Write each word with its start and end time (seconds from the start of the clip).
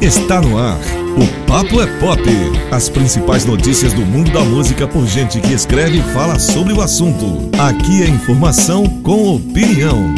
Está 0.00 0.40
no 0.40 0.56
ar. 0.56 0.78
O 1.14 1.46
Papo 1.46 1.78
é 1.78 1.86
Pop. 1.98 2.22
As 2.70 2.88
principais 2.88 3.44
notícias 3.44 3.92
do 3.92 4.00
mundo 4.00 4.30
da 4.32 4.40
música 4.40 4.88
por 4.88 5.06
gente 5.06 5.38
que 5.42 5.52
escreve 5.52 5.98
e 5.98 6.02
fala 6.14 6.38
sobre 6.38 6.72
o 6.72 6.80
assunto. 6.80 7.50
Aqui 7.58 8.02
é 8.02 8.08
informação 8.08 8.88
com 9.02 9.36
opinião. 9.36 10.14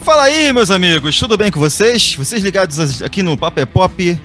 Fala 0.00 0.24
aí, 0.24 0.52
meus 0.52 0.72
amigos, 0.72 1.16
tudo 1.20 1.36
bem 1.36 1.52
com 1.52 1.60
vocês? 1.60 2.16
Vocês 2.16 2.42
ligados 2.42 3.00
aqui 3.00 3.22
no 3.22 3.38
Papo 3.38 3.60
é 3.60 3.64
Pop, 3.64 4.20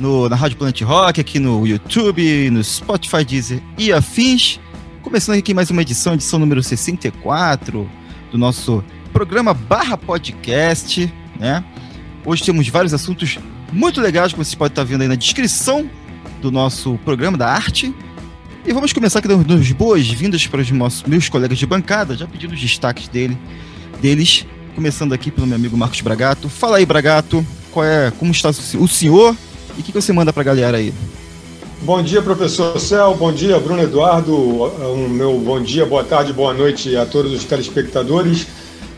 no, 0.00 0.28
na 0.28 0.34
Rádio 0.34 0.56
Planet 0.56 0.82
Rock, 0.82 1.20
aqui 1.20 1.38
no 1.38 1.64
YouTube, 1.64 2.50
no 2.50 2.64
Spotify, 2.64 3.24
Deezer 3.24 3.62
e 3.78 3.92
afins. 3.92 4.58
Começando 5.02 5.36
aqui 5.36 5.52
mais 5.52 5.68
uma 5.68 5.82
edição, 5.82 6.14
edição 6.14 6.38
número 6.38 6.62
64 6.62 7.90
do 8.30 8.38
nosso 8.38 8.84
programa 9.12 9.52
barra 9.52 9.96
podcast, 9.96 11.12
né? 11.38 11.64
Hoje 12.24 12.44
temos 12.44 12.68
vários 12.68 12.94
assuntos 12.94 13.36
muito 13.72 14.00
legais, 14.00 14.32
como 14.32 14.44
vocês 14.44 14.54
podem 14.54 14.70
estar 14.70 14.84
vendo 14.84 15.02
aí 15.02 15.08
na 15.08 15.16
descrição 15.16 15.90
do 16.40 16.52
nosso 16.52 16.98
programa 17.04 17.36
da 17.36 17.48
arte. 17.48 17.92
E 18.64 18.72
vamos 18.72 18.92
começar 18.92 19.18
aqui 19.18 19.26
dando 19.26 19.52
as 19.52 19.72
boas-vindas 19.72 20.46
para 20.46 20.60
os 20.60 20.70
nossos, 20.70 21.02
meus 21.02 21.28
colegas 21.28 21.58
de 21.58 21.66
bancada, 21.66 22.16
já 22.16 22.26
pedindo 22.28 22.54
os 22.54 22.60
destaques 22.60 23.08
dele, 23.08 23.36
deles. 24.00 24.46
Começando 24.76 25.12
aqui 25.12 25.32
pelo 25.32 25.48
meu 25.48 25.56
amigo 25.56 25.76
Marcos 25.76 26.00
Bragato. 26.00 26.48
Fala 26.48 26.76
aí, 26.76 26.86
Bragato, 26.86 27.44
qual 27.72 27.84
é, 27.84 28.12
como 28.12 28.30
está 28.30 28.50
o 28.50 28.88
senhor 28.88 29.36
e 29.76 29.80
o 29.80 29.82
que, 29.82 29.90
que 29.90 30.00
você 30.00 30.12
manda 30.12 30.32
para 30.32 30.42
a 30.42 30.44
galera 30.44 30.76
aí? 30.76 30.94
Bom 31.84 32.00
dia, 32.00 32.22
professor 32.22 32.78
Céu. 32.78 33.16
Bom 33.18 33.32
dia, 33.32 33.58
Bruno 33.58 33.82
Eduardo. 33.82 34.32
Um 34.94 35.08
meu 35.08 35.36
bom 35.40 35.60
dia, 35.60 35.84
boa 35.84 36.04
tarde, 36.04 36.32
boa 36.32 36.54
noite 36.54 36.96
a 36.96 37.04
todos 37.04 37.32
os 37.32 37.42
telespectadores. 37.42 38.46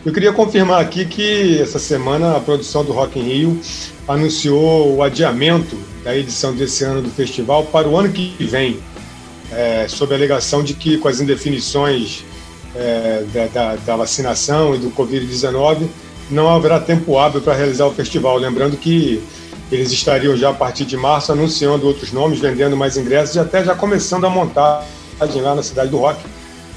Eu 0.04 0.12
queria 0.12 0.34
confirmar 0.34 0.82
aqui 0.82 1.06
que 1.06 1.58
essa 1.58 1.78
semana 1.78 2.36
a 2.36 2.40
produção 2.40 2.84
do 2.84 2.92
Rock 2.92 3.18
in 3.18 3.22
Rio 3.22 3.60
anunciou 4.06 4.96
o 4.96 5.02
adiamento 5.02 5.78
da 6.04 6.14
edição 6.14 6.54
desse 6.54 6.84
ano 6.84 7.00
do 7.00 7.08
festival 7.08 7.64
para 7.64 7.88
o 7.88 7.96
ano 7.96 8.12
que 8.12 8.36
vem, 8.44 8.78
é, 9.50 9.86
sob 9.88 10.12
a 10.12 10.18
alegação 10.18 10.62
de 10.62 10.74
que, 10.74 10.98
com 10.98 11.08
as 11.08 11.22
indefinições 11.22 12.22
é, 12.76 13.24
da, 13.32 13.46
da, 13.46 13.76
da 13.76 13.96
vacinação 13.96 14.74
e 14.74 14.78
do 14.78 14.90
Covid-19, 14.90 15.86
não 16.30 16.54
haverá 16.54 16.78
tempo 16.78 17.18
hábil 17.18 17.40
para 17.40 17.54
realizar 17.54 17.86
o 17.86 17.94
festival. 17.94 18.36
Lembrando 18.36 18.76
que 18.76 19.22
eles 19.70 19.90
estariam 19.90 20.36
já 20.36 20.50
a 20.50 20.54
partir 20.54 20.84
de 20.84 20.96
março 20.96 21.32
anunciando 21.32 21.86
outros 21.86 22.12
nomes, 22.12 22.38
vendendo 22.38 22.76
mais 22.76 22.96
ingressos 22.96 23.34
e 23.36 23.38
até 23.38 23.64
já 23.64 23.74
começando 23.74 24.24
a 24.24 24.30
montagem 24.30 25.40
lá 25.40 25.54
na 25.54 25.62
cidade 25.62 25.90
do 25.90 25.98
Rock. 25.98 26.20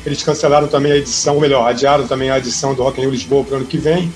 Eles 0.06 0.24
cancelaram 0.24 0.68
também 0.68 0.94
a 0.94 0.98
edição, 0.98 1.36
ou 1.36 1.42
melhor, 1.42 1.68
adiaram 1.68 2.08
também 2.08 2.30
a 2.30 2.38
edição 2.38 2.74
do 2.74 2.82
Rock 2.84 3.02
Rio 3.02 3.10
Lisboa 3.10 3.44
para 3.44 3.56
o 3.56 3.58
ano 3.58 3.66
que 3.66 3.78
vem. 3.78 4.12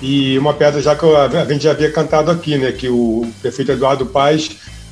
E 0.00 0.38
uma 0.38 0.54
pedra 0.54 0.80
já 0.80 0.94
que 0.94 1.04
a 1.04 1.44
gente 1.44 1.64
já 1.64 1.72
havia 1.72 1.90
cantado 1.90 2.30
aqui, 2.30 2.56
né, 2.56 2.70
que 2.70 2.88
o 2.88 3.28
prefeito 3.42 3.72
Eduardo 3.72 4.06
Paes, 4.06 4.50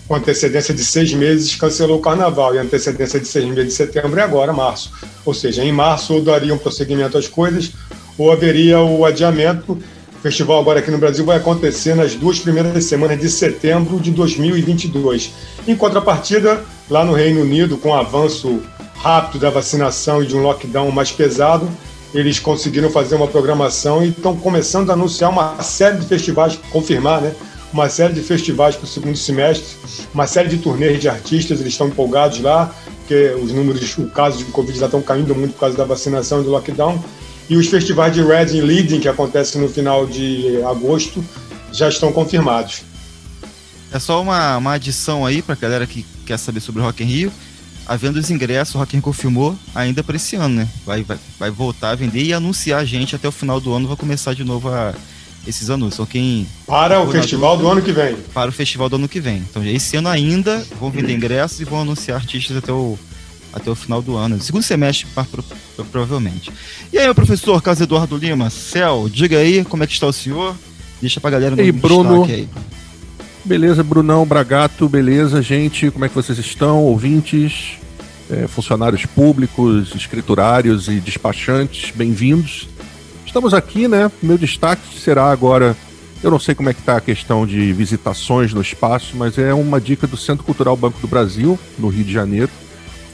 com 0.09 0.17
antecedência 0.17 0.75
de 0.75 0.84
seis 0.84 1.12
meses, 1.15 1.55
cancelou 1.55 1.99
o 1.99 2.03
carnaval. 2.03 2.57
E 2.57 2.59
a 2.59 2.62
antecedência 2.62 3.21
de 3.21 3.29
seis 3.29 3.45
meses 3.45 3.67
de 3.67 3.73
setembro 3.73 4.19
é 4.19 4.23
agora, 4.25 4.53
março. 4.53 4.91
Ou 5.25 5.33
seja, 5.33 5.65
em 5.65 5.71
março 5.71 6.12
ou 6.12 6.23
daria 6.23 6.53
um 6.53 6.59
prosseguimento 6.59 7.17
às 7.17 7.29
coisas, 7.29 7.71
ou 8.19 8.33
haveria 8.33 8.81
o 8.81 9.05
adiamento 9.05 9.79
o 10.17 10.22
festival 10.22 10.59
agora 10.59 10.81
aqui 10.81 10.91
no 10.91 10.98
Brasil 10.98 11.25
vai 11.25 11.36
acontecer 11.36 11.95
nas 11.95 12.14
duas 12.14 12.39
primeiras 12.39 12.84
semanas 12.84 13.20
de 13.20 13.28
setembro 13.28 14.00
de 14.00 14.11
2022. 14.11 15.33
Em 15.69 15.77
contrapartida, 15.77 16.64
lá 16.89 17.05
no 17.05 17.12
Reino 17.12 17.42
Unido, 17.42 17.77
com 17.77 17.91
o 17.91 17.95
avanço 17.95 18.62
rápido 18.94 19.41
da 19.41 19.50
vacinação 19.50 20.22
e 20.22 20.27
de 20.27 20.34
um 20.34 20.42
lockdown 20.42 20.91
mais 20.91 21.12
pesado, 21.12 21.69
eles 22.14 22.39
conseguiram 22.39 22.91
fazer 22.91 23.14
uma 23.14 23.27
programação 23.27 24.03
e 24.03 24.09
estão 24.09 24.34
começando 24.34 24.91
a 24.91 24.94
anunciar 24.94 25.31
uma 25.31 25.62
série 25.62 25.99
de 25.99 26.06
festivais, 26.06 26.59
confirmar, 26.71 27.21
né? 27.21 27.34
Uma 27.72 27.88
série 27.91 28.15
de 28.15 28.22
festivais 28.22 28.75
para 28.75 28.84
o 28.84 28.88
segundo 28.88 29.16
semestre, 29.16 29.77
uma 30.15 30.27
série 30.27 30.48
de 30.48 30.59
turnês 30.59 30.98
de 30.98 31.09
artistas, 31.09 31.60
eles 31.60 31.75
estão 31.75 31.88
empolgados 31.88 32.41
lá, 32.41 32.75
porque 33.00 33.37
os 33.43 33.53
números, 33.53 33.98
o 33.98 34.06
caso 34.06 34.38
de 34.38 34.44
Covid 34.47 34.78
já 34.78 34.87
estão 34.87 35.03
caindo 35.03 35.34
muito 35.34 35.53
por 35.53 35.60
causa 35.60 35.77
da 35.77 35.84
vacinação 35.84 36.41
e 36.41 36.44
do 36.44 36.50
lockdown. 36.50 36.98
E 37.49 37.57
os 37.57 37.69
festivais 37.69 38.12
de 38.12 38.23
Reading 38.23 38.61
Leading, 38.61 39.01
que 39.01 39.09
acontecem 39.09 39.61
no 39.61 39.69
final 39.69 40.07
de 40.07 40.62
agosto, 40.65 41.25
já 41.73 41.89
estão 41.89 42.12
confirmados. 42.12 42.83
É 43.93 43.99
só 43.99 44.21
uma, 44.21 44.57
uma 44.57 44.73
adição 44.73 45.25
aí 45.25 45.41
para 45.41 45.55
a 45.55 45.59
galera 45.59 45.87
que 45.87 46.05
quer 46.25 46.39
saber 46.39 46.61
sobre 46.61 46.83
o 46.83 46.84
Rock 46.84 47.03
in 47.03 47.07
Rio. 47.07 47.33
Havendo 47.87 48.19
os 48.19 48.31
ingressos, 48.31 48.75
o 48.75 48.79
Rock 48.79 48.95
in 48.95 48.99
Rio 48.99 49.05
confirmou 49.05 49.57
ainda 49.75 50.03
para 50.03 50.17
esse 50.17 50.34
ano, 50.34 50.57
né? 50.57 50.69
Vai, 50.84 51.05
vai, 51.05 51.19
vai 51.39 51.51
voltar 51.51 51.91
a 51.91 51.95
vender 51.95 52.23
e 52.23 52.33
anunciar 52.33 52.81
a 52.81 52.84
gente 52.84 53.15
até 53.15 53.29
o 53.29 53.33
final 53.33 53.61
do 53.61 53.73
ano, 53.73 53.87
vai 53.87 53.97
começar 53.97 54.34
de 54.34 54.43
novo 54.43 54.69
a, 54.69 54.93
esses 55.47 55.71
anúncios. 55.71 55.95
Então 55.95 56.07
quem... 56.07 56.49
Para 56.67 57.01
o 57.01 57.11
festival 57.11 57.57
do 57.57 57.69
ano 57.69 57.81
que 57.81 57.93
vem. 57.93 58.17
Para 58.34 58.51
o 58.51 58.53
festival 58.53 58.89
do 58.89 58.97
ano 58.97 59.09
que 59.09 59.21
vem. 59.21 59.37
Então 59.49 59.65
esse 59.65 59.97
ano 59.97 60.09
ainda 60.09 60.67
vão 60.81 60.91
vender 60.91 61.15
ingressos 61.17 61.61
e 61.61 61.65
vão 61.65 61.83
anunciar 61.83 62.19
artistas 62.19 62.57
até 62.57 62.73
o, 62.73 62.99
até 63.56 63.71
o 63.71 63.75
final 63.75 64.03
do 64.03 64.17
ano, 64.17 64.41
segundo 64.41 64.62
semestre, 64.62 65.06
provavelmente. 65.91 66.53
E 66.93 66.99
aí, 66.99 67.12
professor 67.15 67.61
Carlos 67.62 67.81
Eduardo 67.81 68.17
Lima, 68.17 68.50
Céu, 68.50 69.09
diga 69.11 69.39
aí 69.39 69.65
como 69.65 69.83
é 69.83 69.87
que 69.87 69.94
está 69.94 70.06
o 70.06 70.12
senhor? 70.12 70.55
Deixa 71.00 71.21
pra 71.21 71.31
galera 71.31 71.56
no 71.56 71.62
Ei, 71.62 71.72
Bruno. 71.72 72.25
Aí. 72.25 72.47
Beleza, 73.43 73.83
Brunão, 73.83 74.27
Bragato, 74.27 74.87
beleza, 74.89 75.41
gente? 75.41 75.91
Como 75.91 76.05
é 76.05 76.09
que 76.09 76.15
vocês 76.15 76.39
estão? 76.39 76.83
Ouvintes, 76.83 77.78
é, 78.31 78.47
funcionários 78.47 79.06
públicos, 79.06 79.95
escriturários 79.95 80.89
e 80.89 81.00
despachantes, 81.00 81.93
bem-vindos. 81.95 82.69
Estamos 83.25 83.55
aqui, 83.55 83.89
né? 83.89 84.12
Meu 84.22 84.37
destaque 84.37 84.99
será 84.99 85.31
agora. 85.31 85.75
Eu 86.22 86.31
não 86.31 86.39
sei 86.39 86.55
como 86.55 86.69
é 86.69 86.75
que 86.75 86.81
está 86.81 86.99
a 86.99 87.00
questão 87.00 87.47
de 87.47 87.72
visitações 87.72 88.53
no 88.53 88.61
espaço, 88.61 89.16
mas 89.16 89.39
é 89.39 89.55
uma 89.55 89.81
dica 89.81 90.06
do 90.06 90.16
Centro 90.16 90.45
Cultural 90.45 90.77
Banco 90.77 91.00
do 91.00 91.06
Brasil, 91.06 91.59
no 91.78 91.89
Rio 91.89 92.05
de 92.05 92.12
Janeiro 92.12 92.50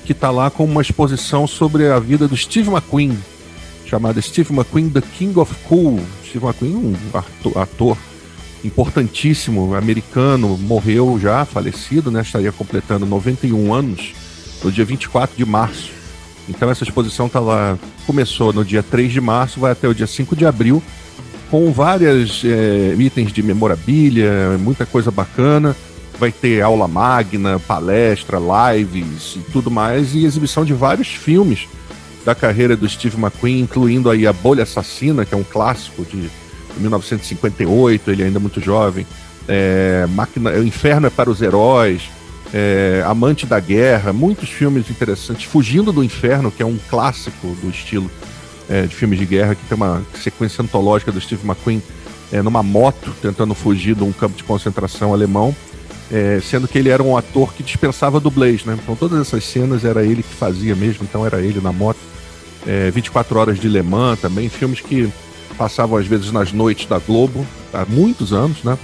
que 0.05 0.13
está 0.13 0.31
lá 0.31 0.51
com 0.51 0.65
uma 0.65 0.83
exposição 0.83 1.47
sobre 1.47 1.89
a 1.89 1.99
vida 1.99 2.27
do 2.27 2.37
Steve 2.37 2.69
McQueen, 2.69 3.17
chamada 3.87 4.21
Steve 4.21 4.53
McQueen 4.53 4.89
The 4.89 5.03
King 5.17 5.39
of 5.39 5.55
Cool. 5.69 6.01
Steve 6.27 6.45
McQueen, 6.45 6.75
um 6.75 7.59
ator, 7.61 7.97
importantíssimo, 8.65 9.75
americano, 9.75 10.57
morreu 10.57 11.19
já, 11.21 11.45
falecido, 11.45 12.11
né? 12.11 12.23
Estaria 12.23 12.53
completando 12.53 13.05
91 13.05 13.73
anos 13.73 14.15
no 14.63 14.71
dia 14.71 14.85
24 14.85 15.37
de 15.37 15.45
março. 15.45 15.91
Então 16.49 16.71
essa 16.71 16.85
exposição 16.85 17.29
tá 17.29 17.41
lá, 17.41 17.79
começou 18.07 18.53
no 18.53 18.65
dia 18.65 18.83
3 18.83 19.13
de 19.13 19.21
março, 19.21 19.61
vai 19.61 19.73
até 19.73 19.89
o 19.89 19.95
dia 19.95 20.07
5 20.07 20.35
de 20.35 20.47
abril, 20.47 20.83
com 21.51 21.71
vários 21.71 22.43
é, 22.45 22.95
itens 22.99 23.33
de 23.33 23.43
memorabilia, 23.43 24.57
muita 24.59 24.87
coisa 24.87 25.11
bacana 25.11 25.77
vai 26.23 26.31
ter 26.31 26.63
aula 26.63 26.87
magna, 26.87 27.59
palestra, 27.59 28.39
lives 28.39 29.35
e 29.35 29.41
tudo 29.51 29.73
mais, 29.73 30.15
e 30.15 30.25
exibição 30.25 30.65
de 30.65 30.73
vários 30.73 31.09
filmes 31.09 31.67
da 32.25 32.33
carreira 32.33 32.77
do 32.77 32.89
Steve 32.89 33.17
McQueen, 33.17 33.63
incluindo 33.63 34.09
aí 34.09 34.25
A 34.25 34.33
Bolha 34.33 34.63
Assassina, 34.63 35.25
que 35.25 35.35
é 35.35 35.37
um 35.37 35.43
clássico 35.43 36.05
de 36.05 36.31
1958, 36.77 38.09
ele 38.09 38.23
ainda 38.23 38.39
muito 38.39 38.61
jovem, 38.61 39.05
é, 39.49 40.07
Máquina, 40.11 40.53
O 40.53 40.63
Inferno 40.63 41.09
é 41.09 41.11
para 41.11 41.29
os 41.29 41.43
Heróis, 41.43 42.03
é, 42.55 43.03
Amante 43.05 43.45
da 43.45 43.59
Guerra, 43.59 44.13
muitos 44.13 44.49
filmes 44.49 44.89
interessantes, 44.89 45.47
Fugindo 45.47 45.93
do 45.93 46.05
Inferno, 46.05 46.53
que 46.53 46.63
é 46.63 46.67
um 46.67 46.79
clássico 46.89 47.49
do 47.61 47.69
estilo 47.69 48.09
é, 48.71 48.83
de 48.83 48.95
filmes 48.95 49.19
de 49.19 49.27
guerra, 49.27 49.57
que 49.57 49.65
tem 49.65 49.75
uma 49.75 50.01
sequência 50.23 50.63
antológica 50.63 51.11
do 51.11 51.21
Steve 51.21 51.45
McQueen 51.45 51.83
é, 52.31 52.41
numa 52.43 52.63
moto, 52.63 53.13
tentando 53.21 53.57
fugir 53.57 53.97
de 53.97 54.05
um 54.05 54.13
campo 54.13 54.37
de 54.37 54.45
concentração 54.45 55.13
alemão. 55.13 55.53
É, 56.13 56.41
sendo 56.43 56.69
que 56.69 56.77
ele 56.77 56.91
era 56.91 57.03
um 57.03 57.17
ator 57.17 57.55
que 57.55 57.63
dispensava 57.63 58.21
dublês, 58.21 58.65
né? 58.67 58.79
Então 58.81 58.95
todas 58.95 59.19
essas 59.19 59.45
cenas 59.45 59.83
era 59.83 60.05
ele 60.05 60.23
que 60.23 60.35
fazia 60.35 60.77
mesmo, 60.77 61.05
então 61.05 61.25
era 61.25 61.41
ele 61.41 61.61
na 61.61 61.73
moto. 61.73 61.99
É, 62.67 62.91
24 62.91 63.39
Horas 63.39 63.59
de 63.59 63.67
Le 63.67 63.83
Mans 63.83 64.21
também, 64.21 64.49
filmes 64.49 64.81
que 64.81 65.11
passavam 65.57 65.99
às 65.99 66.07
vezes 66.07 66.31
nas 66.31 66.53
noites 66.53 66.87
da 66.87 66.99
Globo, 66.99 67.47
há 67.73 67.87
muitos 67.87 68.33
anos, 68.33 68.63
né? 68.63 68.79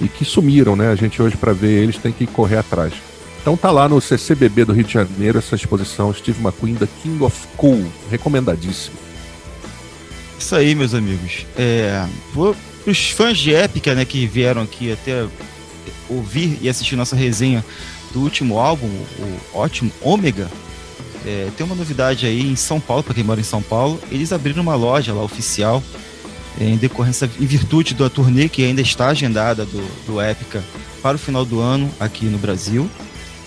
E 0.00 0.08
que 0.08 0.24
sumiram, 0.24 0.74
né? 0.74 0.90
A 0.90 0.94
gente 0.94 1.20
hoje 1.20 1.36
para 1.36 1.52
ver 1.52 1.82
eles 1.82 1.98
tem 1.98 2.12
que 2.12 2.26
correr 2.26 2.56
atrás. 2.56 2.94
Então 3.42 3.56
tá 3.56 3.70
lá 3.70 3.88
no 3.88 4.00
CCBB 4.00 4.64
do 4.64 4.72
Rio 4.72 4.84
de 4.84 4.92
Janeiro 4.92 5.38
essa 5.38 5.54
exposição 5.54 6.12
Steve 6.12 6.42
McQueen, 6.42 6.74
The 6.76 6.88
King 7.02 7.22
of 7.22 7.36
Cool, 7.56 7.84
recomendadíssimo. 8.10 8.96
Isso 10.38 10.56
aí, 10.56 10.74
meus 10.74 10.94
amigos. 10.94 11.46
É, 11.56 12.06
os 12.86 13.10
fãs 13.10 13.38
de 13.38 13.54
Épica, 13.54 13.94
né, 13.94 14.04
que 14.06 14.26
vieram 14.26 14.62
aqui 14.62 14.92
até 14.92 15.26
ouvir 16.10 16.58
e 16.60 16.68
assistir 16.68 16.96
nossa 16.96 17.16
resenha 17.16 17.64
do 18.12 18.20
último 18.20 18.58
álbum, 18.58 18.86
o 18.86 19.58
ótimo 19.58 19.90
Ômega, 20.02 20.50
é, 21.24 21.48
tem 21.56 21.64
uma 21.64 21.74
novidade 21.74 22.26
aí 22.26 22.40
em 22.40 22.56
São 22.56 22.80
Paulo, 22.80 23.02
para 23.02 23.14
quem 23.14 23.24
mora 23.24 23.40
em 23.40 23.44
São 23.44 23.62
Paulo, 23.62 24.00
eles 24.10 24.32
abriram 24.32 24.62
uma 24.62 24.74
loja 24.74 25.12
lá 25.12 25.22
oficial 25.22 25.82
é, 26.58 26.64
em 26.64 26.76
decorrência, 26.76 27.30
em 27.38 27.46
virtude 27.46 27.94
da 27.94 28.08
turnê 28.08 28.48
que 28.48 28.64
ainda 28.64 28.80
está 28.80 29.08
agendada 29.08 29.64
do, 29.64 30.06
do 30.06 30.20
Épica 30.20 30.62
para 31.02 31.16
o 31.16 31.18
final 31.18 31.44
do 31.44 31.60
ano 31.60 31.90
aqui 32.00 32.26
no 32.26 32.38
Brasil, 32.38 32.88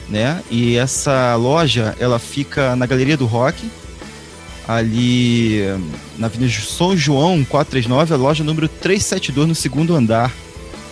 né? 0.10 0.42
E 0.50 0.76
essa 0.76 1.36
loja 1.36 1.96
ela 2.00 2.20
fica 2.20 2.76
na 2.76 2.86
Galeria 2.86 3.18
do 3.18 3.26
Rock, 3.26 3.70
ali 4.68 5.62
na 6.18 6.28
Avenida 6.28 6.52
São 6.52 6.96
João 6.96 7.44
439, 7.44 8.14
a 8.14 8.18
loja 8.18 8.44
número 8.44 8.68
372 8.68 9.48
no 9.48 9.56
segundo 9.56 9.96
andar. 9.96 10.32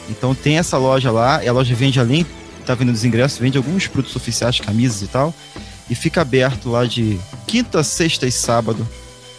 Então 0.09 0.35
tem 0.35 0.57
essa 0.57 0.77
loja 0.77 1.11
lá, 1.11 1.43
e 1.43 1.47
a 1.47 1.53
loja 1.53 1.73
vende 1.73 1.99
além, 1.99 2.25
tá 2.65 2.75
vendendo 2.75 2.95
os 2.95 3.05
ingressos, 3.05 3.39
vende 3.39 3.57
alguns 3.57 3.87
produtos 3.87 4.15
oficiais, 4.15 4.59
camisas 4.59 5.01
e 5.01 5.07
tal. 5.07 5.33
E 5.89 5.95
fica 5.95 6.21
aberto 6.21 6.69
lá 6.69 6.85
de 6.85 7.19
quinta, 7.47 7.83
sexta 7.83 8.25
e 8.25 8.31
sábado. 8.31 8.87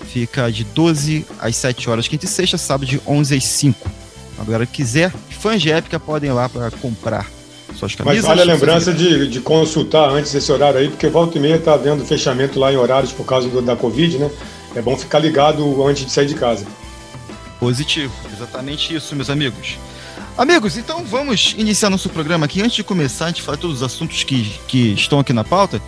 Fica 0.06 0.50
de 0.50 0.64
12 0.64 1.25
às 1.38 1.56
7 1.56 1.88
horas, 1.88 2.09
quinta 2.09 2.26
e 2.26 2.29
sexta, 2.29 2.59
sábado 2.59 2.87
de 2.87 3.00
11 3.06 3.37
às 3.37 3.44
5. 3.44 3.91
Agora, 4.38 4.67
quiser, 4.67 5.12
fãs 5.31 5.62
de 5.62 5.70
épica 5.70 5.99
podem 5.99 6.31
ir 6.31 6.32
lá 6.32 6.49
para 6.49 6.70
comprar 6.70 7.26
suas 7.79 7.94
camisas. 7.94 8.19
Mas 8.19 8.26
vale 8.26 8.41
a 8.41 8.55
lembrança 8.55 8.93
de, 8.93 9.29
de 9.29 9.41
consultar 9.41 10.11
antes 10.11 10.35
esse 10.35 10.50
horário 10.50 10.79
aí, 10.81 10.88
porque 10.88 11.08
volta 11.08 11.38
e 11.38 11.41
meia 11.41 11.58
tá 11.58 11.75
havendo 11.75 12.05
fechamento 12.05 12.58
lá 12.58 12.73
em 12.73 12.76
horários 12.76 13.12
por 13.12 13.25
causa 13.25 13.49
do, 13.49 13.62
da 13.62 13.76
Covid, 13.76 14.19
né? 14.19 14.31
É 14.75 14.82
bom 14.82 14.97
ficar 14.97 15.19
ligado 15.19 15.87
antes 15.87 16.05
de 16.05 16.12
sair 16.12 16.26
de 16.26 16.35
casa. 16.35 16.67
Positivo, 17.58 18.12
exatamente 18.32 18.94
isso, 18.94 19.15
meus 19.15 19.31
amigos. 19.31 19.79
Amigos, 20.37 20.79
então 20.79 21.05
vamos 21.05 21.55
iniciar 21.58 21.90
nosso 21.90 22.08
programa 22.08 22.46
aqui. 22.46 22.62
Antes 22.62 22.76
de 22.76 22.82
começar, 22.82 23.26
antes 23.26 23.37
de 23.37 23.43
falar 23.43 23.58
todos 23.58 23.76
os 23.76 23.82
assuntos 23.82 24.25
que, 24.25 24.50
que 24.67 24.94
estão 24.94 25.19
aqui 25.19 25.32
na 25.32 25.44
pauta, 25.44 25.81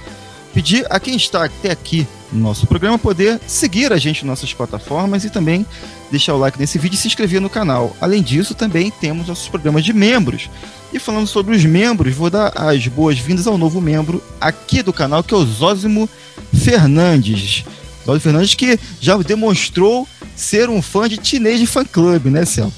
pedir 0.53 0.87
a 0.91 1.01
quem 1.01 1.17
está 1.17 1.45
até 1.47 1.71
aqui 1.71 2.07
no 2.31 2.41
nosso 2.41 2.67
programa 2.67 2.99
poder 2.99 3.41
seguir 3.47 3.91
a 3.91 3.97
gente 3.97 4.25
nas 4.25 4.39
nossas 4.39 4.53
plataformas 4.53 5.25
e 5.25 5.31
também 5.31 5.65
deixar 6.11 6.35
o 6.35 6.39
like 6.39 6.59
nesse 6.59 6.79
vídeo 6.79 6.95
e 6.95 6.99
se 6.99 7.09
inscrever 7.09 7.41
no 7.41 7.49
canal. 7.49 7.97
Além 8.01 8.23
disso, 8.23 8.55
também 8.55 8.91
temos 8.91 9.29
nossos 9.29 9.49
programas 9.49 9.83
de 9.83 9.95
membros. 9.95 10.51
E 10.93 10.99
falando 10.99 11.27
sobre 11.27 11.57
os 11.57 11.65
membros, 11.65 12.15
vou 12.15 12.29
dar 12.29 12.53
as 12.55 12.87
boas-vindas 12.87 13.47
ao 13.47 13.57
novo 13.57 13.81
membro 13.81 14.23
aqui 14.39 14.83
do 14.83 14.93
canal, 14.93 15.25
que 15.25 15.33
é 15.33 15.37
o 15.39 15.45
Zózimo 15.45 16.09
Fernandes. 16.53 17.65
Zózimo 18.05 18.21
Fernandes 18.21 18.55
que 18.55 18.79
já 19.01 19.17
demonstrou 19.17 20.07
ser 20.37 20.69
um 20.69 20.83
fã 20.83 21.09
de 21.09 21.19
Teenage 21.19 21.67
Fan 21.67 21.87
Club, 21.87 22.27
né, 22.27 22.45
Céu? 22.45 22.71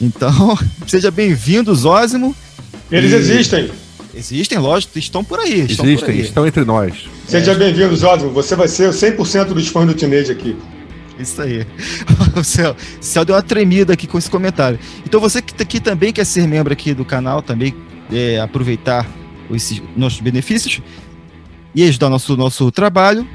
Então, 0.00 0.58
seja 0.86 1.10
bem-vindo, 1.10 1.74
Zózimo. 1.74 2.34
Eles 2.90 3.12
e... 3.12 3.14
existem. 3.14 3.70
Existem, 4.14 4.58
lógico, 4.58 4.98
estão 4.98 5.22
por 5.22 5.38
aí. 5.38 5.60
Estão 5.60 5.84
existem, 5.86 5.96
por 5.96 6.10
aí. 6.10 6.20
estão 6.20 6.46
entre 6.46 6.64
nós. 6.64 7.08
Seja 7.28 7.52
é. 7.52 7.54
bem-vindo, 7.54 7.94
Zózimo. 7.94 8.30
Você 8.32 8.56
vai 8.56 8.66
ser 8.66 8.90
100% 8.90 9.46
dos 9.46 9.68
fãs 9.68 9.86
do 9.86 9.94
Teenage 9.94 10.32
aqui. 10.32 10.56
Isso 11.18 11.40
aí. 11.40 11.66
O 12.36 12.44
céu, 12.44 12.76
o 13.00 13.04
céu 13.04 13.24
deu 13.24 13.34
uma 13.34 13.42
tremida 13.42 13.92
aqui 13.92 14.06
com 14.06 14.16
esse 14.16 14.30
comentário. 14.30 14.78
Então 15.04 15.20
você 15.20 15.42
que, 15.42 15.52
que 15.64 15.80
também 15.80 16.12
quer 16.12 16.24
ser 16.24 16.46
membro 16.46 16.72
aqui 16.72 16.94
do 16.94 17.04
canal, 17.04 17.42
também 17.42 17.74
é, 18.12 18.38
aproveitar 18.40 19.06
esses 19.50 19.82
nossos 19.96 20.20
benefícios 20.20 20.80
e 21.74 21.82
ajudar 21.82 22.08
nosso 22.08 22.36
nosso 22.36 22.70
trabalho, 22.70 23.26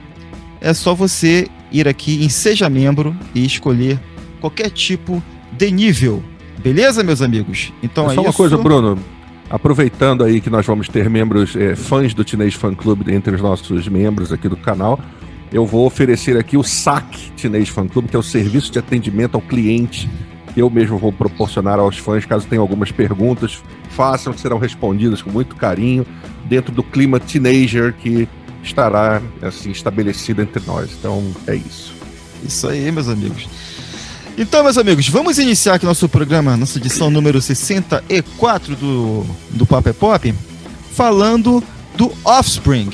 é 0.62 0.74
só 0.74 0.96
você 0.96 1.48
ir 1.72 1.88
aqui 1.88 2.24
em 2.24 2.30
seja 2.30 2.70
membro 2.70 3.16
e 3.34 3.46
escolher 3.46 4.00
qualquer 4.40 4.70
tipo 4.70 5.22
de 5.52 5.70
nível. 5.72 6.24
Beleza, 6.60 7.04
meus 7.04 7.22
amigos? 7.22 7.74
Então 7.84 8.10
é, 8.10 8.14
é 8.14 8.16
só 8.16 8.22
uma 8.22 8.34
coisa, 8.34 8.58
Bruno. 8.58 8.98
Aproveitando 9.50 10.24
aí 10.24 10.42
que 10.42 10.50
nós 10.50 10.66
vamos 10.66 10.88
ter 10.88 11.10
membros 11.10 11.56
é, 11.56 11.76
fãs 11.76 12.14
do 12.14 12.26
Teenage 12.26 12.58
Fan 12.58 12.74
Club 12.74 13.08
entre 13.10 13.36
os 13.36 13.42
nossos 13.42 13.88
membros 13.88 14.34
aqui 14.34 14.50
do 14.50 14.58
canal, 14.58 15.00
eu 15.54 15.66
vou 15.66 15.86
oferecer 15.86 16.36
aqui 16.38 16.58
o 16.58 16.64
SAC 16.64 17.32
Teenage 17.40 17.72
Fan 17.72 17.88
Club, 17.88 18.08
que 18.08 18.16
é 18.16 18.20
o 18.20 18.24
serviço 18.24 18.72
de 18.72 18.80
atendimento 18.80 19.36
ao 19.36 19.42
cliente 19.42 20.10
que 20.56 20.62
eu 20.62 20.70
mesmo 20.70 20.98
vou 20.98 21.12
proporcionar 21.12 21.80
aos 21.80 21.98
fãs, 21.98 22.26
caso 22.26 22.48
tenham 22.48 22.62
algumas 22.62 22.90
perguntas, 22.90 23.62
façam, 23.90 24.32
que 24.32 24.40
serão 24.40 24.58
respondidas 24.58 25.22
com 25.22 25.30
muito 25.30 25.54
carinho, 25.54 26.08
dentro 26.46 26.72
do 26.72 26.82
clima 26.82 27.20
teenager 27.20 27.94
que 27.94 28.26
estará 28.64 29.22
assim 29.42 29.72
estabelecido 29.72 30.42
entre 30.42 30.66
nós. 30.66 30.96
Então 30.98 31.22
é 31.46 31.56
isso. 31.56 31.94
Isso 32.42 32.70
aí, 32.70 32.90
meus 32.90 33.10
amigos. 33.10 33.50
Então, 34.38 34.64
meus 34.64 34.78
amigos, 34.78 35.08
vamos 35.08 35.40
iniciar 35.40 35.76
aqui 35.76 35.86
nosso 35.86 36.10
programa, 36.10 36.58
nossa 36.58 36.78
edição 36.78 37.10
número 37.10 37.42
64 37.42 38.76
do, 38.76 39.26
do 39.52 39.66
Pop 39.66 39.88
é 39.88 39.94
Pop, 39.94 40.36
falando 40.92 41.64
do 41.96 42.12
Offspring. 42.26 42.90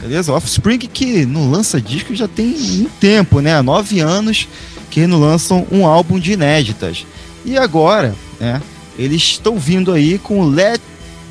Beleza? 0.00 0.32
Offspring 0.32 0.78
que 0.78 1.26
não 1.26 1.50
lança 1.50 1.80
disco 1.80 2.14
já 2.14 2.28
tem 2.28 2.54
um 2.54 2.86
tempo, 3.00 3.40
né? 3.40 3.56
Há 3.56 3.62
nove 3.62 3.98
anos 3.98 4.46
que 4.88 5.04
não 5.04 5.18
lançam 5.18 5.66
um 5.72 5.84
álbum 5.84 6.16
de 6.16 6.34
inéditas. 6.34 7.04
E 7.44 7.58
agora, 7.58 8.14
né? 8.38 8.62
Eles 8.96 9.22
estão 9.22 9.58
vindo 9.58 9.92
aí 9.92 10.16
com 10.16 10.40
o 10.40 10.48
Let 10.48 10.80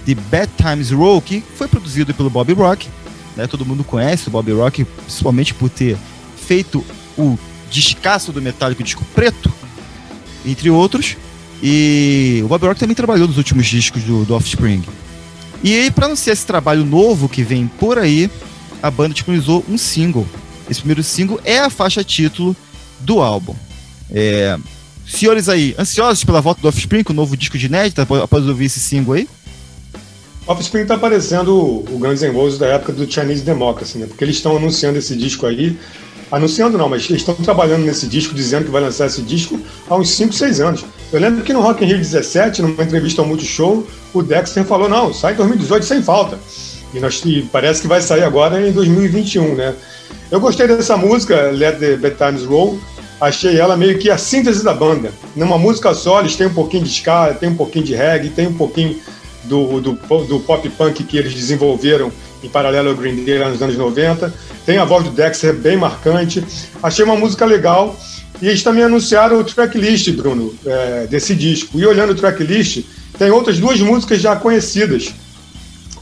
the 0.05 0.15
Bad 0.29 0.51
Times 0.57 0.91
Roll, 0.91 1.21
que 1.21 1.41
foi 1.55 1.69
produzido 1.69 2.13
pelo 2.13 2.29
Bob 2.29 2.51
Rock. 2.51 2.89
Né? 3.37 3.47
Todo 3.47 3.65
mundo 3.65 3.85
conhece 3.85 4.27
o 4.27 4.31
Bob 4.31 4.51
Rock, 4.51 4.83
principalmente 4.83 5.53
por 5.53 5.69
ter 5.69 5.97
feito 6.35 6.83
o 7.17 7.39
descasso 7.69 8.31
do 8.31 8.41
Metallica, 8.41 8.81
o 8.81 8.85
disco 8.85 9.05
preto, 9.13 9.51
entre 10.45 10.69
outros. 10.69 11.17
E 11.61 12.41
o 12.43 12.47
Bob 12.47 12.65
Rock 12.67 12.79
também 12.79 12.95
trabalhou 12.95 13.27
nos 13.27 13.37
últimos 13.37 13.65
discos 13.65 14.03
do, 14.03 14.25
do 14.25 14.35
Offspring. 14.35 14.83
E 15.63 15.75
aí, 15.75 15.91
para 15.91 16.05
anunciar 16.05 16.33
esse 16.33 16.45
trabalho 16.45 16.85
novo 16.85 17.27
que 17.27 17.43
vem 17.43 17.67
por 17.67 17.97
aí, 17.97 18.29
a 18.81 18.91
banda 18.91 19.13
disponibilizou 19.13 19.65
um 19.67 19.77
single. 19.77 20.27
Esse 20.69 20.81
primeiro 20.81 21.03
single 21.03 21.39
é 21.43 21.59
a 21.59 21.69
faixa 21.69 22.03
título 22.03 22.55
do 22.99 23.21
álbum. 23.21 23.55
É... 24.11 24.57
Senhores 25.07 25.47
aí, 25.47 25.73
ansiosos 25.79 26.23
pela 26.23 26.41
volta 26.41 26.61
do 26.61 26.67
Offspring, 26.67 27.03
com 27.03 27.13
o 27.13 27.15
novo 27.15 27.35
disco 27.37 27.57
de 27.57 27.65
inédita, 27.65 28.01
após 28.01 28.45
ouvir 28.45 28.65
esse 28.65 28.79
single 28.79 29.15
aí? 29.15 29.27
Offspring 30.45 30.85
tá 30.85 30.97
parecendo 30.97 31.53
o 31.55 31.97
Guns 31.99 32.21
N' 32.21 32.31
Roses 32.31 32.59
da 32.59 32.67
época 32.67 32.93
do 32.93 33.09
Chinese 33.09 33.41
Democracy, 33.41 33.97
né? 33.97 34.05
Porque 34.05 34.23
eles 34.23 34.35
estão 34.35 34.55
anunciando 34.55 34.97
esse 34.97 35.15
disco 35.15 35.45
aí 35.45 35.77
Anunciando 36.31 36.77
não, 36.77 36.89
mas 36.89 37.09
eles 37.09 37.21
estão 37.21 37.35
trabalhando 37.35 37.85
nesse 37.85 38.05
disco, 38.05 38.33
dizendo 38.33 38.65
que 38.65 38.71
vai 38.71 38.81
lançar 38.81 39.05
esse 39.05 39.21
disco 39.21 39.59
há 39.89 39.95
uns 39.95 40.09
5, 40.09 40.33
6 40.33 40.59
anos. 40.59 40.85
Eu 41.11 41.21
lembro 41.21 41.43
que 41.43 41.53
no 41.53 41.61
Rock 41.61 41.83
in 41.83 41.87
Rio 41.87 41.97
17, 41.97 42.61
numa 42.61 42.83
entrevista 42.83 43.21
ao 43.21 43.27
Multishow, 43.27 43.85
o 44.13 44.21
Dexter 44.21 44.65
falou, 44.65 44.89
não, 44.89 45.13
sai 45.13 45.33
em 45.33 45.37
2018 45.37 45.85
sem 45.85 46.01
falta. 46.01 46.37
E, 46.93 46.99
nós, 46.99 47.21
e 47.25 47.41
parece 47.51 47.81
que 47.81 47.87
vai 47.87 48.01
sair 48.01 48.23
agora 48.23 48.67
em 48.67 48.71
2021, 48.71 49.55
né? 49.55 49.73
Eu 50.29 50.39
gostei 50.39 50.67
dessa 50.67 50.97
música, 50.97 51.51
Let 51.51 51.79
the 51.79 51.95
Bad 51.95 52.15
Times 52.17 52.43
Roll. 52.43 52.77
Achei 53.19 53.57
ela 53.59 53.75
meio 53.75 53.97
que 53.97 54.09
a 54.09 54.17
síntese 54.17 54.63
da 54.63 54.73
banda. 54.73 55.11
Numa 55.35 55.57
música 55.57 55.93
só, 55.93 56.19
eles 56.19 56.35
têm 56.35 56.47
um 56.47 56.53
pouquinho 56.53 56.83
de 56.83 56.89
ska, 56.89 57.33
tem 57.33 57.49
um 57.49 57.55
pouquinho 57.55 57.85
de 57.85 57.95
reggae, 57.95 58.29
tem 58.29 58.47
um 58.47 58.53
pouquinho 58.53 58.99
do, 59.43 59.79
do, 59.79 59.93
do 59.93 60.39
pop 60.41 60.69
punk 60.69 61.03
que 61.03 61.17
eles 61.17 61.33
desenvolveram 61.33 62.11
em 62.43 62.49
paralelo 62.49 62.89
ao 62.89 62.95
Green 62.95 63.23
Day 63.23 63.37
lá 63.37 63.49
nos 63.49 63.61
anos 63.61 63.77
90. 63.77 64.33
Tem 64.65 64.77
a 64.77 64.85
voz 64.85 65.03
do 65.03 65.11
Dexter 65.11 65.53
bem 65.53 65.77
marcante. 65.77 66.43
Achei 66.81 67.03
uma 67.03 67.15
música 67.15 67.45
legal. 67.45 67.97
E 68.41 68.47
eles 68.47 68.61
também 68.61 68.83
anunciaram 68.83 69.39
o 69.39 69.43
tracklist, 69.43 70.11
Bruno, 70.11 70.53
é, 70.65 71.07
desse 71.07 71.33
disco. 71.33 71.79
E 71.79 71.85
olhando 71.85 72.11
o 72.11 72.15
tracklist, 72.15 72.83
tem 73.17 73.31
outras 73.31 73.57
duas 73.57 73.79
músicas 73.79 74.21
já 74.21 74.35
conhecidas 74.35 75.11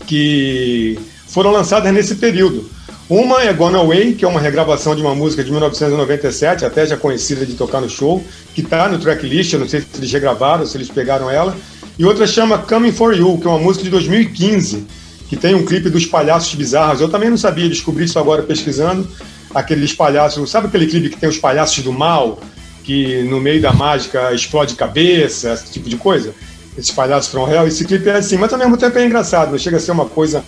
que 0.06 1.00
foram 1.28 1.52
lançadas 1.52 1.94
nesse 1.94 2.16
período. 2.16 2.70
Uma 3.08 3.44
é 3.44 3.54
Gone 3.54 3.76
Away, 3.76 4.16
que 4.16 4.26
é 4.26 4.28
uma 4.28 4.40
regravação 4.40 4.96
de 4.96 5.02
uma 5.02 5.14
música 5.14 5.44
de 5.44 5.52
1997, 5.52 6.66
até 6.66 6.88
já 6.88 6.98
conhecida 6.98 7.46
de 7.46 7.54
tocar 7.54 7.80
no 7.80 7.88
show, 7.88 8.24
que 8.54 8.62
está 8.62 8.90
no 8.90 8.98
tracklist, 8.98 9.54
eu 9.54 9.60
não 9.60 9.70
sei 9.70 9.82
se 9.82 9.88
eles 9.98 10.12
regravaram, 10.12 10.66
se 10.66 10.76
eles 10.76 10.90
pegaram 10.90 11.30
ela. 11.30 11.56
E 11.98 12.04
outra 12.04 12.28
chama 12.28 12.58
Coming 12.58 12.92
For 12.92 13.16
You, 13.16 13.38
que 13.38 13.48
é 13.48 13.50
uma 13.50 13.60
música 13.60 13.86
de 13.86 13.90
2015, 13.90 14.86
que 15.30 15.38
tem 15.38 15.56
um 15.56 15.66
clipe 15.66 15.90
dos 15.90 16.06
palhaços 16.06 16.54
bizarros. 16.54 17.00
Eu 17.00 17.10
também 17.10 17.30
não 17.30 17.38
sabia, 17.38 17.70
descobri 17.70 18.04
isso 18.04 18.20
agora 18.20 18.44
pesquisando. 18.44 19.08
Aqueles 19.54 19.94
palhaços, 19.94 20.50
sabe 20.50 20.68
aquele 20.68 20.88
clipe 20.88 21.10
que 21.10 21.18
tem 21.18 21.30
os 21.30 21.38
palhaços 21.38 21.82
do 21.82 21.94
mal, 21.94 22.42
que 22.84 23.24
no 23.24 23.40
meio 23.40 23.62
da 23.62 23.72
mágica 23.72 24.34
explode 24.34 24.76
cabeça, 24.76 25.54
esse 25.54 25.72
tipo 25.72 25.88
de 25.88 25.96
coisa? 25.96 26.36
Esses 26.78 26.92
palhaços 26.92 27.32
from 27.32 27.50
hell. 27.50 27.66
Esse 27.66 27.86
clipe 27.86 28.10
é 28.10 28.18
assim, 28.18 28.38
mas 28.38 28.52
ao 28.52 28.60
mesmo 28.60 28.76
tempo 28.76 28.98
é 29.00 29.06
engraçado, 29.06 29.52
não 29.52 29.58
chega 29.58 29.78
a 29.78 29.80
ser 29.80 29.92
uma 29.92 30.06
coisa 30.06 30.44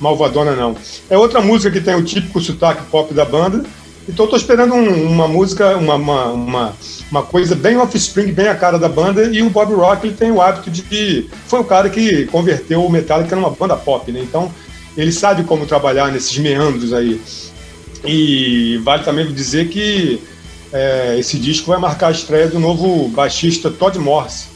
malvadona, 0.00 0.54
não. 0.54 0.76
É 1.10 1.18
outra 1.18 1.40
música 1.40 1.70
que 1.70 1.84
tem 1.84 1.96
o 1.96 2.04
típico 2.04 2.40
sotaque 2.40 2.82
pop 2.90 3.12
da 3.12 3.24
banda. 3.24 3.64
Então 4.08 4.24
estou 4.24 4.38
esperando 4.38 4.74
um, 4.74 5.10
uma 5.10 5.26
música, 5.26 5.76
uma, 5.76 5.96
uma, 5.96 6.24
uma 6.26 6.76
uma 7.12 7.22
coisa 7.22 7.54
bem 7.54 7.76
offspring, 7.76 8.32
bem 8.32 8.48
a 8.48 8.54
cara 8.54 8.78
da 8.78 8.88
banda, 8.88 9.24
e 9.24 9.42
o 9.42 9.50
Bob 9.50 9.74
Rock 9.74 10.06
ele 10.06 10.16
tem 10.16 10.32
o 10.32 10.40
hábito 10.40 10.70
de. 10.70 11.28
Foi 11.46 11.60
o 11.60 11.64
cara 11.64 11.90
que 11.90 12.24
converteu 12.26 12.82
o 12.82 12.90
Metallica 12.90 13.36
numa 13.36 13.50
banda 13.50 13.76
pop, 13.76 14.10
né? 14.10 14.20
Então 14.20 14.50
ele 14.96 15.12
sabe 15.12 15.44
como 15.44 15.66
trabalhar 15.66 16.10
nesses 16.10 16.36
meandros 16.38 16.94
aí. 16.94 17.20
E 18.02 18.80
vale 18.82 19.04
também 19.04 19.30
dizer 19.30 19.68
que 19.68 20.22
é, 20.72 21.16
esse 21.18 21.38
disco 21.38 21.70
vai 21.70 21.78
marcar 21.78 22.08
a 22.08 22.12
estreia 22.12 22.48
do 22.48 22.58
novo 22.58 23.08
baixista 23.08 23.70
Todd 23.70 23.98
Morse. 23.98 24.46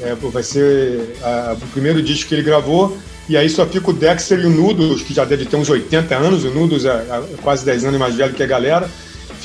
É, 0.00 0.14
vai 0.14 0.44
ser 0.44 1.16
a, 1.20 1.56
o 1.60 1.66
primeiro 1.68 2.00
disco 2.00 2.28
que 2.28 2.36
ele 2.36 2.42
gravou, 2.42 2.96
e 3.28 3.36
aí 3.36 3.50
só 3.50 3.66
fica 3.66 3.90
o 3.90 3.92
Dexter 3.92 4.38
e 4.38 4.46
o 4.46 4.50
Nudos, 4.50 5.02
que 5.02 5.12
já 5.12 5.24
deve 5.24 5.44
ter 5.44 5.56
uns 5.56 5.68
80 5.68 6.14
anos, 6.14 6.44
o 6.44 6.50
Nudos 6.50 6.84
é, 6.84 6.90
é 6.90 7.22
quase 7.42 7.64
10 7.64 7.86
anos 7.86 7.98
mais 7.98 8.14
velho 8.14 8.32
que 8.32 8.44
a 8.44 8.46
galera 8.46 8.88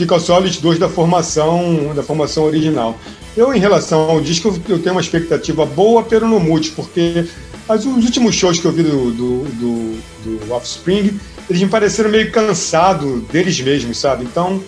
fica 0.01 0.19
só 0.19 0.41
os 0.41 0.57
dois 0.57 0.79
da 0.79 0.89
formação, 0.89 1.93
da 1.95 2.01
formação 2.01 2.43
original. 2.43 2.97
Eu, 3.37 3.53
em 3.53 3.59
relação 3.59 4.09
ao 4.09 4.19
disco, 4.19 4.59
eu 4.67 4.79
tenho 4.79 4.95
uma 4.95 5.01
expectativa 5.01 5.63
boa, 5.63 6.01
pero 6.01 6.27
no 6.27 6.39
mute, 6.39 6.71
porque 6.71 7.25
os 7.69 7.85
últimos 7.85 8.33
shows 8.33 8.59
que 8.59 8.65
eu 8.65 8.71
vi 8.71 8.81
do, 8.81 9.11
do, 9.11 9.43
do, 9.43 9.99
do 10.23 10.53
Offspring, 10.53 11.19
eles 11.47 11.61
me 11.61 11.69
pareceram 11.69 12.09
meio 12.09 12.31
cansados 12.31 13.21
deles 13.31 13.61
mesmos, 13.61 13.97
sabe? 13.97 14.23
Então, 14.23 14.61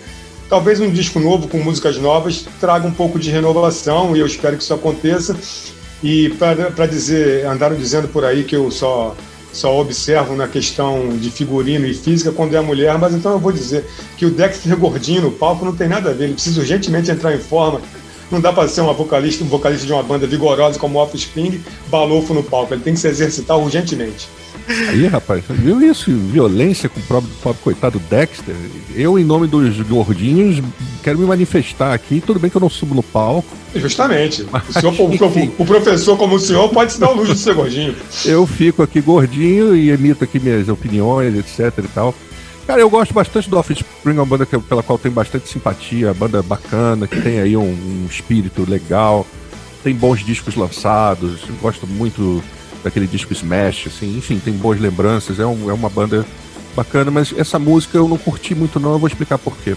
talvez 0.48 0.80
um 0.80 0.88
disco 0.88 1.18
novo 1.18 1.48
com 1.48 1.58
músicas 1.58 1.98
novas 1.98 2.46
traga 2.60 2.86
um 2.86 2.92
pouco 2.92 3.18
de 3.18 3.30
renovação 3.30 4.16
e 4.16 4.20
eu 4.20 4.26
espero 4.26 4.56
que 4.56 4.62
isso 4.62 4.72
aconteça. 4.72 5.36
E 6.02 6.28
para 6.30 6.86
dizer, 6.86 7.44
andaram 7.46 7.74
dizendo 7.76 8.06
por 8.06 8.24
aí 8.24 8.44
que 8.44 8.54
eu 8.54 8.70
só 8.70 9.16
só 9.54 9.80
observo 9.80 10.34
na 10.34 10.48
questão 10.48 11.16
de 11.16 11.30
figurino 11.30 11.86
e 11.86 11.94
física 11.94 12.32
quando 12.32 12.54
é 12.54 12.58
a 12.58 12.62
mulher, 12.62 12.98
mas 12.98 13.14
então 13.14 13.32
eu 13.32 13.38
vou 13.38 13.52
dizer 13.52 13.84
que 14.16 14.26
o 14.26 14.30
Dexter 14.30 14.76
gordinho 14.76 15.22
no 15.22 15.30
palco 15.30 15.64
não 15.64 15.74
tem 15.74 15.88
nada 15.88 16.10
a 16.10 16.12
ver, 16.12 16.24
ele 16.24 16.34
precisa 16.34 16.60
urgentemente 16.60 17.10
entrar 17.10 17.34
em 17.34 17.38
forma. 17.38 17.80
Não 18.30 18.40
dá 18.40 18.52
para 18.52 18.66
ser 18.68 18.80
uma 18.80 18.92
vocalista, 18.92 19.44
um 19.44 19.46
vocalista 19.46 19.86
de 19.86 19.92
uma 19.92 20.02
banda 20.02 20.26
vigorosa 20.26 20.78
como 20.78 20.98
Offspring, 20.98 21.62
balofo 21.88 22.34
no 22.34 22.42
palco, 22.42 22.74
ele 22.74 22.82
tem 22.82 22.94
que 22.94 23.00
se 23.00 23.08
exercitar 23.08 23.58
urgentemente. 23.58 24.28
Aí, 24.88 25.06
rapaz, 25.06 25.44
viu 25.48 25.82
isso? 25.82 26.10
Violência 26.10 26.88
com 26.88 26.98
o 26.98 27.02
próprio, 27.02 27.32
pobre 27.42 27.62
coitado 27.62 27.98
Dexter. 28.10 28.54
Eu, 28.94 29.18
em 29.18 29.24
nome 29.24 29.46
dos 29.46 29.78
gordinhos, 29.82 30.62
quero 31.02 31.18
me 31.18 31.26
manifestar 31.26 31.92
aqui. 31.92 32.22
Tudo 32.24 32.40
bem 32.40 32.50
que 32.50 32.56
eu 32.56 32.60
não 32.60 32.70
subo 32.70 32.94
no 32.94 33.02
palco. 33.02 33.48
Justamente. 33.74 34.42
O, 34.42 34.72
senhor, 34.72 34.94
o, 35.00 35.62
o, 35.62 35.66
professor, 35.66 36.16
como 36.16 36.36
o 36.36 36.40
senhor, 36.40 36.68
pode 36.70 36.92
se 36.92 37.00
dar 37.00 37.10
o 37.10 37.14
luxo 37.14 37.34
de 37.34 37.40
ser 37.40 37.54
gordinho. 37.54 37.94
Eu 38.24 38.46
fico 38.46 38.82
aqui 38.82 39.00
gordinho 39.00 39.76
e 39.76 39.90
emito 39.90 40.24
aqui 40.24 40.38
minhas 40.38 40.68
opiniões, 40.68 41.34
etc 41.36 41.84
e 41.84 41.88
tal. 41.88 42.14
Cara, 42.66 42.80
eu 42.80 42.88
gosto 42.88 43.12
bastante 43.12 43.50
do 43.50 43.58
Offspring, 43.58 44.14
uma 44.14 44.24
banda 44.24 44.46
que, 44.46 44.58
pela 44.58 44.82
qual 44.82 44.98
tenho 44.98 45.14
bastante 45.14 45.46
simpatia, 45.48 46.14
banda 46.14 46.42
bacana, 46.42 47.06
que 47.06 47.20
tem 47.20 47.38
aí 47.38 47.54
um, 47.56 47.62
um 47.62 48.06
espírito 48.08 48.64
legal, 48.66 49.26
tem 49.82 49.94
bons 49.94 50.24
discos 50.24 50.54
lançados, 50.54 51.40
gosto 51.60 51.86
muito 51.86 52.42
daquele 52.84 53.06
disco 53.06 53.32
Smash, 53.32 53.86
assim, 53.86 54.18
enfim, 54.18 54.38
tem 54.38 54.52
boas 54.52 54.78
lembranças, 54.78 55.40
é, 55.40 55.46
um, 55.46 55.70
é 55.70 55.72
uma 55.72 55.88
banda 55.88 56.24
bacana, 56.76 57.10
mas 57.10 57.34
essa 57.36 57.58
música 57.58 57.96
eu 57.96 58.06
não 58.06 58.18
curti 58.18 58.54
muito 58.54 58.78
não, 58.78 58.92
eu 58.92 58.98
vou 58.98 59.08
explicar 59.08 59.38
por 59.38 59.56
quê. 59.56 59.74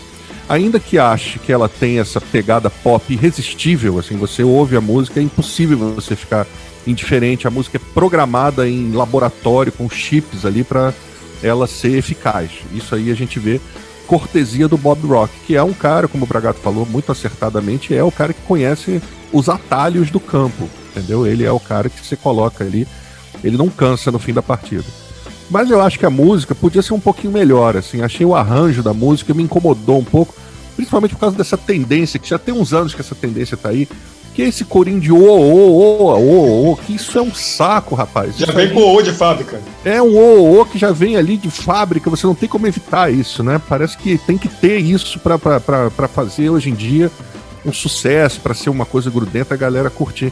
Ainda 0.49 0.79
que 0.79 0.99
ache 0.99 1.39
que 1.39 1.51
ela 1.51 1.67
tem 1.67 1.99
essa 1.99 2.19
pegada 2.19 2.69
pop 2.69 3.11
irresistível, 3.11 3.97
assim, 3.97 4.17
você 4.17 4.43
ouve 4.43 4.75
a 4.75 4.81
música, 4.81 5.19
é 5.19 5.23
impossível 5.23 5.77
você 5.95 6.15
ficar 6.15 6.45
indiferente, 6.85 7.47
a 7.47 7.51
música 7.51 7.77
é 7.77 7.81
programada 7.93 8.67
em 8.67 8.91
laboratório 8.91 9.71
com 9.71 9.89
chips 9.89 10.45
ali 10.45 10.63
para 10.63 10.93
ela 11.41 11.67
ser 11.67 11.97
eficaz. 11.97 12.51
Isso 12.73 12.95
aí 12.95 13.11
a 13.11 13.15
gente 13.15 13.39
vê 13.39 13.59
cortesia 14.05 14.67
do 14.67 14.77
Bob 14.77 15.05
Rock, 15.05 15.33
que 15.45 15.55
é 15.55 15.63
um 15.63 15.73
cara, 15.73 16.07
como 16.07 16.23
o 16.23 16.27
Bragato 16.27 16.59
falou 16.59 16.85
muito 16.85 17.11
acertadamente, 17.11 17.93
é 17.93 18.03
o 18.03 18.11
cara 18.11 18.33
que 18.33 18.41
conhece 18.41 19.01
os 19.33 19.49
atalhos 19.49 20.09
do 20.09 20.19
campo 20.19 20.69
entendeu? 20.97 21.25
Ele 21.25 21.43
é 21.43 21.51
o 21.51 21.59
cara 21.59 21.89
que 21.89 22.05
você 22.05 22.15
coloca 22.15 22.63
ali, 22.63 22.87
ele 23.43 23.57
não 23.57 23.69
cansa 23.69 24.11
no 24.11 24.19
fim 24.19 24.33
da 24.33 24.41
partida. 24.41 24.85
Mas 25.49 25.69
eu 25.69 25.81
acho 25.81 25.97
que 25.97 26.05
a 26.05 26.09
música 26.09 26.53
podia 26.53 26.81
ser 26.81 26.93
um 26.93 26.99
pouquinho 26.99 27.31
melhor, 27.31 27.77
assim, 27.77 28.01
achei 28.01 28.25
o 28.25 28.35
arranjo 28.35 28.83
da 28.83 28.93
música 28.93 29.33
me 29.33 29.43
incomodou 29.43 29.99
um 29.99 30.03
pouco, 30.03 30.33
principalmente 30.75 31.13
por 31.13 31.21
causa 31.21 31.37
dessa 31.37 31.57
tendência, 31.57 32.19
que 32.19 32.29
já 32.29 32.37
tem 32.37 32.53
uns 32.53 32.73
anos 32.73 32.93
que 32.93 33.01
essa 33.01 33.15
tendência 33.15 33.55
tá 33.55 33.69
aí, 33.69 33.87
que 34.35 34.41
é 34.43 34.47
esse 34.47 34.65
corinho 34.65 34.99
de 34.99 35.11
ô, 35.11 35.17
ô, 35.17 35.79
ô, 35.79 36.13
ô, 36.13 36.71
ô, 36.71 36.75
que 36.75 36.93
isso 36.93 37.17
é 37.17 37.21
um 37.21 37.33
saco, 37.33 37.95
rapaz. 37.95 38.37
Já 38.37 38.51
vem 38.51 38.71
com 38.71 38.81
o 38.81 39.01
de 39.01 39.11
fábrica. 39.11 39.59
É 39.83 39.99
um 40.01 40.15
ô, 40.15 40.61
ô 40.61 40.65
que 40.65 40.77
já 40.77 40.91
vem 40.91 41.15
ali 41.15 41.37
de 41.37 41.49
fábrica, 41.49 42.09
você 42.09 42.27
não 42.27 42.35
tem 42.35 42.47
como 42.47 42.67
evitar 42.67 43.11
isso, 43.11 43.41
né? 43.41 43.59
Parece 43.67 43.97
que 43.97 44.17
tem 44.17 44.37
que 44.37 44.47
ter 44.47 44.77
isso 44.77 45.19
para 45.19 46.07
fazer 46.07 46.49
hoje 46.49 46.69
em 46.69 46.75
dia 46.75 47.09
um 47.65 47.73
sucesso, 47.73 48.39
para 48.39 48.53
ser 48.53 48.69
uma 48.69 48.85
coisa 48.85 49.09
grudenta, 49.09 49.53
a 49.53 49.57
galera 49.57 49.89
curtir. 49.89 50.31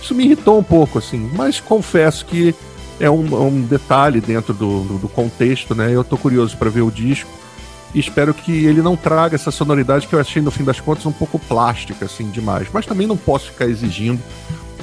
Isso 0.00 0.14
me 0.14 0.24
irritou 0.24 0.58
um 0.58 0.62
pouco, 0.62 0.98
assim, 0.98 1.30
mas 1.34 1.60
confesso 1.60 2.24
que 2.24 2.54
é 2.98 3.10
um, 3.10 3.46
um 3.46 3.62
detalhe 3.62 4.20
dentro 4.20 4.54
do, 4.54 4.84
do, 4.84 4.98
do, 4.98 5.08
contexto, 5.08 5.74
né? 5.74 5.90
Eu 5.92 6.04
tô 6.04 6.16
curioso 6.16 6.56
para 6.56 6.70
ver 6.70 6.82
o 6.82 6.90
disco 6.90 7.30
e 7.94 8.00
espero 8.00 8.32
que 8.32 8.64
ele 8.64 8.82
não 8.82 8.96
traga 8.96 9.34
essa 9.34 9.50
sonoridade 9.50 10.06
que 10.06 10.14
eu 10.14 10.20
achei, 10.20 10.40
no 10.40 10.50
fim 10.50 10.64
das 10.64 10.80
contas, 10.80 11.04
um 11.06 11.12
pouco 11.12 11.38
plástica, 11.38 12.06
assim, 12.06 12.30
demais. 12.30 12.68
Mas 12.72 12.86
também 12.86 13.06
não 13.06 13.16
posso 13.16 13.46
ficar 13.46 13.66
exigindo 13.66 14.22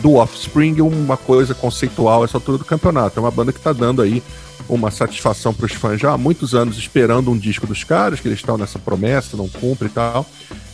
do 0.02 0.16
Offspring 0.16 0.82
uma 0.82 1.16
coisa 1.16 1.56
conceitual 1.56 2.24
essa 2.24 2.38
altura 2.38 2.58
do 2.58 2.66
campeonato. 2.66 3.20
É 3.20 3.22
uma 3.22 3.32
banda 3.32 3.54
que 3.54 3.60
tá 3.60 3.72
dando 3.72 4.02
aí 4.02 4.22
uma 4.68 4.92
satisfação 4.92 5.54
para 5.54 5.66
os 5.66 5.74
fãs 5.74 6.00
já 6.00 6.12
há 6.12 6.18
muitos 6.18 6.56
anos 6.56 6.78
esperando 6.78 7.32
um 7.32 7.38
disco 7.38 7.68
dos 7.68 7.84
caras, 7.84 8.20
que 8.20 8.28
eles 8.28 8.40
estão 8.40 8.58
nessa 8.58 8.80
promessa, 8.80 9.38
não 9.38 9.48
cumpre 9.48 9.88
e 9.88 9.92
tal. 9.92 10.26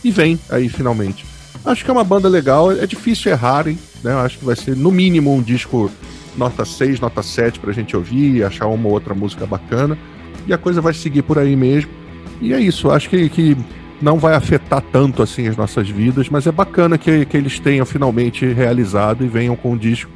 E 0.02 0.10
vem 0.10 0.38
aí 0.48 0.68
finalmente. 0.68 1.24
Acho 1.64 1.84
que 1.84 1.90
é 1.90 1.92
uma 1.92 2.04
banda 2.04 2.28
legal, 2.28 2.72
é 2.72 2.86
difícil 2.86 3.30
errar, 3.30 3.68
hein? 3.68 3.78
Né? 4.02 4.12
Acho 4.14 4.38
que 4.38 4.44
vai 4.44 4.56
ser 4.56 4.76
no 4.76 4.90
mínimo 4.90 5.34
um 5.34 5.42
disco 5.42 5.90
nota 6.36 6.64
6, 6.64 7.00
nota 7.00 7.22
7 7.22 7.60
pra 7.60 7.72
gente 7.72 7.96
ouvir, 7.96 8.44
achar 8.44 8.66
uma 8.66 8.88
ou 8.88 8.94
outra 8.94 9.14
música 9.14 9.46
bacana. 9.46 9.98
E 10.46 10.52
a 10.52 10.58
coisa 10.58 10.80
vai 10.80 10.94
seguir 10.94 11.22
por 11.22 11.38
aí 11.38 11.54
mesmo. 11.54 11.90
E 12.40 12.54
é 12.54 12.60
isso, 12.60 12.90
acho 12.90 13.10
que, 13.10 13.28
que 13.28 13.56
não 14.00 14.18
vai 14.18 14.34
afetar 14.34 14.80
tanto 14.80 15.22
assim 15.22 15.46
as 15.46 15.56
nossas 15.56 15.88
vidas, 15.88 16.30
mas 16.30 16.46
é 16.46 16.52
bacana 16.52 16.96
que, 16.96 17.26
que 17.26 17.36
eles 17.36 17.58
tenham 17.58 17.84
finalmente 17.84 18.46
realizado 18.46 19.24
e 19.24 19.28
venham 19.28 19.54
com 19.54 19.72
um 19.72 19.76
disco. 19.76 20.10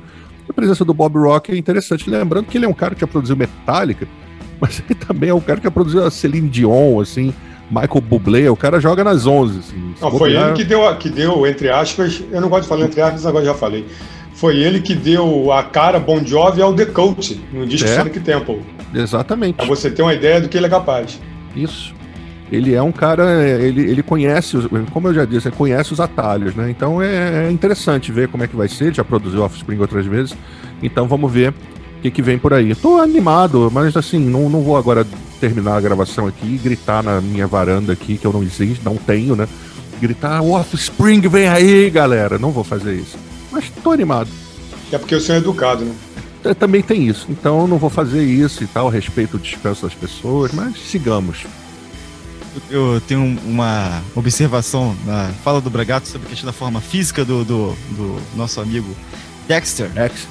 A 0.48 0.52
presença 0.52 0.84
do 0.84 0.94
Bob 0.94 1.18
Rock 1.18 1.52
é 1.52 1.56
interessante, 1.56 2.08
lembrando 2.08 2.46
que 2.46 2.56
ele 2.56 2.64
é 2.64 2.68
um 2.68 2.74
cara 2.74 2.94
que 2.94 3.02
já 3.02 3.06
produziu 3.06 3.36
Metallica, 3.36 4.08
mas 4.60 4.82
ele 4.84 4.94
também 4.94 5.30
é 5.30 5.34
um 5.34 5.40
cara 5.40 5.58
que 5.58 5.64
já 5.64 5.70
produziu 5.70 6.04
a 6.04 6.10
Celine 6.10 6.48
Dion, 6.48 7.00
assim, 7.00 7.34
Michael 7.70 8.00
Bublé, 8.00 8.50
o 8.50 8.56
cara 8.56 8.80
joga 8.80 9.02
nas 9.02 9.26
11. 9.26 9.58
Assim, 9.58 9.94
não, 10.00 10.10
foi 10.10 10.34
ele 10.34 10.52
que 10.52 10.64
deu, 10.64 10.96
que 10.96 11.08
deu, 11.08 11.46
entre 11.46 11.70
aspas, 11.70 12.22
eu 12.30 12.40
não 12.40 12.48
gosto 12.48 12.62
de 12.62 12.68
falar 12.68 12.84
entre 12.84 13.00
aspas, 13.00 13.26
agora 13.26 13.44
já 13.44 13.54
falei. 13.54 13.86
Foi 14.34 14.58
ele 14.58 14.80
que 14.80 14.94
deu 14.94 15.52
a 15.52 15.62
cara 15.62 15.98
Bon 15.98 16.24
Jovi 16.24 16.60
ao 16.60 16.74
The 16.74 16.86
Coach 16.86 17.40
no 17.52 17.66
disco 17.66 17.88
é. 17.88 17.96
Sonic 17.96 18.20
Temple. 18.20 18.60
Exatamente. 18.92 19.56
Pra 19.56 19.66
você 19.66 19.90
ter 19.90 20.02
uma 20.02 20.12
ideia 20.12 20.40
do 20.40 20.48
que 20.48 20.56
ele 20.56 20.66
é 20.66 20.70
capaz. 20.70 21.20
Isso. 21.54 21.94
Ele 22.52 22.74
é 22.74 22.82
um 22.82 22.92
cara, 22.92 23.42
ele, 23.42 23.82
ele 23.82 24.02
conhece, 24.02 24.56
os, 24.56 24.66
como 24.92 25.08
eu 25.08 25.14
já 25.14 25.24
disse, 25.24 25.48
ele 25.48 25.56
conhece 25.56 25.92
os 25.92 26.00
atalhos, 26.00 26.54
né? 26.54 26.68
Então 26.70 27.00
é, 27.00 27.46
é 27.46 27.50
interessante 27.50 28.12
ver 28.12 28.28
como 28.28 28.44
é 28.44 28.46
que 28.46 28.54
vai 28.54 28.68
ser. 28.68 28.86
Ele 28.86 28.94
já 28.94 29.04
produziu 29.04 29.42
Offspring 29.42 29.78
outras 29.78 30.04
vezes. 30.04 30.36
Então 30.82 31.08
vamos 31.08 31.32
ver 31.32 31.54
que, 32.02 32.10
que 32.10 32.22
vem 32.22 32.38
por 32.38 32.52
aí. 32.52 32.74
Tô 32.74 33.00
animado, 33.00 33.70
mas 33.72 33.96
assim, 33.96 34.18
não, 34.18 34.50
não 34.50 34.60
vou 34.60 34.76
agora 34.76 35.06
terminar 35.44 35.76
a 35.76 35.80
gravação 35.80 36.26
aqui 36.26 36.54
e 36.54 36.56
gritar 36.56 37.02
na 37.02 37.20
minha 37.20 37.46
varanda 37.46 37.92
aqui, 37.92 38.16
que 38.16 38.26
eu 38.26 38.32
não 38.32 38.42
existo, 38.42 38.82
não 38.82 38.96
tenho, 38.96 39.36
né? 39.36 39.46
Gritar, 40.00 40.42
Offspring 40.42 41.20
vem 41.28 41.46
aí, 41.46 41.90
galera. 41.90 42.38
Não 42.38 42.50
vou 42.50 42.64
fazer 42.64 42.94
isso. 42.94 43.18
Mas 43.52 43.70
tô 43.82 43.90
animado. 43.90 44.30
É 44.90 44.96
porque 44.96 45.14
eu 45.14 45.20
sou 45.20 45.36
educado, 45.36 45.84
né? 45.84 46.54
Também 46.58 46.80
tem 46.80 47.06
isso. 47.06 47.26
Então 47.28 47.66
não 47.66 47.76
vou 47.76 47.90
fazer 47.90 48.24
isso 48.24 48.64
e 48.64 48.66
tal, 48.66 48.88
respeito 48.88 49.36
o 49.36 49.40
descanso 49.40 49.82
das 49.82 49.94
pessoas, 49.94 50.50
mas 50.52 50.78
sigamos. 50.78 51.44
Eu 52.70 53.02
tenho 53.06 53.38
uma 53.44 54.02
observação 54.14 54.96
na 55.04 55.30
fala 55.42 55.60
do 55.60 55.68
Bragato 55.68 56.08
sobre 56.08 56.26
a 56.26 56.30
questão 56.30 56.46
da 56.46 56.52
forma 56.52 56.80
física 56.80 57.22
do, 57.22 57.44
do, 57.44 57.76
do 57.90 58.18
nosso 58.34 58.60
amigo 58.62 58.88
Dexter. 59.46 59.90
Dexter. 59.90 60.28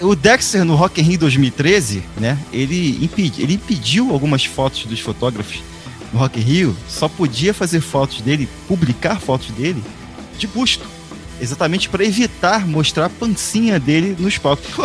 O 0.00 0.14
Dexter 0.14 0.64
no 0.64 0.74
Rock 0.74 1.00
in 1.00 1.04
Rio 1.04 1.18
2013, 1.18 2.02
né? 2.18 2.38
Ele, 2.52 3.04
impedi, 3.04 3.42
ele 3.42 3.54
impediu 3.54 4.10
algumas 4.10 4.44
fotos 4.44 4.84
dos 4.86 5.00
fotógrafos 5.00 5.62
no 6.12 6.18
Rock 6.18 6.38
in 6.38 6.42
Rio, 6.42 6.76
só 6.88 7.08
podia 7.08 7.52
fazer 7.52 7.80
fotos 7.80 8.20
dele, 8.20 8.48
publicar 8.68 9.20
fotos 9.20 9.50
dele 9.50 9.82
de 10.38 10.46
busto. 10.46 10.93
Exatamente 11.40 11.88
para 11.88 12.04
evitar 12.04 12.66
mostrar 12.66 13.06
a 13.06 13.10
pancinha 13.10 13.78
dele 13.78 14.16
nos 14.18 14.38
palcos. 14.38 14.66
Pô, 14.74 14.84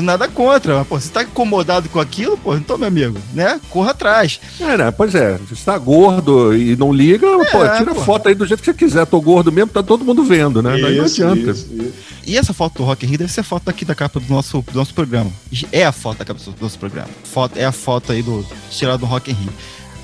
nada 0.00 0.28
contra, 0.28 0.78
mas, 0.78 0.86
pô, 0.86 0.98
você 0.98 1.08
tá 1.10 1.22
incomodado 1.22 1.88
com 1.88 2.00
aquilo, 2.00 2.36
pô, 2.36 2.56
então, 2.56 2.78
meu 2.78 2.88
amigo, 2.88 3.18
né? 3.32 3.60
Corra 3.70 3.90
atrás. 3.90 4.40
É, 4.60 4.76
né? 4.76 4.90
Pois 4.90 5.14
é, 5.14 5.38
você 5.48 5.64
tá 5.64 5.76
gordo 5.78 6.56
e 6.56 6.76
não 6.76 6.92
liga, 6.92 7.26
é, 7.26 7.50
pô, 7.50 7.68
tira 7.76 7.94
pô. 7.94 8.00
foto 8.02 8.28
aí 8.28 8.34
do 8.34 8.46
jeito 8.46 8.60
que 8.60 8.66
você 8.66 8.74
quiser. 8.74 9.06
Tô 9.06 9.20
gordo 9.20 9.52
mesmo, 9.52 9.70
tá 9.70 9.82
todo 9.82 10.04
mundo 10.04 10.24
vendo, 10.24 10.62
né? 10.62 10.78
Isso, 10.78 10.90
não 10.96 11.04
adianta. 11.04 11.50
Isso, 11.50 11.68
isso. 11.72 11.92
E 12.26 12.36
essa 12.36 12.52
foto 12.52 12.78
do 12.78 12.84
Rock 12.84 13.04
in 13.04 13.08
Rio 13.08 13.18
deve 13.18 13.32
ser 13.32 13.40
a 13.40 13.44
foto 13.44 13.68
aqui 13.68 13.84
da 13.84 13.94
capa 13.94 14.20
do 14.20 14.32
nosso, 14.32 14.62
do 14.62 14.78
nosso 14.78 14.94
programa. 14.94 15.30
É 15.72 15.84
a 15.84 15.92
foto 15.92 16.18
da 16.18 16.24
capa 16.24 16.40
do 16.40 16.54
nosso 16.60 16.78
programa. 16.78 17.08
Foto, 17.24 17.58
é 17.58 17.64
a 17.64 17.72
foto 17.72 18.12
aí 18.12 18.22
do 18.22 18.46
tirado 18.70 19.00
do 19.00 19.06
Rock 19.06 19.30
in 19.30 19.34
Rio. 19.34 19.52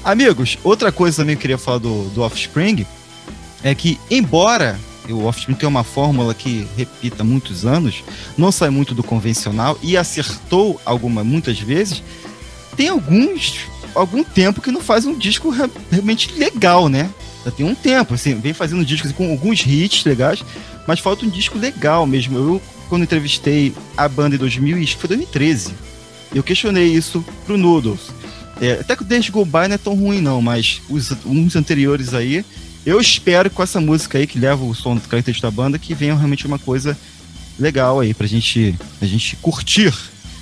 Amigos, 0.04 0.58
outra 0.62 0.92
coisa 0.92 1.18
também 1.18 1.36
que 1.36 1.40
eu 1.40 1.42
queria 1.42 1.58
falar 1.58 1.78
do, 1.78 2.04
do 2.10 2.22
Offspring 2.22 2.86
é 3.62 3.74
que, 3.74 3.98
embora 4.10 4.78
o 5.12 5.24
Offspring 5.24 5.54
tenha 5.54 5.68
uma 5.68 5.84
fórmula 5.84 6.34
que 6.34 6.66
repita 6.76 7.24
muitos 7.24 7.64
anos, 7.64 8.02
não 8.36 8.50
sai 8.50 8.70
muito 8.70 8.94
do 8.94 9.02
convencional 9.02 9.78
e 9.82 9.96
acertou 9.96 10.80
alguma 10.84 11.22
muitas 11.22 11.58
vezes, 11.58 12.02
tem 12.76 12.88
alguns 12.88 13.66
algum 13.94 14.22
tempo 14.22 14.60
que 14.60 14.70
não 14.70 14.80
faz 14.80 15.06
um 15.06 15.16
disco 15.16 15.54
realmente 15.90 16.32
legal, 16.34 16.88
né? 16.88 17.10
Já 17.44 17.50
tem 17.50 17.64
um 17.64 17.74
tempo, 17.74 18.14
assim, 18.14 18.34
vem 18.34 18.52
fazendo 18.52 18.84
discos 18.84 19.12
com 19.12 19.30
alguns 19.30 19.64
hits 19.64 20.04
legais, 20.04 20.44
mas 20.86 21.00
falta 21.00 21.24
um 21.24 21.28
disco 21.28 21.58
legal 21.58 22.06
mesmo. 22.06 22.36
Eu, 22.36 22.62
quando 22.88 23.02
entrevistei 23.02 23.74
a 23.96 24.08
banda 24.08 24.36
em 24.36 24.38
2000, 24.38 24.82
acho 24.82 24.94
que 24.94 25.00
foi 25.00 25.08
2013, 25.08 25.74
eu 26.34 26.42
questionei 26.42 26.88
isso 26.88 27.24
pro 27.46 27.56
Noodles. 27.56 28.10
É, 28.60 28.72
até 28.80 28.96
que 28.96 29.02
o 29.02 29.04
Dance 29.04 29.30
Go 29.30 29.44
By 29.44 29.68
não 29.68 29.74
é 29.74 29.78
tão 29.78 29.94
ruim 29.94 30.20
não, 30.20 30.40
mas 30.40 30.80
os 30.88 31.10
uns 31.24 31.56
anteriores 31.56 32.14
aí, 32.14 32.44
eu 32.86 33.00
espero 33.00 33.50
com 33.50 33.62
essa 33.62 33.80
música 33.80 34.16
aí 34.16 34.26
que 34.28 34.38
leva 34.38 34.64
o 34.64 34.72
som 34.72 34.94
do 34.94 35.00
característico 35.00 35.46
da 35.46 35.50
banda 35.50 35.76
que 35.78 35.92
venha 35.92 36.14
realmente 36.14 36.46
uma 36.46 36.58
coisa 36.58 36.96
legal 37.58 37.98
aí 37.98 38.14
pra 38.14 38.28
gente, 38.28 38.76
pra 38.98 39.08
gente 39.08 39.34
curtir. 39.36 39.92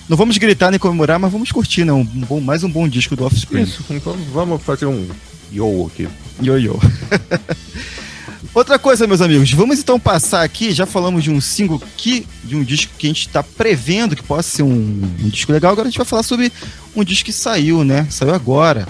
Não 0.07 0.17
vamos 0.17 0.37
gritar 0.37 0.71
nem 0.71 0.79
comemorar, 0.79 1.19
mas 1.19 1.33
vamos 1.33 1.51
curtir, 1.51 1.85
né? 1.85 1.93
Um 1.93 2.05
bom, 2.05 2.39
mais 2.41 2.63
um 2.63 2.71
bom 2.71 2.87
disco 2.87 3.17
do 3.17 3.25
Offspring. 3.25 3.63
Isso, 3.63 3.83
então 3.89 4.15
vamos 4.31 4.63
fazer 4.63 4.85
um 4.85 5.09
yo 5.51 5.91
aqui. 5.91 6.07
Ioiô. 6.43 6.79
Outra 8.53 8.79
coisa, 8.79 9.07
meus 9.07 9.21
amigos, 9.21 9.51
vamos 9.53 9.79
então 9.81 9.99
passar 9.99 10.45
aqui. 10.45 10.73
Já 10.73 10.85
falamos 10.85 11.25
de 11.25 11.31
um 11.31 11.41
single 11.41 11.83
que, 11.97 12.27
de 12.45 12.55
um 12.55 12.63
disco 12.63 12.93
que 12.99 13.07
a 13.07 13.11
gente 13.11 13.27
está 13.27 13.43
prevendo 13.43 14.15
que 14.15 14.23
possa 14.23 14.49
ser 14.49 14.63
um, 14.63 15.03
um, 15.23 15.29
disco 15.29 15.51
legal. 15.51 15.73
Agora 15.73 15.89
a 15.89 15.91
gente 15.91 15.99
vai 15.99 16.07
falar 16.07 16.23
sobre 16.23 16.53
um 16.95 17.03
disco 17.03 17.25
que 17.25 17.33
saiu, 17.33 17.83
né? 17.83 18.07
Saiu 18.11 18.35
agora. 18.35 18.87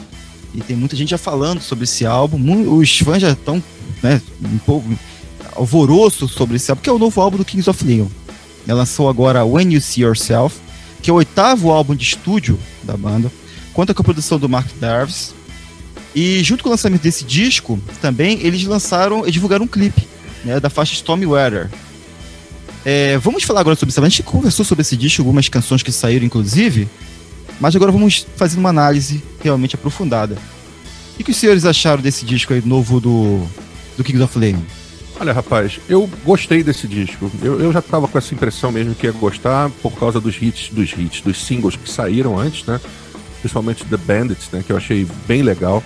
E 0.54 0.60
tem 0.60 0.76
muita 0.76 0.94
gente 0.94 1.10
já 1.10 1.18
falando 1.18 1.60
sobre 1.60 1.84
esse 1.84 2.06
álbum. 2.06 2.76
Os 2.76 2.98
fãs 2.98 3.20
já 3.20 3.30
estão 3.30 3.62
né, 4.02 4.22
um 4.42 4.58
pouco 4.58 4.88
alvoroço 5.56 6.28
sobre 6.28 6.56
esse 6.56 6.70
álbum, 6.70 6.82
que 6.82 6.88
é 6.88 6.92
o 6.92 6.98
novo 6.98 7.20
álbum 7.20 7.36
do 7.38 7.44
Kings 7.44 7.68
of 7.68 7.84
Leon. 7.84 8.06
Ela 8.66 8.78
lançou 8.78 9.08
agora 9.08 9.44
When 9.44 9.72
You 9.72 9.80
See 9.80 10.02
Yourself, 10.02 10.56
que 11.02 11.10
é 11.10 11.12
o 11.12 11.16
oitavo 11.16 11.70
álbum 11.70 11.94
de 11.94 12.04
estúdio 12.04 12.58
da 12.82 12.96
banda. 12.96 13.30
Conta 13.72 13.92
com 13.92 14.02
a 14.02 14.04
produção 14.04 14.38
do 14.38 14.48
Mark 14.48 14.68
Darvis 14.78 15.34
e 16.14 16.42
junto 16.44 16.62
com 16.62 16.68
o 16.68 16.72
lançamento 16.72 17.02
desse 17.02 17.24
disco, 17.24 17.80
também 18.00 18.38
eles 18.42 18.62
lançaram, 18.64 19.22
eles 19.22 19.32
divulgaram 19.32 19.64
um 19.64 19.68
clipe 19.68 20.06
né, 20.44 20.60
da 20.60 20.70
faixa 20.70 20.94
Stormy 20.94 21.26
Weather. 21.26 21.68
É, 22.84 23.18
vamos 23.18 23.42
falar 23.42 23.60
agora 23.60 23.74
sobre 23.74 23.90
isso. 23.90 24.00
A 24.00 24.08
gente 24.08 24.22
conversou 24.22 24.64
sobre 24.64 24.82
esse 24.82 24.96
disco, 24.96 25.22
algumas 25.22 25.48
canções 25.48 25.82
que 25.82 25.90
saíram, 25.90 26.24
inclusive, 26.24 26.88
mas 27.60 27.74
agora 27.74 27.92
vamos 27.92 28.26
fazer 28.36 28.58
uma 28.58 28.70
análise 28.70 29.22
realmente 29.42 29.74
aprofundada. 29.74 30.36
O 31.18 31.22
que 31.24 31.30
os 31.30 31.36
senhores 31.36 31.64
acharam 31.64 32.02
desse 32.02 32.24
disco 32.24 32.52
aí 32.52 32.62
novo 32.64 33.00
do, 33.00 33.46
do 33.96 34.02
Kings 34.02 34.22
of 34.22 34.38
Leon? 34.38 34.58
Olha, 35.18 35.32
rapaz, 35.32 35.78
eu 35.88 36.10
gostei 36.24 36.62
desse 36.62 36.88
disco. 36.88 37.30
Eu, 37.40 37.60
eu 37.60 37.72
já 37.72 37.80
tava 37.80 38.08
com 38.08 38.18
essa 38.18 38.34
impressão 38.34 38.72
mesmo 38.72 38.94
que 38.94 39.06
ia 39.06 39.12
gostar 39.12 39.70
por 39.80 39.92
causa 39.92 40.20
dos 40.20 40.40
hits, 40.40 40.70
dos 40.70 40.92
hits, 40.92 41.20
dos 41.20 41.44
singles 41.44 41.76
que 41.76 41.88
saíram 41.88 42.36
antes, 42.36 42.66
né? 42.66 42.80
Principalmente 43.40 43.84
The 43.84 43.96
Bandits, 43.96 44.50
né? 44.52 44.64
Que 44.66 44.72
eu 44.72 44.76
achei 44.76 45.06
bem 45.26 45.42
legal. 45.42 45.82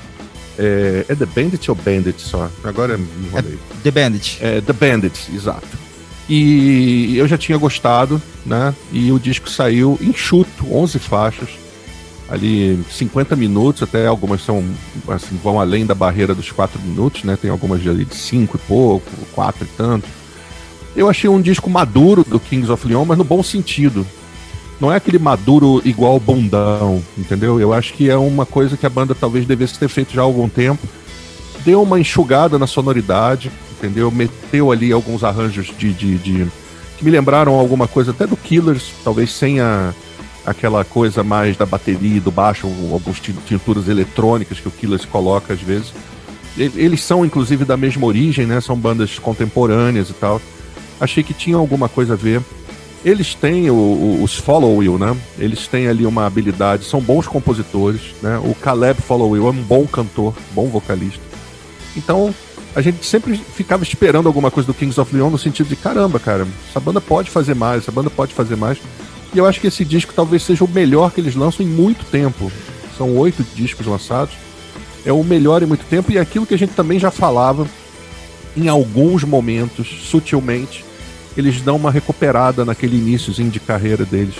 É, 0.58 1.04
é 1.08 1.14
The 1.14 1.26
Bandit 1.26 1.70
ou 1.70 1.76
Bandit 1.76 2.20
só? 2.22 2.50
Agora 2.64 2.96
me 2.96 3.06
enrolei. 3.26 3.54
É 3.54 3.82
The 3.82 3.90
Bandit. 3.90 4.38
É 4.40 4.60
The 4.62 4.72
Bandit, 4.72 5.30
exato. 5.34 5.88
E 6.28 7.16
eu 7.16 7.26
já 7.26 7.38
tinha 7.38 7.56
gostado, 7.56 8.20
né? 8.44 8.75
E 8.92 9.11
o 9.11 9.18
disco 9.18 9.49
saiu 9.49 9.99
enxuto, 10.00 10.66
11 10.70 10.99
faixas, 10.99 11.49
ali 12.28 12.78
50 12.90 13.35
minutos, 13.35 13.82
até 13.82 14.06
algumas 14.06 14.42
são 14.42 14.62
assim, 15.08 15.38
vão 15.42 15.58
além 15.58 15.87
da 15.87 15.94
barreira 15.94 16.35
dos 16.35 16.52
4 16.52 16.78
minutos, 16.80 17.25
né? 17.25 17.38
Tem 17.40 17.50
algumas 17.50 17.87
ali 17.87 18.04
de 18.04 18.14
5 18.14 18.56
e 18.56 18.61
pouco, 18.68 19.11
4 19.32 19.64
e 19.64 19.68
tanto. 19.76 20.06
Eu 20.94 21.08
achei 21.08 21.30
um 21.30 21.40
disco 21.40 21.70
maduro 21.70 22.25
do 22.25 22.38
Kings 22.38 22.70
of 22.70 22.87
Leon, 22.87 23.04
mas 23.04 23.16
no 23.16 23.25
bom 23.25 23.42
sentido 23.42 24.06
não 24.80 24.92
é 24.92 24.97
aquele 24.97 25.18
maduro 25.18 25.80
igual 25.85 26.20
bundão, 26.20 27.02
entendeu? 27.16 27.58
Eu 27.61 27.73
acho 27.73 27.94
que 27.94 28.08
é 28.11 28.16
uma 28.16 28.47
coisa 28.47 28.76
que 28.76 28.87
a 28.87 28.90
banda 28.90 29.14
talvez 29.14 29.47
devesse 29.47 29.78
ter 29.78 29.88
feito 29.88 30.12
já 30.12 30.20
há 30.20 30.25
algum 30.25 30.49
tempo. 30.49 30.87
Deu 31.64 31.82
uma 31.82 31.99
enxugada 31.99 32.58
na 32.58 32.66
sonoridade, 32.66 33.50
entendeu? 33.78 34.11
Meteu 34.11 34.70
ali 34.70 34.92
alguns 34.92 35.25
arranjos 35.25 35.73
de, 35.78 35.92
de, 35.92 36.18
de, 36.18 36.47
que 36.97 37.04
me 37.04 37.11
lembraram 37.11 37.54
alguma 37.54 37.87
coisa 37.87 38.11
até 38.11 38.26
do 38.26 38.37
Killers, 38.37 38.92
talvez 39.04 39.32
sem 39.32 39.61
a, 39.61 39.94
aquela 40.44 40.85
coisa 40.85 41.23
mais 41.23 41.56
da 41.56 41.64
bateria, 41.64 42.20
do 42.20 42.30
baixo, 42.30 42.66
algumas 42.92 43.20
tinturas 43.20 43.88
eletrônicas 43.88 44.58
que 44.61 44.68
o 44.68 44.70
Killers 44.70 45.04
coloca 45.04 45.54
às 45.54 45.61
vezes. 45.61 45.92
Eles 46.56 47.02
são 47.04 47.25
inclusive 47.25 47.64
da 47.64 47.76
mesma 47.76 48.04
origem, 48.04 48.44
né? 48.44 48.61
São 48.61 48.76
bandas 48.76 49.16
contemporâneas 49.18 50.11
e 50.11 50.14
tal. 50.14 50.40
Achei 51.00 51.23
que 51.23 51.32
tinha 51.32 51.56
alguma 51.56 51.88
coisa 51.88 52.14
a 52.14 52.16
ver. 52.16 52.42
Eles 53.04 53.32
têm 53.32 53.70
o, 53.70 53.75
o, 53.75 54.23
os 54.25 54.35
Follow 54.35 54.76
Will, 54.76 54.99
né? 54.99 55.16
Eles 55.38 55.68
têm 55.68 55.87
ali 55.87 56.04
uma 56.04 56.26
habilidade, 56.26 56.85
são 56.85 57.00
bons 57.00 57.28
compositores, 57.28 58.00
né? 58.20 58.40
O 58.42 58.56
Caleb 58.56 59.00
Follow 59.00 59.30
Will 59.30 59.47
é 59.47 59.50
um 59.50 59.62
bom 59.62 59.87
cantor, 59.87 60.35
bom 60.52 60.66
vocalista. 60.66 61.20
Então, 61.97 62.35
a 62.78 62.80
gente 62.80 63.04
sempre 63.04 63.37
ficava 63.37 63.82
esperando 63.82 64.28
alguma 64.28 64.52
coisa 64.52 64.69
do 64.69 64.73
Kings 64.73 65.00
of 65.00 65.12
Leon 65.12 65.30
no 65.30 65.38
sentido 65.38 65.69
de 65.69 65.75
caramba, 65.75 66.21
cara, 66.21 66.47
essa 66.71 66.78
banda 66.78 67.00
pode 67.00 67.28
fazer 67.28 67.52
mais, 67.52 67.82
essa 67.82 67.91
banda 67.91 68.08
pode 68.08 68.32
fazer 68.32 68.54
mais. 68.54 68.78
E 69.34 69.38
eu 69.38 69.47
acho 69.47 69.60
que 69.60 69.67
esse 69.67 69.84
disco 69.84 70.14
talvez 70.14 70.45
seja 70.45 70.64
o 70.64 70.69
melhor 70.69 71.10
que 71.10 71.21
eles 71.21 71.34
lançam 71.34 71.67
em 71.67 71.69
muito 71.69 72.04
tempo. 72.04 72.52
São 72.97 73.17
oito 73.17 73.45
discos 73.52 73.84
lançados. 73.84 74.32
É 75.04 75.12
o 75.12 75.25
melhor 75.25 75.60
em 75.60 75.67
muito 75.67 75.84
tempo 75.86 76.12
e 76.12 76.19
é 76.19 76.21
aquilo 76.21 76.47
que 76.47 76.54
a 76.54 76.58
gente 76.58 76.73
também 76.73 77.00
já 77.00 77.10
falava 77.10 77.67
em 78.56 78.69
alguns 78.69 79.25
momentos, 79.25 79.88
sutilmente, 80.04 80.84
eles 81.36 81.60
dão 81.60 81.75
uma 81.75 81.91
recuperada 81.91 82.64
naquele 82.64 82.97
iníciozinho 82.97 83.50
de 83.50 83.58
carreira 83.58 84.04
deles, 84.04 84.36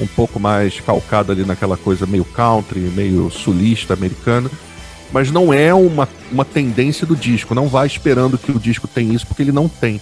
um 0.00 0.06
pouco 0.06 0.40
mais 0.40 0.80
calcado 0.80 1.30
ali 1.30 1.44
naquela 1.44 1.76
coisa 1.76 2.06
meio 2.06 2.24
country, 2.24 2.80
meio 2.80 3.30
sulista 3.30 3.92
americana. 3.92 4.50
Mas 5.12 5.30
não 5.30 5.52
é 5.52 5.72
uma, 5.74 6.08
uma 6.30 6.44
tendência 6.44 7.06
do 7.06 7.14
disco, 7.14 7.54
não 7.54 7.68
vai 7.68 7.86
esperando 7.86 8.38
que 8.38 8.50
o 8.50 8.58
disco 8.58 8.88
tenha 8.88 9.14
isso, 9.14 9.26
porque 9.26 9.42
ele 9.42 9.52
não 9.52 9.68
tem. 9.68 10.00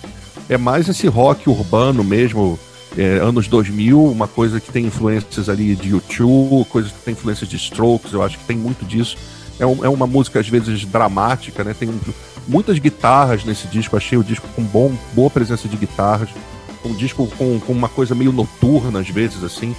É 0.49 0.57
mais 0.57 0.88
esse 0.88 1.07
rock 1.09 1.51
urbano 1.51 2.05
mesmo, 2.05 2.59
é, 2.96 3.18
anos 3.18 3.49
2000, 3.49 4.03
uma 4.05 4.29
coisa 4.29 4.61
que 4.61 4.73
tem 4.73 4.87
influências 4.87 5.49
ali 5.49 5.75
de 5.75 5.90
YouTube, 5.90 6.64
coisa 6.68 6.88
que 6.88 7.05
tem 7.05 7.12
influências 7.12 7.49
de 7.49 7.57
Strokes, 7.57 8.12
eu 8.12 8.23
acho 8.23 8.38
que 8.38 8.44
tem 8.44 8.57
muito 8.57 8.85
disso. 8.85 9.16
É, 9.59 9.66
um, 9.66 9.85
é 9.85 9.88
uma 9.88 10.07
música 10.07 10.40
às 10.40 10.49
vezes 10.49 10.85
dramática, 10.85 11.62
né? 11.62 11.75
Tem 11.79 11.88
muitas 12.49 12.79
guitarras 12.79 13.44
nesse 13.44 13.66
disco, 13.68 13.96
achei 13.96 14.16
o 14.16 14.25
disco 14.25 14.49
com 14.55 14.62
bom, 14.62 14.92
boa 15.12 15.29
presença 15.29 15.68
de 15.68 15.77
guitarras, 15.77 16.31
um 16.85 16.94
disco 16.94 17.27
com, 17.37 17.61
com 17.61 17.73
uma 17.73 17.88
coisa 17.88 18.14
meio 18.14 18.33
noturna 18.33 19.01
às 19.01 19.09
vezes, 19.09 19.44
assim. 19.44 19.75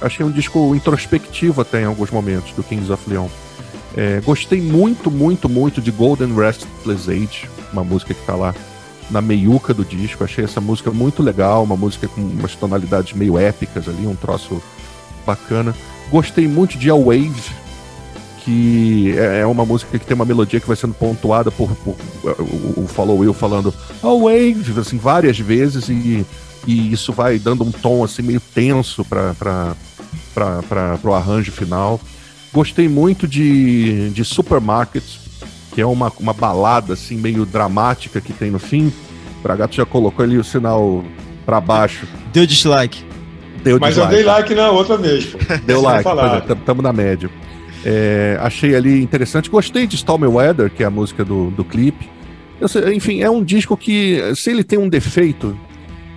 Achei 0.00 0.24
um 0.24 0.30
disco 0.30 0.74
introspectivo 0.74 1.60
até 1.60 1.82
em 1.82 1.84
alguns 1.84 2.10
momentos 2.10 2.52
do 2.52 2.62
Kings 2.62 2.90
of 2.90 3.08
Leon. 3.08 3.28
É, 3.96 4.20
gostei 4.20 4.60
muito, 4.60 5.10
muito, 5.10 5.48
muito 5.48 5.80
de 5.80 5.90
Golden 5.90 6.34
Restless 6.34 7.10
Age, 7.10 7.48
uma 7.72 7.82
música 7.82 8.14
que 8.14 8.20
está 8.20 8.34
lá 8.34 8.54
na 9.10 9.20
meiuca 9.20 9.74
do 9.74 9.84
disco. 9.84 10.22
Achei 10.22 10.44
essa 10.44 10.60
música 10.60 10.90
muito 10.90 11.22
legal, 11.22 11.64
uma 11.64 11.76
música 11.76 12.06
com 12.08 12.20
umas 12.20 12.54
tonalidades 12.54 13.12
meio 13.12 13.36
épicas 13.36 13.88
ali, 13.88 14.06
um 14.06 14.14
troço 14.14 14.62
bacana. 15.26 15.74
Gostei 16.10 16.46
muito 16.46 16.78
de 16.78 16.90
A 16.90 16.94
Wave, 16.94 17.42
que 18.44 19.14
é, 19.18 19.40
é 19.40 19.46
uma 19.46 19.64
música 19.64 19.98
que 19.98 20.04
tem 20.04 20.14
uma 20.14 20.24
melodia 20.24 20.60
que 20.60 20.66
vai 20.66 20.76
sendo 20.76 20.94
pontuada 20.94 21.50
por, 21.50 21.70
por 21.76 21.96
o, 22.76 22.86
Follow 22.86 23.18
Will 23.18 23.34
falando 23.34 23.72
oh 24.02 24.24
wave 24.24 24.78
assim 24.78 24.98
várias 24.98 25.38
vezes 25.38 25.88
e, 25.88 26.24
e 26.66 26.92
isso 26.92 27.12
vai 27.12 27.38
dando 27.38 27.64
um 27.64 27.70
tom 27.70 28.02
assim 28.02 28.22
meio 28.22 28.40
tenso 28.40 29.04
para 29.04 29.76
o 31.04 31.14
arranjo 31.14 31.52
final. 31.52 32.00
Gostei 32.52 32.88
muito 32.88 33.28
de, 33.28 34.10
de 34.10 34.24
Supermarket, 34.24 35.04
que 35.72 35.80
é 35.80 35.86
uma, 35.86 36.12
uma 36.18 36.32
balada 36.32 36.94
assim 36.94 37.16
meio 37.16 37.46
dramática 37.46 38.20
que 38.20 38.32
tem 38.32 38.50
no 38.50 38.58
fim. 38.58 38.92
O 39.38 39.42
Bragato 39.42 39.74
já 39.74 39.86
colocou 39.86 40.24
ali 40.24 40.36
o 40.36 40.44
sinal 40.44 41.04
para 41.46 41.60
baixo. 41.60 42.06
Deu 42.32 42.46
dislike. 42.46 43.04
Deu 43.62 43.78
Mas 43.80 43.94
dislike. 43.94 44.12
eu 44.12 44.18
dei 44.18 44.26
like 44.26 44.54
na 44.54 44.70
outra 44.70 44.96
vez. 44.96 45.26
Pô. 45.26 45.38
Deu 45.64 45.80
like, 45.80 46.08
estamos 46.52 46.84
é, 46.84 46.86
na 46.86 46.92
média. 46.92 47.30
É, 47.84 48.38
achei 48.40 48.74
ali 48.74 49.02
interessante. 49.02 49.48
Gostei 49.48 49.86
de 49.86 49.96
Stormy 49.96 50.26
Weather, 50.26 50.70
que 50.70 50.82
é 50.82 50.86
a 50.86 50.90
música 50.90 51.24
do, 51.24 51.50
do 51.50 51.64
clipe. 51.64 52.08
Sei, 52.66 52.94
enfim, 52.94 53.22
é 53.22 53.30
um 53.30 53.42
disco 53.42 53.76
que, 53.76 54.22
se 54.34 54.50
ele 54.50 54.62
tem 54.62 54.78
um 54.78 54.88
defeito, 54.88 55.56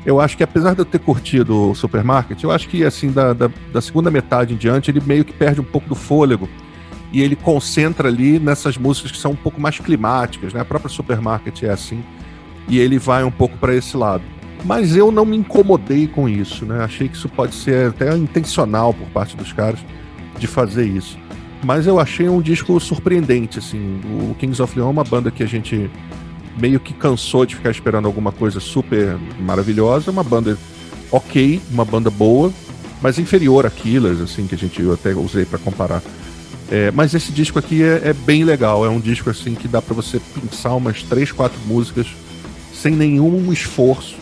eu 0.06 0.20
acho 0.20 0.36
que 0.36 0.44
apesar 0.44 0.74
de 0.74 0.80
eu 0.80 0.86
ter 0.86 1.00
curtido 1.00 1.72
o 1.72 1.76
Supermarket, 1.76 2.42
eu 2.44 2.52
acho 2.52 2.68
que 2.68 2.84
assim, 2.84 3.12
da, 3.12 3.34
da, 3.34 3.50
da, 3.72 3.82
segunda 3.82 4.12
metade 4.12 4.54
em 4.54 4.58
diante, 4.58 4.92
ele 4.92 5.02
meio 5.06 5.24
que 5.24 5.34
perde 5.34 5.62
um 5.62 5.64
pouco 5.64 5.88
do 5.88 5.96
fôlego. 5.96 6.50
E 7.12 7.22
ele 7.22 7.36
concentra 7.36 8.08
ali 8.08 8.40
nessas 8.40 8.76
músicas 8.78 9.12
que 9.12 9.18
são 9.18 9.32
um 9.32 9.36
pouco 9.36 9.62
mais 9.62 9.78
climáticas, 9.80 10.52
né? 10.52 10.62
A 10.62 10.66
própria 10.66 10.90
Supermarket 10.90 11.62
é 11.62 11.70
assim. 11.70 12.04
E 12.68 12.80
ele 12.80 12.98
vai 12.98 13.24
um 13.24 13.32
pouco 13.32 13.56
para 13.58 13.76
esse 13.76 13.96
lado. 13.96 14.24
Mas 14.66 14.96
eu 14.96 15.12
não 15.12 15.24
me 15.24 15.38
incomodei 15.38 16.08
com 16.08 16.28
isso, 16.28 16.66
né? 16.66 16.84
Achei 16.84 17.08
que 17.08 17.16
isso 17.16 17.30
pode 17.30 17.54
ser 17.54 17.90
até 17.90 18.18
intencional 18.18 18.94
por 18.94 19.08
parte 19.10 19.38
dos 19.38 19.54
caras 19.54 19.80
de 20.40 20.48
fazer 20.48 20.86
isso. 20.86 21.20
Mas 21.64 21.86
eu 21.86 22.00
achei 22.00 22.28
um 22.28 22.42
disco 22.42 22.78
surpreendente, 22.80 23.60
assim. 23.60 24.02
O 24.06 24.36
Kings 24.36 24.62
of 24.62 24.76
Leon 24.76 24.88
é 24.88 24.92
uma 24.92 25.04
banda 25.04 25.30
que 25.30 25.44
a 25.44 25.46
gente 25.46 25.90
meio 26.58 26.80
que 26.80 26.94
cansou 26.94 27.46
de 27.46 27.56
ficar 27.56 27.72
esperando 27.72 28.06
alguma 28.06 28.32
coisa 28.32 28.60
super 28.60 29.18
maravilhosa. 29.40 30.12
Uma 30.12 30.24
banda 30.24 30.58
ok, 31.12 31.62
uma 31.72 31.86
banda 31.86 32.10
boa, 32.10 32.52
mas 33.02 33.20
inferior 33.20 33.66
a 33.66 33.70
Killers, 33.70 34.20
assim, 34.22 34.48
que 34.48 34.56
a 34.56 34.58
gente 34.58 34.82
eu 34.82 34.94
até 34.94 35.14
usei 35.14 35.46
para 35.46 35.60
comparar. 35.60 36.02
É, 36.72 36.90
mas 36.92 37.14
esse 37.14 37.32
disco 37.32 37.60
aqui 37.60 37.84
é, 37.84 38.02
é, 38.06 38.14
bem 38.14 38.44
legal. 38.44 38.86
É 38.86 38.90
um 38.90 39.00
disco 39.00 39.30
assim 39.30 39.54
que 39.54 39.68
dá 39.68 39.82
para 39.82 39.94
você 39.94 40.20
pensar 40.20 40.74
umas 40.74 41.04
três, 41.04 41.32
quatro 41.32 41.60
músicas 41.68 42.08
sem 42.74 42.96
nenhum 42.96 43.52
esforço 43.54 44.16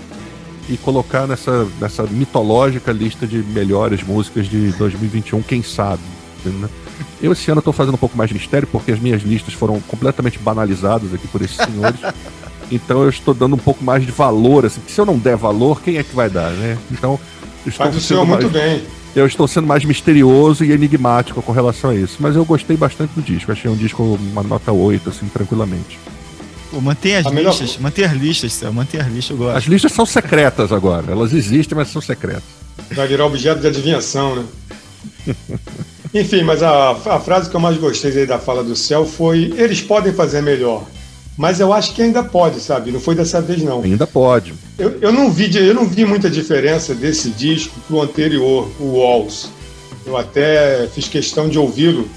e 0.70 0.78
colocar 0.78 1.28
nessa, 1.28 1.68
nessa 1.80 2.04
mitológica 2.04 2.92
lista 2.92 3.26
de 3.26 3.38
melhores 3.38 4.04
músicas 4.04 4.48
de 4.48 4.72
2021, 4.74 5.42
quem 5.42 5.64
sabe. 5.64 6.02
Né? 6.46 6.70
Eu 7.22 7.32
esse 7.32 7.50
ano 7.52 7.60
estou 7.60 7.74
fazendo 7.74 7.96
um 7.96 7.98
pouco 7.98 8.18
mais 8.18 8.30
de 8.30 8.34
mistério, 8.34 8.68
porque 8.68 8.92
as 8.92 9.00
minhas 9.00 9.22
listas 9.22 9.54
foram 9.54 9.80
completamente 9.82 10.40
banalizadas 10.40 11.14
aqui 11.14 11.28
por 11.28 11.42
esses 11.42 11.58
senhores. 11.58 12.00
então 12.72 13.04
eu 13.04 13.10
estou 13.10 13.34
dando 13.34 13.56
um 13.56 13.60
pouco 13.60 13.84
mais 13.84 14.06
de 14.06 14.12
valor, 14.12 14.66
assim, 14.66 14.82
se 14.88 15.00
eu 15.00 15.06
não 15.06 15.18
der 15.18 15.38
valor, 15.38 15.82
quem 15.82 15.98
é 15.98 16.04
que 16.04 16.16
vai 16.16 16.30
dar, 16.30 16.52
né? 16.52 16.78
Então. 16.92 17.20
Faz 17.72 17.96
o 17.96 18.02
senhor 18.02 18.26
mais... 18.26 18.44
muito 18.44 18.52
bem. 18.52 18.82
eu 19.16 19.28
estou 19.28 19.48
sendo 19.48 19.68
mais 19.68 19.86
misterioso 19.86 20.66
e 20.66 20.72
enigmático 20.72 21.40
com 21.44 21.52
relação 21.52 21.92
a 21.92 21.96
isso. 21.96 22.18
Mas 22.20 22.36
eu 22.36 22.44
gostei 22.44 22.76
bastante 22.76 23.12
do 23.14 23.22
disco. 23.22 23.52
Achei 23.52 23.70
um 23.70 23.76
disco 23.76 24.02
uma 24.04 24.42
nota 24.42 24.72
8, 24.72 25.10
assim, 25.10 25.28
tranquilamente. 25.28 26.00
Pô, 26.72 26.80
mantém 26.80 27.18
as 27.18 27.28
a 27.28 27.30
listas, 27.30 27.60
melhor... 27.60 27.82
mantém 27.82 28.06
as 28.06 28.14
listas, 28.14 28.54
Céu, 28.54 28.74
mantém 28.74 29.00
as 29.00 29.08
listas 29.08 29.36
agora. 29.36 29.58
As 29.58 29.66
listas 29.66 29.92
são 29.92 30.06
secretas 30.06 30.72
agora. 30.72 31.12
Elas 31.12 31.34
existem, 31.34 31.78
mas 31.78 31.90
são 31.90 32.02
secretas. 32.02 32.44
Vai 32.92 33.08
virar 33.08 33.26
objeto 33.26 33.60
de 33.60 33.68
adivinhação, 33.68 34.38
né? 34.38 34.46
Enfim, 36.14 36.44
mas 36.44 36.62
a, 36.62 36.92
a 36.92 37.20
frase 37.20 37.50
que 37.50 37.56
eu 37.56 37.60
mais 37.60 37.78
gostei 37.78 38.26
da 38.26 38.38
fala 38.38 38.64
do 38.64 38.76
céu 38.76 39.06
foi: 39.06 39.54
eles 39.58 39.82
podem 39.82 40.14
fazer 40.14 40.42
melhor. 40.42 40.84
Mas 41.38 41.60
eu 41.60 41.72
acho 41.72 41.94
que 41.94 42.02
ainda 42.02 42.22
pode, 42.22 42.60
sabe? 42.60 42.92
Não 42.92 43.00
foi 43.00 43.16
dessa 43.16 43.42
vez, 43.42 43.64
não. 43.64 43.82
Ainda 43.82 44.06
pode. 44.06 44.54
Eu, 44.78 44.98
eu, 45.02 45.12
não, 45.12 45.32
vi, 45.32 45.50
eu 45.56 45.74
não 45.74 45.88
vi 45.88 46.06
muita 46.06 46.30
diferença 46.30 46.94
desse 46.94 47.30
disco 47.30 47.80
pro 47.88 48.02
anterior, 48.02 48.70
o 48.80 48.98
Walls. 48.98 49.50
Eu 50.06 50.18
até 50.18 50.88
fiz 50.94 51.08
questão 51.08 51.48
de 51.48 51.58
ouvi-lo, 51.58 52.08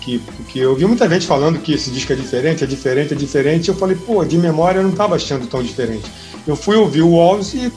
que, 0.00 0.18
porque 0.18 0.60
eu 0.60 0.74
vi 0.74 0.86
muita 0.86 1.08
gente 1.08 1.26
falando 1.26 1.58
que 1.60 1.74
esse 1.74 1.90
disco 1.90 2.12
é 2.12 2.16
diferente, 2.16 2.64
é 2.64 2.66
diferente, 2.66 3.12
é 3.12 3.16
diferente. 3.16 3.68
Eu 3.68 3.74
falei, 3.74 3.96
pô, 3.96 4.24
de 4.24 4.38
memória 4.38 4.78
eu 4.78 4.82
não 4.82 4.90
estava 4.90 5.16
achando 5.16 5.46
tão 5.46 5.62
diferente. 5.62 6.10
Eu 6.46 6.56
fui 6.56 6.76
ouvir 6.76 7.02
o 7.02 7.10
Walls 7.10 7.52
e 7.54 7.70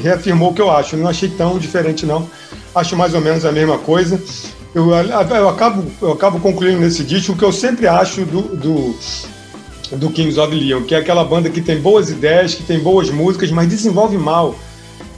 reafirmou 0.00 0.50
o 0.50 0.54
que 0.54 0.62
eu 0.62 0.70
acho. 0.70 0.96
Eu 0.96 1.00
não 1.00 1.08
achei 1.08 1.28
tão 1.28 1.58
diferente, 1.58 2.06
não. 2.06 2.28
Acho 2.74 2.96
mais 2.96 3.12
ou 3.12 3.20
menos 3.20 3.44
a 3.44 3.52
mesma 3.52 3.76
coisa. 3.78 4.20
Eu, 4.74 4.90
eu, 4.90 5.48
acabo, 5.48 5.84
eu 6.00 6.12
acabo 6.12 6.40
concluindo 6.40 6.80
nesse 6.80 7.04
disco 7.04 7.32
o 7.32 7.36
que 7.36 7.44
eu 7.44 7.52
sempre 7.52 7.86
acho 7.86 8.24
do, 8.24 8.56
do 8.56 8.96
do 9.96 10.10
Kings 10.10 10.38
of 10.38 10.54
Leon, 10.54 10.84
que 10.84 10.94
é 10.94 10.98
aquela 10.98 11.24
banda 11.24 11.50
que 11.50 11.60
tem 11.60 11.80
boas 11.80 12.10
ideias, 12.10 12.54
que 12.54 12.62
tem 12.62 12.78
boas 12.80 13.10
músicas, 13.10 13.50
mas 13.50 13.68
desenvolve 13.68 14.16
mal. 14.16 14.54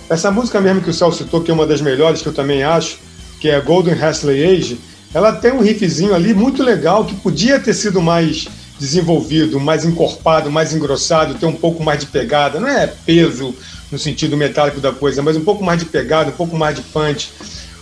Essa 0.08 0.30
música 0.30 0.60
mesmo 0.60 0.82
que 0.82 0.90
o 0.90 0.92
Celso 0.92 1.22
citou, 1.22 1.40
que 1.40 1.50
é 1.50 1.54
uma 1.54 1.66
das 1.66 1.80
melhores, 1.80 2.22
que 2.22 2.28
eu 2.28 2.32
também 2.32 2.62
acho, 2.62 2.98
que 3.40 3.48
é 3.48 3.60
Golden 3.60 3.94
Hasley 3.94 4.44
Age, 4.44 4.80
ela 5.12 5.32
tem 5.32 5.52
um 5.52 5.60
riffzinho 5.60 6.14
ali 6.14 6.34
muito 6.34 6.62
legal, 6.62 7.04
que 7.04 7.14
podia 7.14 7.60
ter 7.60 7.72
sido 7.72 8.02
mais 8.02 8.48
desenvolvido, 8.78 9.60
mais 9.60 9.84
encorpado, 9.84 10.50
mais 10.50 10.74
engrossado, 10.74 11.34
ter 11.34 11.46
um 11.46 11.54
pouco 11.54 11.82
mais 11.82 12.00
de 12.00 12.06
pegada. 12.06 12.58
Não 12.58 12.68
é 12.68 12.86
peso 12.86 13.54
no 13.90 13.98
sentido 13.98 14.36
metálico 14.36 14.80
da 14.80 14.90
coisa, 14.90 15.22
mas 15.22 15.36
um 15.36 15.44
pouco 15.44 15.64
mais 15.64 15.78
de 15.78 15.86
pegada, 15.86 16.30
um 16.30 16.34
pouco 16.34 16.56
mais 16.56 16.74
de 16.74 16.82
punch. 16.82 17.30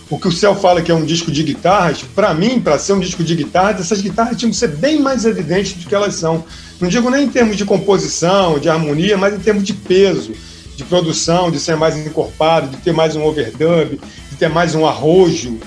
O 0.09 0.19
que 0.19 0.27
o 0.27 0.31
Céu 0.31 0.55
fala 0.55 0.81
que 0.81 0.91
é 0.91 0.95
um 0.95 1.05
disco 1.05 1.31
de 1.31 1.43
guitarras, 1.43 2.03
para 2.15 2.33
mim, 2.33 2.59
para 2.59 2.77
ser 2.77 2.93
um 2.93 2.99
disco 2.99 3.23
de 3.23 3.35
guitarras, 3.35 3.81
essas 3.81 4.01
guitarras 4.01 4.37
tinham 4.37 4.51
que 4.51 4.57
ser 4.57 4.67
bem 4.67 4.99
mais 4.99 5.25
evidentes 5.25 5.73
do 5.73 5.87
que 5.87 5.95
elas 5.95 6.15
são. 6.15 6.43
Não 6.79 6.89
digo 6.89 7.09
nem 7.09 7.25
em 7.25 7.29
termos 7.29 7.55
de 7.55 7.65
composição, 7.65 8.59
de 8.59 8.69
harmonia, 8.69 9.17
mas 9.17 9.33
em 9.33 9.39
termos 9.39 9.63
de 9.63 9.73
peso, 9.73 10.33
de 10.75 10.83
produção, 10.83 11.49
de 11.49 11.59
ser 11.59 11.75
mais 11.75 11.97
encorpado, 11.97 12.67
de 12.67 12.77
ter 12.77 12.91
mais 12.91 13.15
um 13.15 13.23
overdub, 13.23 13.99
de 14.29 14.37
ter 14.37 14.49
mais 14.49 14.75
um 14.75 14.85
arrojo, 14.85 15.57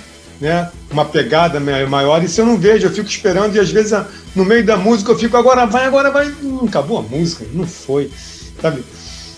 né? 0.40 0.70
uma 0.90 1.04
pegada 1.04 1.58
maior. 1.60 2.22
Isso 2.22 2.40
eu 2.40 2.46
não 2.46 2.56
vejo, 2.56 2.86
eu 2.86 2.92
fico 2.92 3.08
esperando 3.08 3.56
e 3.56 3.60
às 3.60 3.70
vezes 3.70 3.98
no 4.34 4.44
meio 4.44 4.64
da 4.64 4.76
música 4.76 5.12
eu 5.12 5.18
fico 5.18 5.36
agora 5.36 5.66
vai, 5.66 5.86
agora 5.86 6.10
vai. 6.10 6.28
Hum, 6.42 6.66
acabou 6.66 6.98
a 6.98 7.02
música, 7.02 7.44
não 7.52 7.66
foi. 7.66 8.10
Sabe? 8.60 8.84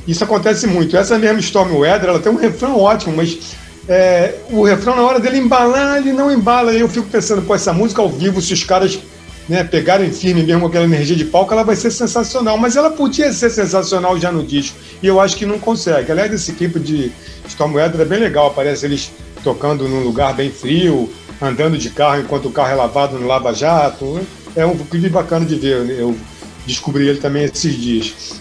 Isso 0.06 0.24
acontece 0.24 0.66
muito. 0.66 0.96
Essa 0.96 1.18
mesma 1.18 1.38
Storm 1.40 1.76
Weather, 1.76 2.10
ela 2.10 2.18
tem 2.18 2.32
um 2.32 2.36
refrão 2.36 2.78
ótimo, 2.78 3.16
mas 3.16 3.38
é, 3.88 4.34
o 4.50 4.62
refrão, 4.62 4.94
na 4.94 5.02
hora 5.02 5.18
dele 5.18 5.38
embalar, 5.38 5.96
ele 5.96 6.12
não 6.12 6.30
embala. 6.30 6.74
E 6.74 6.80
eu 6.80 6.88
fico 6.88 7.06
pensando, 7.08 7.42
pô, 7.42 7.54
essa 7.54 7.72
música 7.72 8.02
ao 8.02 8.08
vivo, 8.08 8.40
se 8.42 8.52
os 8.52 8.62
caras 8.62 8.98
né, 9.48 9.64
pegarem 9.64 10.12
firme 10.12 10.42
mesmo 10.42 10.66
aquela 10.66 10.84
energia 10.84 11.16
de 11.16 11.24
palco, 11.24 11.54
ela 11.54 11.64
vai 11.64 11.74
ser 11.74 11.90
sensacional. 11.90 12.58
Mas 12.58 12.76
ela 12.76 12.90
podia 12.90 13.32
ser 13.32 13.48
sensacional 13.48 14.18
já 14.18 14.30
no 14.30 14.42
disco. 14.42 14.76
E 15.02 15.06
eu 15.06 15.18
acho 15.18 15.36
que 15.36 15.46
não 15.46 15.58
consegue. 15.58 16.12
Aliás, 16.12 16.30
esse 16.32 16.52
clipe 16.52 16.78
de 16.78 17.10
Storm 17.46 17.74
Weather 17.74 18.02
é 18.02 18.04
bem 18.04 18.20
legal. 18.20 18.48
Aparece 18.48 18.84
eles 18.84 19.10
tocando 19.42 19.88
num 19.88 20.02
lugar 20.02 20.34
bem 20.34 20.50
frio, 20.50 21.10
andando 21.40 21.78
de 21.78 21.88
carro 21.88 22.20
enquanto 22.20 22.46
o 22.46 22.52
carro 22.52 22.72
é 22.72 22.74
lavado 22.74 23.18
no 23.18 23.26
Lava 23.26 23.54
Jato. 23.54 24.20
É 24.54 24.66
um 24.66 24.76
clipe 24.76 25.08
bacana 25.08 25.46
de 25.46 25.54
ver. 25.54 25.88
Eu 25.88 26.14
descobri 26.66 27.08
ele 27.08 27.20
também 27.20 27.44
esses 27.44 27.74
dias. 27.74 28.38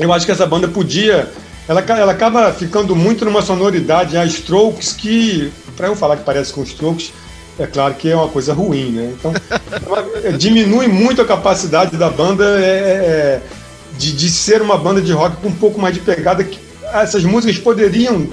Eu 0.00 0.12
acho 0.12 0.26
que 0.26 0.32
essa 0.32 0.46
banda 0.46 0.66
podia. 0.66 1.30
Ela, 1.68 1.80
ela 1.82 2.12
acaba 2.12 2.50
ficando 2.52 2.96
muito 2.96 3.26
numa 3.26 3.42
sonoridade 3.42 4.16
a 4.16 4.24
Strokes 4.24 4.94
que, 4.94 5.52
para 5.76 5.88
eu 5.88 5.94
falar 5.94 6.16
que 6.16 6.24
parece 6.24 6.50
com 6.52 6.62
Strokes, 6.62 7.12
é 7.58 7.66
claro 7.66 7.94
que 7.94 8.08
é 8.08 8.16
uma 8.16 8.28
coisa 8.28 8.54
ruim, 8.54 8.90
né? 8.92 9.14
Então, 9.18 9.32
diminui 10.38 10.88
muito 10.88 11.20
a 11.20 11.26
capacidade 11.26 11.96
da 11.96 12.08
banda 12.08 12.58
é, 12.58 12.64
é, 12.64 12.70
é, 12.70 13.42
de, 13.98 14.12
de 14.12 14.30
ser 14.30 14.62
uma 14.62 14.78
banda 14.78 15.02
de 15.02 15.12
rock 15.12 15.36
com 15.36 15.48
um 15.48 15.54
pouco 15.54 15.78
mais 15.78 15.94
de 15.94 16.00
pegada 16.00 16.42
que 16.42 16.58
essas 16.94 17.22
músicas 17.24 17.58
poderiam 17.58 18.26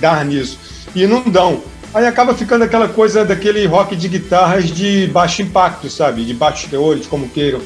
dar 0.00 0.24
nisso 0.24 0.58
e 0.94 1.06
não 1.06 1.22
dão. 1.22 1.62
Aí 1.92 2.06
acaba 2.06 2.34
ficando 2.34 2.64
aquela 2.64 2.88
coisa 2.88 3.24
daquele 3.24 3.66
rock 3.66 3.94
de 3.94 4.08
guitarras 4.08 4.70
de 4.70 5.06
baixo 5.08 5.42
impacto, 5.42 5.90
sabe? 5.90 6.24
De 6.24 6.32
baixos 6.32 6.70
teores, 6.70 7.06
como 7.06 7.28
queiram. 7.28 7.60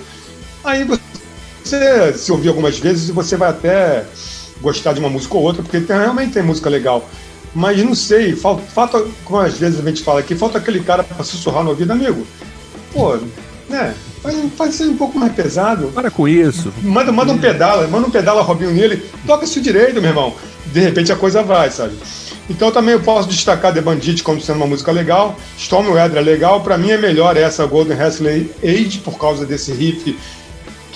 Aí 0.64 0.84
você 0.84 2.12
se 2.14 2.32
ouvir 2.32 2.48
algumas 2.48 2.78
vezes 2.78 3.10
você 3.10 3.36
vai 3.36 3.50
até 3.50 4.04
gostar 4.60 4.92
de 4.92 5.00
uma 5.00 5.08
música 5.08 5.36
ou 5.36 5.42
outra, 5.42 5.62
porque 5.62 5.80
tem, 5.80 5.96
realmente 5.96 6.32
tem 6.32 6.42
música 6.42 6.70
legal. 6.70 7.08
Mas 7.54 7.82
não 7.82 7.94
sei, 7.94 8.36
falta, 8.36 8.62
falta, 8.62 9.04
como 9.24 9.40
às 9.40 9.56
vezes 9.56 9.80
a 9.80 9.88
gente 9.88 10.02
fala 10.02 10.20
aqui, 10.20 10.34
falta 10.34 10.58
aquele 10.58 10.80
cara 10.80 11.02
para 11.02 11.24
sussurrar 11.24 11.64
no 11.64 11.70
ouvido, 11.70 11.90
amigo. 11.90 12.26
Pô, 12.92 13.18
né? 13.68 13.94
Faz, 14.22 14.36
faz 14.56 14.74
ser 14.74 14.84
um 14.84 14.96
pouco 14.96 15.18
mais 15.18 15.32
pesado. 15.32 15.88
Para 15.88 16.10
com 16.10 16.28
isso. 16.28 16.72
Manda, 16.82 17.12
manda 17.12 17.32
um 17.32 17.38
pedala, 17.38 17.86
manda 17.88 18.06
um 18.06 18.10
pedala 18.10 18.42
Robinho 18.42 18.72
nele, 18.72 19.02
toca 19.26 19.44
isso 19.44 19.60
direito, 19.60 20.00
meu 20.00 20.10
irmão. 20.10 20.34
De 20.66 20.80
repente 20.80 21.12
a 21.12 21.16
coisa 21.16 21.42
vai, 21.42 21.70
sabe? 21.70 21.94
Então 22.48 22.70
também 22.70 22.94
eu 22.94 23.00
posso 23.00 23.28
destacar 23.28 23.72
The 23.72 23.80
Bandit 23.80 24.22
como 24.22 24.40
sendo 24.40 24.56
uma 24.56 24.66
música 24.66 24.92
legal. 24.92 25.36
Storm 25.58 25.90
Weather 25.90 26.18
é 26.18 26.20
legal. 26.20 26.60
Para 26.60 26.78
mim 26.78 26.90
é 26.90 26.98
melhor 26.98 27.36
essa 27.36 27.66
Golden 27.66 28.00
Hasley 28.00 28.50
Age 28.62 28.98
por 28.98 29.18
causa 29.18 29.44
desse 29.44 29.72
riff 29.72 30.16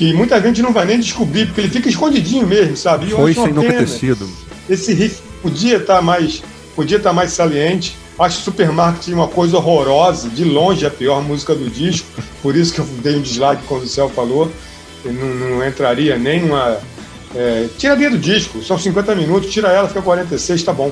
que 0.00 0.14
muita 0.14 0.40
gente 0.40 0.62
não 0.62 0.72
vai 0.72 0.86
nem 0.86 0.98
descobrir, 0.98 1.44
porque 1.44 1.60
ele 1.60 1.68
fica 1.68 1.86
escondidinho 1.86 2.46
mesmo, 2.46 2.74
sabe? 2.74 3.10
Foi 3.10 3.34
sem 3.34 3.52
nunca 3.52 3.70
ter 3.70 3.86
sido. 3.86 4.26
Esse 4.66 4.94
riff 4.94 5.20
podia 5.42 5.76
estar 5.76 5.96
tá 5.96 6.00
mais 6.00 6.42
podia 6.74 6.96
estar 6.96 7.10
tá 7.10 7.14
mais 7.14 7.32
saliente. 7.32 7.94
Acho 8.18 8.40
Supermarket 8.40 9.08
uma 9.08 9.28
coisa 9.28 9.58
horrorosa, 9.58 10.30
de 10.30 10.42
longe 10.42 10.86
a 10.86 10.90
pior 10.90 11.22
música 11.22 11.54
do 11.54 11.68
disco, 11.68 12.06
por 12.40 12.56
isso 12.56 12.72
que 12.72 12.78
eu 12.78 12.86
dei 13.02 13.14
um 13.14 13.20
dislike 13.20 13.62
quando 13.66 13.82
o 13.82 13.86
Céu 13.86 14.08
falou. 14.08 14.50
Eu 15.04 15.12
não, 15.12 15.34
não 15.34 15.68
entraria 15.68 16.16
nem 16.16 16.40
numa. 16.40 16.78
É, 17.34 17.68
tiraria 17.76 18.08
do 18.08 18.16
disco, 18.16 18.62
são 18.62 18.78
50 18.78 19.14
minutos, 19.14 19.52
tira 19.52 19.68
ela, 19.68 19.86
fica 19.86 20.00
46, 20.00 20.62
tá 20.62 20.72
bom. 20.72 20.90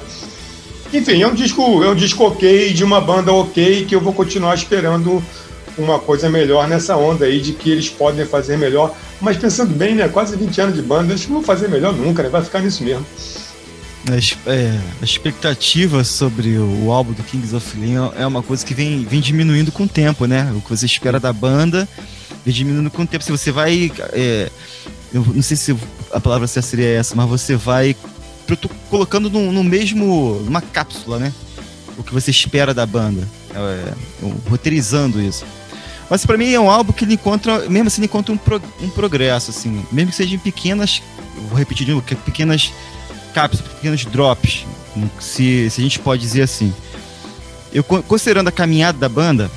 Enfim, 0.92 1.22
é 1.22 1.26
um 1.26 1.34
disco, 1.34 1.82
é 1.82 1.88
um 1.88 1.94
disco 1.94 2.24
ok, 2.24 2.74
de 2.74 2.84
uma 2.84 3.00
banda 3.00 3.32
ok, 3.32 3.86
que 3.86 3.94
eu 3.94 4.02
vou 4.02 4.12
continuar 4.12 4.54
esperando 4.54 5.22
uma 5.78 5.98
coisa 5.98 6.28
melhor 6.28 6.68
nessa 6.68 6.96
onda 6.96 7.24
aí 7.24 7.40
de 7.40 7.52
que 7.52 7.70
eles 7.70 7.88
podem 7.88 8.24
fazer 8.26 8.56
melhor. 8.56 8.94
Mas 9.20 9.36
pensando 9.36 9.74
bem, 9.74 9.94
né? 9.94 10.08
Quase 10.08 10.36
20 10.36 10.60
anos 10.60 10.74
de 10.74 10.82
banda, 10.82 11.12
eles 11.12 11.26
não 11.26 11.36
vão 11.36 11.42
fazer 11.42 11.68
melhor 11.68 11.92
nunca, 11.92 12.22
né? 12.22 12.28
Vai 12.28 12.42
ficar 12.42 12.60
nisso 12.60 12.82
mesmo 12.84 13.06
a, 14.12 14.50
é, 14.50 14.80
a 15.00 15.04
expectativa 15.04 16.04
sobre 16.04 16.58
o 16.58 16.90
álbum 16.90 17.12
do 17.12 17.22
Kings 17.22 17.54
of 17.54 17.78
Leon 17.78 18.10
é 18.16 18.26
uma 18.26 18.42
coisa 18.42 18.64
que 18.64 18.74
vem, 18.74 19.04
vem 19.04 19.20
diminuindo 19.20 19.72
com 19.72 19.84
o 19.84 19.88
tempo, 19.88 20.26
né? 20.26 20.52
O 20.56 20.60
que 20.60 20.70
você 20.70 20.86
espera 20.86 21.18
da 21.18 21.32
banda 21.32 21.88
vem 22.44 22.54
diminuindo 22.54 22.90
com 22.90 23.02
o 23.02 23.06
tempo. 23.06 23.24
Se 23.24 23.30
você 23.30 23.50
vai. 23.50 23.90
É, 24.12 24.50
eu 25.12 25.24
não 25.34 25.42
sei 25.42 25.56
se 25.56 25.76
a 26.12 26.20
palavra 26.20 26.46
certa 26.46 26.68
seria 26.68 26.88
essa, 26.88 27.14
mas 27.14 27.28
você 27.28 27.56
vai 27.56 27.96
colocando 28.88 29.28
no, 29.28 29.52
no 29.52 29.64
mesmo. 29.64 30.40
numa 30.44 30.60
cápsula, 30.60 31.18
né? 31.18 31.32
O 31.96 32.02
que 32.02 32.14
você 32.14 32.30
espera 32.30 32.72
da 32.72 32.86
banda. 32.86 33.26
É, 33.54 33.58
é, 33.58 33.94
roteirizando 34.48 35.20
isso. 35.20 35.44
Mas 36.10 36.24
para 36.24 36.38
mim 36.38 36.52
é 36.52 36.60
um 36.60 36.70
álbum 36.70 36.92
que 36.92 37.04
ele 37.04 37.14
encontra, 37.14 37.68
mesmo 37.68 37.88
assim, 37.88 38.00
ele 38.00 38.06
encontra 38.06 38.32
um, 38.32 38.38
pro, 38.38 38.60
um 38.80 38.88
progresso, 38.90 39.50
assim, 39.50 39.84
mesmo 39.92 40.10
que 40.10 40.16
sejam 40.16 40.38
pequenas, 40.38 41.02
vou 41.48 41.58
repetir 41.58 41.84
de 41.84 41.92
novo, 41.92 42.04
pequenas 42.24 42.72
cápsulas, 43.34 43.72
pequenos 43.74 44.04
drops, 44.06 44.66
se, 45.20 45.68
se 45.70 45.80
a 45.80 45.84
gente 45.84 45.98
pode 45.98 46.22
dizer 46.22 46.42
assim. 46.42 46.72
Eu 47.72 47.84
considerando 47.84 48.48
a 48.48 48.52
caminhada 48.52 48.98
da 48.98 49.08
banda, 49.08 49.50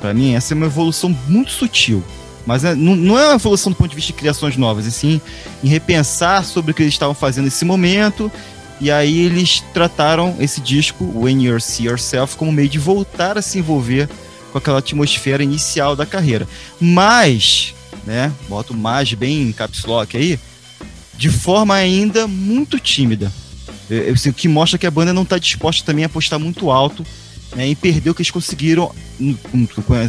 para 0.00 0.12
mim 0.12 0.34
essa 0.34 0.52
é 0.52 0.56
uma 0.56 0.66
evolução 0.66 1.16
muito 1.28 1.52
sutil, 1.52 2.02
mas 2.44 2.64
é, 2.64 2.74
não, 2.74 2.96
não, 2.96 3.18
é 3.18 3.26
uma 3.26 3.36
evolução 3.36 3.72
do 3.72 3.76
ponto 3.76 3.88
de 3.88 3.96
vista 3.96 4.12
de 4.12 4.18
criações 4.18 4.56
novas, 4.56 4.86
e 4.86 4.90
sim 4.90 5.20
em 5.62 5.68
repensar 5.68 6.44
sobre 6.44 6.72
o 6.72 6.74
que 6.74 6.82
eles 6.82 6.94
estavam 6.94 7.14
fazendo 7.14 7.44
nesse 7.44 7.64
momento. 7.64 8.30
E 8.80 8.90
aí 8.90 9.20
eles 9.20 9.62
trataram 9.72 10.34
esse 10.40 10.60
disco, 10.60 11.08
When 11.14 11.44
You 11.44 11.60
See 11.60 11.86
Yourself, 11.86 12.36
como 12.36 12.50
meio 12.50 12.68
de 12.68 12.78
voltar 12.78 13.38
a 13.38 13.42
se 13.42 13.58
envolver 13.58 14.08
com 14.54 14.58
aquela 14.58 14.78
atmosfera 14.78 15.42
inicial 15.42 15.96
da 15.96 16.06
carreira. 16.06 16.46
Mas, 16.80 17.74
né, 18.06 18.32
boto 18.48 18.72
mais 18.72 19.12
bem 19.12 19.42
em 19.42 19.52
caps 19.52 19.84
lock 19.84 20.16
aí, 20.16 20.38
de 21.16 21.28
forma 21.28 21.74
ainda 21.74 22.28
muito 22.28 22.78
tímida. 22.78 23.32
Assim, 24.12 24.30
o 24.30 24.32
que 24.32 24.46
mostra 24.46 24.78
que 24.78 24.86
a 24.86 24.90
banda 24.92 25.12
não 25.12 25.22
está 25.22 25.38
disposta 25.38 25.84
também 25.84 26.04
a 26.04 26.06
apostar 26.06 26.38
muito 26.38 26.70
alto 26.70 27.04
né, 27.56 27.66
em 27.66 27.74
perder 27.74 28.10
o 28.10 28.14
que 28.14 28.22
eles 28.22 28.30
conseguiram 28.30 28.94
com, 29.50 29.66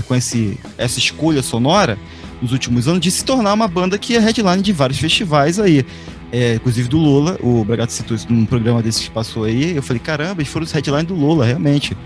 com 0.07 0.15
esse, 0.15 0.59
essa 0.77 0.99
escolha 0.99 1.41
sonora 1.41 1.97
nos 2.39 2.51
últimos 2.51 2.87
anos 2.87 3.01
de 3.01 3.09
se 3.09 3.25
tornar 3.25 3.51
uma 3.51 3.67
banda 3.67 3.97
que 3.97 4.15
é 4.15 4.19
headline 4.19 4.61
de 4.61 4.71
vários 4.71 4.99
festivais 4.99 5.59
aí. 5.59 5.83
é, 6.31 6.53
inclusive 6.53 6.87
do 6.87 6.99
Lula. 6.99 7.39
O 7.41 7.65
Bragato 7.65 7.93
citou 7.93 8.15
isso 8.15 8.31
num 8.31 8.45
programa 8.45 8.83
desse 8.83 9.05
que 9.05 9.09
passou 9.09 9.45
aí. 9.45 9.75
Eu 9.75 9.81
falei, 9.81 9.99
caramba, 9.99 10.41
eles 10.41 10.53
foram 10.53 10.65
os 10.65 10.71
headline 10.71 11.07
do 11.07 11.15
Lula, 11.15 11.47
realmente. 11.47 11.97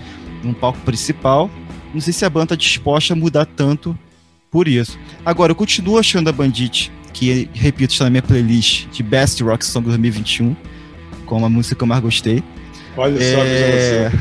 Num 0.42 0.54
palco 0.54 0.80
principal. 0.86 1.50
Não 1.94 2.02
sei 2.02 2.14
se 2.14 2.26
a 2.26 2.30
banda 2.30 2.48
tá 2.48 2.56
disposta 2.56 3.14
a 3.14 3.16
mudar 3.16 3.46
tanto 3.46 3.98
por 4.52 4.68
isso. 4.68 4.98
Agora, 5.26 5.52
eu 5.52 5.56
continuo 5.56 5.98
achando 5.98 6.30
a 6.30 6.32
Bandit, 6.32 6.92
que, 7.14 7.50
repito, 7.54 7.94
está 7.94 8.06
na 8.06 8.10
minha 8.12 8.22
playlist 8.22 8.88
de 8.88 9.04
Best 9.04 9.42
Rock 9.44 9.66
Song 9.66 9.86
2021, 9.88 10.56
como 11.26 11.46
a 11.46 11.50
música 11.50 11.76
que 11.76 11.84
eu 11.84 11.88
mais 11.88 12.02
gostei. 12.02 12.44
Olha 12.98 13.18
só, 13.18 13.44
É... 13.44 14.12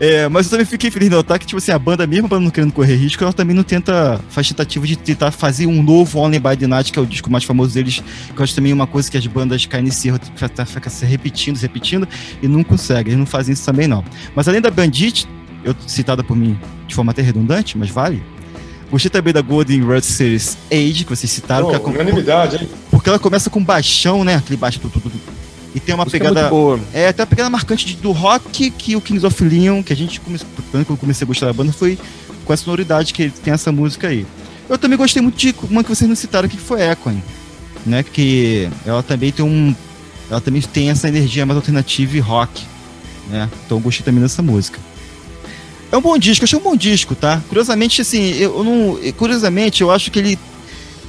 é, 0.24 0.28
mas 0.28 0.46
eu 0.46 0.50
também 0.50 0.66
fiquei 0.66 0.90
feliz 0.90 1.08
de 1.08 1.14
notar 1.14 1.38
que, 1.38 1.46
tipo 1.46 1.58
assim, 1.58 1.70
a 1.70 1.78
banda, 1.78 2.06
mesmo 2.06 2.26
a 2.26 2.28
banda 2.28 2.44
não 2.44 2.50
querendo 2.50 2.72
correr 2.72 2.96
risco, 2.96 3.22
ela 3.22 3.32
também 3.32 3.54
não 3.54 3.62
tenta, 3.62 4.18
faz 4.28 4.48
tentativa 4.48 4.86
de 4.86 4.96
tentar 4.96 5.30
fazer 5.30 5.66
um 5.66 5.82
novo 5.82 6.18
Only 6.18 6.38
by 6.38 6.56
the 6.56 6.66
Night, 6.66 6.90
que 6.90 6.98
é 6.98 7.02
o 7.02 7.06
disco 7.06 7.30
mais 7.30 7.44
famoso 7.44 7.74
deles, 7.74 8.02
que 8.34 8.40
eu 8.40 8.42
acho 8.42 8.54
também 8.54 8.72
uma 8.72 8.86
coisa 8.86 9.10
que 9.10 9.16
as 9.16 9.26
bandas 9.26 9.66
caem 9.66 9.84
nesse 9.84 10.08
erro, 10.08 10.18
fica, 10.34 10.66
fica 10.66 10.90
se 10.90 11.04
repetindo, 11.04 11.56
se 11.56 11.62
repetindo, 11.62 12.08
e 12.42 12.48
não 12.48 12.64
conseguem, 12.64 13.12
eles 13.12 13.18
não 13.18 13.26
fazem 13.26 13.52
isso 13.52 13.64
também 13.64 13.86
não. 13.86 14.04
Mas 14.34 14.48
além 14.48 14.60
da 14.60 14.70
Bandit, 14.70 15.28
eu 15.64 15.74
citada 15.86 16.22
por 16.24 16.36
mim 16.36 16.58
de 16.86 16.94
forma 16.94 17.12
até 17.12 17.22
redundante, 17.22 17.76
mas 17.76 17.90
vale, 17.90 18.22
Gostei 18.90 19.10
também 19.10 19.34
da 19.34 19.42
Golden 19.42 19.86
Red 19.86 20.00
Series 20.00 20.56
Age, 20.72 21.04
que 21.04 21.10
vocês 21.10 21.30
citaram. 21.30 21.68
Oh, 21.68 21.78
que 21.78 21.90
unanimidade, 21.90 22.56
hein? 22.56 22.68
Porque 22.90 23.08
ela 23.08 23.18
começa 23.18 23.50
com 23.50 23.62
baixão, 23.62 24.24
né? 24.24 24.36
Aquele 24.36 24.56
baixo. 24.56 24.80
Tudo, 24.80 24.98
tudo, 24.98 25.12
e 25.74 25.80
tem 25.80 25.94
uma 25.94 26.04
Isso 26.04 26.10
pegada. 26.10 26.40
É, 26.40 26.48
boa. 26.48 26.80
é, 26.94 27.08
até 27.08 27.22
uma 27.22 27.26
pegada 27.26 27.50
marcante 27.50 27.84
de- 27.84 27.96
do 27.96 28.12
rock 28.12 28.70
que 28.70 28.96
o 28.96 29.00
Kings 29.00 29.26
of 29.26 29.44
Leon, 29.44 29.82
que 29.82 29.92
a 29.92 29.96
gente 29.96 30.18
começou. 30.20 30.48
Quando 30.70 30.86
eu 30.88 30.96
comecei 30.96 31.24
a 31.24 31.28
gostar 31.28 31.46
da 31.46 31.52
banda, 31.52 31.70
foi 31.70 31.98
com 32.46 32.52
essa 32.52 32.64
sonoridade 32.64 33.12
que 33.12 33.28
tem 33.28 33.52
essa 33.52 33.70
música 33.70 34.08
aí. 34.08 34.26
Eu 34.70 34.78
também 34.78 34.96
gostei 34.96 35.20
muito 35.20 35.36
de 35.36 35.54
uma 35.70 35.82
que 35.84 35.90
vocês 35.90 36.08
não 36.08 36.16
citaram 36.16 36.48
que 36.48 36.56
foi 36.56 36.80
Echoing. 36.80 37.22
Né? 37.84 38.02
Que 38.02 38.70
ela 38.86 39.02
também 39.02 39.30
tem 39.30 39.44
um. 39.44 39.74
Ela 40.30 40.40
também 40.40 40.62
tem 40.62 40.88
essa 40.88 41.08
energia 41.08 41.44
mais 41.44 41.58
alternativa 41.58 42.16
e 42.16 42.20
rock. 42.20 42.64
Né? 43.28 43.50
Então 43.66 43.76
eu 43.76 43.82
gostei 43.82 44.02
também 44.02 44.22
dessa 44.22 44.40
música. 44.40 44.78
É 45.90 45.96
um 45.96 46.00
bom 46.02 46.18
disco, 46.18 46.42
eu 46.42 46.46
achei 46.46 46.58
um 46.58 46.62
bom 46.62 46.76
disco, 46.76 47.14
tá? 47.14 47.42
Curiosamente, 47.48 48.00
assim, 48.02 48.34
eu 48.34 48.62
não. 48.62 48.98
Curiosamente, 49.14 49.80
eu 49.82 49.90
acho 49.90 50.10
que 50.10 50.18
ele. 50.18 50.38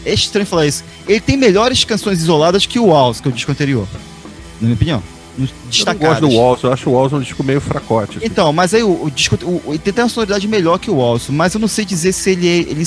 É 0.06 0.14
estranho 0.14 0.46
falar 0.48 0.66
isso. 0.66 0.84
Ele 1.08 1.20
tem 1.20 1.36
melhores 1.36 1.84
canções 1.84 2.22
isoladas 2.22 2.66
que 2.66 2.80
o 2.80 2.86
Walls, 2.86 3.20
que 3.20 3.28
é 3.28 3.32
o 3.32 3.34
disco 3.34 3.52
anterior. 3.52 3.86
Na 4.62 4.68
minha 4.68 4.74
opinião. 4.76 5.04
Eu 5.38 5.44
não 5.46 5.50
Destacadas. 5.70 6.20
gosto 6.20 6.22
do 6.30 6.36
Waltz, 6.36 6.64
eu 6.64 6.74
acho 6.74 6.90
o 6.90 6.94
Waltz 6.94 7.14
um 7.14 7.20
disco 7.22 7.44
meio 7.44 7.62
fracote. 7.62 8.18
assim. 8.18 8.26
Então, 8.26 8.52
mas 8.54 8.74
aí 8.74 8.84
o, 8.84 9.06
o 9.06 9.12
disco 9.12 9.38
o, 9.44 9.62
ele 9.74 9.78
tem 9.80 10.04
uma 10.04 10.10
sonoridade 10.10 10.48
melhor 10.48 10.78
que 10.80 10.90
o 10.92 10.96
Walls, 10.96 11.30
mas 11.30 11.54
eu 11.54 11.60
não 11.62 11.68
sei 11.68 11.86
dizer 11.86 12.12
se 12.14 12.32
ele, 12.32 12.48
é- 12.48 12.58
ele 12.72 12.84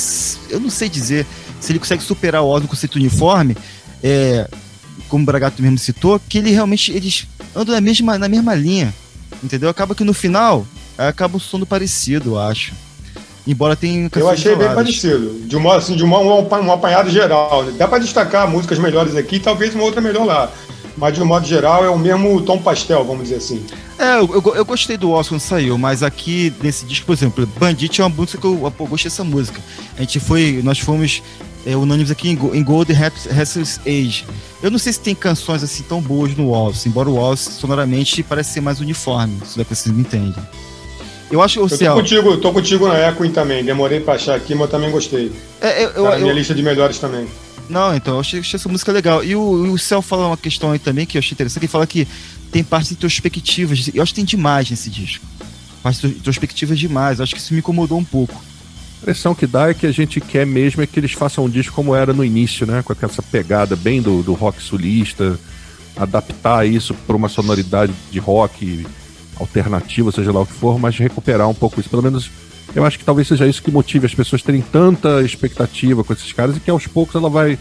eu 0.51 0.61
não 0.61 0.69
sei 0.71 0.89
dizer 0.89 1.27
se 1.61 1.73
ele 1.73 1.79
consegue 1.79 2.03
superar 2.03 2.43
o 2.43 2.47
Walls 2.47 2.63
no 2.63 2.69
conceito 2.69 2.97
uniforme, 2.97 3.57
é, 4.03 4.47
como 5.09 5.23
o 5.23 5.27
Bragato 5.27 5.63
mesmo 5.63 5.79
citou, 5.79 6.21
que 6.29 6.39
ele 6.39 6.51
realmente 6.51 6.93
eles 6.93 7.27
andam 7.55 7.75
na 7.75 7.81
mesma 7.81 8.19
na 8.19 8.29
mesma 8.29 8.55
linha, 8.55 8.93
entendeu? 9.43 9.69
Acaba 9.71 9.95
que 9.95 10.05
no 10.05 10.13
final 10.13 10.67
acaba 11.09 11.37
o 11.37 11.41
sono 11.41 11.67
parecido, 11.67 12.31
eu 12.31 12.41
acho. 12.41 12.73
Embora 13.47 13.75
tenha 13.75 14.09
Eu 14.15 14.31
achei 14.31 14.55
bem 14.55 14.73
parecido. 14.73 15.41
De, 15.47 15.57
uma, 15.57 15.77
assim, 15.77 15.97
de 15.97 16.05
uma, 16.05 16.19
um, 16.21 16.49
um 16.49 16.73
apanhado 16.73 17.11
geral. 17.11 17.65
Dá 17.73 17.89
pra 17.89 17.99
destacar 17.99 18.49
músicas 18.49 18.79
melhores 18.79 19.17
aqui, 19.17 19.41
talvez 19.41 19.75
uma 19.75 19.85
outra 19.85 20.01
melhor 20.01 20.25
lá. 20.25 20.51
Mas 20.97 21.15
de 21.15 21.23
um 21.23 21.27
modo 21.27 21.47
geral 21.47 21.85
é 21.85 21.91
o 21.91 21.99
mesmo 21.99 22.41
tom 22.43 22.59
pastel, 22.59 23.05
vamos 23.05 23.25
dizer 23.25 23.37
assim. 23.37 23.65
É, 23.99 24.19
eu, 24.19 24.31
eu, 24.33 24.55
eu 24.57 24.65
gostei 24.65 24.97
do 24.97 25.11
Walls 25.11 25.29
quando 25.29 25.41
saiu, 25.41 25.77
mas 25.79 26.03
aqui 26.03 26.53
nesse 26.63 26.85
disco, 26.85 27.07
por 27.07 27.15
exemplo, 27.15 27.47
Bandit 27.59 28.01
é 28.01 28.05
uma 28.05 28.15
música 28.15 28.39
que 28.39 28.47
eu, 28.47 28.73
pô, 28.77 28.87
gostei 28.87 29.11
dessa 29.11 29.25
música. 29.25 29.61
A 29.97 30.01
gente 30.01 30.21
foi, 30.21 30.61
nós 30.63 30.79
fomos 30.79 31.23
é, 31.65 31.75
unânimes 31.77 32.11
aqui 32.11 32.29
em, 32.29 32.39
em 32.57 32.63
Gold 32.63 32.93
Restless 32.93 33.81
Age. 33.87 34.25
Eu 34.63 34.71
não 34.71 34.79
sei 34.79 34.93
se 34.93 35.01
tem 35.01 35.15
canções 35.15 35.63
assim 35.63 35.83
tão 35.83 36.01
boas 36.01 36.37
no 36.37 36.51
Walls, 36.51 36.87
embora 36.87 37.09
o 37.09 37.15
Walls 37.15 37.41
sonoramente 37.41 38.23
parece 38.23 38.53
ser 38.53 38.61
mais 38.61 38.81
uniforme, 38.81 39.39
se 39.45 39.61
é 39.61 39.65
que 39.65 39.75
vocês 39.75 39.95
me 39.95 40.03
entendem. 40.03 40.35
Eu 41.33 41.41
acho 41.43 41.59
o 41.61 41.65
Eu 41.65 41.69
tô 41.71 41.77
Céu. 41.77 41.95
contigo, 41.95 42.37
tô 42.37 42.53
contigo 42.53 42.87
na 42.87 43.09
Echoing 43.09 43.31
também. 43.33 43.65
Demorei 43.65 44.01
pra 44.01 44.15
achar 44.15 44.35
aqui, 44.37 44.55
mas 44.55 44.63
eu 44.67 44.69
também 44.69 44.91
gostei. 44.91 45.33
É, 45.61 45.83
eu, 45.85 45.89
eu, 45.91 46.05
tá 46.05 46.11
na 46.11 46.19
minha 46.19 46.31
eu- 46.33 46.37
lista 46.37 46.55
de 46.55 46.63
melhores 46.63 46.99
também. 46.99 47.27
não, 47.71 47.95
então, 47.97 48.15
eu 48.15 48.21
achei, 48.21 48.41
achei 48.41 48.59
essa 48.59 48.69
música 48.69 48.93
legal. 48.93 49.25
E 49.25 49.35
o, 49.35 49.41
o 49.73 49.79
Céu 49.79 50.03
fala 50.03 50.27
uma 50.29 50.37
questão 50.37 50.71
aí 50.73 50.79
também 50.79 51.07
que 51.07 51.17
eu 51.17 51.21
achei 51.21 51.35
interessante, 51.35 51.63
ele 51.65 51.69
fala 51.69 51.87
que 51.87 52.07
tem 52.53 52.63
partes 52.63 52.93
introspectivas. 52.93 53.91
Eu 53.95 54.03
acho 54.03 54.13
que 54.13 54.17
tem 54.17 54.25
demais 54.27 54.69
nesse 54.71 54.91
disco. 54.91 55.25
Partes 55.83 56.05
introspectivas 56.05 56.79
demais. 56.79 57.19
Eu 57.19 57.23
acho 57.25 57.35
que 57.35 57.41
isso 57.41 57.55
me 57.55 57.61
incomodou 57.61 57.99
um 57.99 58.05
pouco. 58.05 58.35
A 58.35 59.03
impressão 59.03 59.35
que 59.35 59.47
dá 59.47 59.71
é 59.71 59.75
que 59.75 59.87
a 59.87 59.91
gente 59.91 60.21
quer 60.21 60.47
mesmo 60.47 60.83
é 60.83 60.87
que 60.87 61.01
eles 61.01 61.13
façam 61.13 61.45
um 61.47 61.49
disco 61.49 61.75
como 61.75 61.95
era 61.95 62.13
no 62.13 62.23
início, 62.25 62.67
né? 62.67 62.83
Com 62.83 62.95
essa 63.03 63.23
pegada 63.23 63.75
bem 63.75 64.01
do, 64.03 64.23
do 64.23 64.33
rock 64.35 64.63
sulista, 64.63 65.41
adaptar 65.97 66.67
isso 66.69 66.95
para 66.95 67.17
uma 67.17 67.29
sonoridade 67.29 67.93
de 68.11 68.19
rock 68.19 68.87
alternativa, 69.43 70.11
seja 70.13 70.33
lá 70.33 70.41
o 70.41 70.47
que 70.47 70.53
for, 70.53 70.79
mas 70.79 70.97
recuperar 70.97 71.49
um 71.49 71.55
pouco 71.55 71.81
isso. 71.81 71.91
Pelo 71.91 72.03
menos 72.03 72.31
eu 72.75 72.85
acho 72.85 72.99
que 72.99 73.05
talvez 73.05 73.29
seja 73.29 73.47
isso 73.47 73.63
que 73.63 73.71
motive 73.71 74.07
as 74.07 74.15
pessoas 74.15 74.43
terem 74.43 74.63
tanta 74.63 75.23
expectativa 75.23 76.03
com 76.03 76.13
esses 76.13 76.33
caras 76.33 76.57
e 76.57 76.61
que 76.61 76.71
aos 76.71 76.87
poucos 76.87 77.15
ela 77.15 77.29
vai 77.29 77.59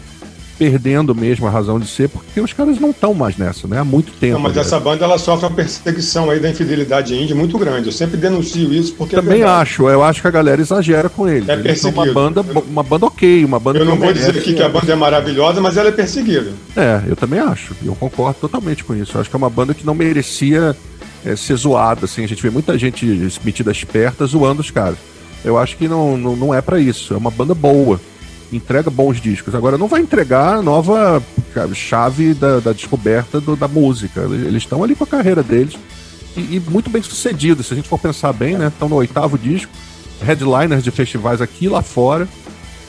perdendo 0.58 1.14
mesmo 1.14 1.46
a 1.46 1.50
razão 1.50 1.80
de 1.80 1.88
ser, 1.88 2.08
porque 2.08 2.40
os 2.40 2.52
caras 2.52 2.78
não 2.78 2.90
estão 2.90 3.12
mais 3.14 3.36
nessa, 3.36 3.66
né? 3.66 3.78
Há 3.78 3.84
muito 3.84 4.12
tempo. 4.12 4.34
Não, 4.34 4.40
mas 4.40 4.56
essa 4.56 4.78
banda 4.78 5.04
ela 5.04 5.18
sofre 5.18 5.46
uma 5.46 5.56
perseguição 5.56 6.30
aí 6.30 6.38
da 6.38 6.50
infidelidade 6.50 7.14
indie 7.16 7.34
muito 7.34 7.58
grande. 7.58 7.86
Eu 7.86 7.92
sempre 7.92 8.16
denuncio 8.16 8.72
isso 8.72 8.94
porque 8.94 9.16
Também 9.16 9.42
é 9.42 9.44
acho, 9.44 9.88
eu 9.88 10.04
acho 10.04 10.20
que 10.20 10.28
a 10.28 10.30
galera 10.30 10.60
exagera 10.60 11.08
com 11.08 11.28
eles. 11.28 11.48
É 11.48 11.54
eles 11.54 11.80
são 11.80 11.90
uma 11.90 12.04
perseguido. 12.04 12.42
banda, 12.42 12.62
uma 12.68 12.82
banda 12.82 13.06
ok, 13.06 13.44
uma 13.44 13.58
banda 13.58 13.80
Eu 13.80 13.84
não 13.84 13.96
vou 13.96 14.12
dizer 14.12 14.38
aqui 14.38 14.54
que 14.54 14.62
a 14.62 14.68
banda 14.68 14.92
é 14.92 14.94
maravilhosa, 14.94 15.60
mas 15.60 15.76
ela 15.76 15.88
é 15.88 15.92
perseguida. 15.92 16.52
É, 16.76 17.02
eu 17.08 17.16
também 17.16 17.40
acho. 17.40 17.74
E 17.82 17.86
eu 17.86 17.94
concordo 17.96 18.38
totalmente 18.40 18.84
com 18.84 18.94
isso. 18.94 19.16
Eu 19.16 19.20
acho 19.20 19.28
que 19.30 19.34
é 19.34 19.38
uma 19.38 19.50
banda 19.50 19.74
que 19.74 19.84
não 19.84 19.94
merecia 19.94 20.76
é, 21.24 21.36
ser 21.36 21.56
zoada, 21.56 22.04
assim. 22.04 22.24
A 22.24 22.28
gente 22.28 22.42
vê 22.42 22.50
muita 22.50 22.76
gente 22.78 23.04
metida 23.44 23.70
esperta 23.70 24.26
zoando 24.26 24.60
os 24.60 24.70
caras. 24.70 24.98
Eu 25.44 25.58
acho 25.58 25.76
que 25.76 25.88
não, 25.88 26.16
não, 26.16 26.36
não 26.36 26.54
é 26.54 26.60
pra 26.60 26.78
isso. 26.78 27.14
É 27.14 27.16
uma 27.16 27.30
banda 27.30 27.54
boa. 27.54 28.00
Entrega 28.52 28.90
bons 28.90 29.20
discos. 29.20 29.54
Agora, 29.54 29.78
não 29.78 29.88
vai 29.88 30.00
entregar 30.00 30.56
a 30.56 30.62
nova 30.62 31.22
chave 31.74 32.34
da, 32.34 32.60
da 32.60 32.72
descoberta 32.72 33.40
do- 33.40 33.56
da 33.56 33.66
música. 33.66 34.20
Eles 34.20 34.62
estão 34.62 34.84
ali 34.84 34.94
com 34.94 35.04
a 35.04 35.06
carreira 35.06 35.42
deles. 35.42 35.74
E, 36.36 36.40
e 36.56 36.62
muito 36.68 36.90
bem 36.90 37.02
sucedidos. 37.02 37.66
Se 37.66 37.72
a 37.72 37.76
gente 37.76 37.88
for 37.88 37.98
pensar 37.98 38.32
bem, 38.32 38.56
né? 38.56 38.68
Estão 38.68 38.88
no 38.88 38.96
oitavo 38.96 39.38
disco. 39.38 39.72
Headliners 40.22 40.84
de 40.84 40.90
festivais 40.90 41.40
aqui 41.40 41.68
lá 41.68 41.82
fora. 41.82 42.28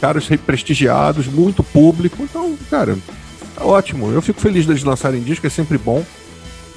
Caras 0.02 0.28
prestigiados, 0.46 1.28
muito 1.28 1.64
público. 1.64 2.22
Então, 2.24 2.56
cara, 2.70 2.98
Tá 3.56 3.64
ótimo. 3.66 4.12
Eu 4.12 4.22
fico 4.22 4.42
feliz 4.42 4.66
deles 4.66 4.84
lançarem 4.84 5.22
disco, 5.22 5.46
é 5.46 5.50
sempre 5.50 5.78
bom. 5.78 6.04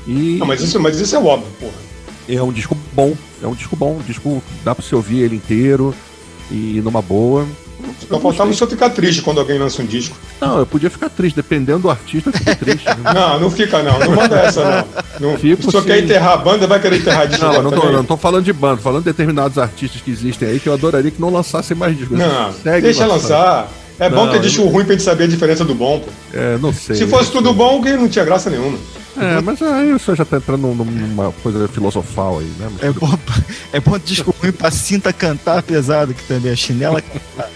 E 0.06 0.36
Não, 0.38 0.46
mas 0.46 0.60
isso, 0.60 0.78
mas 0.80 0.98
isso 1.00 1.14
é 1.16 1.18
óbvio, 1.18 1.48
porra. 1.58 1.72
é 2.28 2.42
um 2.42 2.52
disco 2.52 2.76
bom. 2.92 3.14
É 3.42 3.46
um 3.46 3.54
disco 3.54 3.76
bom. 3.76 3.96
Um 3.98 4.02
disco 4.02 4.42
dá 4.64 4.74
pra 4.74 4.84
você 4.84 4.94
ouvir 4.94 5.20
ele 5.20 5.36
inteiro 5.36 5.94
e 6.50 6.80
numa 6.82 7.02
boa. 7.02 7.46
Só 8.08 8.18
faltava 8.20 8.52
só 8.52 8.66
ficar 8.66 8.90
triste 8.90 9.20
quando 9.22 9.38
alguém 9.40 9.58
lança 9.58 9.82
um 9.82 9.86
disco. 9.86 10.16
Não, 10.40 10.58
eu 10.58 10.66
podia 10.66 10.88
ficar 10.90 11.08
triste. 11.08 11.36
Dependendo 11.36 11.80
do 11.80 11.90
artista, 11.90 12.30
eu 12.30 12.32
fico 12.32 12.56
triste. 12.56 12.86
né? 12.86 13.12
Não, 13.14 13.40
não 13.40 13.50
fica 13.50 13.82
não. 13.82 13.98
Não 13.98 14.14
manda 14.14 14.36
essa, 14.40 14.86
não. 15.20 15.30
não 15.30 15.38
Fico 15.38 15.62
se 15.62 15.70
você 15.70 15.82
quer 15.86 16.02
enterrar 16.02 16.34
a 16.34 16.36
banda, 16.36 16.66
vai 16.66 16.80
querer 16.80 16.98
enterrar 16.98 17.26
disco 17.28 17.44
Não, 17.44 17.62
não 17.62 17.70
tô, 17.70 17.90
não 17.90 18.04
tô 18.04 18.16
falando 18.16 18.44
de 18.44 18.52
banda, 18.52 18.76
tô 18.76 18.82
falando 18.82 19.02
de 19.02 19.10
determinados 19.10 19.58
artistas 19.58 20.00
que 20.00 20.10
existem 20.10 20.48
aí 20.48 20.60
que 20.60 20.68
eu 20.68 20.72
adoraria 20.72 21.10
que 21.10 21.20
não 21.20 21.30
lançassem 21.30 21.76
mais 21.76 21.96
discos. 21.96 22.18
Não, 22.18 22.52
Segue 22.52 22.82
deixa 22.82 23.06
lançando. 23.06 23.30
lançar. 23.30 23.68
É 23.98 24.10
bom 24.10 24.26
Não, 24.26 24.32
ter 24.32 24.40
disco 24.40 24.62
eu- 24.62 24.68
ruim 24.68 24.84
pra 24.84 24.92
gente 24.94 25.04
saber 25.04 25.24
a 25.24 25.26
diferença 25.26 25.64
do 25.64 25.74
bom, 25.74 26.00
pô. 26.00 26.10
É, 26.34 26.58
não 26.58 26.72
sei. 26.72 26.96
Se 26.96 27.06
fosse 27.06 27.30
tudo 27.32 27.52
bom, 27.54 27.80
que 27.82 27.90
não 27.92 28.08
tinha 28.08 28.24
graça 28.24 28.50
nenhuma. 28.50 28.76
É, 29.18 29.40
mas 29.40 29.62
aí 29.62 29.92
o 29.94 29.98
senhor 29.98 30.14
já 30.18 30.24
tá 30.26 30.36
entrando 30.36 30.66
num- 30.68 30.84
numa 30.84 31.32
coisa 31.42 31.66
filosofal 31.68 32.38
aí, 32.40 32.52
né? 32.58 32.68
Mas 32.70 32.82
É 32.82 32.92
bom, 32.92 33.18
é 33.72 33.80
bom 33.80 33.98
disco 33.98 34.34
ruim 34.42 34.52
pra 34.52 34.70
cinta 34.70 35.10
cantar 35.14 35.62
pesado, 35.62 36.12
que 36.12 36.22
também 36.24 36.52
é 36.52 36.56
chinela 36.56 37.00
cantar. 37.00 37.50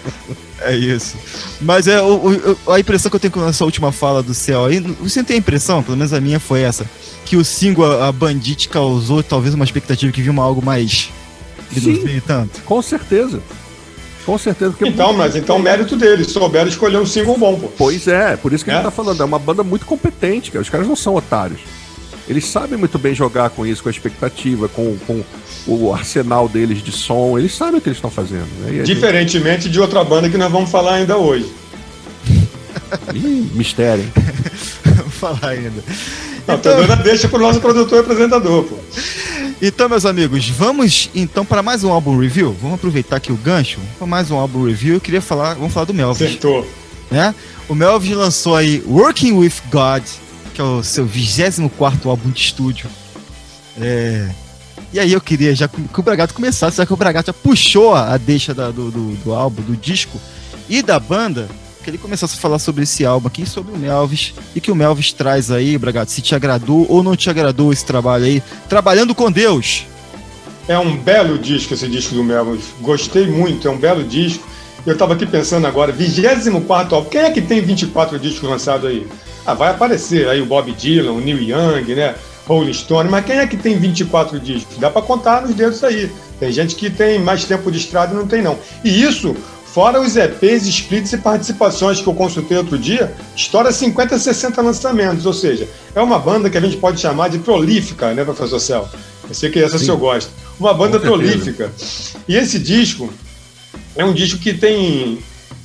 É 0.61 0.75
isso. 0.75 1.15
Mas 1.59 1.87
é 1.87 2.01
o, 2.01 2.55
o- 2.65 2.71
a 2.71 2.79
impressão 2.79 3.09
que 3.11 3.15
eu 3.15 3.19
tenho 3.19 3.31
com 3.33 3.47
essa 3.47 3.63
última 3.63 3.91
fala 3.91 4.23
do 4.23 4.33
céu 4.33 4.65
aí. 4.65 4.79
Você 4.79 5.23
tem 5.23 5.35
a 5.35 5.39
impressão, 5.39 5.83
pelo 5.83 5.97
menos 5.97 6.13
a 6.13 6.19
minha 6.21 6.39
foi 6.39 6.61
essa, 6.61 6.85
que 7.25 7.35
o 7.37 7.45
single 7.45 8.01
A 8.01 8.07
a 8.07 8.11
Bandit 8.11 8.67
causou 8.69 9.21
talvez 9.21 9.53
uma 9.53 9.63
expectativa 9.65 10.11
que 10.11 10.21
viu 10.23 10.31
uma 10.31 10.43
algo 10.43 10.63
mais. 10.65 11.09
que 11.71 11.79
não 11.79 11.95
Sim. 11.95 12.03
veio 12.03 12.21
tanto. 12.25 12.59
Com 12.63 12.81
certeza. 12.81 13.39
Com 14.25 14.37
certeza. 14.37 14.71
Porque 14.71 14.87
Então, 14.87 15.13
mas 15.13 15.35
então 15.35 15.57
mérito 15.59 15.95
deles. 15.95 16.27
Souberam 16.27 16.67
escolher 16.69 16.97
um 16.97 17.05
single 17.05 17.37
bom, 17.37 17.59
pô. 17.59 17.67
Pois 17.77 18.07
é, 18.07 18.35
por 18.37 18.53
isso 18.53 18.63
que 18.63 18.69
a 18.69 18.73
É? 18.73 18.77
gente 18.77 18.85
tá 18.85 18.91
falando. 18.91 19.21
É 19.21 19.25
uma 19.25 19.39
banda 19.39 19.63
muito 19.63 19.85
competente, 19.85 20.51
cara. 20.51 20.61
Os 20.61 20.69
caras 20.69 20.87
não 20.87 20.95
são 20.95 21.15
otários. 21.15 21.59
Eles 22.29 22.45
sabem 22.45 22.77
muito 22.77 22.97
bem 22.99 23.13
jogar 23.15 23.49
com 23.49 23.65
isso, 23.65 23.81
com 23.83 23.89
a 23.89 23.91
expectativa, 23.91 24.67
com, 24.69 24.95
com 25.07 25.23
o 25.67 25.93
arsenal 25.93 26.47
deles 26.47 26.81
de 26.83 26.91
som. 26.91 27.37
Eles 27.37 27.55
sabem 27.55 27.79
o 27.79 27.81
que 27.81 27.89
eles 27.89 27.97
estão 27.97 28.11
fazendo. 28.11 28.45
Né? 28.61 28.81
A 28.81 28.83
Diferentemente 28.83 29.67
de 29.69 29.79
outra 29.79 30.03
banda 30.03 30.29
que 30.29 30.37
nós 30.37 30.51
vamos 30.51 30.69
falar 30.69 30.95
ainda 30.95 31.17
hoje. 31.17 31.51
gente- 32.25 32.47
Ih, 33.17 33.49
mistério. 33.53 34.03
hein? 34.03 34.11
Vou 34.95 35.09
falar 35.09 35.49
ainda. 35.51 35.83
Não, 36.47 36.55
então... 36.55 36.97
deixa 37.03 37.27
pro 37.27 37.39
nosso 37.39 37.59
produtor 37.59 37.97
e 37.97 38.01
apresentador, 38.01 38.63
pô. 38.65 38.75
Então, 39.63 39.87
meus 39.87 40.07
amigos, 40.07 40.49
vamos 40.49 41.11
então 41.13 41.45
para 41.45 41.61
mais 41.61 41.83
um 41.83 41.91
álbum 41.91 42.17
review. 42.17 42.57
Vamos 42.59 42.77
aproveitar 42.77 43.17
aqui 43.17 43.31
o 43.31 43.35
gancho 43.35 43.79
para 43.95 44.07
mais 44.07 44.31
um 44.31 44.35
álbum 44.35 44.65
review. 44.65 44.95
Eu 44.95 44.99
queria 44.99 45.21
falar, 45.21 45.53
vamos 45.53 45.71
falar 45.71 45.85
do 45.85 45.93
Melvin. 45.93 46.25
Acertou. 46.25 46.67
né? 47.11 47.35
O 47.69 47.75
Melvin 47.75 48.15
lançou 48.15 48.55
aí 48.55 48.81
Working 48.87 49.33
with 49.33 49.53
God, 49.71 50.01
que 50.55 50.59
é 50.59 50.63
o 50.63 50.81
seu 50.81 51.05
24 51.05 52.09
álbum 52.09 52.31
de 52.31 52.41
estúdio. 52.41 52.89
É... 53.79 54.31
E 54.91 54.99
aí 54.99 55.13
eu 55.13 55.21
queria 55.21 55.53
já 55.53 55.67
que 55.67 55.99
o 55.99 56.03
Bragato 56.03 56.33
começasse, 56.33 56.77
já 56.77 56.85
que 56.85 56.93
o 56.93 56.97
Bragato 56.97 57.27
já 57.27 57.33
puxou 57.33 57.93
a 57.93 58.17
deixa 58.17 58.55
da, 58.55 58.71
do, 58.71 58.89
do, 58.89 59.15
do, 59.17 59.31
álbum, 59.31 59.61
do 59.61 59.77
disco 59.77 60.19
e 60.67 60.81
da 60.81 60.99
banda, 60.99 61.47
que 61.81 61.89
ele 61.89 61.97
começasse 61.97 62.37
a 62.37 62.39
falar 62.39 62.59
sobre 62.59 62.83
esse 62.83 63.05
álbum 63.05 63.27
aqui, 63.27 63.45
sobre 63.45 63.73
o 63.73 63.77
Melvis, 63.77 64.33
e 64.55 64.61
que 64.61 64.71
o 64.71 64.75
Melvis 64.75 65.11
traz 65.11 65.51
aí, 65.51 65.77
Bragato, 65.77 66.11
se 66.11 66.21
te 66.21 66.35
agradou 66.35 66.85
ou 66.89 67.03
não 67.03 67.15
te 67.15 67.29
agradou 67.29 67.73
esse 67.73 67.85
trabalho 67.85 68.25
aí, 68.25 68.43
trabalhando 68.69 69.15
com 69.15 69.31
Deus. 69.31 69.85
É 70.67 70.77
um 70.77 70.95
belo 70.95 71.37
disco 71.37 71.73
esse 71.73 71.87
disco 71.87 72.13
do 72.13 72.23
Melvis, 72.23 72.65
gostei 72.81 73.27
muito, 73.27 73.67
é 73.67 73.71
um 73.71 73.77
belo 73.77 74.03
disco. 74.03 74.47
Eu 74.85 74.93
estava 74.93 75.13
aqui 75.13 75.25
pensando 75.25 75.67
agora, 75.67 75.91
24 75.91 76.95
álbum, 76.95 77.09
quem 77.09 77.21
é 77.21 77.29
que 77.29 77.41
tem 77.41 77.61
24 77.61 78.17
discos 78.17 78.49
lançados 78.49 78.89
aí? 78.89 79.07
Ah, 79.45 79.53
vai 79.53 79.71
aparecer 79.71 80.27
aí 80.29 80.41
o 80.41 80.45
Bob 80.45 80.71
Dylan, 80.71 81.11
o 81.11 81.19
Neil 81.19 81.41
Young, 81.41 81.95
né? 81.95 82.15
Rolling 82.47 82.73
Stone, 82.73 83.09
mas 83.09 83.25
quem 83.25 83.37
é 83.37 83.47
que 83.47 83.55
tem 83.55 83.77
24 83.77 84.39
discos? 84.39 84.77
Dá 84.77 84.89
para 84.89 85.01
contar 85.01 85.41
nos 85.41 85.53
dedos 85.53 85.83
aí. 85.83 86.11
Tem 86.39 86.51
gente 86.51 86.75
que 86.75 86.89
tem 86.89 87.19
mais 87.19 87.45
tempo 87.45 87.71
de 87.71 87.77
estrada 87.77 88.13
e 88.13 88.17
não 88.17 88.27
tem 88.27 88.41
não. 88.41 88.57
E 88.83 89.03
isso, 89.03 89.35
fora 89.73 90.01
os 90.01 90.17
EPs, 90.17 90.65
splits 90.67 91.13
e 91.13 91.17
participações 91.17 92.01
que 92.01 92.07
eu 92.07 92.13
consultei 92.13 92.57
outro 92.57 92.77
dia, 92.77 93.13
estoura 93.35 93.71
50, 93.71 94.19
60 94.19 94.61
lançamentos, 94.61 95.25
ou 95.25 95.33
seja, 95.33 95.67
é 95.95 96.01
uma 96.01 96.19
banda 96.19 96.49
que 96.49 96.57
a 96.57 96.61
gente 96.61 96.77
pode 96.77 96.99
chamar 96.99 97.29
de 97.29 97.39
prolífica, 97.39 98.13
né, 98.13 98.23
professor 98.23 98.59
Céu? 98.59 98.89
Eu 99.27 99.33
sei 99.33 99.49
que 99.49 99.59
essa 99.59 99.77
Sim. 99.77 99.83
o 99.83 99.85
senhor 99.85 99.97
gosta. 99.97 100.31
Uma 100.59 100.73
banda 100.73 100.99
prolífica. 100.99 101.71
E 102.27 102.35
esse 102.35 102.59
disco 102.59 103.11
é 103.95 104.03
um 104.03 104.13
disco 104.13 104.39
que 104.39 104.53
tem 104.53 105.19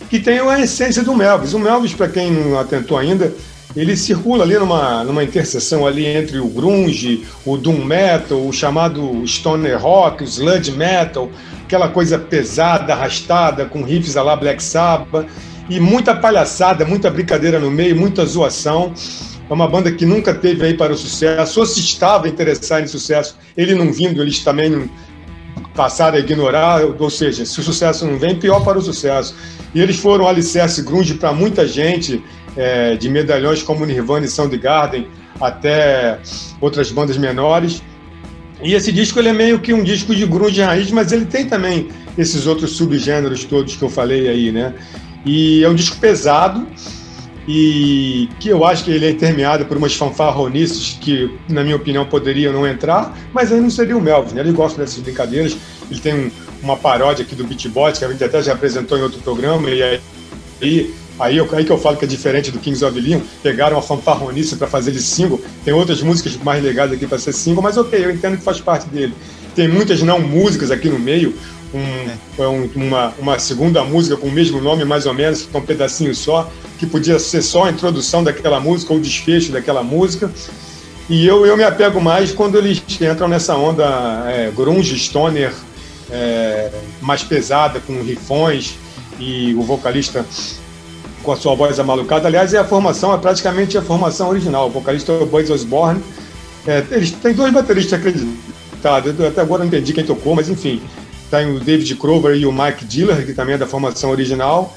que 0.09 0.21
tem 0.21 0.39
a 0.39 0.61
essência 0.61 1.03
do 1.03 1.15
Melvis. 1.15 1.53
O 1.53 1.59
Melvis, 1.59 1.93
para 1.93 2.09
quem 2.09 2.31
não 2.31 2.59
atentou 2.59 2.97
ainda, 2.97 3.35
ele 3.77 3.97
circula 3.97 4.43
ali 4.43 4.59
numa, 4.59 5.05
numa 5.05 5.23
interseção 5.23 5.87
ali 5.87 6.07
entre 6.07 6.39
o 6.39 6.49
grunge, 6.49 7.27
o 7.45 7.57
doom 7.57 7.85
metal, 7.85 8.47
o 8.47 8.53
chamado 8.53 9.23
stoner 9.27 9.81
rock, 9.81 10.25
o 10.25 10.27
sludge 10.27 10.73
metal, 10.73 11.31
aquela 11.63 11.89
coisa 11.89 12.19
pesada, 12.19 12.95
arrastada, 12.95 13.67
com 13.67 13.83
riffs 13.83 14.17
a 14.17 14.23
lá 14.23 14.35
Black 14.35 14.63
Sabbath, 14.63 15.27
e 15.69 15.79
muita 15.79 16.15
palhaçada, 16.15 16.85
muita 16.85 17.11
brincadeira 17.11 17.59
no 17.59 17.71
meio, 17.71 17.95
muita 17.97 18.25
zoação. 18.25 18.95
É 19.49 19.53
uma 19.53 19.69
banda 19.69 19.93
que 19.93 20.07
nunca 20.07 20.35
teve 20.35 20.65
aí 20.65 20.75
para 20.75 20.93
o 20.93 20.97
sucesso, 20.97 21.61
ou 21.61 21.67
se 21.67 21.81
estava 21.81 22.29
interessado 22.29 22.83
em 22.83 22.87
sucesso, 22.89 23.37
ele 23.57 23.75
não 23.75 23.93
vindo, 23.93 24.23
eles 24.23 24.41
também 24.41 24.71
não 24.71 24.89
passaram 25.75 26.17
a 26.17 26.21
ignorar, 26.21 26.83
ou 26.99 27.11
seja, 27.11 27.45
se 27.45 27.61
o 27.61 27.63
sucesso 27.63 28.07
não 28.07 28.19
vem, 28.19 28.37
pior 28.37 28.65
para 28.65 28.79
o 28.79 28.83
sucesso. 28.83 29.35
E 29.75 29.81
eles 29.81 29.99
foram 29.99 30.27
alicerce 30.27 30.83
grunge 30.83 31.15
para 31.15 31.33
muita 31.33 31.67
gente, 31.67 32.23
é, 32.57 32.97
de 32.97 33.09
medalhões 33.09 33.63
como 33.63 33.85
Nirvana 33.85 34.27
e 34.27 34.29
Soundgarden, 34.29 35.07
até 35.41 36.19
outras 36.61 36.91
bandas 36.91 37.17
menores. 37.17 37.83
E 38.63 38.75
esse 38.75 38.91
disco 38.91 39.19
ele 39.19 39.29
é 39.29 39.33
meio 39.33 39.61
que 39.61 39.73
um 39.73 39.83
disco 39.83 40.15
de 40.15 40.27
grunge 40.27 40.63
raiz, 40.63 40.91
mas 40.91 41.13
ele 41.13 41.27
tem 41.27 41.47
também 41.47 41.89
esses 42.17 42.47
outros 42.47 42.73
subgêneros 42.73 43.45
todos 43.45 43.77
que 43.77 43.83
eu 43.83 43.91
falei 43.91 44.29
aí, 44.29 44.51
né? 44.51 44.75
E 45.25 45.63
é 45.63 45.69
um 45.69 45.75
disco 45.75 45.97
pesado 45.99 46.67
e 47.49 48.29
que 48.41 48.49
eu 48.49 48.65
acho 48.65 48.85
que 48.85 48.91
ele 48.91 49.07
é 49.07 49.11
intermeado 49.11 49.67
por 49.67 49.77
umas 49.77 49.95
fanfarronices 49.95 50.99
que, 51.01 51.31
na 51.49 51.63
minha 51.63 51.77
opinião, 51.77 52.05
poderiam 52.05 52.53
não 52.53 52.67
entrar, 52.67 53.17
mas 53.33 53.53
aí 53.53 53.61
não 53.61 53.71
seria 53.71 53.97
o 53.97 54.01
Melvin, 54.01 54.35
né? 54.35 54.41
Ele 54.41 54.53
gosta 54.53 54.81
dessas 54.81 54.99
brincadeiras, 55.01 55.57
ele 55.91 56.01
tem 56.01 56.15
um, 56.15 56.31
uma 56.63 56.77
paródia 56.77 57.25
aqui 57.25 57.35
do 57.35 57.45
Beatbox, 57.45 57.99
que 57.99 58.05
a 58.05 58.09
gente 58.09 58.25
até 58.25 58.43
já 58.43 58.53
apresentou 58.53 58.99
em 58.99 59.03
outro 59.03 59.21
programa, 59.21 59.71
e 59.71 59.83
aí 59.83 60.95
Aí, 61.19 61.41
aí 61.41 61.65
que 61.65 61.71
eu 61.71 61.79
falo 61.79 61.97
que 61.97 62.05
é 62.05 62.09
diferente 62.09 62.51
do 62.51 62.59
Kings 62.59 62.85
of 62.85 62.99
Leon, 62.99 63.21
pegaram 63.43 63.79
a 63.79 63.83
fanfarronice 63.83 64.57
para 64.57 64.67
fazer 64.67 64.93
de 64.93 65.01
single. 65.01 65.41
Tem 65.65 65.73
outras 65.73 66.03
músicas 66.03 66.37
mais 66.37 66.63
legais 66.63 66.93
aqui 66.93 67.07
para 67.07 67.19
ser 67.19 67.33
single, 67.33 67.63
mas 67.63 67.77
ok, 67.77 68.05
eu 68.05 68.11
entendo 68.11 68.37
que 68.37 68.43
faz 68.43 68.61
parte 68.61 68.89
dele. 68.89 69.15
Tem 69.55 69.67
muitas 69.67 70.03
não 70.03 70.21
músicas 70.21 70.71
aqui 70.71 70.89
no 70.91 70.99
meio, 70.99 71.35
um, 71.73 72.43
é. 72.43 72.47
um, 72.47 72.71
uma, 72.77 73.15
uma 73.19 73.39
segunda 73.39 73.83
música 73.83 74.17
com 74.17 74.29
o 74.29 74.33
mesmo 74.33 74.61
nome, 74.61 74.85
mais 74.85 75.07
ou 75.07 75.15
menos, 75.15 75.43
que 75.43 75.57
é 75.57 75.59
um 75.59 75.65
pedacinho 75.65 76.15
só, 76.15 76.51
que 76.79 76.87
podia 76.87 77.19
ser 77.19 77.41
só 77.41 77.65
a 77.65 77.71
introdução 77.71 78.23
daquela 78.23 78.61
música 78.61 78.93
ou 78.93 78.99
o 78.99 79.03
desfecho 79.03 79.53
daquela 79.53 79.83
música. 79.83 80.31
E 81.09 81.27
eu, 81.27 81.47
eu 81.47 81.57
me 81.57 81.63
apego 81.63 82.01
mais 82.01 82.33
quando 82.33 82.59
eles 82.59 82.83
entram 83.01 83.29
nessa 83.29 83.57
onda 83.57 83.85
é, 84.27 84.51
grunge, 84.55 84.99
stoner, 84.99 85.53
é, 86.11 86.71
mais 87.01 87.23
pesada, 87.23 87.81
com 87.81 88.03
rifões, 88.03 88.75
e 89.19 89.55
o 89.55 89.63
vocalista 89.63 90.27
com 91.27 91.33
a 91.33 91.37
sua 91.37 91.57
voz 91.57 91.79
amalucada. 91.81 92.29
Aliás, 92.29 92.55
é 92.55 92.59
a 92.59 92.65
formação, 92.65 93.13
é 93.13 93.19
praticamente 93.19 93.77
a 93.77 93.83
formação 93.83 94.29
original. 94.29 94.69
O 94.69 94.71
vocalista 94.71 95.11
é 95.11 95.21
o 95.21 95.27
Buzz 95.27 95.51
Osborne. 95.51 96.01
É, 96.65 96.85
eles 96.93 97.11
têm 97.11 97.35
dois 97.35 97.53
bateristas 97.53 97.99
acreditados. 97.99 99.19
Eu 99.19 99.27
até 99.27 99.41
agora 99.41 99.59
não 99.59 99.67
entendi 99.67 99.93
quem 99.93 100.05
tocou, 100.05 100.37
mas 100.37 100.49
enfim. 100.49 100.81
Tem 101.29 101.51
o 101.51 101.59
David 101.59 101.97
Crover 101.97 102.37
e 102.37 102.47
o 102.47 102.53
Mike 102.53 102.85
Diller, 102.85 103.27
que 103.27 103.35
também 103.35 103.57
é 103.57 103.59
da 103.59 103.67
formação 103.67 104.11
original. 104.11 104.73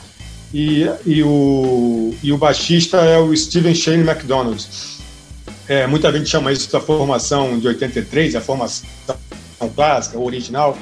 E, 0.51 0.89
e, 1.05 1.21
o, 1.21 2.15
e 2.23 2.33
o 2.33 2.37
baixista 2.37 2.97
é 2.97 3.19
o 3.19 3.35
Steven 3.37 3.75
Shane 3.75 4.01
McDonald. 4.01 4.67
É, 5.67 5.85
muita 5.85 6.11
gente 6.11 6.27
chama 6.27 6.51
isso 6.51 6.71
da 6.71 6.81
formação 6.81 7.59
de 7.59 7.67
83, 7.67 8.35
a 8.35 8.41
formação 8.41 8.89
clássica, 9.75 10.17
original. 10.17 10.75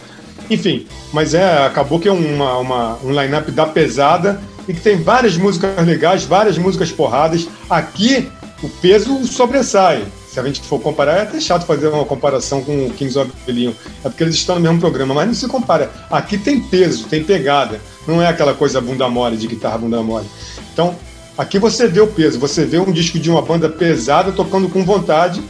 Enfim, 0.50 0.88
mas 1.12 1.34
é, 1.34 1.66
acabou 1.66 2.00
que 2.00 2.08
é 2.08 2.12
uma, 2.12 2.58
uma 2.58 2.98
um 3.04 3.12
line-up 3.12 3.52
da 3.52 3.66
pesada 3.66 4.40
e 4.68 4.74
que 4.74 4.82
tem 4.82 5.02
várias 5.02 5.38
músicas 5.38 5.86
legais, 5.86 6.24
várias 6.24 6.58
músicas 6.58 6.92
porradas. 6.92 7.48
Aqui 7.70 8.30
o 8.62 8.70
peso 8.70 9.26
sobressai. 9.26 10.06
Se 10.28 10.40
a 10.40 10.44
gente 10.44 10.62
for 10.62 10.80
comparar, 10.80 11.18
é 11.18 11.22
até 11.22 11.40
chato 11.40 11.66
fazer 11.66 11.88
uma 11.88 12.06
comparação 12.06 12.62
com 12.64 12.86
o 12.86 12.90
Kings 12.92 13.18
of 13.18 13.32
Leon. 13.48 13.72
É 14.04 14.10
porque 14.10 14.24
eles 14.24 14.36
estão 14.36 14.56
no 14.56 14.62
mesmo 14.62 14.80
programa, 14.80 15.14
mas 15.14 15.28
não 15.28 15.34
se 15.34 15.48
compara. 15.48 15.90
Aqui 16.12 16.38
tem 16.38 16.62
peso, 16.62 17.08
tem 17.08 17.24
pegada. 17.24 17.82
Não 18.08 18.22
é 18.22 18.28
aquela 18.28 18.54
coisa 18.54 18.80
bunda 18.80 19.10
mole, 19.10 19.38
de 19.38 19.48
guitarra 19.48 19.80
bunda 19.80 20.04
mole. 20.04 20.28
Então, 20.74 20.96
aqui 21.38 21.58
você 21.58 21.88
vê 21.88 22.02
o 22.02 22.08
peso. 22.08 22.40
Você 22.40 22.66
vê 22.66 22.78
um 22.78 22.92
disco 22.92 23.18
de 23.18 23.32
uma 23.32 23.42
banda 23.42 23.68
pesada 23.68 24.32
tocando 24.32 24.70
com 24.70 24.84
vontade 24.84 25.42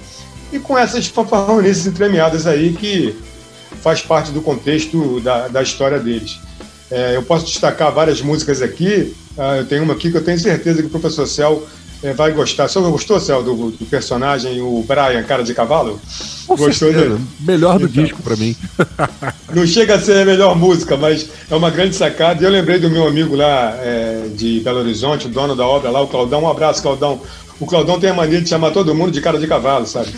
e 0.53 0.59
com 0.59 0.77
essas 0.77 1.07
fanfarronices 1.07 1.85
entremeadas 1.87 2.47
aí 2.47 2.73
que 2.73 3.13
faz 3.81 4.01
parte 4.01 4.31
do 4.31 4.41
contexto 4.41 5.19
da, 5.19 5.47
da 5.47 5.61
história 5.61 5.99
deles. 5.99 6.39
É, 6.89 7.15
eu 7.15 7.23
posso 7.23 7.45
destacar 7.45 7.91
várias 7.91 8.21
músicas 8.21 8.61
aqui. 8.61 9.13
Ah, 9.37 9.57
eu 9.57 9.65
tenho 9.65 9.83
uma 9.83 9.93
aqui 9.93 10.09
que 10.09 10.17
eu 10.17 10.23
tenho 10.23 10.39
certeza 10.39 10.81
que 10.81 10.87
o 10.87 10.91
professor 10.91 11.27
Cel 11.27 11.67
é, 12.01 12.13
vai 12.13 12.31
gostar. 12.31 12.67
Você 12.67 12.79
gostou, 12.79 13.19
Cel, 13.19 13.43
do, 13.43 13.71
do, 13.71 13.85
personagem, 13.85 14.61
o 14.61 14.83
Brian, 14.87 15.21
cara 15.23 15.43
de 15.43 15.53
cavalo? 15.53 15.99
Com 16.45 16.55
gostou 16.55 16.93
dele? 16.93 17.19
Melhor 17.39 17.79
do 17.79 17.85
então, 17.85 18.03
disco 18.03 18.21
para 18.21 18.35
mim. 18.35 18.55
não 19.53 19.65
chega 19.65 19.95
a 19.95 19.99
ser 19.99 20.21
a 20.21 20.25
melhor 20.25 20.55
música, 20.55 20.95
mas 20.95 21.27
é 21.49 21.55
uma 21.55 21.69
grande 21.69 21.95
sacada. 21.95 22.41
E 22.41 22.45
eu 22.45 22.51
lembrei 22.51 22.79
do 22.79 22.89
meu 22.89 23.07
amigo 23.07 23.35
lá 23.35 23.75
é, 23.79 24.27
de 24.33 24.59
Belo 24.61 24.79
Horizonte, 24.79 25.27
o 25.27 25.29
dono 25.29 25.55
da 25.55 25.65
obra 25.65 25.89
lá, 25.89 26.01
o 26.01 26.07
Claudão. 26.07 26.43
Um 26.43 26.49
abraço, 26.49 26.81
Claudão 26.81 27.21
o 27.59 27.65
Claudão 27.65 27.99
tem 27.99 28.09
a 28.09 28.13
mania 28.13 28.41
de 28.41 28.49
chamar 28.49 28.71
todo 28.71 28.93
mundo 28.93 29.11
de 29.11 29.21
cara 29.21 29.39
de 29.39 29.47
cavalo, 29.47 29.85
sabe? 29.85 30.09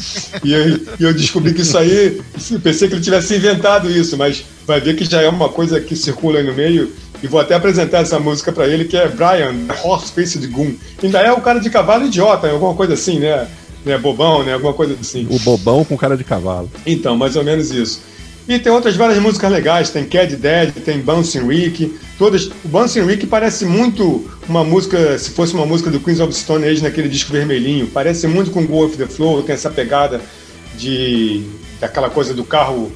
E 0.44 0.54
eu, 0.54 0.80
eu 1.00 1.14
descobri 1.14 1.54
que 1.54 1.62
isso 1.62 1.78
aí, 1.78 2.22
pensei 2.62 2.88
que 2.88 2.96
ele 2.96 3.02
tivesse 3.02 3.36
inventado 3.36 3.90
isso, 3.90 4.18
mas 4.18 4.44
vai 4.68 4.82
ver 4.82 4.96
que 4.96 5.06
já 5.06 5.22
é 5.22 5.30
uma 5.30 5.50
coisa 5.50 5.80
que 5.80 5.96
circula 5.96 6.40
aí 6.40 6.46
no 6.46 6.54
meio. 6.54 6.92
E 7.22 7.28
vou 7.28 7.40
até 7.40 7.54
apresentar 7.54 8.00
essa 8.00 8.18
música 8.18 8.52
para 8.52 8.68
ele, 8.68 8.86
que 8.86 8.96
é 8.96 9.08
Brian, 9.08 9.54
Horse 9.84 10.12
Faced 10.12 10.46
Goon. 10.48 10.74
Ainda 11.04 11.20
é 11.20 11.32
o 11.32 11.42
cara 11.42 11.60
de 11.60 11.70
cavalo 11.70 12.06
idiota, 12.06 12.50
alguma 12.50 12.74
coisa 12.74 12.94
assim, 12.94 13.20
né? 13.20 13.46
né? 13.86 13.98
Bobão, 13.98 14.44
né? 14.44 14.54
Alguma 14.54 14.74
coisa 14.74 14.96
assim. 15.00 15.28
O 15.30 15.40
bobão 15.40 15.84
com 15.84 15.98
cara 15.98 16.16
de 16.16 16.24
cavalo. 16.24 16.70
Então, 16.86 17.18
mais 17.18 17.36
ou 17.36 17.44
menos 17.44 17.72
isso. 17.72 18.02
E 18.50 18.58
tem 18.58 18.72
outras 18.72 18.96
várias 18.96 19.20
músicas 19.20 19.52
legais, 19.52 19.92
tem 19.92 20.06
Cad 20.06 20.36
Dead, 20.36 20.74
tem 20.84 21.00
Bouncing 21.00 21.48
Rick, 21.48 21.96
todas. 22.18 22.48
O 22.66 22.68
Bouncing 22.68 23.06
Rick 23.06 23.28
parece 23.28 23.64
muito 23.64 24.28
uma 24.48 24.64
música, 24.64 25.20
se 25.20 25.30
fosse 25.30 25.54
uma 25.54 25.68
música 25.68 25.92
do 25.92 26.00
Queens 26.00 26.20
of 26.20 26.34
Stone 26.34 26.66
Age 26.66 26.82
naquele 26.82 27.08
disco 27.08 27.32
vermelhinho, 27.32 27.86
parece 27.86 28.26
muito 28.26 28.50
com 28.50 28.66
Go 28.66 28.86
With 28.86 28.98
The 28.98 29.06
Flow, 29.06 29.44
tem 29.44 29.54
essa 29.54 29.70
pegada 29.70 30.20
de 30.76 31.46
daquela 31.80 32.10
coisa 32.10 32.34
do 32.34 32.44
carro 32.44 32.92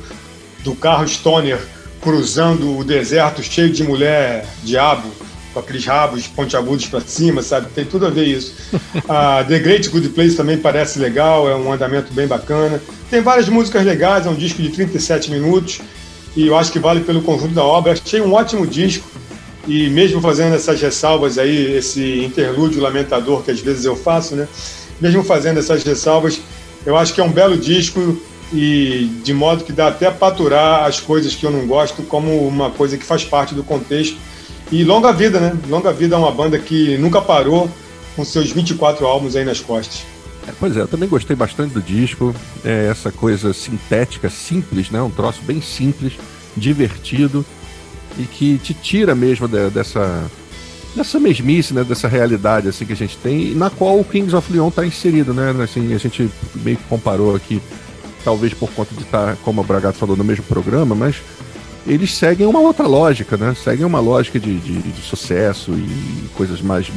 do 0.63 0.73
carro 0.73 1.07
stoner 1.07 1.59
cruzando 2.01 2.75
o 2.75 2.84
deserto 2.84 3.43
cheio 3.43 3.69
de 3.69 3.84
mulher 3.84 4.47
diabo 4.63 5.07
com 5.53 5.59
aqueles 5.59 5.85
rabos 5.85 6.27
pontiagudos 6.27 6.87
para 6.87 7.01
cima, 7.01 7.41
sabe? 7.41 7.67
Tem 7.73 7.85
tudo 7.85 8.07
a 8.07 8.09
ver 8.09 8.25
isso. 8.25 8.55
A 9.07 9.43
The 9.43 9.59
Great 9.59 9.89
Good 9.89 10.09
Place 10.09 10.35
também 10.35 10.57
parece 10.57 10.99
legal, 10.99 11.47
é 11.47 11.55
um 11.55 11.71
andamento 11.71 12.11
bem 12.13 12.27
bacana. 12.27 12.81
Tem 13.09 13.21
várias 13.21 13.47
músicas 13.47 13.85
legais, 13.85 14.25
é 14.25 14.29
um 14.29 14.35
disco 14.35 14.61
de 14.61 14.69
37 14.69 15.29
minutos 15.29 15.79
e 16.35 16.47
eu 16.47 16.57
acho 16.57 16.71
que 16.71 16.79
vale 16.79 17.01
pelo 17.01 17.21
conjunto 17.21 17.53
da 17.53 17.63
obra. 17.63 17.93
Achei 17.93 18.19
um 18.19 18.33
ótimo 18.33 18.65
disco 18.65 19.07
e 19.67 19.89
mesmo 19.89 20.19
fazendo 20.19 20.55
essas 20.55 20.81
ressalvas 20.81 21.37
aí, 21.37 21.77
esse 21.77 22.23
interlúdio 22.23 22.81
lamentador 22.81 23.43
que 23.43 23.51
às 23.51 23.59
vezes 23.59 23.85
eu 23.85 23.95
faço, 23.95 24.35
né? 24.35 24.47
Mesmo 24.99 25.23
fazendo 25.23 25.59
essas 25.59 25.83
ressalvas, 25.83 26.41
eu 26.85 26.97
acho 26.97 27.13
que 27.13 27.21
é 27.21 27.23
um 27.23 27.31
belo 27.31 27.55
disco 27.55 28.17
e 28.51 29.09
de 29.23 29.33
modo 29.33 29.63
que 29.63 29.71
dá 29.71 29.87
até 29.87 30.09
para 30.09 30.27
aturar 30.27 30.83
as 30.85 30.99
coisas 30.99 31.33
que 31.35 31.45
eu 31.45 31.51
não 31.51 31.65
gosto 31.65 32.03
como 32.03 32.45
uma 32.47 32.69
coisa 32.71 32.97
que 32.97 33.05
faz 33.05 33.23
parte 33.23 33.53
do 33.55 33.63
contexto 33.63 34.17
E 34.74 34.84
longa 34.84 35.13
vida, 35.13 35.39
né? 35.39 35.55
Longa 35.69 35.93
vida 35.93 36.15
é 36.15 36.17
uma 36.17 36.32
banda 36.32 36.57
que 36.57 36.97
nunca 36.97 37.21
parou 37.21 37.69
com 38.15 38.26
seus 38.26 38.51
24 38.51 39.05
álbuns 39.05 39.36
aí 39.36 39.45
nas 39.45 39.59
costas. 39.59 40.03
É, 40.47 40.51
pois 40.59 40.76
é, 40.76 40.82
eu 40.82 40.88
também 40.88 41.07
gostei 41.07 41.36
bastante 41.36 41.76
do 41.76 41.80
disco. 41.80 42.34
É 42.65 42.88
essa 42.89 43.11
coisa 43.11 43.53
sintética, 43.53 44.32
simples, 44.32 44.89
né? 44.89 44.99
Um 44.99 45.11
troço 45.11 45.43
bem 45.43 45.61
simples, 45.61 46.13
divertido 46.57 47.45
e 48.17 48.24
que 48.24 48.57
te 48.57 48.74
tira 48.74 49.13
mesmo 49.13 49.47
de, 49.47 49.69
dessa 49.69 50.24
dessa 50.95 51.19
mesmice, 51.19 51.71
né, 51.71 51.84
dessa 51.84 52.07
realidade 52.07 52.67
assim 52.67 52.86
que 52.86 52.93
a 52.93 52.95
gente 52.95 53.17
tem, 53.17 53.53
na 53.53 53.69
qual 53.69 53.99
o 53.99 54.03
Kings 54.03 54.36
of 54.36 54.51
Leon 54.51 54.69
está 54.69 54.84
inserido, 54.84 55.36
né? 55.36 55.53
Assim, 55.63 55.93
a 55.93 55.99
gente 55.99 56.28
meio 56.55 56.78
que 56.78 56.84
comparou 56.86 57.36
aqui, 57.36 57.61
talvez 58.24 58.55
por 58.55 58.71
conta 58.71 58.95
de 58.95 59.03
estar, 59.03 59.34
tá, 59.34 59.38
como 59.43 59.61
o 59.61 59.63
Bragato 59.63 59.99
falou, 59.99 60.17
no 60.17 60.24
mesmo 60.24 60.43
programa, 60.45 60.95
mas 60.95 61.17
eles 61.86 62.15
seguem 62.15 62.47
uma 62.47 62.59
outra 62.59 62.88
lógica, 62.88 63.36
né? 63.36 63.55
Seguem 63.61 63.86
uma 63.86 63.99
lógica 63.99 64.39
de, 64.39 64.57
de, 64.59 64.81
de 64.81 65.01
sucesso 65.01 65.71
e 65.71 66.29
coisas 66.36 66.61
mais 66.61 66.88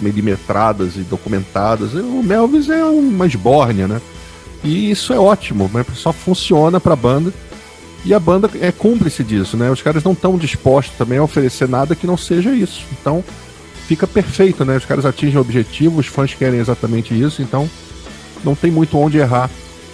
milimetradas 0.00 0.96
e 0.96 1.00
documentadas. 1.00 1.94
O 1.94 2.22
Melvis 2.22 2.68
é 2.68 2.84
uma 2.84 3.26
esbórnia, 3.26 3.86
né? 3.86 4.00
E 4.62 4.90
isso 4.90 5.12
é 5.12 5.18
ótimo, 5.18 5.70
mas 5.72 5.86
só 5.94 6.12
funciona 6.12 6.80
para 6.80 6.94
a 6.94 6.96
banda. 6.96 7.32
E 8.04 8.12
a 8.12 8.18
banda 8.18 8.50
é 8.60 8.72
cúmplice 8.72 9.22
disso, 9.22 9.56
né? 9.56 9.70
Os 9.70 9.80
caras 9.80 10.02
não 10.02 10.12
estão 10.12 10.36
dispostos 10.36 10.96
também 10.96 11.18
a 11.18 11.22
oferecer 11.22 11.68
nada 11.68 11.94
que 11.94 12.06
não 12.06 12.16
seja 12.16 12.50
isso. 12.50 12.84
Então, 12.92 13.22
fica 13.86 14.06
perfeito, 14.06 14.64
né? 14.64 14.76
Os 14.76 14.84
caras 14.84 15.06
atingem 15.06 15.38
o 15.38 15.40
objetivo, 15.40 16.00
os 16.00 16.06
fãs 16.06 16.34
querem 16.34 16.58
exatamente 16.58 17.18
isso, 17.18 17.40
então 17.40 17.70
não 18.42 18.54
tem 18.54 18.70
muito 18.70 18.98
onde 18.98 19.18
errar. 19.18 19.48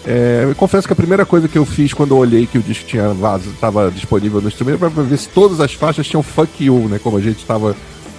É, 0.06 0.46
eu 0.48 0.54
confesso 0.54 0.86
que 0.86 0.92
a 0.92 0.96
primeira 0.96 1.26
coisa 1.26 1.46
que 1.46 1.58
eu 1.58 1.66
fiz 1.66 1.92
quando 1.92 2.12
eu 2.12 2.18
olhei 2.18 2.46
que 2.46 2.56
o 2.56 2.62
disco 2.62 2.86
tinha 2.86 3.12
vaso, 3.12 3.50
estava 3.50 3.90
disponível 3.90 4.40
no 4.40 4.48
streamer 4.48 4.78
para 4.78 4.88
ver 4.88 5.18
se 5.18 5.28
todas 5.28 5.60
as 5.60 5.74
faixas 5.74 6.06
tinham 6.06 6.22
fuck 6.22 6.64
you, 6.64 6.88
né? 6.88 6.98
Como 7.02 7.18
a 7.18 7.20
gente 7.20 7.38
estava 7.38 7.76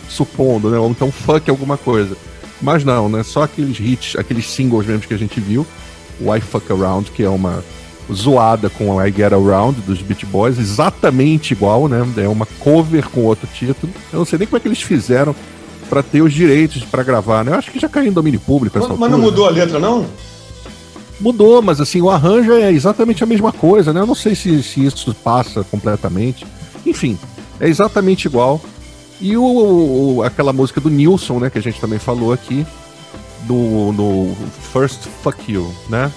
supondo, 0.07 0.69
né? 0.69 0.77
Ou 0.77 0.89
então 0.91 1.11
fuck 1.11 1.49
alguma 1.49 1.77
coisa. 1.77 2.15
Mas 2.61 2.83
não, 2.83 3.09
né? 3.09 3.23
Só 3.23 3.43
aqueles 3.43 3.79
hits, 3.79 4.15
aqueles 4.15 4.47
singles 4.49 4.85
mesmo 4.85 5.07
que 5.07 5.13
a 5.13 5.17
gente 5.17 5.39
viu. 5.39 5.65
Why 6.19 6.39
Fuck 6.39 6.71
Around, 6.71 7.11
que 7.11 7.23
é 7.23 7.29
uma 7.29 7.63
zoada 8.13 8.69
com 8.69 9.03
I 9.03 9.11
Get 9.11 9.33
Around 9.33 9.81
dos 9.81 10.01
Beat 10.01 10.25
Boys, 10.25 10.59
exatamente 10.59 11.53
igual, 11.53 11.87
né? 11.87 12.05
É 12.17 12.27
uma 12.27 12.45
cover 12.59 13.09
com 13.09 13.21
outro 13.21 13.47
título. 13.51 13.91
Eu 14.13 14.19
não 14.19 14.25
sei 14.25 14.37
nem 14.37 14.47
como 14.47 14.57
é 14.57 14.59
que 14.59 14.67
eles 14.67 14.81
fizeram 14.81 15.35
para 15.89 16.03
ter 16.03 16.21
os 16.21 16.31
direitos 16.31 16.83
para 16.83 17.01
gravar, 17.03 17.43
né? 17.43 17.51
Eu 17.51 17.55
acho 17.55 17.71
que 17.71 17.79
já 17.79 17.89
caiu 17.89 18.09
em 18.09 18.13
domínio 18.13 18.39
público. 18.39 18.77
Mas, 18.79 18.99
mas 18.99 19.11
não 19.11 19.19
mudou 19.19 19.47
a 19.47 19.49
letra, 19.49 19.79
não? 19.79 20.05
Mudou, 21.21 21.61
mas 21.61 21.79
assim, 21.79 22.01
o 22.01 22.09
arranjo 22.09 22.51
é 22.53 22.71
exatamente 22.71 23.23
a 23.23 23.27
mesma 23.27 23.51
coisa, 23.51 23.93
né? 23.93 24.01
Eu 24.01 24.07
não 24.07 24.15
sei 24.15 24.33
se, 24.33 24.63
se 24.63 24.83
isso 24.83 25.13
passa 25.23 25.63
completamente. 25.63 26.45
Enfim, 26.85 27.17
é 27.59 27.69
exatamente 27.69 28.25
igual. 28.25 28.59
E 29.19 29.37
o, 29.37 29.43
o, 29.43 30.23
aquela 30.23 30.51
música 30.51 30.81
do 30.81 30.89
Nilson, 30.89 31.39
né, 31.39 31.49
que 31.51 31.59
a 31.59 31.61
gente 31.61 31.79
também 31.79 31.99
falou 31.99 32.33
aqui, 32.33 32.65
do, 33.43 33.91
do 33.91 34.35
First 34.73 35.07
Fuck 35.21 35.51
You, 35.51 35.71
né? 35.87 36.11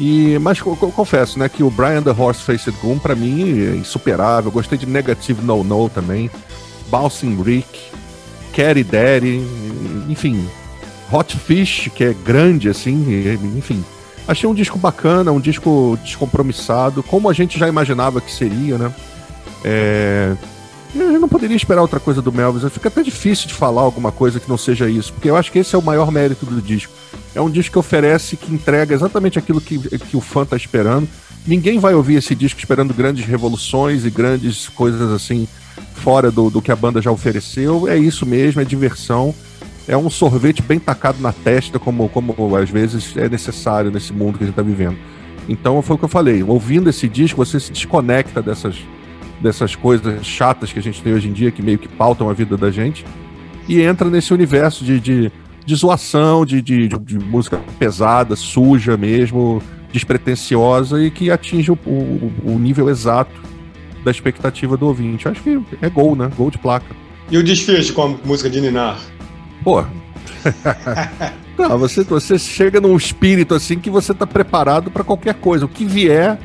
E, 0.00 0.38
mas 0.38 0.58
eu, 0.60 0.78
eu 0.80 0.90
confesso, 0.92 1.38
né, 1.38 1.48
que 1.48 1.62
o 1.62 1.70
Brian 1.70 2.02
the 2.02 2.14
Horse 2.16 2.42
Faced 2.42 2.74
Goon, 2.80 2.98
pra 2.98 3.14
mim, 3.14 3.60
é 3.60 3.76
insuperável. 3.76 4.50
Gostei 4.50 4.78
de 4.78 4.86
Negative 4.86 5.42
No 5.42 5.62
No 5.62 5.90
também. 5.90 6.30
Bouncing 6.90 7.42
Rick, 7.42 7.78
Carrie 8.54 8.84
Daddy, 8.84 9.42
enfim. 10.08 10.48
Hot 11.12 11.36
Fish, 11.36 11.90
que 11.94 12.04
é 12.04 12.14
grande, 12.24 12.68
assim, 12.68 13.04
enfim. 13.56 13.84
Achei 14.28 14.46
um 14.46 14.52
disco 14.52 14.78
bacana, 14.78 15.32
um 15.32 15.40
disco 15.40 15.98
descompromissado, 16.04 17.02
como 17.02 17.30
a 17.30 17.32
gente 17.32 17.58
já 17.58 17.66
imaginava 17.66 18.20
que 18.20 18.30
seria, 18.30 18.76
né? 18.76 18.94
É... 19.64 20.36
Eu 20.94 21.18
não 21.18 21.28
poderia 21.28 21.56
esperar 21.56 21.80
outra 21.80 21.98
coisa 21.98 22.20
do 22.20 22.30
Melvis. 22.30 22.70
Fica 22.70 22.88
até 22.88 23.02
difícil 23.02 23.48
de 23.48 23.54
falar 23.54 23.80
alguma 23.80 24.12
coisa 24.12 24.38
que 24.38 24.48
não 24.48 24.58
seja 24.58 24.88
isso, 24.88 25.14
porque 25.14 25.30
eu 25.30 25.36
acho 25.36 25.50
que 25.50 25.58
esse 25.58 25.74
é 25.74 25.78
o 25.78 25.82
maior 25.82 26.10
mérito 26.10 26.44
do 26.44 26.60
disco. 26.60 26.92
É 27.34 27.40
um 27.40 27.50
disco 27.50 27.72
que 27.72 27.78
oferece, 27.78 28.36
que 28.36 28.52
entrega 28.52 28.94
exatamente 28.94 29.38
aquilo 29.38 29.62
que, 29.62 29.78
que 29.98 30.16
o 30.16 30.20
fã 30.20 30.44
tá 30.44 30.56
esperando. 30.56 31.08
Ninguém 31.46 31.78
vai 31.78 31.94
ouvir 31.94 32.16
esse 32.16 32.34
disco 32.34 32.60
esperando 32.60 32.92
grandes 32.92 33.24
revoluções 33.24 34.04
e 34.04 34.10
grandes 34.10 34.68
coisas 34.68 35.10
assim 35.10 35.48
fora 35.94 36.30
do, 36.30 36.50
do 36.50 36.60
que 36.60 36.70
a 36.70 36.76
banda 36.76 37.00
já 37.00 37.10
ofereceu. 37.10 37.88
É 37.88 37.96
isso 37.96 38.26
mesmo, 38.26 38.60
é 38.60 38.64
diversão 38.64 39.34
é 39.88 39.96
um 39.96 40.10
sorvete 40.10 40.62
bem 40.62 40.78
tacado 40.78 41.20
na 41.20 41.32
testa, 41.32 41.78
como, 41.78 42.08
como 42.10 42.54
às 42.54 42.68
vezes 42.68 43.16
é 43.16 43.26
necessário 43.26 43.90
nesse 43.90 44.12
mundo 44.12 44.36
que 44.36 44.44
a 44.44 44.46
gente 44.46 44.52
está 44.52 44.62
vivendo. 44.62 44.98
Então 45.48 45.80
foi 45.80 45.96
o 45.96 45.98
que 45.98 46.04
eu 46.04 46.08
falei. 46.08 46.42
Ouvindo 46.42 46.90
esse 46.90 47.08
disco, 47.08 47.44
você 47.44 47.58
se 47.58 47.72
desconecta 47.72 48.42
dessas, 48.42 48.76
dessas 49.40 49.74
coisas 49.74 50.24
chatas 50.26 50.70
que 50.70 50.78
a 50.78 50.82
gente 50.82 51.02
tem 51.02 51.14
hoje 51.14 51.28
em 51.28 51.32
dia, 51.32 51.50
que 51.50 51.62
meio 51.62 51.78
que 51.78 51.88
pautam 51.88 52.28
a 52.28 52.34
vida 52.34 52.54
da 52.54 52.70
gente, 52.70 53.04
e 53.66 53.80
entra 53.80 54.10
nesse 54.10 54.32
universo 54.34 54.84
de, 54.84 55.00
de, 55.00 55.32
de 55.64 55.74
zoação, 55.74 56.44
de, 56.44 56.60
de, 56.60 56.88
de, 56.88 57.18
música 57.18 57.58
pesada, 57.78 58.36
suja 58.36 58.94
mesmo, 58.98 59.62
despretensiosa 59.90 61.02
e 61.02 61.10
que 61.10 61.30
atinge 61.30 61.70
o, 61.70 61.78
o, 61.86 62.32
o 62.44 62.58
nível 62.58 62.90
exato 62.90 63.40
da 64.04 64.10
expectativa 64.10 64.76
do 64.76 64.86
ouvinte. 64.86 65.26
Acho 65.26 65.42
que 65.42 65.58
é 65.80 65.88
gol, 65.88 66.14
né? 66.14 66.30
Gol 66.36 66.50
de 66.50 66.58
placa. 66.58 66.94
E 67.30 67.38
o 67.38 67.42
desfecho 67.42 67.94
com 67.94 68.02
a 68.02 68.08
música 68.26 68.50
de 68.50 68.60
Ninar? 68.60 68.98
Pô. 69.62 69.84
Não, 71.58 71.76
você, 71.78 72.04
você 72.04 72.38
chega 72.38 72.80
num 72.80 72.96
espírito 72.96 73.54
assim 73.54 73.78
que 73.78 73.90
você 73.90 74.14
tá 74.14 74.26
preparado 74.26 74.90
para 74.90 75.04
qualquer 75.04 75.34
coisa. 75.34 75.64
O 75.64 75.68
que 75.68 75.84
vier, 75.84 76.38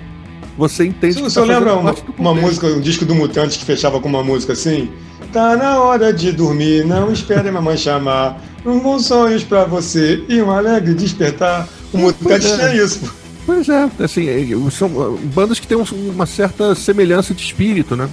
você 0.57 0.85
entende. 0.85 1.21
Você, 1.21 1.39
tá 1.39 1.45
lembra 1.45 1.75
uma, 1.75 1.95
uma 2.17 2.33
música, 2.33 2.67
um 2.67 2.81
disco 2.81 3.05
do 3.05 3.15
Mutante 3.15 3.59
que 3.59 3.65
fechava 3.65 3.99
com 3.99 4.07
uma 4.07 4.23
música 4.23 4.53
assim? 4.53 4.89
Tá 5.31 5.55
na 5.55 5.79
hora 5.79 6.13
de 6.13 6.31
dormir, 6.31 6.85
não 6.85 7.11
espere 7.11 7.49
a 7.49 7.51
mamãe 7.51 7.77
chamar. 7.77 8.39
Um 8.65 8.79
bons 8.79 9.07
sonhos 9.07 9.43
para 9.43 9.65
você 9.65 10.23
e 10.29 10.41
um 10.41 10.51
alegre 10.51 10.93
despertar. 10.93 11.67
O 11.91 11.97
Mutante 11.97 12.47
é. 12.47 12.55
tinha 12.55 12.75
isso. 12.83 13.13
Pois 13.45 13.67
é, 13.67 13.89
assim, 13.99 14.29
é, 14.29 14.71
são 14.71 15.17
bandas 15.33 15.59
que 15.59 15.67
têm 15.67 15.77
uma 15.77 16.25
certa 16.25 16.73
semelhança 16.75 17.33
de 17.33 17.43
espírito, 17.43 17.95
né? 17.95 18.09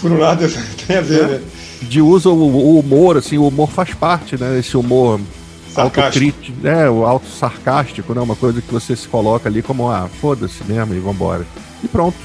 Por 0.00 0.10
um 0.10 0.18
lado, 0.18 0.46
tem 0.86 0.96
a 0.96 1.00
ver, 1.00 1.24
é. 1.24 1.26
né? 1.26 1.40
de 1.82 2.00
uso 2.00 2.32
o, 2.32 2.78
humor, 2.78 3.16
assim, 3.16 3.38
o 3.38 3.46
humor 3.46 3.70
faz 3.70 3.94
parte, 3.94 4.38
né? 4.38 4.58
Esse 4.58 4.76
humor 4.76 5.20
autocrítico, 5.74 6.66
é, 6.66 6.90
o 6.90 7.04
auto 7.04 7.26
sarcástico, 7.28 8.14
né? 8.14 8.20
Uma 8.20 8.36
coisa 8.36 8.60
que 8.60 8.72
você 8.72 8.94
se 8.94 9.08
coloca 9.08 9.48
ali 9.48 9.62
como, 9.62 9.90
ah, 9.90 10.08
foda-se 10.20 10.62
mesmo 10.64 10.94
e 10.94 10.98
vambora. 10.98 11.46
E 11.82 11.88
pronto. 11.88 12.18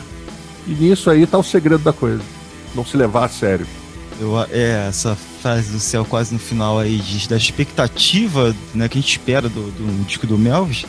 E 0.67 0.71
nisso 0.71 1.09
aí 1.09 1.25
tá 1.25 1.37
o 1.37 1.43
segredo 1.43 1.83
da 1.83 1.93
coisa. 1.93 2.21
Não 2.73 2.85
se 2.85 2.97
levar 2.97 3.25
a 3.25 3.29
sério. 3.29 3.65
Eu, 4.19 4.39
é, 4.49 4.87
essa 4.87 5.15
frase 5.41 5.71
do 5.71 5.79
céu 5.79 6.05
quase 6.05 6.33
no 6.33 6.39
final 6.39 6.79
aí, 6.79 6.97
diz, 6.97 7.27
da 7.27 7.37
expectativa 7.37 8.55
né, 8.73 8.87
que 8.87 8.97
a 8.97 9.01
gente 9.01 9.11
espera 9.11 9.47
do, 9.47 9.71
do 9.71 10.05
disco 10.05 10.25
do 10.25 10.37
Melvis. 10.37 10.85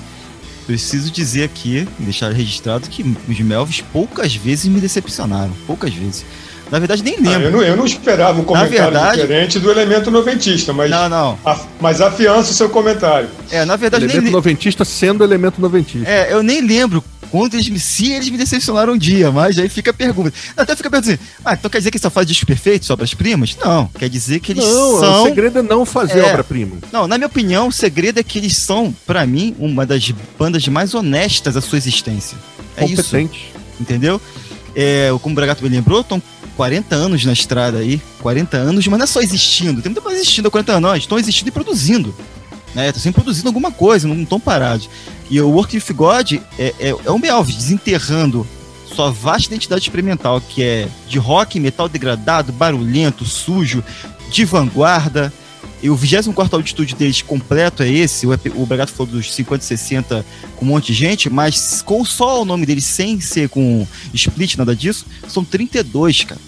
Preciso 0.66 1.12
dizer 1.12 1.44
aqui, 1.44 1.86
deixar 1.98 2.32
registrado, 2.32 2.88
que 2.88 3.02
os 3.28 3.40
Melvis 3.40 3.82
poucas 3.92 4.34
vezes 4.34 4.66
me 4.66 4.80
decepcionaram. 4.80 5.52
Poucas 5.66 5.94
vezes. 5.94 6.24
Na 6.70 6.78
verdade, 6.78 7.02
nem 7.02 7.16
lembro. 7.16 7.30
Ah, 7.30 7.42
eu, 7.42 7.50
não, 7.50 7.62
eu, 7.62 7.76
não, 7.76 7.86
esperava 7.86 8.40
um 8.40 8.44
comentário 8.44 8.76
verdade, 8.76 9.20
diferente 9.20 9.58
do 9.58 9.70
elemento 9.70 10.10
noventista, 10.10 10.72
mas, 10.72 10.90
não, 10.90 11.08
não. 11.08 11.38
A, 11.44 11.60
mas 11.80 12.00
afiança 12.00 12.50
o 12.50 12.54
seu 12.54 12.68
comentário. 12.68 13.28
É, 13.50 13.64
na 13.64 13.76
verdade, 13.76 14.04
elemento 14.04 14.24
nem, 14.24 14.32
noventista 14.32 14.84
sendo 14.84 15.22
elemento 15.22 15.60
noventista. 15.60 16.08
É, 16.08 16.32
eu 16.32 16.42
nem 16.42 16.60
lembro 16.60 17.04
quando 17.30 17.54
eles 17.54 17.68
me, 17.68 17.78
se 17.78 18.12
eles 18.12 18.28
me 18.28 18.36
decepcionaram 18.36 18.94
um 18.94 18.98
dia, 18.98 19.30
mas 19.30 19.58
aí 19.58 19.68
fica 19.68 19.90
a 19.90 19.94
pergunta. 19.94 20.32
Até 20.56 20.74
fica 20.74 20.88
a 20.88 20.90
pergunta 20.90 21.12
assim: 21.12 21.22
ah, 21.44 21.54
então 21.54 21.70
quer 21.70 21.78
dizer 21.78 21.90
que 21.90 21.98
só 21.98 22.10
faz 22.10 22.26
disco 22.26 22.46
perfeito, 22.46 22.84
só 22.84 22.94
obras-primas? 22.94 23.56
Não, 23.62 23.86
quer 23.88 24.08
dizer 24.08 24.40
que 24.40 24.52
eles 24.52 24.64
não, 24.64 25.00
são. 25.00 25.22
O 25.24 25.26
segredo 25.28 25.58
é 25.60 25.62
não 25.62 25.84
fazer 25.84 26.18
é, 26.18 26.30
obra-prima. 26.30 26.78
Não, 26.92 27.06
na 27.06 27.16
minha 27.16 27.28
opinião, 27.28 27.68
o 27.68 27.72
segredo 27.72 28.18
é 28.18 28.22
que 28.22 28.38
eles 28.38 28.56
são, 28.56 28.94
para 29.06 29.26
mim, 29.26 29.54
uma 29.58 29.86
das 29.86 30.10
bandas 30.38 30.66
mais 30.68 30.94
honestas 30.94 31.54
da 31.54 31.60
sua 31.60 31.78
existência. 31.78 32.36
É 32.76 32.80
Competente. 32.80 33.38
isso. 33.38 33.80
Entendeu? 33.80 34.20
É, 34.74 35.08
como 35.22 35.32
o 35.32 35.36
Bragato 35.36 35.62
me 35.62 35.70
lembrou, 35.70 36.02
estão 36.02 36.22
40 36.56 36.94
anos 36.94 37.24
na 37.24 37.32
estrada 37.32 37.78
aí, 37.78 38.00
40 38.20 38.56
anos, 38.56 38.86
mas 38.86 38.98
não 38.98 39.04
é 39.04 39.06
só 39.06 39.20
existindo, 39.20 39.82
tem 39.82 39.90
muita 39.90 40.00
coisa 40.00 40.18
existindo 40.18 40.48
há 40.48 40.50
40 40.50 40.72
anos, 40.72 40.98
estão 40.98 41.18
existindo 41.18 41.48
e 41.48 41.52
produzindo. 41.52 42.14
Né? 42.74 42.88
Estão 42.88 43.02
sempre 43.02 43.22
produzindo 43.22 43.48
alguma 43.48 43.70
coisa, 43.70 44.08
não 44.08 44.22
estão 44.22 44.40
parados. 44.40 44.88
E 45.30 45.40
o 45.40 45.50
Work 45.50 45.76
with 45.76 45.94
God 45.94 46.32
é, 46.58 46.74
é, 46.78 46.94
é 47.04 47.10
um 47.10 47.20
desenterrando 47.44 48.46
sua 48.86 49.10
vasta 49.10 49.48
identidade 49.48 49.82
experimental, 49.82 50.40
que 50.40 50.62
é 50.62 50.88
de 51.08 51.18
rock, 51.18 51.60
metal 51.60 51.88
degradado, 51.88 52.52
barulhento, 52.52 53.24
sujo, 53.24 53.84
de 54.30 54.44
vanguarda, 54.44 55.32
e 55.82 55.90
o 55.90 55.96
24 55.96 56.60
estúdio 56.60 56.96
deles 56.96 57.22
completo 57.22 57.82
é 57.82 57.88
esse. 57.88 58.26
O, 58.26 58.30
o 58.54 58.66
Bragato 58.66 58.92
falou 58.92 59.12
dos 59.12 59.34
50 59.34 59.62
e 59.62 59.66
60 59.66 60.26
com 60.56 60.64
um 60.64 60.68
monte 60.68 60.86
de 60.86 60.94
gente, 60.94 61.28
mas 61.28 61.82
com 61.82 62.04
só 62.04 62.42
o 62.42 62.44
nome 62.44 62.64
deles 62.64 62.84
sem 62.84 63.20
ser 63.20 63.48
com 63.48 63.86
split, 64.14 64.56
nada 64.56 64.74
disso, 64.74 65.06
são 65.28 65.44
32, 65.44 66.24
cara. 66.24 66.40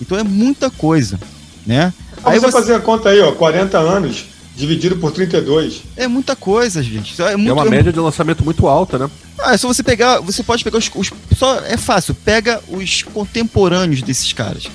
Então 0.00 0.16
é 0.16 0.22
muita 0.22 0.70
coisa, 0.70 1.18
né? 1.66 1.92
Aí 2.24 2.38
você, 2.38 2.46
você 2.46 2.52
fazer 2.52 2.74
a 2.74 2.80
conta 2.80 3.08
aí, 3.08 3.20
ó, 3.20 3.32
40 3.32 3.78
anos 3.78 4.24
dividido 4.54 4.96
por 4.96 5.12
32. 5.12 5.82
É 5.96 6.08
muita 6.08 6.34
coisa, 6.34 6.82
gente. 6.82 7.20
É, 7.20 7.36
muito, 7.36 7.50
é 7.50 7.52
uma 7.52 7.66
é 7.66 7.70
média 7.70 7.92
de 7.92 8.00
lançamento 8.00 8.44
muito 8.44 8.66
alta, 8.66 8.98
né? 8.98 9.10
Ah, 9.38 9.52
é 9.52 9.56
só 9.58 9.68
você 9.68 9.82
pegar, 9.82 10.20
você 10.20 10.42
pode 10.42 10.64
pegar 10.64 10.78
os, 10.78 10.90
os, 10.94 11.12
só 11.36 11.56
é 11.60 11.76
fácil, 11.76 12.14
pega 12.14 12.62
os 12.68 13.02
contemporâneos 13.02 14.00
desses 14.00 14.32
caras 14.32 14.70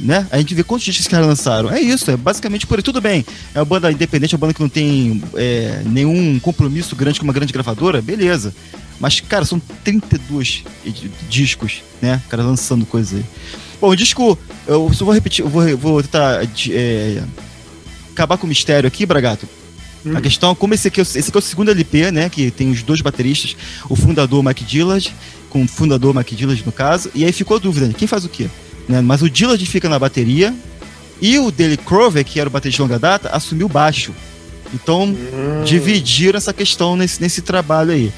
né? 0.00 0.26
A 0.30 0.38
gente 0.38 0.54
vê 0.54 0.62
quantos 0.62 0.84
discos 0.84 1.06
que 1.06 1.16
lançaram. 1.16 1.70
É 1.70 1.80
isso, 1.80 2.10
é 2.10 2.16
basicamente 2.16 2.66
por 2.66 2.78
aí. 2.78 2.82
Tudo 2.82 3.00
bem, 3.00 3.24
é 3.54 3.58
uma 3.58 3.64
banda 3.64 3.90
independente, 3.90 4.34
é 4.34 4.36
uma 4.36 4.40
banda 4.40 4.54
que 4.54 4.60
não 4.60 4.68
tem 4.68 5.22
é, 5.34 5.82
nenhum 5.86 6.38
compromisso 6.40 6.94
grande 6.96 7.18
com 7.18 7.24
uma 7.24 7.32
grande 7.32 7.52
gravadora, 7.52 8.02
beleza. 8.02 8.54
Mas, 9.00 9.20
cara, 9.20 9.44
são 9.44 9.60
32 9.82 10.64
discos, 11.28 11.82
né? 12.00 12.22
Cara 12.28 12.42
lançando 12.42 12.86
coisa 12.86 13.16
aí. 13.16 13.24
Bom, 13.80 13.88
o 13.88 13.96
disco, 13.96 14.38
eu 14.66 14.92
só 14.92 15.04
vou 15.04 15.12
repetir, 15.12 15.44
eu 15.44 15.48
vou, 15.48 15.76
vou 15.76 16.02
tentar 16.02 16.42
é, 16.70 17.22
acabar 18.12 18.36
com 18.36 18.46
o 18.46 18.48
mistério 18.48 18.86
aqui, 18.86 19.04
Bragato. 19.04 19.48
Hum. 20.06 20.16
A 20.16 20.20
questão 20.20 20.52
é 20.52 20.54
como 20.54 20.74
esse 20.74 20.88
aqui, 20.88 21.00
esse 21.00 21.18
aqui 21.18 21.36
é 21.36 21.38
o 21.38 21.42
segundo 21.42 21.70
LP, 21.70 22.10
né? 22.10 22.28
Que 22.28 22.50
tem 22.50 22.70
os 22.70 22.82
dois 22.82 23.00
bateristas, 23.00 23.56
o 23.88 23.96
fundador 23.96 24.42
Mike 24.44 24.64
Dillard, 24.64 25.14
com 25.50 25.62
o 25.64 25.68
fundador 25.68 26.14
Mike 26.14 26.34
Dillard 26.34 26.62
no 26.64 26.72
caso, 26.72 27.10
e 27.14 27.24
aí 27.24 27.32
ficou 27.32 27.56
a 27.56 27.60
dúvida, 27.60 27.92
quem 27.94 28.08
faz 28.08 28.24
o 28.24 28.28
quê? 28.28 28.48
Né? 28.88 29.00
Mas 29.00 29.22
o 29.22 29.30
Dillard 29.30 29.64
fica 29.66 29.88
na 29.88 29.98
bateria 29.98 30.54
e 31.20 31.38
o 31.38 31.50
Dale 31.50 31.76
Crover, 31.76 32.24
que 32.24 32.38
era 32.38 32.48
o 32.48 32.52
baterista 32.52 32.76
de 32.76 32.82
longa 32.82 32.98
data, 32.98 33.30
assumiu 33.30 33.68
baixo. 33.68 34.12
Então, 34.72 35.04
hum. 35.04 35.64
dividiram 35.64 36.36
essa 36.36 36.52
questão 36.52 36.96
nesse, 36.96 37.20
nesse 37.20 37.42
trabalho 37.42 37.92
aí. 37.92 38.12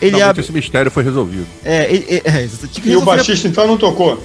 Ele 0.00 0.20
abre... 0.20 0.42
esse 0.42 0.52
mistério 0.52 0.90
foi 0.90 1.04
resolvido. 1.04 1.46
É, 1.64 1.92
ele, 1.92 2.06
é, 2.08 2.42
é, 2.42 2.48
e 2.84 2.96
o 2.96 3.02
baixista 3.02 3.46
então 3.46 3.66
não 3.66 3.78
tocou? 3.78 4.22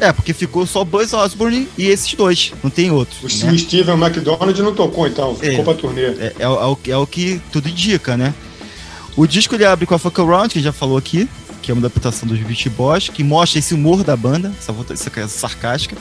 É, 0.00 0.12
porque 0.12 0.32
ficou 0.32 0.66
só 0.66 0.84
Buzz 0.84 1.12
Osborne 1.12 1.68
e 1.76 1.86
esses 1.86 2.12
dois, 2.14 2.52
não 2.62 2.70
tem 2.70 2.90
outros. 2.90 3.42
O, 3.42 3.46
né? 3.46 3.58
Steven 3.58 3.96
McDonald 3.96 4.62
não 4.62 4.74
tocou, 4.74 5.06
então, 5.06 5.34
ficou 5.34 5.60
é, 5.60 5.62
pra 5.62 5.74
turnê. 5.74 6.02
É, 6.02 6.06
é, 6.06 6.34
é, 6.40 6.48
o, 6.48 6.78
é 6.86 6.96
o 6.96 7.06
que 7.06 7.40
tudo 7.52 7.68
indica, 7.68 8.16
né? 8.16 8.34
O 9.16 9.26
disco 9.26 9.54
ele 9.54 9.64
abre 9.64 9.86
com 9.86 9.94
a 9.94 9.98
Fuck 9.98 10.20
Around, 10.20 10.50
que 10.50 10.58
a 10.58 10.60
gente 10.60 10.64
já 10.64 10.72
falou 10.72 10.96
aqui, 10.96 11.28
que 11.68 11.72
é 11.72 11.74
uma 11.74 11.86
adaptação 11.86 12.26
dos 12.26 12.38
Beach 12.38 12.70
Boys, 12.70 13.10
que 13.10 13.22
mostra 13.22 13.58
esse 13.58 13.74
humor 13.74 14.02
da 14.02 14.16
banda, 14.16 14.50
essa, 14.58 14.74
essa 15.20 15.28
sarcástica, 15.28 15.98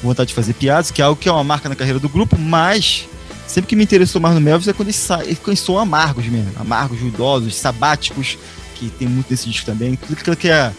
vontade 0.00 0.28
de 0.28 0.34
fazer 0.34 0.52
piadas, 0.52 0.92
que 0.92 1.02
é 1.02 1.04
algo 1.04 1.20
que 1.20 1.28
é 1.28 1.32
uma 1.32 1.42
marca 1.42 1.68
na 1.68 1.74
carreira 1.74 1.98
do 1.98 2.08
grupo, 2.08 2.38
mas 2.38 3.08
sempre 3.44 3.68
que 3.68 3.74
me 3.74 3.82
interessou 3.82 4.20
mais 4.20 4.36
no 4.36 4.40
Melvis 4.40 4.68
é 4.68 4.72
quando 4.72 4.90
eles, 4.90 5.08
eles 5.44 5.58
são 5.58 5.76
amargos 5.76 6.24
mesmo, 6.26 6.52
amargos, 6.54 7.00
ruidosos, 7.00 7.56
sabáticos, 7.56 8.38
que 8.76 8.90
tem 8.90 9.08
muito 9.08 9.28
nesse 9.28 9.48
disco 9.48 9.66
também, 9.66 9.96
tudo 9.96 10.12
aquilo 10.12 10.36
que 10.36 10.48
é 10.48 10.72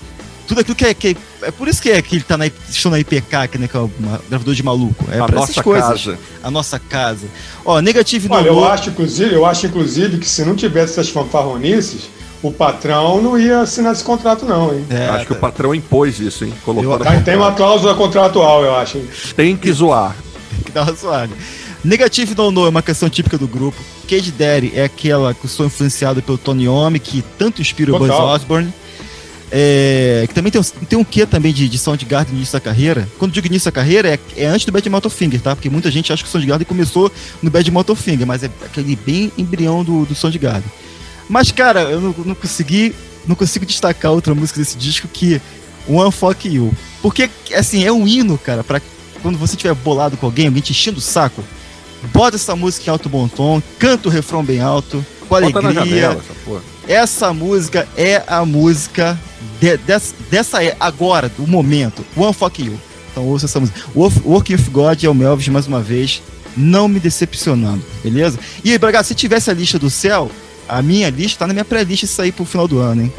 tudo 0.47 0.61
aquilo 0.61 0.75
que 0.75 0.85
é. 0.85 0.93
Que 0.93 1.09
é, 1.09 1.47
é 1.49 1.51
por 1.51 1.67
isso 1.67 1.81
que, 1.81 1.91
é, 1.91 2.01
que 2.01 2.15
ele 2.15 2.23
tá 2.23 2.37
na, 2.37 2.47
estão 2.47 2.89
na 2.89 2.99
IPK, 2.99 3.49
que, 3.51 3.57
né, 3.57 3.67
que 3.67 3.75
é 3.75 3.79
um 3.81 3.91
gravador 4.29 4.55
de 4.55 4.63
maluco. 4.63 5.05
É 5.11 5.19
a 5.19 5.27
nossa 5.27 5.61
casa. 5.61 6.17
A 6.41 6.49
nossa 6.49 6.79
casa. 6.79 7.27
Ó, 7.63 7.79
negativo 7.81 8.33
Olha, 8.33 8.47
eu 8.47 8.65
acho, 8.65 8.89
inclusive, 8.89 9.35
eu 9.35 9.45
acho, 9.45 9.67
inclusive, 9.67 10.17
que 10.17 10.27
se 10.27 10.43
não 10.43 10.55
tivesse 10.55 10.93
essas 10.93 11.09
fanfarronices, 11.09 12.09
o 12.41 12.51
patrão 12.51 13.21
não 13.21 13.37
ia 13.37 13.59
assinar 13.61 13.91
esse 13.91 14.03
contrato, 14.03 14.45
não, 14.45 14.73
hein? 14.73 14.85
É, 14.89 15.09
acho 15.09 15.25
que 15.25 15.33
o 15.33 15.35
patrão 15.35 15.75
impôs 15.75 16.19
isso, 16.19 16.45
hein? 16.45 16.53
Colocou 16.63 16.93
eu, 16.93 17.23
tem 17.23 17.35
uma 17.35 17.51
cláusula 17.51 17.93
contratual, 17.95 18.63
eu 18.63 18.75
acho. 18.75 18.99
Tem 19.35 19.57
que 19.57 19.71
zoar. 19.71 20.15
tem 20.51 20.63
que 20.63 20.71
dar 20.71 20.83
uma 20.83 20.93
zoada. 20.93 21.33
Negativo 21.83 22.35
no 22.35 22.51
no 22.51 22.65
é 22.65 22.69
uma 22.69 22.81
questão 22.81 23.09
típica 23.09 23.37
do 23.37 23.47
grupo. 23.47 23.77
Cage 24.07 24.31
Daddy 24.31 24.73
é 24.75 24.83
aquela 24.83 25.33
que 25.33 25.47
sou 25.47 25.65
influenciado 25.65 26.21
pelo 26.21 26.37
Tony 26.37 26.65
Iommi, 26.65 26.99
que 26.99 27.23
tanto 27.37 27.61
inspira 27.61 27.95
o 27.95 27.99
Buzz 27.99 28.11
Osborne. 28.11 28.73
É, 29.51 30.25
que 30.27 30.33
também 30.33 30.51
tem, 30.51 30.61
tem 30.61 30.99
um 30.99 31.03
quê 31.03 31.25
também 31.25 31.51
de, 31.51 31.67
de 31.67 31.77
Soundgarden 31.77 32.33
no 32.33 32.37
início 32.37 32.53
da 32.53 32.59
carreira. 32.59 33.07
Quando 33.17 33.31
digo 33.31 33.47
início 33.47 33.65
da 33.65 33.71
carreira, 33.71 34.09
é, 34.09 34.19
é 34.37 34.45
antes 34.45 34.65
do 34.65 34.71
Bad 34.71 34.87
Finger, 35.09 35.41
tá? 35.41 35.55
Porque 35.55 35.69
muita 35.69 35.89
gente 35.89 36.13
acha 36.13 36.21
que 36.21 36.29
o 36.29 36.31
Soundgarden 36.31 36.65
começou 36.65 37.11
no 37.41 37.49
Bad 37.49 37.71
Finger, 37.95 38.27
mas 38.27 38.43
é 38.43 38.49
aquele 38.63 38.95
bem 38.95 39.31
embrião 39.37 39.83
do, 39.83 40.05
do 40.05 40.13
Soundgarden. 40.13 40.69
Mas, 41.29 41.51
cara, 41.51 41.81
eu 41.81 42.01
não, 42.01 42.15
não 42.25 42.35
consegui 42.35 42.93
não 43.29 43.35
consigo 43.35 43.65
destacar 43.65 44.11
outra 44.11 44.33
música 44.33 44.59
desse 44.59 44.75
disco 44.75 45.07
que 45.07 45.39
One 45.87 46.11
Fuck 46.11 46.47
You. 46.47 46.73
Porque, 47.01 47.29
assim, 47.55 47.83
é 47.85 47.91
um 47.91 48.07
hino, 48.07 48.37
cara, 48.37 48.63
para 48.63 48.81
quando 49.21 49.37
você 49.37 49.55
tiver 49.55 49.73
bolado 49.75 50.17
com 50.17 50.25
alguém, 50.25 50.47
alguém 50.47 50.61
te 50.61 50.71
enchendo 50.71 50.97
o 50.97 51.01
saco, 51.01 51.43
bota 52.13 52.37
essa 52.37 52.55
música 52.55 52.89
em 52.89 52.91
alto 52.91 53.07
bom 53.09 53.27
tom, 53.27 53.61
canta 53.77 54.07
o 54.07 54.11
refrão 54.11 54.43
bem 54.43 54.61
alto, 54.61 55.05
com 55.27 55.35
alegria. 55.35 55.73
Janela, 55.73 56.23
essa, 56.87 56.93
essa 56.93 57.33
música 57.33 57.87
é 57.95 58.23
a 58.25 58.45
música 58.45 59.19
de, 59.59 59.77
des, 59.77 60.15
dessa 60.31 60.63
é 60.63 60.75
agora, 60.79 61.29
do 61.29 61.45
momento. 61.45 62.03
One 62.15 62.33
Fuck 62.33 62.63
You. 62.63 62.79
Então 63.11 63.25
ouça 63.27 63.45
essa 63.45 63.59
música. 63.59 63.79
Working 63.93 64.55
with 64.55 64.69
God 64.71 65.03
é 65.03 65.09
o 65.09 65.13
Melvis 65.13 65.47
mais 65.49 65.67
uma 65.67 65.81
vez, 65.81 66.21
não 66.55 66.87
me 66.87 66.99
decepcionando, 66.99 67.83
beleza? 68.03 68.39
E 68.63 68.71
aí, 68.71 68.77
Braga, 68.77 69.03
se 69.03 69.13
tivesse 69.13 69.51
a 69.51 69.53
lista 69.53 69.77
do 69.77 69.89
céu, 69.89 70.31
a 70.69 70.81
minha 70.81 71.09
lista 71.09 71.39
tá 71.39 71.47
na 71.47 71.53
minha 71.53 71.65
pré-lista 71.65 72.05
isso 72.05 72.21
aí 72.21 72.31
pro 72.31 72.45
final 72.45 72.67
do 72.67 72.79
ano, 72.79 73.03
hein? 73.03 73.13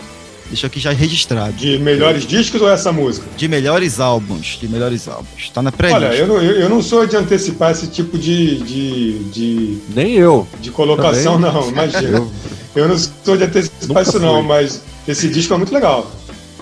Deixa 0.51 0.67
aqui 0.67 0.81
já 0.81 0.91
registrado. 0.91 1.53
De 1.53 1.79
melhores 1.79 2.27
discos 2.27 2.61
ou 2.61 2.69
essa 2.69 2.91
música? 2.91 3.25
De 3.37 3.47
melhores 3.47 4.01
álbuns. 4.01 4.59
De 4.61 4.69
melhores 4.69 5.07
álbuns. 5.07 5.49
Tá 5.55 5.63
na 5.63 5.71
pré-lista. 5.71 6.07
Olha, 6.07 6.17
eu 6.17 6.27
não, 6.27 6.43
eu, 6.43 6.53
eu 6.63 6.69
não 6.69 6.83
sou 6.83 7.07
de 7.07 7.17
antecipar 7.17 7.71
esse 7.71 7.87
tipo 7.87 8.19
de. 8.19 8.59
de, 8.59 9.19
de 9.31 9.79
Nem 9.95 10.15
eu. 10.15 10.49
De 10.61 10.71
colocação, 10.73 11.41
Também. 11.41 11.53
não, 11.53 11.69
imagina. 11.69 12.19
eu, 12.75 12.83
eu 12.83 12.89
não 12.89 12.99
sou 12.99 13.37
de 13.37 13.45
antecipar 13.45 14.03
isso, 14.03 14.19
não, 14.19 14.43
mas 14.43 14.83
esse 15.07 15.29
disco 15.29 15.55
é 15.55 15.57
muito 15.57 15.73
legal. 15.73 16.11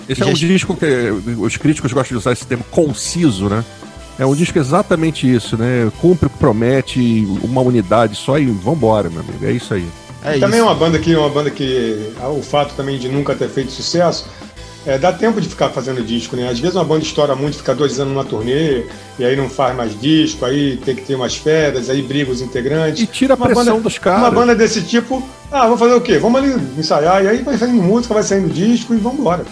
Esse 0.07 0.21
é 0.21 0.25
um 0.25 0.33
disco 0.33 0.75
que 0.75 1.11
os 1.37 1.57
críticos 1.57 1.91
gostam 1.91 2.15
de 2.15 2.21
usar 2.21 2.31
esse 2.31 2.45
termo 2.45 2.63
conciso, 2.69 3.47
né? 3.49 3.65
É 4.19 4.25
um 4.25 4.35
disco 4.35 4.59
exatamente 4.59 5.31
isso, 5.31 5.57
né? 5.57 5.91
Cumpre 5.99 6.27
o 6.27 6.29
que 6.29 6.37
promete, 6.37 7.25
uma 7.41 7.61
unidade 7.61 8.15
só 8.15 8.37
e 8.37 8.45
vambora, 8.47 9.09
meu 9.09 9.21
amigo. 9.21 9.45
É 9.45 9.51
isso 9.51 9.73
aí. 9.73 9.87
É 10.23 10.37
também 10.39 10.59
é 10.59 10.63
uma 10.63 10.75
banda 10.75 10.99
que, 10.99 11.15
uma 11.15 11.29
banda 11.29 11.49
que 11.49 12.11
o 12.37 12.41
fato 12.41 12.73
também 12.75 12.97
de 12.97 13.07
nunca 13.07 13.35
ter 13.35 13.47
feito 13.49 13.71
sucesso, 13.71 14.25
é, 14.85 14.97
dá 14.97 15.11
tempo 15.11 15.39
de 15.39 15.47
ficar 15.47 15.69
fazendo 15.69 16.03
disco, 16.03 16.35
né? 16.35 16.49
Às 16.49 16.59
vezes 16.59 16.75
uma 16.75 16.83
banda 16.83 17.03
estoura 17.03 17.35
muito, 17.35 17.57
fica 17.57 17.75
dois 17.75 17.99
anos 17.99 18.13
numa 18.13 18.25
turnê, 18.25 18.85
e 19.17 19.25
aí 19.25 19.35
não 19.35 19.49
faz 19.49 19.75
mais 19.75 19.99
disco, 19.99 20.45
aí 20.45 20.77
tem 20.77 20.95
que 20.95 21.03
ter 21.03 21.15
umas 21.15 21.35
férias, 21.35 21.89
aí 21.89 22.01
briga 22.01 22.31
os 22.31 22.41
integrantes. 22.41 23.03
E 23.03 23.07
tira 23.07 23.33
a 23.33 23.37
uma 23.37 23.45
pressão 23.45 23.65
banda, 23.65 23.81
dos 23.81 23.97
caras. 23.97 24.21
Uma 24.21 24.31
banda 24.31 24.55
desse 24.55 24.81
tipo, 24.81 25.21
ah, 25.51 25.63
vamos 25.63 25.79
fazer 25.79 25.93
o 25.93 26.01
quê? 26.01 26.17
Vamos 26.17 26.41
ali 26.41 26.55
ensaiar, 26.77 27.23
e 27.23 27.27
aí 27.27 27.43
vai 27.43 27.57
saindo 27.57 27.81
música, 27.81 28.13
vai 28.13 28.23
saindo 28.23 28.49
disco 28.53 28.93
e 28.93 28.97
vamos 28.97 29.19
embora. 29.19 29.45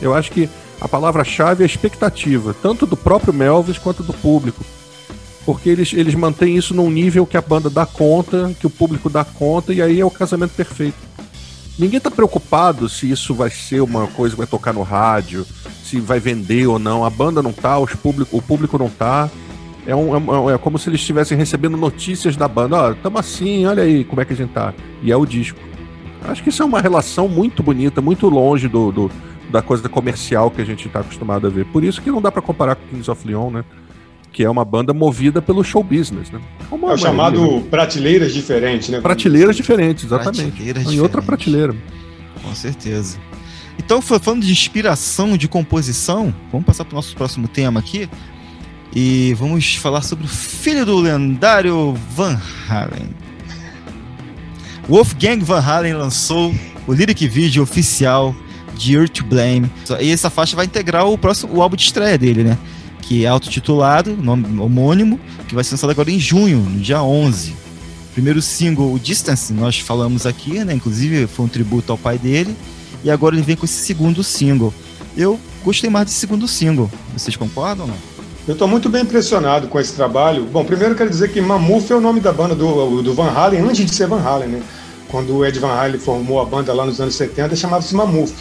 Eu 0.00 0.14
acho 0.14 0.30
que 0.30 0.48
a 0.80 0.88
palavra-chave 0.88 1.64
é 1.64 1.66
expectativa, 1.66 2.54
tanto 2.62 2.86
do 2.86 2.96
próprio 2.96 3.32
Melvis 3.32 3.78
quanto 3.78 4.02
do 4.02 4.12
público. 4.12 4.64
Porque 5.48 5.70
eles, 5.70 5.94
eles 5.94 6.14
mantêm 6.14 6.58
isso 6.58 6.74
num 6.74 6.90
nível 6.90 7.24
que 7.24 7.34
a 7.34 7.40
banda 7.40 7.70
dá 7.70 7.86
conta, 7.86 8.54
que 8.60 8.66
o 8.66 8.70
público 8.70 9.08
dá 9.08 9.24
conta, 9.24 9.72
e 9.72 9.80
aí 9.80 9.98
é 9.98 10.04
o 10.04 10.10
casamento 10.10 10.50
perfeito. 10.50 10.98
Ninguém 11.78 11.98
tá 11.98 12.10
preocupado 12.10 12.86
se 12.86 13.10
isso 13.10 13.32
vai 13.34 13.48
ser 13.48 13.80
uma 13.80 14.08
coisa 14.08 14.34
que 14.34 14.38
vai 14.40 14.46
tocar 14.46 14.74
no 14.74 14.82
rádio, 14.82 15.46
se 15.82 16.00
vai 16.00 16.20
vender 16.20 16.66
ou 16.66 16.78
não. 16.78 17.02
A 17.02 17.08
banda 17.08 17.42
não 17.42 17.50
tá, 17.50 17.78
os 17.78 17.94
público, 17.94 18.36
o 18.36 18.42
público 18.42 18.76
não 18.76 18.90
tá. 18.90 19.30
É, 19.86 19.96
um, 19.96 20.50
é, 20.50 20.54
é 20.54 20.58
como 20.58 20.78
se 20.78 20.90
eles 20.90 21.00
estivessem 21.00 21.38
recebendo 21.38 21.78
notícias 21.78 22.36
da 22.36 22.46
banda. 22.46 22.76
Ó, 22.76 22.90
oh, 22.90 22.94
tamo 22.96 23.18
assim, 23.18 23.64
olha 23.64 23.84
aí 23.84 24.04
como 24.04 24.20
é 24.20 24.26
que 24.26 24.34
a 24.34 24.36
gente 24.36 24.50
tá. 24.50 24.74
E 25.02 25.10
é 25.10 25.16
o 25.16 25.24
disco. 25.24 25.58
Acho 26.24 26.42
que 26.42 26.50
isso 26.50 26.62
é 26.62 26.66
uma 26.66 26.82
relação 26.82 27.26
muito 27.26 27.62
bonita, 27.62 28.02
muito 28.02 28.28
longe 28.28 28.68
do, 28.68 28.92
do 28.92 29.10
da 29.50 29.62
coisa 29.62 29.88
comercial 29.88 30.50
que 30.50 30.60
a 30.60 30.64
gente 30.66 30.88
está 30.88 31.00
acostumado 31.00 31.46
a 31.46 31.50
ver. 31.50 31.64
Por 31.64 31.82
isso 31.82 32.02
que 32.02 32.10
não 32.10 32.20
dá 32.20 32.30
para 32.30 32.42
comparar 32.42 32.74
com 32.74 32.86
Kings 32.88 33.10
of 33.10 33.26
Leon, 33.26 33.50
né? 33.50 33.64
Que 34.32 34.44
é 34.44 34.50
uma 34.50 34.64
banda 34.64 34.92
movida 34.92 35.40
pelo 35.42 35.64
show 35.64 35.82
business, 35.82 36.30
né? 36.30 36.40
Como 36.68 36.88
é 36.90 36.94
o 36.94 36.98
chamado 36.98 37.40
né? 37.40 37.62
prateleiras 37.70 38.32
diferentes, 38.32 38.88
né? 38.88 39.00
Prateleiras 39.00 39.56
diferentes, 39.56 40.04
exatamente. 40.04 40.52
Prateleiras 40.52 40.92
em 40.92 41.00
outra 41.00 41.22
prateleira. 41.22 41.74
Com 42.42 42.54
certeza. 42.54 43.18
Então, 43.78 44.02
falando 44.02 44.44
de 44.44 44.52
inspiração, 44.52 45.36
de 45.36 45.48
composição, 45.48 46.34
vamos 46.50 46.66
passar 46.66 46.84
para 46.84 46.94
o 46.94 46.96
nosso 46.96 47.16
próximo 47.16 47.48
tema 47.48 47.80
aqui. 47.80 48.08
E 48.94 49.34
vamos 49.34 49.76
falar 49.76 50.02
sobre 50.02 50.24
o 50.24 50.28
filho 50.28 50.84
do 50.84 50.98
lendário 50.98 51.94
Van 52.14 52.40
Halen. 52.68 53.08
Wolfgang 54.88 55.44
Van 55.44 55.60
Halen 55.60 55.94
lançou 55.94 56.54
o 56.86 56.92
lyric 56.92 57.28
video 57.28 57.62
oficial 57.62 58.34
de 58.74 58.94
You're 58.94 59.08
to 59.08 59.24
Blame. 59.24 59.70
E 60.00 60.10
essa 60.10 60.30
faixa 60.30 60.56
vai 60.56 60.64
integrar 60.64 61.06
o 61.06 61.18
próximo 61.18 61.54
o 61.54 61.62
álbum 61.62 61.76
de 61.76 61.82
estreia 61.82 62.16
dele, 62.16 62.42
né? 62.42 62.58
Que 63.08 63.24
é 63.24 63.28
autotitulado, 63.28 64.14
nome 64.14 64.60
homônimo, 64.60 65.18
que 65.48 65.54
vai 65.54 65.64
ser 65.64 65.72
lançado 65.72 65.88
agora 65.88 66.10
em 66.10 66.20
junho, 66.20 66.58
no 66.58 66.78
dia 66.78 67.02
11. 67.02 67.56
Primeiro 68.12 68.42
single, 68.42 68.92
o 68.92 68.98
Distance, 68.98 69.50
nós 69.50 69.78
falamos 69.78 70.26
aqui, 70.26 70.62
né? 70.62 70.74
Inclusive 70.74 71.26
foi 71.26 71.46
um 71.46 71.48
tributo 71.48 71.90
ao 71.90 71.96
pai 71.96 72.18
dele. 72.18 72.54
E 73.02 73.10
agora 73.10 73.34
ele 73.34 73.42
vem 73.42 73.56
com 73.56 73.64
esse 73.64 73.82
segundo 73.82 74.22
single. 74.22 74.74
Eu 75.16 75.40
gostei 75.64 75.88
mais 75.88 76.04
desse 76.04 76.18
segundo 76.18 76.46
single. 76.46 76.90
Vocês 77.16 77.34
concordam 77.34 77.86
ou 77.86 77.92
não? 77.92 77.96
Eu 78.46 78.52
estou 78.52 78.68
muito 78.68 78.90
bem 78.90 79.04
impressionado 79.04 79.68
com 79.68 79.80
esse 79.80 79.94
trabalho. 79.94 80.44
Bom, 80.44 80.62
primeiro 80.62 80.94
quero 80.94 81.08
dizer 81.08 81.32
que 81.32 81.40
Mammoth 81.40 81.90
é 81.90 81.94
o 81.94 82.00
nome 82.02 82.20
da 82.20 82.30
banda 82.32 82.54
do, 82.54 83.00
do 83.00 83.14
Van 83.14 83.30
Halen, 83.30 83.60
antes 83.60 83.86
de 83.86 83.94
ser 83.94 84.06
Van 84.06 84.20
Halen, 84.20 84.48
né? 84.48 84.62
Quando 85.08 85.34
o 85.34 85.46
Ed 85.46 85.58
Van 85.58 85.72
Halen 85.72 85.98
formou 85.98 86.42
a 86.42 86.44
banda 86.44 86.74
lá 86.74 86.84
nos 86.84 87.00
anos 87.00 87.14
70, 87.14 87.56
chamava-se 87.56 87.94
Mammoth. 87.94 88.34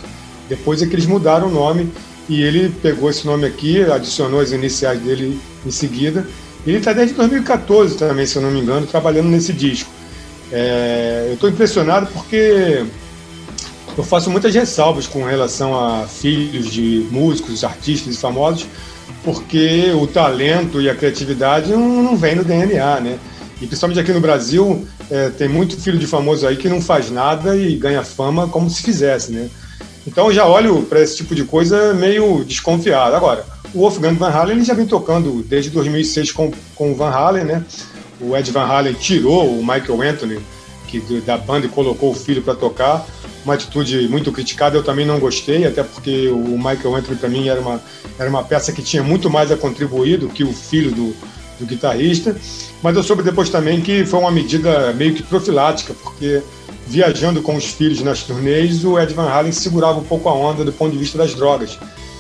Depois 0.50 0.82
é 0.82 0.88
que 0.88 0.94
eles 0.94 1.06
mudaram 1.06 1.48
o 1.48 1.52
nome 1.52 1.90
e 2.30 2.42
ele 2.42 2.70
pegou 2.82 3.10
esse 3.10 3.26
nome 3.26 3.46
aqui, 3.46 3.84
adicionou 3.84 4.40
as 4.40 4.52
iniciais 4.52 5.00
dele 5.00 5.40
em 5.66 5.72
seguida. 5.72 6.28
Ele 6.66 6.78
está 6.78 6.92
desde 6.92 7.16
2014 7.16 7.98
também, 7.98 8.26
se 8.26 8.36
eu 8.36 8.42
não 8.42 8.52
me 8.52 8.60
engano, 8.60 8.86
trabalhando 8.86 9.30
nesse 9.30 9.54
disco. 9.54 9.90
É, 10.52 11.26
eu 11.30 11.36
estou 11.36 11.50
impressionado 11.50 12.08
porque 12.08 12.86
eu 13.98 14.04
faço 14.04 14.30
muitas 14.30 14.54
ressalvas 14.54 15.08
com 15.08 15.24
relação 15.24 15.78
a 15.78 16.08
filhos 16.08 16.72
de 16.72 17.08
músicos, 17.10 17.64
artistas 17.64 18.16
e 18.16 18.18
famosos, 18.18 18.68
porque 19.24 19.92
o 19.96 20.06
talento 20.06 20.82
e 20.82 20.90
a 20.90 20.96
criatividade 20.96 21.72
não, 21.72 22.04
não 22.04 22.18
vem 22.18 22.36
no 22.36 22.44
DNA, 22.44 23.00
né? 23.00 23.20
E 23.62 23.66
principalmente 23.66 24.00
aqui 24.00 24.12
no 24.12 24.20
Brasil, 24.20 24.86
é, 25.10 25.30
tem 25.30 25.48
muito 25.48 25.80
filho 25.82 25.98
de 25.98 26.06
famoso 26.06 26.46
aí 26.46 26.58
que 26.58 26.70
não 26.70 26.82
faz 26.82 27.10
nada 27.10 27.56
e 27.56 27.76
ganha 27.76 28.04
fama 28.04 28.48
como 28.48 28.70
se 28.70 28.84
fizesse, 28.84 29.32
né? 29.32 29.50
Então 30.08 30.28
eu 30.28 30.34
já 30.34 30.46
olho 30.46 30.84
para 30.84 31.02
esse 31.02 31.18
tipo 31.18 31.36
de 31.36 31.44
coisa 31.44 31.94
meio 31.94 32.44
desconfiado. 32.46 33.14
Agora, 33.14 33.46
o 33.74 33.80
Wolfgang 33.80 34.16
Van 34.16 34.30
Halen 34.30 34.56
ele 34.56 34.66
já 34.66 34.74
vem 34.74 34.86
tocando 34.86 35.44
desde 35.44 35.70
2006 35.70 36.32
com, 36.32 36.52
com 36.74 36.94
o 36.94 36.96
Van 36.96 37.10
Halen, 37.10 37.44
né? 37.44 37.66
O 38.22 38.36
Ed 38.36 38.50
Van 38.52 38.66
Halen 38.66 38.94
tirou 38.94 39.48
o 39.48 39.60
Michael 39.60 40.02
Anthony 40.02 40.40
que, 40.88 41.02
da 41.26 41.38
banda 41.38 41.66
e 41.66 41.70
colocou 41.70 42.12
o 42.12 42.16
filho 42.16 42.42
para 42.42 42.56
tocar. 42.56 43.06
Uma 43.44 43.54
atitude 43.54 44.08
muito 44.08 44.32
criticada, 44.32 44.78
eu 44.78 44.84
também 44.84 45.06
não 45.06 45.20
gostei, 45.20 45.66
até 45.66 45.84
porque 45.84 46.30
o 46.30 46.58
Michael 46.58 46.96
Anthony 46.96 47.18
para 47.18 47.30
mim 47.30 47.50
era 47.50 47.60
uma, 47.60 47.82
era 48.18 48.30
uma 48.30 48.44
peça 48.44 48.72
que 48.72 48.82
tinha 48.82 49.04
muito 49.04 49.30
mais 49.30 49.52
a 49.52 49.58
contribuir 49.58 50.18
do 50.18 50.30
que 50.30 50.44
o 50.44 50.54
filho 50.54 50.92
do, 50.92 51.14
do 51.60 51.66
guitarrista. 51.66 52.36
Mas 52.82 52.96
eu 52.96 53.04
soube 53.04 53.24
depois 53.24 53.50
também 53.50 53.82
que 53.82 54.06
foi 54.06 54.20
uma 54.20 54.32
medida 54.32 54.94
meio 54.94 55.14
que 55.14 55.24
profilática, 55.24 55.94
porque 55.94 56.42
viajando 56.88 57.42
com 57.42 57.56
os 57.56 57.66
filhos 57.66 58.02
nas 58.02 58.24
turnês, 58.24 58.84
o 58.86 58.98
Ed 58.98 59.14
Van 59.14 59.30
Halen 59.30 59.52
segurava 59.52 60.00
um 60.00 60.04
pouco 60.04 60.30
a 60.30 60.34
onda 60.34 60.64
do 60.64 60.72
ponto 60.72 60.92
de 60.92 60.98
vista 60.98 61.18
das 61.18 61.36
drogas. 61.36 61.78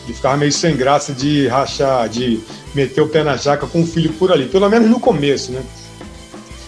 E 0.07 0.13
ficava 0.13 0.38
meio 0.38 0.51
sem 0.51 0.76
graça 0.76 1.13
de 1.13 1.47
rachar, 1.47 2.07
de 2.07 2.39
meter 2.76 3.01
o 3.01 3.07
pé 3.07 3.24
na 3.24 3.36
jaca 3.36 3.65
com 3.65 3.82
o 3.82 3.88
filho 3.88 4.11
por 4.13 4.32
ali, 4.32 4.45
pelo 4.45 4.70
menos 4.70 4.89
no 4.89 4.99
começo, 4.99 5.51
né? 5.51 5.61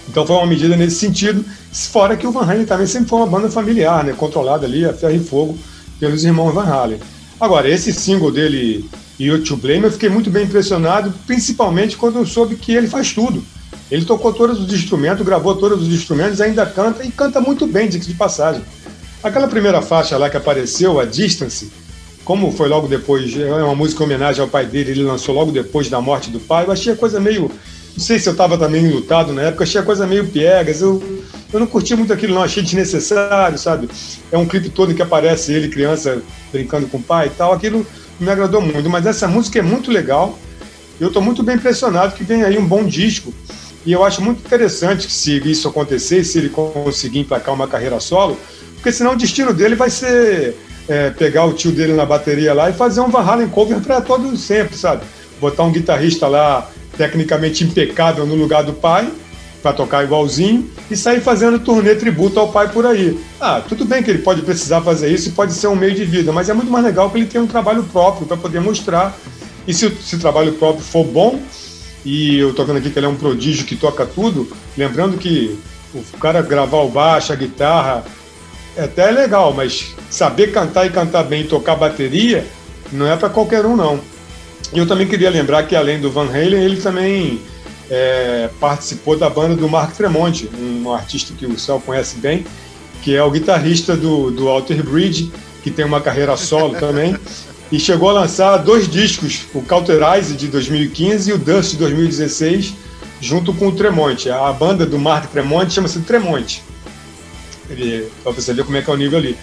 Então 0.08 0.26
foi 0.26 0.36
uma 0.36 0.48
medida 0.48 0.76
nesse 0.76 0.96
sentido, 0.96 1.46
fora 1.72 2.18
que 2.18 2.26
o 2.26 2.32
Van 2.32 2.42
Halen 2.42 2.66
também 2.66 2.88
sempre 2.88 3.10
foi 3.10 3.20
uma 3.20 3.28
banda 3.28 3.50
familiar, 3.50 4.04
né? 4.04 4.14
Controlada 4.14 4.66
ali 4.66 4.84
a 4.84 4.94
ferro 4.94 5.16
e 5.16 5.20
fogo 5.20 5.58
pelos 6.00 6.24
irmãos 6.24 6.54
Van 6.54 6.66
Halen. 6.66 7.00
Agora, 7.40 7.70
esse 7.70 7.94
single 7.94 8.32
dele, 8.32 8.90
You 9.20 9.44
To 9.44 9.56
Blame, 9.56 9.84
eu 9.84 9.92
fiquei 9.92 10.10
muito 10.10 10.30
bem 10.30 10.46
impressionado, 10.46 11.14
principalmente 11.28 11.96
quando 11.96 12.18
eu 12.18 12.26
soube 12.26 12.56
que 12.56 12.74
ele 12.74 12.88
faz 12.88 13.14
tudo. 13.14 13.44
Ele 13.92 14.06
tocou 14.06 14.32
todos 14.34 14.60
os 14.60 14.72
instrumentos, 14.72 15.26
gravou 15.26 15.56
todos 15.56 15.82
os 15.82 15.94
instrumentos, 15.94 16.40
ainda 16.40 16.66
canta 16.66 17.04
e 17.04 17.12
canta 17.12 17.42
muito 17.42 17.66
bem, 17.66 17.90
diga 17.90 18.06
de 18.06 18.14
passagem. 18.14 18.62
Aquela 19.24 19.48
primeira 19.48 19.82
faixa 19.82 20.18
lá 20.18 20.30
que 20.30 20.38
apareceu, 20.38 21.00
a 21.00 21.06
Distance, 21.06 21.72
como 22.24 22.52
foi 22.52 22.70
logo 22.70 22.88
depois, 22.88 23.36
é 23.36 23.52
uma 23.64 23.74
música 23.74 24.04
em 24.04 24.06
homenagem 24.06 24.42
ao 24.42 24.48
pai 24.48 24.66
dele, 24.66 24.92
ele 24.92 25.04
lançou 25.04 25.34
logo 25.34 25.52
depois 25.52 25.90
da 25.90 26.00
morte 26.00 26.30
do 26.30 26.40
pai, 26.40 26.66
eu 26.66 26.72
achei 26.72 26.94
a 26.94 26.96
coisa 26.96 27.20
meio. 27.20 27.52
Não 27.98 28.06
sei 28.06 28.20
se 28.20 28.30
eu 28.30 28.34
estava 28.34 28.58
também 28.58 28.88
lutado 28.88 29.34
na 29.34 29.42
época, 29.42 29.64
achei 29.64 29.82
a 29.82 29.84
coisa 29.84 30.06
meio 30.06 30.28
piegas. 30.28 30.80
Eu, 30.80 31.02
eu 31.52 31.60
não 31.60 31.66
curti 31.66 31.96
muito 31.96 32.14
aquilo, 32.14 32.36
não, 32.36 32.44
achei 32.44 32.62
desnecessário, 32.62 33.58
sabe? 33.58 33.90
É 34.32 34.38
um 34.38 34.46
clipe 34.46 34.70
todo 34.70 34.94
que 34.94 35.02
aparece 35.02 35.52
ele, 35.52 35.68
criança, 35.70 36.22
brincando 36.52 36.88
com 36.88 36.98
o 36.98 37.04
pai 37.04 37.28
e 37.28 37.32
tal. 37.32 37.52
Aquilo 37.52 37.86
me 38.20 38.30
agradou 38.30 38.62
muito, 38.62 38.90
mas 38.90 39.06
essa 39.06 39.28
música 39.28 39.60
é 39.60 39.64
muito 39.64 39.92
legal. 39.92 40.38
Eu 41.00 41.08
estou 41.08 41.22
muito 41.22 41.42
bem 41.42 41.56
impressionado 41.56 42.14
que 42.14 42.24
vem 42.24 42.44
aí 42.44 42.58
um 42.58 42.66
bom 42.66 42.86
disco. 42.86 43.34
E 43.86 43.92
eu 43.92 44.04
acho 44.04 44.22
muito 44.22 44.46
interessante 44.46 45.08
que 45.08 45.14
se 45.14 45.38
isso 45.50 45.68
acontecer, 45.68 46.24
se 46.24 46.38
ele 46.38 46.50
conseguir 46.50 47.20
emplacar 47.20 47.54
uma 47.54 47.68
carreira 47.68 48.00
solo, 48.00 48.38
porque 48.76 48.92
senão 48.92 49.14
o 49.14 49.16
destino 49.16 49.54
dele 49.54 49.76
vai 49.76 49.90
ser 49.90 50.56
é, 50.88 51.10
pegar 51.12 51.46
o 51.46 51.54
tio 51.54 51.72
dele 51.72 51.94
na 51.94 52.06
bateria 52.06 52.54
lá 52.54 52.70
e 52.70 52.74
fazer 52.74 53.02
um 53.02 53.10
Van 53.10 53.22
Halen 53.22 53.48
cover 53.50 53.80
para 53.80 54.02
todo 54.02 54.36
sempre, 54.36 54.76
sabe? 54.76 55.04
Botar 55.40 55.64
um 55.64 55.72
guitarrista 55.72 56.28
lá 56.28 56.70
tecnicamente 56.98 57.64
impecável 57.64 58.26
no 58.26 58.36
lugar 58.36 58.64
do 58.64 58.74
pai 58.74 59.10
para 59.62 59.74
tocar 59.74 60.04
igualzinho 60.04 60.70
e 60.90 60.96
sair 60.96 61.22
fazendo 61.22 61.60
turnê 61.60 61.96
tributo 61.96 62.40
ao 62.40 62.52
pai 62.52 62.70
por 62.70 62.86
aí. 62.86 63.20
Ah, 63.40 63.62
tudo 63.68 63.86
bem 63.86 64.02
que 64.02 64.10
ele 64.10 64.20
pode 64.20 64.42
precisar 64.42 64.82
fazer 64.82 65.12
isso 65.12 65.30
e 65.30 65.32
pode 65.32 65.54
ser 65.54 65.68
um 65.68 65.76
meio 65.76 65.94
de 65.94 66.06
vida, 66.06 66.32
mas 66.32 66.50
é 66.50 66.54
muito 66.54 66.72
mais 66.72 66.84
legal 66.84 67.10
que 67.10 67.18
ele 67.18 67.28
tenha 67.28 67.44
um 67.44 67.48
trabalho 67.48 67.84
próprio 67.84 68.26
para 68.26 68.38
poder 68.38 68.60
mostrar. 68.60 69.16
E 69.68 69.74
se, 69.74 69.90
se 70.02 70.16
o 70.16 70.20
trabalho 70.20 70.54
próprio 70.54 70.84
for 70.84 71.06
bom, 71.06 71.40
e 72.06 72.38
eu 72.38 72.54
tô 72.54 72.64
vendo 72.64 72.78
aqui 72.78 72.90
que 72.90 72.98
ele 72.98 73.06
é 73.06 73.10
um 73.10 73.16
prodígio 73.16 73.66
que 73.66 73.76
toca 73.76 74.06
tudo, 74.06 74.50
lembrando 74.78 75.18
que 75.18 75.58
o 75.94 76.18
cara 76.18 76.42
gravar 76.42 76.78
o 76.78 76.90
baixo, 76.90 77.34
a 77.34 77.36
guitarra, 77.36 78.06
é 78.76 78.84
até 78.84 79.10
é 79.10 79.12
legal, 79.12 79.54
mas 79.54 79.96
saber 80.10 80.52
cantar 80.52 80.86
e 80.86 80.90
cantar 80.90 81.24
bem 81.24 81.42
e 81.42 81.48
tocar 81.48 81.76
bateria 81.76 82.46
não 82.92 83.08
é 83.08 83.16
para 83.18 83.30
qualquer 83.30 83.66
um, 83.66 83.76
não. 83.76 84.00
E 84.74 84.78
eu 84.78 84.88
também 84.88 85.08
queria 85.08 85.30
lembrar 85.30 85.64
que 85.64 85.76
além 85.76 86.00
do 86.00 86.12
Van 86.12 86.28
Halen, 86.28 86.64
ele 86.64 86.78
também 86.78 87.42
é, 87.90 88.50
participou 88.60 89.18
da 89.18 89.30
banda 89.30 89.56
do 89.56 89.68
Mark 89.68 89.96
Tremonti, 89.96 90.50
um 90.58 90.92
artista 90.94 91.34
que 91.38 91.46
o 91.46 91.60
Céu 91.60 91.82
conhece 91.84 92.18
bem, 92.18 92.46
que 93.02 93.16
é 93.16 93.24
o 93.24 93.32
guitarrista 93.32 93.96
do, 93.96 94.30
do 94.32 94.48
Alter 94.48 94.84
Bridge, 94.84 95.32
que 95.64 95.72
tem 95.72 95.86
uma 95.86 96.02
carreira 96.02 96.38
solo 96.38 96.76
também 96.76 97.18
e 97.72 97.80
chegou 97.80 98.10
a 98.10 98.14
lançar 98.14 98.58
dois 98.58 98.90
discos, 98.90 99.42
o 99.54 99.62
Cauterize 99.62 100.36
de 100.36 100.48
2015 100.48 101.30
e 101.30 101.34
o 101.34 101.38
Dust 101.38 101.72
de 101.72 101.78
2016, 101.78 102.74
junto 103.22 103.54
com 103.54 103.68
o 103.68 103.72
Tremonte. 103.72 104.30
A 104.30 104.52
banda 104.52 104.86
do 104.86 104.98
Mark 104.98 105.30
Tremonte 105.32 105.74
chama-se 105.74 106.00
Tremonte. 106.00 106.64
Para 108.24 108.32
você 108.32 108.54
ver 108.54 108.66
como 108.66 108.78
é 108.78 108.82
que 108.82 108.90
é 108.90 108.94
o 108.94 108.98
nível 108.98 109.20
ali. 109.20 109.38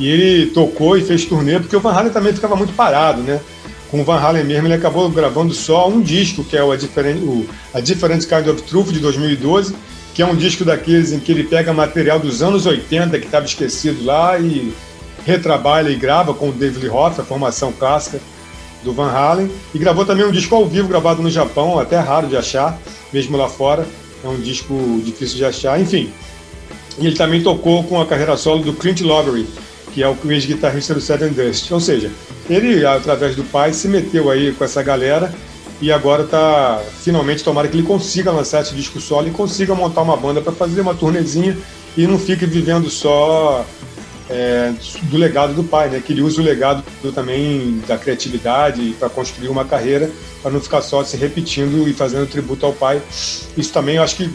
E 0.00 0.08
ele 0.08 0.46
tocou 0.46 0.96
e 0.96 1.02
fez 1.02 1.24
turnê, 1.26 1.58
porque 1.58 1.76
o 1.76 1.80
Van 1.80 1.92
Halen 1.92 2.12
também 2.12 2.32
ficava 2.32 2.56
muito 2.56 2.72
parado, 2.72 3.22
né? 3.22 3.40
Com 3.90 4.00
o 4.00 4.04
Van 4.04 4.18
Halen 4.18 4.44
mesmo, 4.44 4.66
ele 4.66 4.74
acabou 4.74 5.08
gravando 5.10 5.52
só 5.52 5.88
um 5.88 6.00
disco, 6.00 6.42
que 6.42 6.56
é 6.56 6.64
o 6.64 6.72
A 6.72 6.76
Different, 6.76 7.18
o 7.22 7.46
A 7.74 7.80
Different 7.80 8.24
Kind 8.24 8.48
of 8.48 8.62
Truth, 8.62 8.88
de 8.88 9.00
2012, 9.00 9.74
que 10.14 10.22
é 10.22 10.26
um 10.26 10.34
disco 10.34 10.64
daqueles 10.64 11.12
em 11.12 11.20
que 11.20 11.30
ele 11.30 11.44
pega 11.44 11.72
material 11.72 12.18
dos 12.18 12.42
anos 12.42 12.64
80, 12.64 13.18
que 13.18 13.26
estava 13.26 13.44
esquecido 13.44 14.04
lá, 14.04 14.38
e 14.38 14.72
retrabalha 15.26 15.90
e 15.90 15.96
grava 15.96 16.32
com 16.32 16.50
o 16.50 16.52
David 16.52 16.88
Hoff, 16.88 17.20
a 17.20 17.24
formação 17.24 17.72
clássica 17.72 18.20
do 18.84 18.92
Van 18.92 19.10
Halen, 19.10 19.50
e 19.74 19.78
gravou 19.78 20.06
também 20.06 20.24
um 20.24 20.30
disco 20.30 20.54
ao 20.54 20.64
vivo 20.64 20.86
gravado 20.86 21.20
no 21.20 21.28
Japão, 21.28 21.80
até 21.80 21.98
raro 21.98 22.28
de 22.28 22.36
achar, 22.36 22.78
mesmo 23.12 23.36
lá 23.36 23.48
fora, 23.48 23.84
é 24.24 24.28
um 24.28 24.38
disco 24.38 25.00
difícil 25.04 25.36
de 25.36 25.44
achar, 25.44 25.80
enfim. 25.80 26.12
E 26.96 27.06
ele 27.08 27.16
também 27.16 27.42
tocou 27.42 27.82
com 27.82 28.00
a 28.00 28.06
carreira 28.06 28.36
solo 28.36 28.62
do 28.62 28.72
Clint 28.72 29.00
Lovery, 29.00 29.48
que 29.92 30.00
é 30.00 30.08
o 30.08 30.16
ex-guitarrista 30.30 30.94
do 30.94 31.00
Seven 31.00 31.30
Dust. 31.30 31.72
Ou 31.72 31.80
seja, 31.80 32.10
ele, 32.48 32.86
através 32.86 33.34
do 33.34 33.42
pai, 33.42 33.72
se 33.72 33.88
meteu 33.88 34.30
aí 34.30 34.52
com 34.52 34.64
essa 34.64 34.82
galera 34.82 35.34
e 35.80 35.90
agora 35.90 36.24
tá 36.24 36.80
finalmente 37.02 37.42
tomara 37.42 37.66
que 37.68 37.76
ele 37.76 37.86
consiga 37.86 38.30
lançar 38.30 38.62
esse 38.62 38.74
disco 38.74 39.00
solo 39.00 39.28
e 39.28 39.30
consiga 39.30 39.74
montar 39.74 40.02
uma 40.02 40.16
banda 40.16 40.40
para 40.40 40.52
fazer 40.52 40.80
uma 40.80 40.94
turnezinha 40.94 41.58
e 41.96 42.06
não 42.06 42.18
fique 42.18 42.46
vivendo 42.46 42.88
só 42.88 43.66
é, 44.28 44.72
do 45.04 45.16
legado 45.16 45.54
do 45.54 45.64
pai, 45.64 45.88
né? 45.88 46.02
Que 46.04 46.12
ele 46.12 46.22
usa 46.22 46.40
o 46.40 46.44
legado 46.44 46.82
do, 47.02 47.12
também 47.12 47.80
da 47.86 47.96
criatividade 47.96 48.94
para 48.98 49.08
construir 49.08 49.48
uma 49.48 49.64
carreira, 49.64 50.10
para 50.42 50.50
não 50.50 50.60
ficar 50.60 50.82
só 50.82 51.04
se 51.04 51.16
repetindo 51.16 51.88
e 51.88 51.92
fazendo 51.92 52.26
tributo 52.28 52.66
ao 52.66 52.72
pai. 52.72 53.00
Isso 53.56 53.72
também, 53.72 53.96
eu 53.96 54.02
acho 54.02 54.16
que 54.16 54.30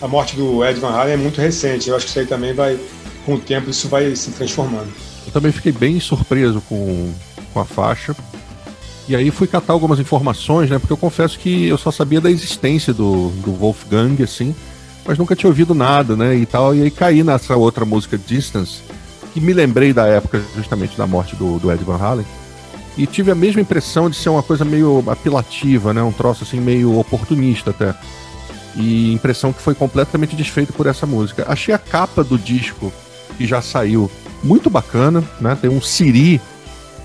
a 0.00 0.08
morte 0.08 0.36
do 0.36 0.64
Ed 0.64 0.78
Van 0.80 0.90
Halen 0.90 1.14
é 1.14 1.16
muito 1.16 1.40
recente. 1.40 1.88
Eu 1.88 1.96
acho 1.96 2.06
que 2.06 2.10
isso 2.10 2.18
aí 2.20 2.26
também 2.26 2.52
vai, 2.52 2.78
com 3.26 3.34
o 3.34 3.38
tempo, 3.38 3.70
isso 3.70 3.88
vai 3.88 4.14
se 4.14 4.30
transformando. 4.30 4.88
Eu 5.26 5.32
também 5.32 5.52
fiquei 5.52 5.72
bem 5.72 5.98
surpreso 6.00 6.60
com, 6.68 7.12
com 7.52 7.60
a 7.60 7.64
faixa. 7.64 8.14
E 9.08 9.16
aí 9.16 9.30
fui 9.32 9.48
catar 9.48 9.72
algumas 9.72 9.98
informações, 9.98 10.70
né? 10.70 10.78
Porque 10.78 10.92
eu 10.92 10.96
confesso 10.96 11.38
que 11.38 11.66
eu 11.66 11.76
só 11.76 11.90
sabia 11.90 12.20
da 12.20 12.30
existência 12.30 12.94
do, 12.94 13.30
do 13.44 13.52
Wolfgang, 13.52 14.22
assim, 14.22 14.54
mas 15.04 15.18
nunca 15.18 15.34
tinha 15.34 15.50
ouvido 15.50 15.74
nada, 15.74 16.16
né? 16.16 16.36
E 16.36 16.46
tal. 16.46 16.72
E 16.74 16.82
aí 16.82 16.90
caí 16.90 17.24
nessa 17.24 17.56
outra 17.56 17.84
música 17.84 18.16
Distance 18.16 18.80
que 19.32 19.40
me 19.40 19.52
lembrei 19.52 19.92
da 19.92 20.06
época 20.06 20.42
justamente 20.54 20.96
da 20.96 21.06
morte 21.06 21.34
do, 21.36 21.58
do 21.58 21.72
Ed 21.72 21.82
Van 21.84 21.96
Halen 21.96 22.26
e 22.96 23.06
tive 23.06 23.30
a 23.30 23.34
mesma 23.34 23.60
impressão 23.60 24.10
de 24.10 24.16
ser 24.16 24.28
uma 24.28 24.42
coisa 24.42 24.64
meio 24.64 25.02
apelativa, 25.06 25.94
né? 25.94 26.02
Um 26.02 26.12
troço 26.12 26.44
assim 26.44 26.60
meio 26.60 26.98
oportunista 26.98 27.70
até. 27.70 27.94
E 28.76 29.12
impressão 29.12 29.52
que 29.52 29.62
foi 29.62 29.74
completamente 29.74 30.36
desfeito 30.36 30.72
por 30.72 30.86
essa 30.86 31.06
música. 31.06 31.46
Achei 31.48 31.74
a 31.74 31.78
capa 31.78 32.22
do 32.22 32.38
disco 32.38 32.92
que 33.36 33.46
já 33.46 33.62
saiu 33.62 34.10
muito 34.42 34.68
bacana, 34.68 35.24
né? 35.40 35.56
Tem 35.60 35.70
um 35.70 35.80
siri 35.80 36.40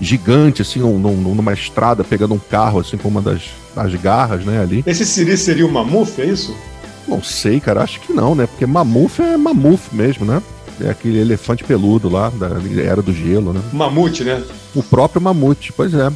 gigante 0.00 0.62
assim 0.62 0.78
num, 0.78 0.98
numa 0.98 1.52
estrada 1.52 2.04
pegando 2.04 2.34
um 2.34 2.38
carro 2.38 2.80
assim 2.80 2.96
com 2.96 3.08
uma 3.08 3.20
das, 3.20 3.42
das 3.74 3.94
garras, 3.94 4.44
né, 4.44 4.60
ali. 4.60 4.84
Esse 4.86 5.04
siri 5.04 5.36
seria 5.36 5.66
o 5.66 5.72
mamuf, 5.72 6.20
é 6.20 6.26
isso? 6.26 6.54
Não 7.06 7.22
sei, 7.22 7.58
cara, 7.58 7.82
acho 7.82 7.98
que 8.00 8.12
não, 8.12 8.34
né? 8.34 8.46
Porque 8.46 8.66
mamuf 8.66 9.20
é 9.20 9.36
mamuf 9.36 9.94
mesmo, 9.94 10.24
né? 10.24 10.42
É 10.80 10.90
aquele 10.90 11.18
elefante 11.18 11.64
peludo 11.64 12.08
lá, 12.08 12.30
da 12.30 12.48
Era 12.80 13.02
do 13.02 13.12
Gelo, 13.12 13.52
né? 13.52 13.60
Mamute, 13.72 14.24
né? 14.24 14.42
O 14.74 14.82
próprio 14.82 15.20
mamute, 15.20 15.72
pois 15.72 15.94
é. 15.94 16.10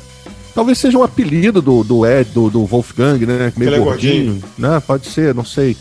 Talvez 0.55 0.79
seja 0.79 0.99
um 0.99 1.03
apelido 1.03 1.63
do, 1.63 1.83
do 1.83 2.07
Ed, 2.07 2.31
do, 2.31 2.51
do 2.51 2.65
Wolfgang, 2.67 3.25
né? 3.25 3.53
Meio 3.57 3.83
gordinho, 3.83 3.85
gordinho, 3.85 4.45
né? 4.59 4.81
Pode 4.87 5.07
ser, 5.07 5.35
não 5.35 5.45
sei. 5.45 5.77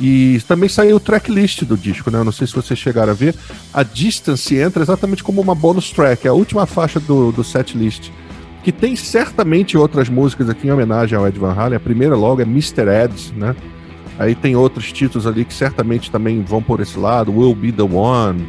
E 0.00 0.40
também 0.46 0.68
saiu 0.68 0.96
o 0.96 1.00
tracklist 1.00 1.62
do 1.64 1.76
disco, 1.76 2.10
né? 2.10 2.22
Não 2.22 2.32
sei 2.32 2.46
se 2.46 2.54
vocês 2.54 2.78
chegaram 2.78 3.12
a 3.12 3.14
ver. 3.14 3.34
A 3.72 3.82
Distance 3.82 4.54
entra 4.54 4.82
exatamente 4.82 5.22
como 5.22 5.40
uma 5.40 5.54
bonus 5.54 5.90
track, 5.90 6.26
é 6.26 6.30
a 6.30 6.34
última 6.34 6.66
faixa 6.66 7.00
do, 7.00 7.32
do 7.32 7.44
set 7.44 7.76
list. 7.76 8.10
Que 8.62 8.72
tem 8.72 8.96
certamente 8.96 9.78
outras 9.78 10.08
músicas 10.08 10.50
aqui 10.50 10.66
em 10.66 10.72
homenagem 10.72 11.16
ao 11.16 11.26
Ed 11.26 11.38
Van 11.38 11.52
Halen. 11.52 11.76
A 11.76 11.80
primeira 11.80 12.16
logo 12.16 12.40
é 12.40 12.44
Mr. 12.44 12.88
Ed, 12.88 13.32
né? 13.36 13.54
Aí 14.18 14.34
tem 14.34 14.56
outros 14.56 14.92
títulos 14.92 15.26
ali 15.26 15.44
que 15.44 15.52
certamente 15.52 16.10
também 16.10 16.42
vão 16.42 16.62
por 16.62 16.80
esse 16.80 16.98
lado. 16.98 17.36
Will 17.36 17.54
Be 17.54 17.70
The 17.70 17.82
One, 17.82 18.46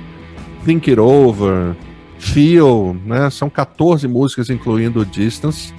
Think 0.64 0.90
It 0.90 1.00
Over, 1.00 1.76
Feel, 2.18 2.96
né? 3.06 3.30
São 3.30 3.50
14 3.50 4.08
músicas, 4.08 4.50
incluindo 4.50 5.06
Distance. 5.06 5.74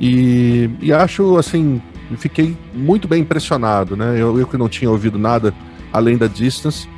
E, 0.00 0.70
e 0.80 0.92
acho, 0.92 1.36
assim, 1.36 1.80
fiquei 2.18 2.56
muito 2.72 3.08
bem 3.08 3.22
impressionado, 3.22 3.96
né? 3.96 4.14
Eu, 4.16 4.38
eu 4.38 4.46
que 4.46 4.56
não 4.56 4.68
tinha 4.68 4.90
ouvido 4.90 5.18
nada 5.18 5.52
além 5.92 6.16
da 6.16 6.26
Distance, 6.26 6.88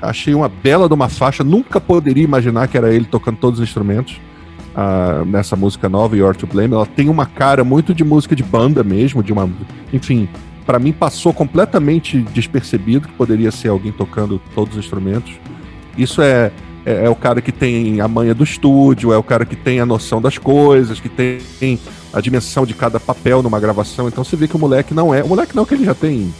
achei 0.00 0.34
uma 0.34 0.48
bela 0.48 0.88
de 0.88 0.94
uma 0.94 1.08
faixa, 1.08 1.42
nunca 1.42 1.80
poderia 1.80 2.24
imaginar 2.24 2.68
que 2.68 2.76
era 2.76 2.92
ele 2.94 3.04
tocando 3.04 3.38
todos 3.38 3.58
os 3.58 3.68
instrumentos. 3.68 4.20
Uh, 4.72 5.26
nessa 5.26 5.54
música 5.54 5.86
nova, 5.86 6.16
You're 6.16 6.36
to 6.36 6.46
Blame, 6.46 6.72
ela 6.72 6.86
tem 6.86 7.10
uma 7.10 7.26
cara 7.26 7.62
muito 7.62 7.94
de 7.94 8.02
música 8.02 8.34
de 8.34 8.42
banda 8.42 8.82
mesmo, 8.82 9.22
de 9.22 9.30
uma, 9.30 9.50
enfim, 9.92 10.26
para 10.64 10.78
mim 10.78 10.92
passou 10.92 11.32
completamente 11.32 12.18
despercebido 12.18 13.08
que 13.08 13.14
poderia 13.14 13.50
ser 13.50 13.68
alguém 13.68 13.92
tocando 13.92 14.40
todos 14.54 14.76
os 14.76 14.84
instrumentos. 14.84 15.32
Isso 15.96 16.22
é, 16.22 16.50
é, 16.84 17.04
é, 17.04 17.10
o 17.10 17.14
cara 17.14 17.40
que 17.40 17.52
tem 17.52 18.00
a 18.00 18.08
manha 18.08 18.34
do 18.34 18.44
estúdio, 18.44 19.12
é 19.12 19.16
o 19.16 19.22
cara 19.22 19.44
que 19.44 19.56
tem 19.56 19.80
a 19.80 19.86
noção 19.86 20.20
das 20.20 20.38
coisas, 20.38 21.00
que 21.00 21.08
tem 21.08 21.78
a 22.12 22.20
dimensão 22.20 22.64
de 22.64 22.74
cada 22.74 22.98
papel 22.98 23.42
numa 23.42 23.60
gravação. 23.60 24.08
Então 24.08 24.24
você 24.24 24.36
vê 24.36 24.48
que 24.48 24.56
o 24.56 24.58
moleque 24.58 24.94
não 24.94 25.14
é. 25.14 25.22
O 25.22 25.28
moleque 25.28 25.54
não, 25.54 25.64
que 25.64 25.74
ele 25.74 25.84
já 25.84 25.94
tem 25.94 26.32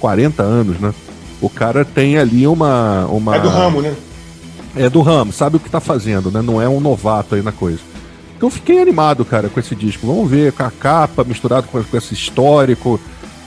40 0.00 0.42
anos, 0.42 0.80
né? 0.80 0.92
O 1.40 1.50
cara 1.50 1.84
tem 1.84 2.18
ali 2.18 2.46
uma. 2.46 3.06
uma... 3.06 3.36
É 3.36 3.40
do 3.40 3.48
ramo, 3.48 3.82
né? 3.82 3.94
É 4.76 4.90
do 4.90 5.02
ramo, 5.02 5.32
sabe 5.32 5.56
o 5.56 5.60
que 5.60 5.70
tá 5.70 5.78
fazendo, 5.78 6.30
né? 6.30 6.42
Não 6.42 6.60
é 6.60 6.68
um 6.68 6.80
novato 6.80 7.34
aí 7.34 7.42
na 7.42 7.52
coisa. 7.52 7.78
Então 8.36 8.50
fiquei 8.50 8.80
animado, 8.80 9.24
cara, 9.24 9.48
com 9.48 9.60
esse 9.60 9.74
disco. 9.74 10.06
Vamos 10.06 10.28
ver, 10.28 10.52
com 10.52 10.64
a 10.64 10.70
capa 10.70 11.22
misturado 11.22 11.68
com, 11.68 11.82
com 11.82 11.96
esse 11.96 12.14
histórico 12.14 12.98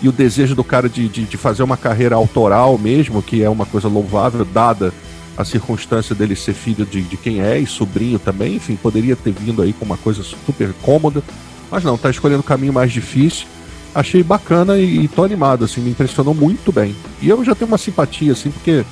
e 0.01 0.07
o 0.07 0.11
desejo 0.11 0.55
do 0.55 0.63
cara 0.63 0.87
de, 0.87 1.07
de, 1.07 1.23
de, 1.23 1.37
fazer 1.37 1.63
uma 1.63 1.77
carreira 1.77 2.15
autoral 2.15 2.77
mesmo, 2.77 3.23
que 3.23 3.41
é 3.41 3.49
uma 3.49 3.65
coisa 3.65 3.87
louvável, 3.87 4.45
dada 4.45 4.93
a 5.35 5.43
circunstância 5.43 6.15
dele 6.15 6.35
ser 6.35 6.53
filho 6.53 6.85
de, 6.85 7.01
de 7.01 7.17
quem 7.17 7.41
é 7.41 7.57
e 7.57 7.65
sobrinho 7.65 8.19
também. 8.19 8.55
Enfim, 8.55 8.75
poderia 8.75 9.15
ter 9.15 9.31
vindo 9.31 9.61
aí 9.61 9.73
com 9.73 9.85
uma 9.85 9.97
coisa 9.97 10.23
super 10.23 10.73
cômoda, 10.81 11.23
mas 11.69 11.83
não, 11.83 11.97
tá 11.97 12.09
escolhendo 12.09 12.41
o 12.41 12.43
caminho 12.43 12.73
mais 12.73 12.91
difícil. 12.91 13.47
Achei 13.93 14.21
bacana 14.21 14.77
e, 14.77 15.05
e 15.05 15.07
tô 15.07 15.23
animado, 15.23 15.65
assim, 15.65 15.81
me 15.81 15.91
impressionou 15.91 16.33
muito 16.33 16.71
bem. 16.71 16.95
E 17.21 17.29
eu 17.29 17.43
já 17.43 17.55
tenho 17.55 17.69
uma 17.69 17.77
simpatia, 17.77 18.33
assim, 18.33 18.51
porque 18.51 18.85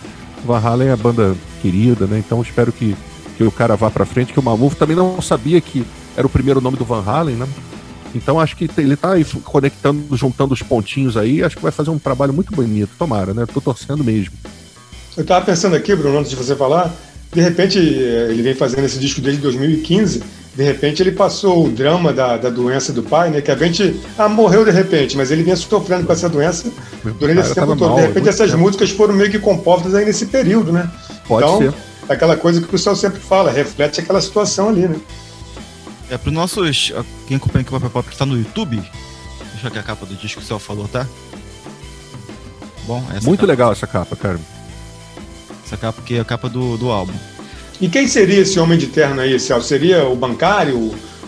Van 0.46 0.60
Halen 0.60 0.88
é 0.90 0.92
a 0.92 0.98
banda 0.98 1.36
querida, 1.62 2.06
né? 2.06 2.18
Então 2.18 2.42
espero 2.42 2.72
que, 2.72 2.96
que 3.38 3.44
o 3.44 3.52
cara 3.52 3.76
vá 3.76 3.92
pra 3.92 4.06
frente, 4.06 4.34
que 4.34 4.40
o 4.40 4.44
Mamuf 4.44 4.76
também 4.76 4.96
não 4.96 5.22
sabia 5.22 5.60
que 5.62 5.86
era 6.16 6.26
o 6.26 6.30
primeiro 6.30 6.62
nome 6.62 6.78
do 6.78 6.86
Van 6.86 7.04
Halen, 7.06 7.36
né? 7.36 7.48
Então 8.16 8.40
acho 8.40 8.56
que 8.56 8.70
ele 8.78 8.96
tá 8.96 9.12
aí 9.12 9.26
conectando, 9.44 10.16
juntando 10.16 10.54
os 10.54 10.62
pontinhos 10.62 11.18
aí, 11.18 11.44
acho 11.44 11.58
que 11.58 11.62
vai 11.62 11.72
fazer 11.72 11.90
um 11.90 12.00
trabalho 12.00 12.34
muito 12.34 12.56
bonito, 12.56 12.92
tomara, 12.98 13.34
né? 13.34 13.46
Tô 13.46 13.60
torcendo 13.60 14.04
mesmo. 14.04 14.34
Eu 15.18 15.26
tava 15.26 15.46
pensando 15.46 15.76
aqui, 15.76 15.94
Bruno, 15.94 16.20
antes 16.20 16.30
de 16.30 16.38
você 16.38 16.56
falar, 16.56 16.94
de 17.34 17.42
repente 17.42 17.78
eh, 17.78 18.28
ele 18.30 18.42
vem 18.42 18.56
fazendo 18.56 18.86
esse 18.86 18.98
disco 18.98 19.20
desde 19.20 19.42
2015, 19.42 20.24
de 20.56 20.64
repente 20.64 21.04
ele 21.04 21.12
passou 21.12 21.66
o 21.66 21.70
drama 21.70 22.14
da, 22.14 22.38
da 22.38 22.50
doença 22.50 22.94
do 22.94 23.04
pai, 23.04 23.30
né? 23.30 23.42
Que 23.42 23.52
a 23.52 23.58
gente 23.58 24.00
ah, 24.18 24.30
morreu 24.30 24.64
de 24.64 24.72
repente, 24.72 25.18
mas 25.18 25.30
ele 25.30 25.44
vinha 25.44 25.58
sofrendo 25.58 26.06
com 26.06 26.14
essa 26.14 26.30
doença 26.30 26.72
durante 27.20 27.42
esse 27.42 27.54
tempo 27.54 27.76
todo. 27.76 27.90
Mal, 27.90 27.98
de 27.98 28.02
repente 28.08 28.30
essas 28.30 28.52
tempo. 28.52 28.64
músicas 28.64 28.92
foram 28.92 29.14
meio 29.14 29.30
que 29.30 29.40
compostas 29.40 29.94
aí 29.94 30.06
nesse 30.06 30.28
período, 30.28 30.72
né? 30.72 30.90
Pode 31.28 31.46
então, 31.46 31.58
ser. 31.60 31.74
Aquela 32.08 32.38
coisa 32.38 32.62
que 32.62 32.68
o 32.68 32.70
pessoal 32.70 32.96
sempre 32.96 33.20
fala, 33.20 33.52
reflete 33.52 34.00
aquela 34.00 34.22
situação 34.22 34.70
ali, 34.70 34.88
né? 34.88 34.96
É, 36.10 36.18
para 36.18 36.30
os 36.30 36.34
nossos. 36.34 36.94
Quem 37.28 37.38
acompanha 37.38 37.62
aqui 37.62 37.74
o 37.74 37.80
Pop 37.80 37.92
Pop 37.92 38.08
que 38.08 38.14
está 38.14 38.26
no 38.26 38.38
YouTube, 38.38 38.82
deixa 39.54 39.68
aqui 39.68 39.80
a 39.80 39.84
capa 39.84 40.06
do 40.06 40.16
disco 40.16 40.40
que 40.40 40.46
o 40.46 40.48
Céu 40.48 40.60
falou, 40.60 40.88
tá? 40.88 41.08
Bom, 42.86 43.02
Muito 43.24 43.40
capa. 43.40 43.46
legal 43.46 43.72
essa 43.72 43.88
capa, 43.88 44.16
cara. 44.16 44.40
Essa 45.66 45.78
capa 45.78 46.02
que 46.04 46.16
é 46.16 46.20
a 46.20 46.26
capa 46.26 46.48
do, 46.48 46.78
do 46.78 46.92
álbum. 46.92 47.14
E 47.82 47.90
quem 47.90 48.08
seria 48.08 48.40
esse 48.40 48.60
homem 48.60 48.78
de 48.78 48.88
terno 48.88 49.20
aí, 49.22 49.40
Céu? 49.40 49.62
Seria 49.62 50.08
o 50.08 50.16
bancário, 50.16 50.78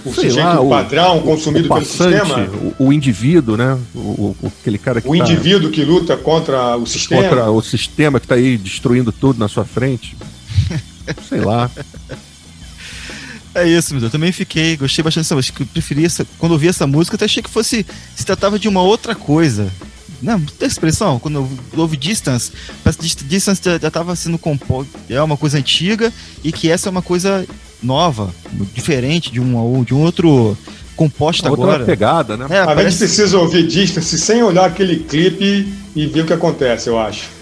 o 0.05 0.13
Sei 0.13 0.29
sujeito 0.29 0.45
lá, 0.45 0.61
o, 0.61 0.69
padrão, 0.69 1.21
consumido 1.21 1.65
o 1.65 1.69
passante, 1.69 2.15
pelo 2.15 2.25
sistema? 2.25 2.73
O, 2.79 2.85
o, 2.85 2.93
indivíduo, 2.93 3.57
né? 3.57 3.77
O, 3.95 4.35
aquele 4.61 4.77
cara 4.77 5.01
que. 5.01 5.09
O 5.09 5.17
tá, 5.17 5.17
indivíduo 5.17 5.71
que 5.71 5.83
luta 5.83 6.15
contra 6.15 6.77
o 6.77 6.85
sistema. 6.85 7.23
Contra 7.23 7.51
o 7.51 7.61
sistema 7.61 8.19
que 8.19 8.25
está 8.25 8.35
aí 8.35 8.57
destruindo 8.57 9.11
tudo 9.11 9.39
na 9.39 9.47
sua 9.47 9.65
frente. 9.65 10.15
Sei 11.27 11.41
lá. 11.41 11.69
É 13.57 13.67
isso, 13.67 13.95
meu. 13.95 14.03
Eu 14.03 14.09
também 14.09 14.31
fiquei, 14.31 14.77
gostei 14.77 15.03
bastante 15.03 15.23
dessa 15.23 15.35
música. 15.35 15.63
Eu 15.63 15.67
preferi 15.67 16.05
essa, 16.05 16.25
quando 16.37 16.53
eu 16.53 16.59
vi 16.59 16.67
essa 16.67 16.85
música, 16.85 17.15
até 17.15 17.25
achei 17.25 17.41
que 17.41 17.49
fosse. 17.49 17.85
Se 18.15 18.23
tratava 18.23 18.59
de 18.59 18.67
uma 18.67 18.83
outra 18.83 19.15
coisa. 19.15 19.71
Não, 20.21 20.39
tem 20.39 20.67
expressão? 20.67 21.19
Quando 21.19 21.47
eu 21.73 21.79
ouvi 21.79 21.97
Distance, 21.97 22.51
parece 22.83 23.15
que 23.15 23.23
Distance 23.23 23.61
já, 23.63 23.75
estava 23.75 24.15
sendo 24.15 24.37
composto. 24.37 24.91
É 25.09 25.21
uma 25.21 25.37
coisa 25.37 25.57
antiga 25.57 26.13
e 26.43 26.51
que 26.51 26.69
essa 26.69 26.87
é 26.87 26.91
uma 26.91 27.01
coisa 27.01 27.45
nova, 27.81 28.33
diferente 28.73 29.31
de 29.31 29.39
um, 29.39 29.83
de 29.83 29.93
um 29.93 30.01
outro 30.01 30.57
composto 30.95 31.47
outra 31.47 31.63
agora. 31.63 31.85
pegada, 31.85 32.35
né? 32.35 32.47
É, 32.49 32.59
a 32.61 32.65
parece... 32.65 32.89
gente 32.89 32.99
precisa 32.99 33.37
ouvir 33.37 33.67
Distance 33.67 34.17
sem 34.17 34.41
olhar 34.41 34.65
aquele 34.65 34.97
clipe 34.99 35.71
e 35.95 36.05
ver 36.07 36.21
o 36.21 36.25
que 36.25 36.33
acontece, 36.33 36.89
eu 36.89 36.99
acho. 36.99 37.36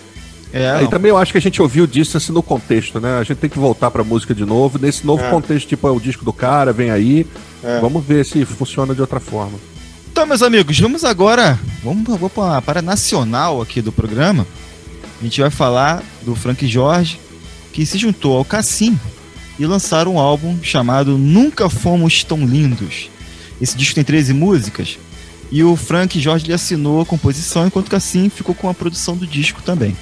É, 0.53 0.83
e 0.83 0.87
também 0.87 1.09
eu 1.09 1.17
acho 1.17 1.33
que 1.33 1.37
a 1.37 1.41
gente 1.41 1.61
ouviu 1.61 1.85
Distance 1.85 2.31
no 2.31 2.41
contexto, 2.41 2.99
né? 2.99 3.17
A 3.19 3.23
gente 3.23 3.37
tem 3.37 3.49
que 3.49 3.59
voltar 3.59 3.91
pra 3.91 4.03
música 4.03 4.33
de 4.33 4.45
novo. 4.45 4.79
Nesse 4.79 5.05
novo 5.05 5.21
é. 5.23 5.29
contexto, 5.29 5.67
tipo, 5.67 5.87
é 5.87 5.91
o 5.91 5.99
disco 5.99 6.23
do 6.23 6.31
cara, 6.31 6.71
vem 6.71 6.91
aí. 6.91 7.27
É. 7.61 7.79
Vamos 7.81 8.03
ver 8.05 8.25
se 8.25 8.45
funciona 8.45 8.95
de 8.95 9.01
outra 9.01 9.19
forma. 9.19 9.57
Então, 10.09 10.25
meus 10.25 10.41
amigos, 10.41 10.79
vamos 10.79 11.03
agora. 11.03 11.59
Vamos, 11.83 12.05
vamos 12.05 12.31
para, 12.31 12.61
para 12.61 12.81
nacional 12.81 13.61
aqui 13.61 13.81
do 13.81 13.91
programa. 13.91 14.47
A 15.19 15.23
gente 15.23 15.41
vai 15.41 15.49
falar 15.49 16.01
do 16.21 16.35
Frank 16.35 16.65
Jorge, 16.67 17.19
que 17.73 17.85
se 17.85 17.97
juntou 17.97 18.37
ao 18.37 18.45
Cassim 18.45 18.97
e 19.59 19.65
lançaram 19.65 20.15
um 20.15 20.19
álbum 20.19 20.57
chamado 20.63 21.17
Nunca 21.17 21.69
Fomos 21.69 22.23
Tão 22.23 22.45
Lindos. 22.45 23.09
Esse 23.59 23.75
disco 23.75 23.95
tem 23.95 24.03
13 24.05 24.33
músicas. 24.33 24.97
E 25.51 25.63
o 25.63 25.75
Frank 25.75 26.19
Jorge 26.19 26.47
lhe 26.47 26.53
assinou 26.53 27.01
a 27.01 27.05
composição, 27.05 27.67
enquanto 27.67 27.91
Cassim 27.91 28.29
ficou 28.29 28.55
com 28.55 28.69
a 28.69 28.73
produção 28.73 29.17
do 29.17 29.27
disco 29.27 29.61
também 29.61 29.95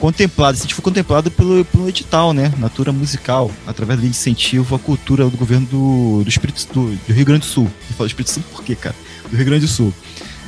contemplado, 0.00 0.56
esse 0.56 0.72
foi 0.72 0.82
contemplado 0.82 1.30
pelo, 1.30 1.64
pelo 1.66 1.88
edital, 1.88 2.32
né? 2.32 2.52
Natura 2.58 2.90
Musical, 2.90 3.50
através 3.66 4.00
de 4.00 4.06
incentivo 4.06 4.74
à 4.74 4.78
cultura 4.78 5.24
do 5.24 5.36
governo 5.36 5.66
do, 5.66 6.22
do 6.24 6.28
Espírito 6.28 6.66
do, 6.72 6.96
do 6.96 7.12
Rio 7.12 7.26
Grande 7.26 7.40
do 7.40 7.46
Sul. 7.46 7.70
Eu 7.90 7.96
falo 7.96 8.06
Espírito 8.06 8.30
Santo 8.30 8.46
por 8.50 8.64
quê, 8.64 8.74
cara? 8.74 8.96
Do 9.30 9.36
Rio 9.36 9.44
Grande 9.44 9.66
do 9.66 9.70
Sul. 9.70 9.92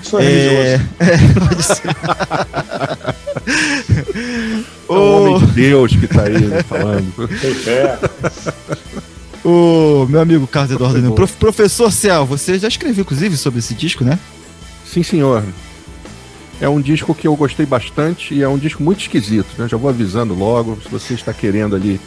Isso 0.03 0.19
é, 0.19 0.81
é, 0.99 1.19
pode 1.49 1.63
ser. 1.63 1.89
é 4.89 4.93
o 4.93 4.95
homem 4.95 5.47
de 5.47 5.53
Deus 5.53 5.95
que 5.95 6.09
tá 6.09 6.23
aí 6.23 6.41
né, 6.41 6.63
falando. 6.63 7.13
o 9.45 10.07
meu 10.09 10.21
amigo 10.21 10.47
Carlos 10.47 10.73
Eduardo, 10.73 11.13
prof, 11.13 11.37
professor 11.37 11.93
Céu, 11.93 12.25
você 12.25 12.59
já 12.59 12.69
escreveu 12.69 13.03
inclusive 13.03 13.37
sobre 13.37 13.61
esse 13.61 13.75
disco, 13.75 14.03
né? 14.03 14.19
Sim, 14.85 15.03
senhor. 15.03 15.45
É 16.63 16.69
um 16.69 16.81
disco 16.81 17.13
que 17.13 17.27
eu 17.27 17.35
gostei 17.35 17.67
bastante 17.67 18.33
e 18.33 18.41
é 18.41 18.49
um 18.49 18.57
disco 18.57 18.85
muito 18.85 19.01
esquisito, 19.01 19.49
né? 19.59 19.67
Já 19.67 19.77
vou 19.77 19.91
avisando 19.91 20.33
logo, 20.33 20.79
se 20.81 20.89
você 20.89 21.15
está 21.15 21.33
querendo 21.33 21.75
ali 21.75 22.01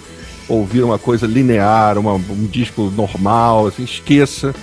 ouvir 0.48 0.82
uma 0.82 0.98
coisa 0.98 1.28
linear, 1.28 1.98
uma, 1.98 2.14
um 2.14 2.48
disco 2.50 2.90
normal, 2.96 3.68
assim, 3.68 3.84
esqueça. 3.84 4.56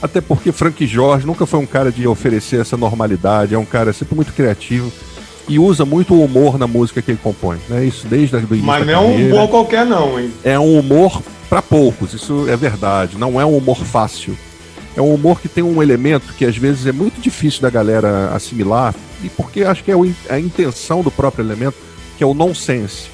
Até 0.00 0.20
porque 0.20 0.52
Frank 0.52 0.86
Jorge 0.86 1.26
nunca 1.26 1.44
foi 1.44 1.58
um 1.58 1.66
cara 1.66 1.90
de 1.90 2.06
oferecer 2.06 2.60
essa 2.60 2.76
normalidade, 2.76 3.52
é 3.52 3.58
um 3.58 3.64
cara 3.64 3.92
sempre 3.92 4.14
muito 4.14 4.32
criativo 4.32 4.92
e 5.48 5.58
usa 5.58 5.84
muito 5.84 6.14
o 6.14 6.24
humor 6.24 6.56
na 6.56 6.68
música 6.68 7.02
que 7.02 7.10
ele 7.10 7.18
compõe, 7.20 7.58
né? 7.68 7.84
Isso 7.84 8.06
desde 8.06 8.36
o 8.36 8.38
início 8.38 8.64
Mas 8.64 8.86
não 8.86 8.94
é 8.94 8.98
um 8.98 9.26
humor 9.26 9.48
qualquer 9.48 9.84
não, 9.84 10.20
hein? 10.20 10.32
É 10.44 10.56
um 10.56 10.78
humor 10.78 11.20
para 11.50 11.60
poucos, 11.60 12.14
isso 12.14 12.48
é 12.48 12.56
verdade, 12.56 13.18
não 13.18 13.40
é 13.40 13.44
um 13.44 13.56
humor 13.56 13.78
fácil. 13.84 14.38
É 14.96 15.00
um 15.00 15.14
humor 15.14 15.40
que 15.40 15.48
tem 15.48 15.64
um 15.64 15.82
elemento 15.82 16.34
que 16.34 16.44
às 16.44 16.56
vezes 16.56 16.86
é 16.86 16.92
muito 16.92 17.20
difícil 17.20 17.62
da 17.62 17.70
galera 17.70 18.30
assimilar, 18.34 18.94
e 19.22 19.28
porque 19.28 19.62
acho 19.62 19.82
que 19.82 19.90
é 19.90 19.94
a 20.28 20.38
intenção 20.38 21.02
do 21.02 21.10
próprio 21.10 21.42
elemento, 21.42 21.76
que 22.18 22.24
é 22.24 22.26
o 22.26 22.34
nonsense. 22.34 23.08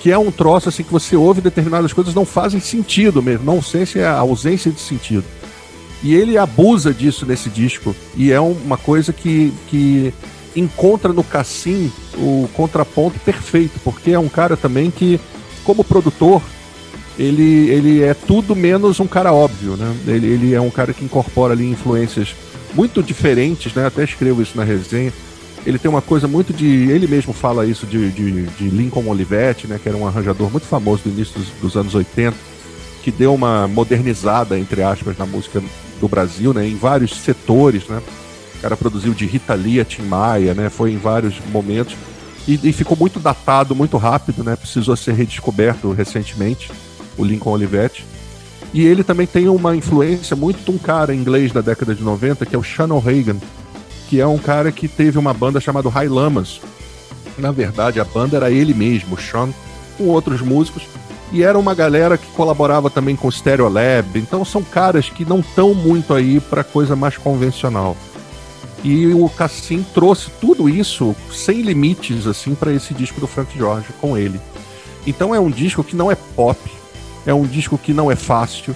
Que 0.00 0.12
é 0.12 0.18
um 0.18 0.30
troço 0.30 0.68
assim 0.68 0.82
que 0.82 0.92
você 0.92 1.16
ouve 1.16 1.40
determinadas 1.40 1.92
coisas 1.92 2.14
não 2.14 2.24
fazem 2.24 2.60
sentido 2.60 3.22
mesmo. 3.22 3.44
Nonsense 3.44 3.98
é 3.98 4.06
a 4.06 4.18
ausência 4.18 4.70
de 4.70 4.80
sentido. 4.80 5.24
E 6.02 6.14
ele 6.14 6.36
abusa 6.36 6.92
disso 6.92 7.24
nesse 7.24 7.48
disco. 7.48 7.96
E 8.14 8.30
é 8.30 8.38
uma 8.38 8.76
coisa 8.76 9.12
que, 9.12 9.52
que 9.68 10.12
encontra 10.54 11.12
no 11.12 11.24
Cassim 11.24 11.90
o 12.16 12.48
contraponto 12.54 13.18
perfeito, 13.20 13.80
porque 13.82 14.12
é 14.12 14.18
um 14.18 14.28
cara 14.28 14.56
também 14.56 14.90
que, 14.90 15.18
como 15.64 15.82
produtor, 15.82 16.42
ele, 17.18 17.70
ele 17.70 18.02
é 18.02 18.12
tudo 18.12 18.54
menos 18.54 19.00
um 19.00 19.06
cara 19.06 19.32
óbvio, 19.32 19.76
né? 19.76 19.94
Ele, 20.06 20.26
ele 20.26 20.54
é 20.54 20.60
um 20.60 20.70
cara 20.70 20.92
que 20.92 21.04
incorpora 21.04 21.54
ali 21.54 21.70
influências 21.70 22.34
muito 22.74 23.02
diferentes, 23.02 23.72
né? 23.74 23.86
Até 23.86 24.04
escrevo 24.04 24.42
isso 24.42 24.56
na 24.56 24.64
resenha. 24.64 25.12
Ele 25.64 25.78
tem 25.78 25.90
uma 25.90 26.02
coisa 26.02 26.28
muito 26.28 26.52
de. 26.52 26.66
Ele 26.66 27.06
mesmo 27.06 27.32
fala 27.32 27.66
isso 27.66 27.86
de, 27.86 28.10
de, 28.10 28.42
de 28.42 28.68
Lincoln 28.68 29.08
Olivetti, 29.08 29.66
né? 29.66 29.80
Que 29.82 29.88
era 29.88 29.96
um 29.96 30.06
arranjador 30.06 30.50
muito 30.50 30.66
famoso 30.66 31.04
do 31.04 31.08
início 31.08 31.38
dos, 31.38 31.48
dos, 31.60 31.76
anos 31.76 31.94
80, 31.94 32.36
que 33.02 33.10
deu 33.10 33.34
uma 33.34 33.66
modernizada, 33.66 34.58
entre 34.58 34.82
aspas, 34.82 35.16
na 35.16 35.24
música 35.24 35.62
do 35.98 36.08
Brasil, 36.08 36.52
né? 36.52 36.68
Em 36.68 36.76
vários 36.76 37.16
setores, 37.16 37.88
né? 37.88 38.02
O 38.56 38.60
cara 38.60 38.76
produziu 38.76 39.14
de 39.14 39.24
Rita 39.24 39.54
Lee 39.54 39.80
a 39.80 39.84
Tim 39.84 40.02
Maia, 40.02 40.52
né? 40.52 40.68
Foi 40.68 40.92
em 40.92 40.98
vários 40.98 41.34
momentos. 41.50 41.96
E, 42.46 42.60
e 42.62 42.72
ficou 42.72 42.96
muito 42.96 43.18
datado, 43.18 43.74
muito 43.74 43.96
rápido, 43.96 44.44
né? 44.44 44.54
Precisou 44.54 44.94
ser 44.96 45.14
redescoberto 45.14 45.90
recentemente 45.92 46.70
o 47.16 47.24
Lincoln 47.24 47.52
Olivetti. 47.52 48.04
E 48.72 48.84
ele 48.84 49.02
também 49.02 49.26
tem 49.26 49.48
uma 49.48 49.74
influência 49.74 50.36
muito 50.36 50.62
de 50.62 50.70
um 50.70 50.78
cara 50.78 51.14
inglês 51.14 51.52
da 51.52 51.60
década 51.60 51.94
de 51.94 52.02
90, 52.02 52.44
que 52.44 52.54
é 52.54 52.58
o 52.58 52.62
Shannon 52.62 52.98
Reagan, 52.98 53.36
que 54.08 54.20
é 54.20 54.26
um 54.26 54.38
cara 54.38 54.70
que 54.70 54.88
teve 54.88 55.18
uma 55.18 55.32
banda 55.32 55.60
chamada 55.60 55.88
High 55.88 56.08
Lamas. 56.08 56.60
Na 57.38 57.52
verdade, 57.52 58.00
a 58.00 58.04
banda 58.04 58.36
era 58.36 58.50
ele 58.50 58.74
mesmo, 58.74 59.14
o 59.14 59.20
Sean, 59.20 59.50
com 59.96 60.04
outros 60.04 60.40
músicos, 60.40 60.82
e 61.32 61.42
era 61.42 61.58
uma 61.58 61.74
galera 61.74 62.16
que 62.16 62.26
colaborava 62.32 62.88
também 62.88 63.16
com 63.16 63.28
o 63.28 63.32
Stereolab. 63.32 64.18
Então 64.18 64.44
são 64.44 64.62
caras 64.62 65.08
que 65.08 65.24
não 65.24 65.40
estão 65.40 65.74
muito 65.74 66.14
aí 66.14 66.40
para 66.40 66.62
coisa 66.62 66.94
mais 66.94 67.16
convencional. 67.16 67.96
E 68.84 69.08
o 69.08 69.28
Cassim 69.28 69.84
trouxe 69.94 70.30
tudo 70.40 70.68
isso 70.68 71.16
sem 71.32 71.62
limites 71.62 72.26
assim 72.26 72.54
para 72.54 72.72
esse 72.72 72.94
disco 72.94 73.20
do 73.20 73.26
Frank 73.26 73.56
George 73.56 73.88
com 74.00 74.16
ele. 74.16 74.40
Então 75.06 75.34
é 75.34 75.40
um 75.40 75.50
disco 75.50 75.82
que 75.82 75.96
não 75.96 76.10
é 76.10 76.14
pop, 76.14 76.58
é 77.26 77.34
um 77.34 77.44
disco 77.44 77.76
que 77.76 77.92
não 77.92 78.10
é 78.10 78.16
fácil, 78.16 78.74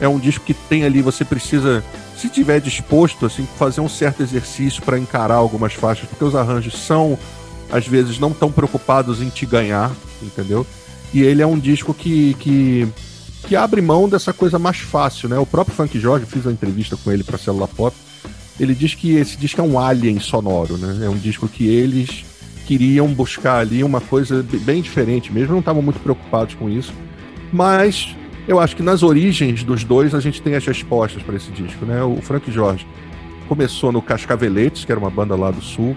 é 0.00 0.08
um 0.08 0.18
disco 0.18 0.44
que 0.44 0.54
tem 0.54 0.84
ali 0.84 1.02
você 1.02 1.24
precisa, 1.24 1.84
se 2.16 2.28
tiver 2.28 2.60
disposto 2.60 3.26
assim, 3.26 3.46
fazer 3.56 3.80
um 3.80 3.88
certo 3.88 4.22
exercício 4.22 4.82
para 4.82 4.98
encarar 4.98 5.36
algumas 5.36 5.74
faixas, 5.74 6.08
porque 6.08 6.24
os 6.24 6.34
arranjos 6.34 6.74
são 6.74 7.18
às 7.70 7.86
vezes 7.86 8.18
não 8.18 8.32
tão 8.32 8.50
preocupados 8.50 9.22
em 9.22 9.28
te 9.28 9.46
ganhar, 9.46 9.90
entendeu? 10.22 10.66
E 11.14 11.22
ele 11.22 11.40
é 11.40 11.46
um 11.46 11.58
disco 11.58 11.94
que, 11.94 12.34
que, 12.34 12.88
que 13.46 13.56
abre 13.56 13.80
mão 13.80 14.08
dessa 14.08 14.32
coisa 14.32 14.58
mais 14.58 14.78
fácil, 14.78 15.28
né? 15.28 15.38
O 15.38 15.46
próprio 15.46 15.74
Frank 15.74 15.98
George, 15.98 16.26
fiz 16.26 16.44
uma 16.44 16.52
entrevista 16.52 16.96
com 16.96 17.10
ele 17.10 17.24
para 17.24 17.38
Célula 17.38 17.68
Pop, 17.68 17.96
ele 18.60 18.74
diz 18.74 18.94
que 18.94 19.16
esse 19.16 19.36
disco 19.36 19.60
é 19.60 19.64
um 19.64 19.78
alien 19.78 20.20
sonoro, 20.20 20.76
né? 20.76 21.06
É 21.06 21.08
um 21.08 21.16
disco 21.16 21.48
que 21.48 21.66
eles 21.66 22.24
queriam 22.66 23.08
buscar 23.08 23.58
ali 23.58 23.82
uma 23.82 24.00
coisa 24.00 24.44
bem 24.64 24.82
diferente 24.82 25.32
mesmo, 25.32 25.52
não 25.52 25.60
estavam 25.60 25.82
muito 25.82 26.00
preocupados 26.00 26.54
com 26.54 26.68
isso. 26.68 26.92
Mas 27.52 28.16
eu 28.48 28.58
acho 28.58 28.74
que 28.74 28.82
nas 28.82 29.02
origens 29.02 29.62
dos 29.62 29.84
dois 29.84 30.14
a 30.14 30.20
gente 30.20 30.40
tem 30.40 30.54
as 30.54 30.64
respostas 30.66 31.22
para 31.22 31.36
esse 31.36 31.50
disco, 31.50 31.84
né? 31.84 32.02
O 32.02 32.16
Frank 32.22 32.50
Jorge 32.50 32.86
começou 33.48 33.92
no 33.92 34.00
Cascaveletes, 34.00 34.84
que 34.84 34.92
era 34.92 34.98
uma 34.98 35.10
banda 35.10 35.36
lá 35.36 35.50
do 35.50 35.60
sul, 35.60 35.94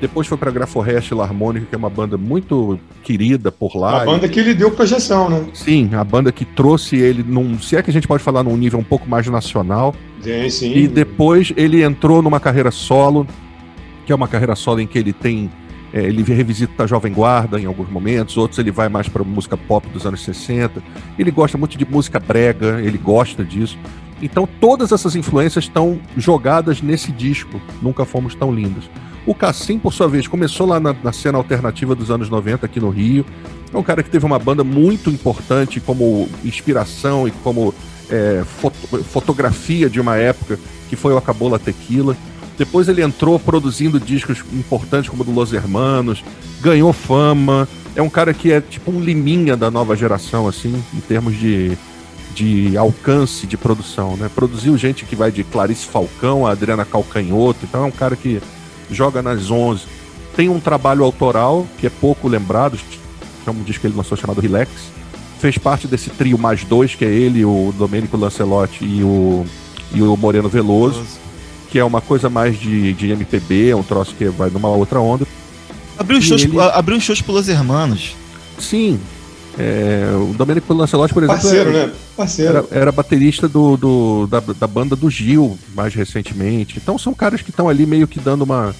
depois 0.00 0.26
foi 0.26 0.36
para 0.36 0.50
Graforrest 0.50 1.12
Harmônica, 1.12 1.66
que 1.66 1.74
é 1.74 1.78
uma 1.78 1.88
banda 1.88 2.18
muito 2.18 2.78
querida 3.02 3.50
por 3.50 3.76
lá. 3.76 4.02
A 4.02 4.04
banda 4.04 4.26
e... 4.26 4.28
que 4.28 4.40
ele 4.40 4.54
deu 4.54 4.70
projeção, 4.70 5.30
né? 5.30 5.46
Sim, 5.54 5.90
a 5.94 6.04
banda 6.04 6.30
que 6.30 6.44
trouxe 6.44 6.96
ele 6.96 7.24
num. 7.26 7.58
Se 7.58 7.76
é 7.76 7.82
que 7.82 7.90
a 7.90 7.92
gente 7.92 8.06
pode 8.06 8.22
falar 8.22 8.42
num 8.42 8.56
nível 8.56 8.78
um 8.78 8.84
pouco 8.84 9.08
mais 9.08 9.26
nacional. 9.26 9.94
Sim, 10.20 10.50
sim. 10.50 10.74
E 10.74 10.86
depois 10.86 11.52
ele 11.56 11.82
entrou 11.82 12.20
numa 12.20 12.38
carreira 12.38 12.70
solo, 12.70 13.26
que 14.04 14.12
é 14.12 14.14
uma 14.14 14.28
carreira 14.28 14.54
solo 14.54 14.80
em 14.80 14.86
que 14.86 14.98
ele 14.98 15.12
tem. 15.12 15.50
É, 15.96 16.00
ele 16.00 16.22
revisita 16.22 16.84
a 16.84 16.86
Jovem 16.86 17.10
Guarda 17.10 17.58
em 17.58 17.64
alguns 17.64 17.88
momentos, 17.88 18.36
outros 18.36 18.58
ele 18.58 18.70
vai 18.70 18.86
mais 18.86 19.08
para 19.08 19.24
música 19.24 19.56
pop 19.56 19.88
dos 19.88 20.04
anos 20.04 20.22
60. 20.22 20.82
Ele 21.18 21.30
gosta 21.30 21.56
muito 21.56 21.78
de 21.78 21.86
música 21.86 22.20
brega, 22.20 22.82
ele 22.82 22.98
gosta 22.98 23.42
disso. 23.42 23.78
Então 24.20 24.46
todas 24.60 24.92
essas 24.92 25.16
influências 25.16 25.64
estão 25.64 25.98
jogadas 26.14 26.82
nesse 26.82 27.10
disco, 27.10 27.58
Nunca 27.80 28.04
Fomos 28.04 28.34
Tão 28.34 28.54
Lindos. 28.54 28.90
O 29.24 29.34
Cassim, 29.34 29.78
por 29.78 29.90
sua 29.90 30.06
vez, 30.06 30.28
começou 30.28 30.66
lá 30.66 30.78
na, 30.78 30.94
na, 31.02 31.14
cena 31.14 31.38
alternativa 31.38 31.94
dos 31.94 32.10
anos 32.10 32.28
90 32.28 32.66
aqui 32.66 32.78
no 32.78 32.90
Rio. 32.90 33.24
É 33.72 33.78
um 33.78 33.82
cara 33.82 34.02
que 34.02 34.10
teve 34.10 34.26
uma 34.26 34.38
banda 34.38 34.62
muito 34.62 35.08
importante 35.08 35.80
como 35.80 36.28
inspiração 36.44 37.26
e 37.26 37.30
como 37.30 37.74
é, 38.10 38.44
foto, 38.44 39.02
fotografia 39.02 39.88
de 39.88 39.98
uma 39.98 40.16
época, 40.16 40.58
que 40.90 40.94
foi 40.94 41.14
o 41.14 41.16
Acabola 41.16 41.58
Tequila. 41.58 42.14
Depois 42.58 42.88
ele 42.88 43.02
entrou 43.02 43.38
produzindo 43.38 44.00
discos 44.00 44.38
importantes 44.52 45.10
como 45.10 45.22
o 45.22 45.24
do 45.24 45.32
Los 45.32 45.52
Hermanos, 45.52 46.24
ganhou 46.60 46.92
fama. 46.92 47.68
É 47.94 48.02
um 48.02 48.08
cara 48.08 48.32
que 48.32 48.50
é 48.50 48.60
tipo 48.60 48.90
um 48.90 49.00
liminha 49.00 49.56
da 49.56 49.70
nova 49.70 49.94
geração, 49.94 50.48
assim, 50.48 50.82
em 50.94 51.00
termos 51.00 51.38
de, 51.38 51.76
de 52.34 52.76
alcance 52.76 53.46
de 53.46 53.56
produção, 53.56 54.16
né? 54.16 54.30
Produziu 54.34 54.76
gente 54.76 55.04
que 55.04 55.14
vai 55.14 55.30
de 55.30 55.44
Clarice 55.44 55.86
Falcão 55.86 56.46
a 56.46 56.52
Adriana 56.52 56.84
Calcanhoto, 56.84 57.60
então 57.64 57.84
é 57.84 57.86
um 57.86 57.90
cara 57.90 58.16
que 58.16 58.40
joga 58.90 59.22
nas 59.22 59.50
11. 59.50 59.82
Tem 60.34 60.48
um 60.48 60.60
trabalho 60.60 61.04
autoral 61.04 61.66
que 61.78 61.86
é 61.86 61.90
pouco 61.90 62.28
lembrado, 62.28 62.78
que 62.78 63.48
é 63.48 63.50
um 63.50 63.62
disco 63.62 63.82
que 63.82 63.86
ele 63.86 63.96
lançou 63.96 64.16
chamado 64.16 64.40
Relax. 64.40 64.70
Fez 65.38 65.58
parte 65.58 65.86
desse 65.86 66.10
trio 66.10 66.38
mais 66.38 66.64
dois, 66.64 66.94
que 66.94 67.04
é 67.04 67.08
ele, 67.08 67.44
o 67.44 67.72
Domênico 67.76 68.16
Lancelotti 68.16 68.84
e 68.84 69.02
o, 69.02 69.44
e 69.92 70.02
o 70.02 70.16
Moreno 70.16 70.48
Veloso, 70.48 71.04
que 71.70 71.78
é 71.78 71.84
uma 71.84 72.00
coisa 72.00 72.28
mais 72.30 72.58
de, 72.58 72.92
de 72.92 73.10
MPB, 73.10 73.70
é 73.70 73.76
um 73.76 73.82
troço 73.82 74.14
que 74.14 74.26
vai 74.26 74.50
numa 74.50 74.68
outra 74.68 75.00
onda. 75.00 75.26
Abriu 75.98 76.20
shows, 76.20 76.44
ele... 76.44 76.60
abriu 76.60 77.00
shows 77.00 77.22
pelos 77.22 77.48
Hermanos. 77.48 78.14
Sim, 78.58 79.00
é, 79.58 80.04
o 80.14 80.34
Domenico 80.34 80.72
Lancelotti, 80.74 81.14
por 81.14 81.22
exemplo, 81.22 81.40
Parceiro, 81.40 81.70
era, 81.70 81.86
né? 81.86 81.92
Parceiro. 82.14 82.58
Era, 82.58 82.66
era 82.70 82.92
baterista 82.92 83.48
do, 83.48 83.76
do 83.76 84.26
da, 84.26 84.40
da, 84.40 84.66
banda 84.66 84.94
do 84.94 85.08
Gil, 85.08 85.58
mais 85.74 85.94
recentemente. 85.94 86.76
Então 86.76 86.98
são 86.98 87.14
caras 87.14 87.40
que 87.40 87.50
estão 87.50 87.68
ali 87.68 87.86
meio 87.86 88.06
que 88.06 88.20
dando 88.20 88.42
uma. 88.42 88.74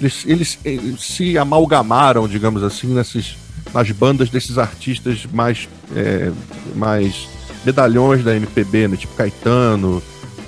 Eles, 0.00 0.24
eles, 0.26 0.58
eles, 0.64 1.00
se 1.00 1.36
amalgamaram, 1.36 2.26
digamos 2.26 2.62
assim, 2.62 2.86
nesses, 2.94 3.36
nas 3.72 3.90
bandas 3.90 4.30
desses 4.30 4.56
artistas 4.56 5.26
mais, 5.30 5.68
é, 5.94 6.32
mais 6.74 7.28
medalhões 7.64 8.24
da 8.24 8.34
MPB, 8.34 8.88
né? 8.88 8.96
Tipo 8.96 9.14
Caetano, 9.14 10.02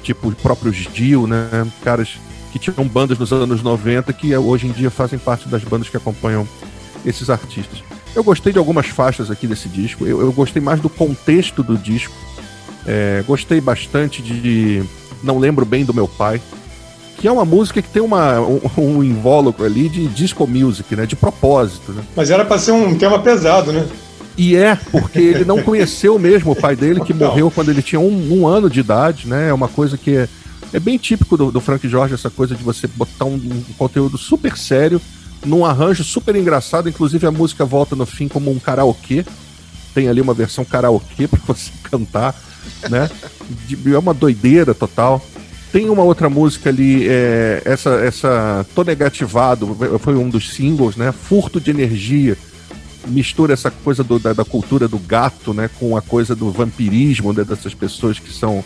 tipo 0.06 0.28
o 0.28 0.36
próprio 0.36 0.72
Gil, 0.72 1.26
né? 1.26 1.66
Caras 1.82 2.16
que 2.52 2.58
tinham 2.60 2.86
bandas 2.86 3.18
nos 3.18 3.32
anos 3.32 3.60
90 3.60 4.12
que 4.12 4.34
hoje 4.36 4.68
em 4.68 4.72
dia 4.72 4.88
fazem 4.88 5.18
parte 5.18 5.48
das 5.48 5.64
bandas 5.64 5.88
que 5.88 5.96
acompanham 5.96 6.46
esses 7.04 7.28
artistas. 7.28 7.82
Eu 8.14 8.22
gostei 8.22 8.52
de 8.52 8.58
algumas 8.58 8.86
faixas 8.86 9.30
aqui 9.30 9.46
desse 9.46 9.68
disco. 9.68 10.06
Eu, 10.06 10.20
eu 10.20 10.32
gostei 10.32 10.62
mais 10.62 10.80
do 10.80 10.88
contexto 10.88 11.62
do 11.62 11.76
disco. 11.76 12.14
É, 12.86 13.22
gostei 13.26 13.60
bastante 13.60 14.22
de 14.22 14.82
Não 15.22 15.38
Lembro 15.38 15.66
Bem 15.66 15.84
do 15.84 15.92
Meu 15.92 16.06
Pai, 16.06 16.40
que 17.18 17.26
é 17.26 17.32
uma 17.32 17.44
música 17.44 17.82
que 17.82 17.88
tem 17.88 18.00
uma, 18.00 18.40
um, 18.40 18.60
um 18.78 19.04
invólucro 19.04 19.64
ali 19.64 19.88
de 19.88 20.06
disco 20.06 20.46
music, 20.46 20.94
né? 20.94 21.04
De 21.04 21.16
propósito, 21.16 21.92
né? 21.92 22.02
Mas 22.14 22.30
era 22.30 22.44
para 22.44 22.58
ser 22.58 22.72
um 22.72 22.96
tema 22.96 23.18
pesado, 23.18 23.72
né? 23.72 23.86
E 24.36 24.54
é, 24.54 24.76
porque 24.90 25.18
ele 25.18 25.44
não 25.44 25.62
conheceu 25.62 26.18
mesmo 26.18 26.52
o 26.52 26.56
pai 26.56 26.76
dele, 26.76 27.00
que 27.00 27.14
morreu 27.14 27.50
quando 27.50 27.70
ele 27.70 27.82
tinha 27.82 28.00
um, 28.00 28.40
um, 28.40 28.46
ano 28.46 28.68
de 28.68 28.80
idade, 28.80 29.26
né? 29.26 29.48
É 29.48 29.52
uma 29.52 29.68
coisa 29.68 29.96
que 29.96 30.14
é, 30.14 30.28
é 30.74 30.78
bem 30.78 30.98
típico 30.98 31.36
do, 31.36 31.50
do 31.50 31.60
Frank 31.60 31.88
Jorge, 31.88 32.14
essa 32.14 32.28
coisa 32.28 32.54
de 32.54 32.62
você 32.62 32.86
botar 32.86 33.24
um, 33.24 33.34
um 33.34 33.72
conteúdo 33.78 34.18
super 34.18 34.56
sério 34.56 35.00
num 35.44 35.64
arranjo 35.64 36.04
super 36.04 36.36
engraçado. 36.36 36.88
Inclusive 36.88 37.26
a 37.26 37.30
música 37.30 37.64
volta 37.64 37.96
no 37.96 38.04
fim 38.04 38.28
como 38.28 38.50
um 38.50 38.58
karaokê. 38.58 39.24
Tem 39.94 40.08
ali 40.08 40.20
uma 40.20 40.34
versão 40.34 40.64
karaokê 40.64 41.26
para 41.26 41.40
você 41.46 41.70
cantar, 41.90 42.34
né? 42.90 43.08
É 43.90 43.98
uma 43.98 44.12
doideira 44.12 44.74
total. 44.74 45.24
Tem 45.72 45.88
uma 45.88 46.02
outra 46.02 46.28
música 46.28 46.68
ali, 46.68 47.08
é, 47.08 47.62
essa, 47.64 47.90
essa 47.96 48.66
Tô 48.74 48.82
Negativado, 48.82 49.76
foi 50.00 50.14
um 50.14 50.28
dos 50.28 50.54
singles, 50.54 50.96
né? 50.96 51.12
Furto 51.12 51.60
de 51.60 51.70
Energia. 51.70 52.36
Mistura 53.06 53.54
essa 53.54 53.70
coisa 53.70 54.02
do, 54.02 54.18
da, 54.18 54.32
da, 54.32 54.44
cultura 54.44 54.88
do 54.88 54.98
gato, 54.98 55.54
né? 55.54 55.70
Com 55.78 55.96
a 55.96 56.02
coisa 56.02 56.34
do 56.34 56.50
vampirismo 56.50 57.32
né, 57.32 57.44
dessas 57.44 57.74
pessoas 57.74 58.18
que 58.18 58.32
são. 58.32 58.64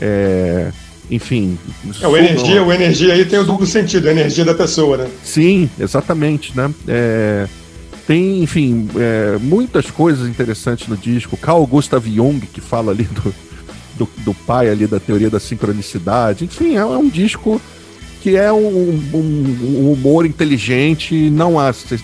É, 0.00 0.70
enfim. 1.10 1.58
É, 2.00 2.06
o 2.06 2.16
energia, 2.16 2.62
o 2.62 2.72
energia 2.72 3.14
aí 3.14 3.24
tem 3.24 3.38
o 3.38 3.44
duplo 3.44 3.66
sentido, 3.66 4.08
a 4.08 4.10
energia 4.10 4.44
da 4.44 4.54
pessoa, 4.54 4.96
né? 4.96 5.08
Sim, 5.24 5.68
exatamente, 5.78 6.56
né? 6.56 6.72
É, 6.86 7.48
tem, 8.06 8.42
enfim, 8.42 8.88
é, 8.96 9.38
muitas 9.38 9.90
coisas 9.90 10.28
interessantes 10.28 10.88
no 10.88 10.96
disco. 10.96 11.36
Carl 11.36 11.66
Gustav 11.66 12.06
Jung, 12.06 12.40
que 12.40 12.60
fala 12.60 12.92
ali 12.92 13.04
do, 13.04 13.34
do, 13.96 14.08
do, 14.18 14.34
pai 14.34 14.70
ali 14.70 14.86
da 14.86 14.98
teoria 14.98 15.28
da 15.28 15.40
sincronicidade. 15.40 16.44
Enfim, 16.44 16.76
é, 16.76 16.80
é 16.80 16.84
um 16.84 17.08
disco 17.08 17.60
que 18.22 18.36
é 18.36 18.52
um, 18.52 19.00
um, 19.14 19.56
um 19.62 19.92
humor 19.92 20.26
inteligente, 20.26 21.30
não, 21.30 21.54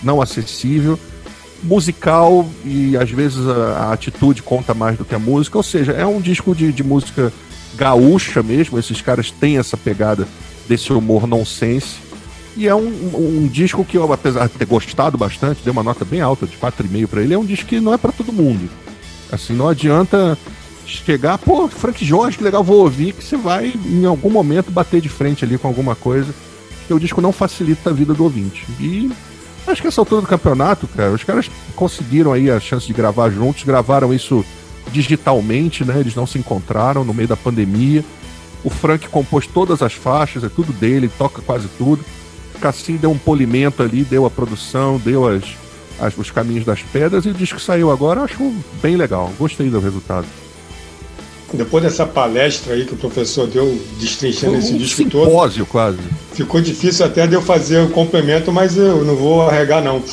não 0.03 0.21
acessível, 0.21 0.99
musical 1.65 2.47
e 2.63 2.95
às 2.95 3.09
vezes 3.09 3.45
a, 3.47 3.87
a, 3.87 3.93
atitude 3.93 4.41
conta 4.41 4.73
mais 4.73 4.97
do 4.97 5.03
que 5.03 5.15
a 5.15 5.19
música. 5.19 5.57
Ou 5.57 5.63
seja, 5.63 5.91
é 5.91 6.05
um 6.05 6.21
disco 6.21 6.55
de, 6.55 6.71
de 6.71 6.83
música 6.83 7.33
gaúcha 7.75 8.41
mesmo, 8.41 8.79
esses 8.79 9.01
caras 9.01 9.31
têm 9.31 9.57
essa 9.57 9.75
pegada 9.75 10.27
desse 10.67 10.93
humor 10.93 11.27
nonsense. 11.27 12.05
E 12.55 12.67
é 12.67 12.75
um, 12.75 12.87
um, 12.87 13.47
disco 13.47 13.83
que 13.83 13.97
eu, 13.97 14.13
apesar 14.13 14.47
de 14.47 14.53
ter 14.53 14.65
gostado 14.65 15.17
bastante, 15.17 15.61
dei 15.61 15.71
uma 15.71 15.83
nota 15.83 16.05
bem 16.05 16.21
alta, 16.21 16.47
de 16.47 16.55
4,5 16.55 17.07
para 17.07 17.21
ele, 17.21 17.33
é 17.33 17.37
um 17.37 17.43
disco 17.43 17.67
que 17.67 17.81
não 17.81 17.93
é 17.93 17.97
para 17.97 18.13
todo 18.13 18.31
mundo. 18.31 18.69
Assim, 19.29 19.53
não 19.53 19.67
adianta 19.67 20.37
chegar, 20.85 21.37
pô, 21.37 21.67
Frank 21.67 22.05
Jorge, 22.05 22.37
que 22.37 22.43
legal, 22.43 22.63
vou 22.63 22.83
ouvir, 22.83 23.11
que 23.11 23.23
você 23.23 23.35
vai 23.35 23.73
em 23.85 24.05
algum 24.05 24.29
momento 24.29 24.71
bater 24.71 25.01
de 25.01 25.09
frente 25.09 25.43
ali 25.43 25.57
com 25.57 25.67
alguma 25.67 25.95
coisa, 25.95 26.33
o 26.89 26.99
disco 26.99 27.19
não 27.19 27.31
facilita 27.31 27.89
a 27.89 27.93
vida 27.93 28.13
do 28.13 28.23
ouvinte. 28.23 28.65
E 28.79 29.11
acho 29.67 29.81
que 29.81 29.87
essa 29.87 30.01
altura 30.01 30.21
do 30.21 30.27
campeonato, 30.27 30.87
cara, 30.87 31.11
os 31.11 31.23
caras 31.23 31.49
conseguiram 31.75 32.33
aí 32.33 32.49
a 32.49 32.59
chance 32.59 32.85
de 32.85 32.93
gravar 32.93 33.29
juntos, 33.29 33.63
gravaram 33.63 34.13
isso 34.13 34.45
digitalmente, 34.91 35.83
né? 35.83 35.99
Eles 35.99 36.15
não 36.15 36.27
se 36.27 36.37
encontraram 36.37 37.03
no 37.03 37.13
meio 37.13 37.27
da 37.27 37.35
pandemia. 37.35 38.03
O 38.63 38.69
Frank 38.69 39.07
compôs 39.09 39.47
todas 39.47 39.81
as 39.81 39.93
faixas, 39.93 40.43
é 40.43 40.49
tudo 40.49 40.73
dele, 40.73 41.09
toca 41.17 41.41
quase 41.41 41.67
tudo. 41.77 42.03
Cassim 42.59 42.95
deu 42.95 43.11
um 43.11 43.17
polimento 43.17 43.83
ali, 43.83 44.03
deu 44.03 44.25
a 44.25 44.29
produção, 44.29 44.97
deu 44.97 45.27
as, 45.27 45.43
as, 45.99 46.17
os 46.17 46.31
caminhos 46.31 46.65
das 46.65 46.81
pedras 46.81 47.25
e 47.25 47.29
o 47.29 47.33
disco 47.33 47.59
saiu 47.59 47.91
agora, 47.91 48.21
acho 48.21 48.53
bem 48.81 48.95
legal. 48.95 49.31
Gostei 49.37 49.69
do 49.69 49.79
resultado. 49.79 50.25
Depois 51.53 51.83
dessa 51.83 52.05
palestra 52.05 52.73
aí 52.73 52.85
que 52.85 52.93
o 52.93 52.97
professor 52.97 53.47
deu, 53.47 53.79
destrinchando 53.99 54.55
Um 54.55 54.59
esse 54.59 54.73
disco 54.77 55.09
todo, 55.09 55.25
simpósio 55.25 55.65
quase. 55.65 55.99
ficou 56.33 56.59
difícil 56.59 57.05
até 57.05 57.25
de 57.27 57.33
eu 57.33 57.41
fazer 57.41 57.79
o 57.79 57.89
complemento, 57.89 58.51
mas 58.51 58.77
eu 58.77 59.03
não 59.05 59.15
vou 59.15 59.47
arregar, 59.47 59.81
não. 59.83 60.03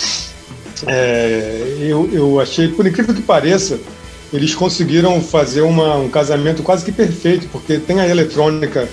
É, 0.86 1.76
eu, 1.80 2.08
eu 2.12 2.40
achei, 2.40 2.68
por 2.68 2.86
incrível 2.86 3.14
que 3.14 3.22
pareça, 3.22 3.78
eles 4.32 4.54
conseguiram 4.54 5.20
fazer 5.20 5.62
uma, 5.62 5.96
um 5.96 6.08
casamento 6.08 6.62
quase 6.62 6.84
que 6.84 6.92
perfeito, 6.92 7.48
porque 7.52 7.78
tem 7.78 8.00
a 8.00 8.08
eletrônica 8.08 8.88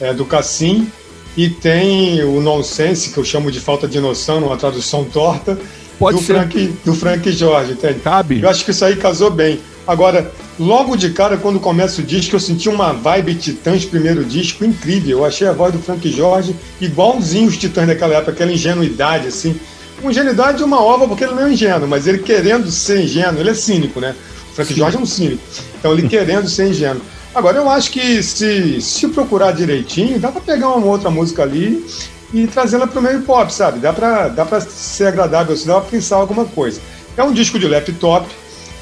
é, 0.00 0.12
do 0.12 0.24
Cassim 0.24 0.88
e 1.36 1.48
tem 1.48 2.22
o 2.22 2.40
nonsense, 2.40 3.10
que 3.10 3.18
eu 3.18 3.24
chamo 3.24 3.50
de 3.50 3.60
falta 3.60 3.88
de 3.88 3.98
noção, 3.98 4.40
numa 4.40 4.56
tradução 4.56 5.04
torta, 5.04 5.58
Pode 5.98 6.18
do, 6.18 6.22
ser. 6.22 6.34
Frank, 6.34 6.74
do 6.84 6.94
Frank 6.94 7.32
Jorge, 7.32 7.72
entende? 7.72 8.00
Cabe. 8.00 8.40
Eu 8.40 8.48
acho 8.48 8.64
que 8.64 8.70
isso 8.70 8.84
aí 8.84 8.96
casou 8.96 9.30
bem. 9.30 9.60
Agora, 9.86 10.32
logo 10.58 10.96
de 10.96 11.10
cara, 11.10 11.36
quando 11.36 11.60
começa 11.60 12.00
o 12.00 12.04
disco, 12.04 12.36
eu 12.36 12.40
senti 12.40 12.68
uma 12.68 12.92
vibe 12.92 13.34
Titãs 13.34 13.84
primeiro 13.84 14.24
disco 14.24 14.64
incrível. 14.64 15.18
Eu 15.18 15.24
achei 15.24 15.46
a 15.46 15.52
voz 15.52 15.72
do 15.72 15.78
Frank 15.78 16.10
Jorge 16.10 16.56
igualzinho 16.80 17.48
os 17.48 17.58
Titãs 17.58 17.86
daquela 17.86 18.14
época, 18.14 18.32
aquela 18.32 18.52
ingenuidade, 18.52 19.28
assim. 19.28 19.58
Uma 20.00 20.10
ingenuidade 20.10 20.58
de 20.58 20.64
uma 20.64 20.82
ova, 20.82 21.06
porque 21.06 21.24
ele 21.24 21.34
não 21.34 21.46
é 21.46 21.52
ingênuo, 21.52 21.86
mas 21.86 22.06
ele 22.06 22.18
querendo 22.18 22.70
ser 22.70 23.02
ingênuo, 23.02 23.40
ele 23.40 23.50
é 23.50 23.54
cínico, 23.54 24.00
né? 24.00 24.14
O 24.52 24.54
Frank 24.54 24.72
Jorge 24.74 24.96
é 24.96 25.00
um 25.00 25.06
cínico. 25.06 25.42
Então, 25.78 25.92
ele 25.92 26.08
querendo 26.08 26.48
ser 26.48 26.68
ingênuo. 26.68 27.02
Agora, 27.34 27.58
eu 27.58 27.68
acho 27.68 27.90
que 27.90 28.22
se, 28.22 28.80
se 28.80 29.08
procurar 29.08 29.52
direitinho, 29.52 30.18
dá 30.18 30.30
pra 30.32 30.40
pegar 30.40 30.68
uma 30.68 30.86
outra 30.86 31.10
música 31.10 31.42
ali 31.42 31.84
e 32.32 32.46
trazê-la 32.46 32.86
pro 32.86 33.02
meio 33.02 33.22
pop, 33.22 33.52
sabe? 33.52 33.80
Dá 33.80 33.92
pra, 33.92 34.28
dá 34.28 34.46
pra 34.46 34.60
ser 34.60 35.08
agradável, 35.08 35.54
se 35.56 35.66
dá 35.66 35.80
pra 35.80 35.90
pensar 35.90 36.16
alguma 36.16 36.44
coisa. 36.44 36.80
É 37.16 37.22
um 37.22 37.32
disco 37.32 37.58
de 37.58 37.68
laptop, 37.68 38.26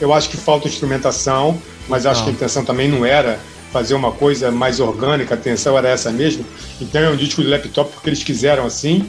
eu 0.02 0.12
acho 0.12 0.28
que 0.28 0.36
falta 0.36 0.68
instrumentação, 0.68 1.60
mas 1.88 2.06
acho 2.06 2.24
que 2.24 2.30
a 2.30 2.32
intenção 2.32 2.64
também 2.64 2.88
não 2.88 3.06
era 3.06 3.38
fazer 3.72 3.94
uma 3.94 4.12
coisa 4.12 4.50
mais 4.50 4.80
orgânica, 4.80 5.34
a 5.34 5.38
intenção 5.38 5.78
era 5.78 5.88
essa 5.88 6.10
mesmo. 6.10 6.44
Então 6.80 7.00
é 7.00 7.08
um 7.08 7.16
disco 7.16 7.40
de 7.40 7.48
laptop 7.48 7.92
porque 7.92 8.08
eles 8.08 8.22
quiseram 8.22 8.66
assim. 8.66 9.08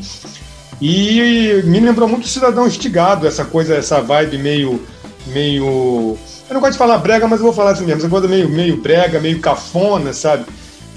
E 0.81 1.61
me 1.65 1.79
lembrou 1.79 2.07
muito 2.07 2.25
o 2.25 2.27
Cidadão 2.27 2.67
Estigado, 2.67 3.27
essa 3.27 3.43
coisa, 3.43 3.75
essa 3.75 4.01
vibe 4.01 4.37
meio. 4.37 4.81
meio. 5.27 6.17
Eu 6.49 6.53
não 6.53 6.61
gosto 6.61 6.73
de 6.73 6.77
falar 6.77 6.97
brega, 6.99 7.27
mas 7.27 7.39
eu 7.39 7.45
vou 7.45 7.53
falar 7.53 7.71
assim 7.71 7.85
mesmo. 7.85 8.01
Essa 8.01 8.09
coisa 8.09 8.27
meio, 8.27 8.47
meio 8.49 8.77
brega, 8.77 9.19
meio 9.19 9.39
cafona, 9.39 10.13
sabe? 10.13 10.45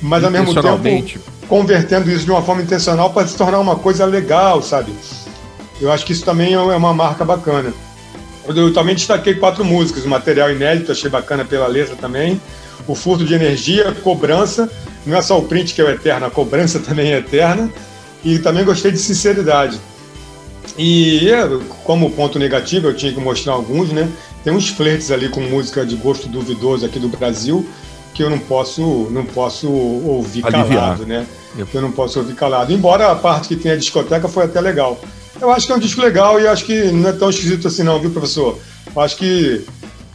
Mas 0.03 0.22
ao 0.22 0.30
mesmo 0.30 0.55
tempo 0.55 1.20
convertendo 1.49 2.11
isso 2.11 2.24
de 2.24 2.30
uma 2.30 2.42
forma 2.42 2.62
intencional 2.62 3.12
para 3.12 3.26
se 3.26 3.36
tornar 3.36 3.61
uma 3.61 3.76
coisa 3.76 4.05
legal, 4.05 4.61
sabe? 4.61 4.92
Eu 5.80 5.92
acho 5.92 6.05
que 6.05 6.12
isso 6.12 6.24
também 6.24 6.55
é 6.55 6.59
uma 6.59 6.92
marca 6.92 7.24
bacana. 7.24 7.72
Eu 8.49 8.72
também 8.72 8.94
destaquei 8.94 9.34
quatro 9.34 9.64
músicas, 9.64 10.05
o 10.05 10.09
material 10.09 10.51
inédito, 10.51 10.92
achei 10.92 11.11
bacana 11.11 11.44
pela 11.44 11.66
letra 11.66 11.97
também. 11.97 12.40
O 12.86 12.94
furto 12.94 13.24
de 13.24 13.34
energia, 13.34 13.92
cobrança, 14.03 14.70
não 15.05 15.16
é 15.16 15.22
só 15.22 15.38
o 15.38 15.42
print 15.42 15.74
que 15.74 15.80
é 15.80 15.84
o 15.84 15.90
eterno, 15.90 16.26
a 16.26 16.30
cobrança 16.30 16.78
também 16.80 17.12
é 17.12 17.18
eterna. 17.18 17.70
E 18.24 18.38
também 18.38 18.64
gostei 18.64 18.90
de 18.90 18.99
sinceridade. 18.99 19.80
E 20.76 21.28
como 21.84 22.11
ponto 22.11 22.38
negativo, 22.38 22.88
eu 22.88 22.94
tinha 22.94 23.12
que 23.12 23.20
mostrar 23.20 23.53
alguns, 23.53 23.90
né? 23.90 24.09
Tem 24.42 24.53
uns 24.53 24.68
flertes 24.68 25.11
ali 25.11 25.28
com 25.28 25.40
música 25.40 25.86
de 25.86 25.97
gosto 25.97 26.28
duvidoso 26.28 26.84
aqui 26.84 26.99
do 26.99 27.09
Brasil 27.09 27.66
que 28.16 28.22
eu 28.22 28.30
não 28.30 28.38
posso, 28.38 29.09
não 29.11 29.26
posso 29.26 29.70
ouvir 29.70 30.42
Aliviar. 30.47 30.68
calado, 30.68 31.07
né? 31.07 31.26
Eu 31.72 31.82
não 31.82 31.92
posso 31.92 32.18
ouvir 32.18 32.34
calado. 32.34 32.72
Embora 32.72 33.11
a 33.11 33.14
parte 33.14 33.49
que 33.49 33.57
tem 33.57 33.72
a 33.72 33.76
discoteca 33.76 34.26
foi 34.26 34.44
até 34.44 34.59
legal. 34.59 34.99
Eu 35.41 35.51
acho 35.51 35.66
que 35.66 35.72
é 35.72 35.76
um 35.76 35.78
disco 35.78 36.01
legal 36.01 36.41
e 36.41 36.47
acho 36.47 36.64
que 36.64 36.84
não 36.93 37.09
é 37.09 37.12
tão 37.12 37.28
esquisito 37.30 37.68
assim 37.68 37.82
não, 37.82 38.01
viu, 38.01 38.11
professor? 38.11 38.59
Eu 38.95 39.03
acho 39.03 39.16
que 39.16 39.64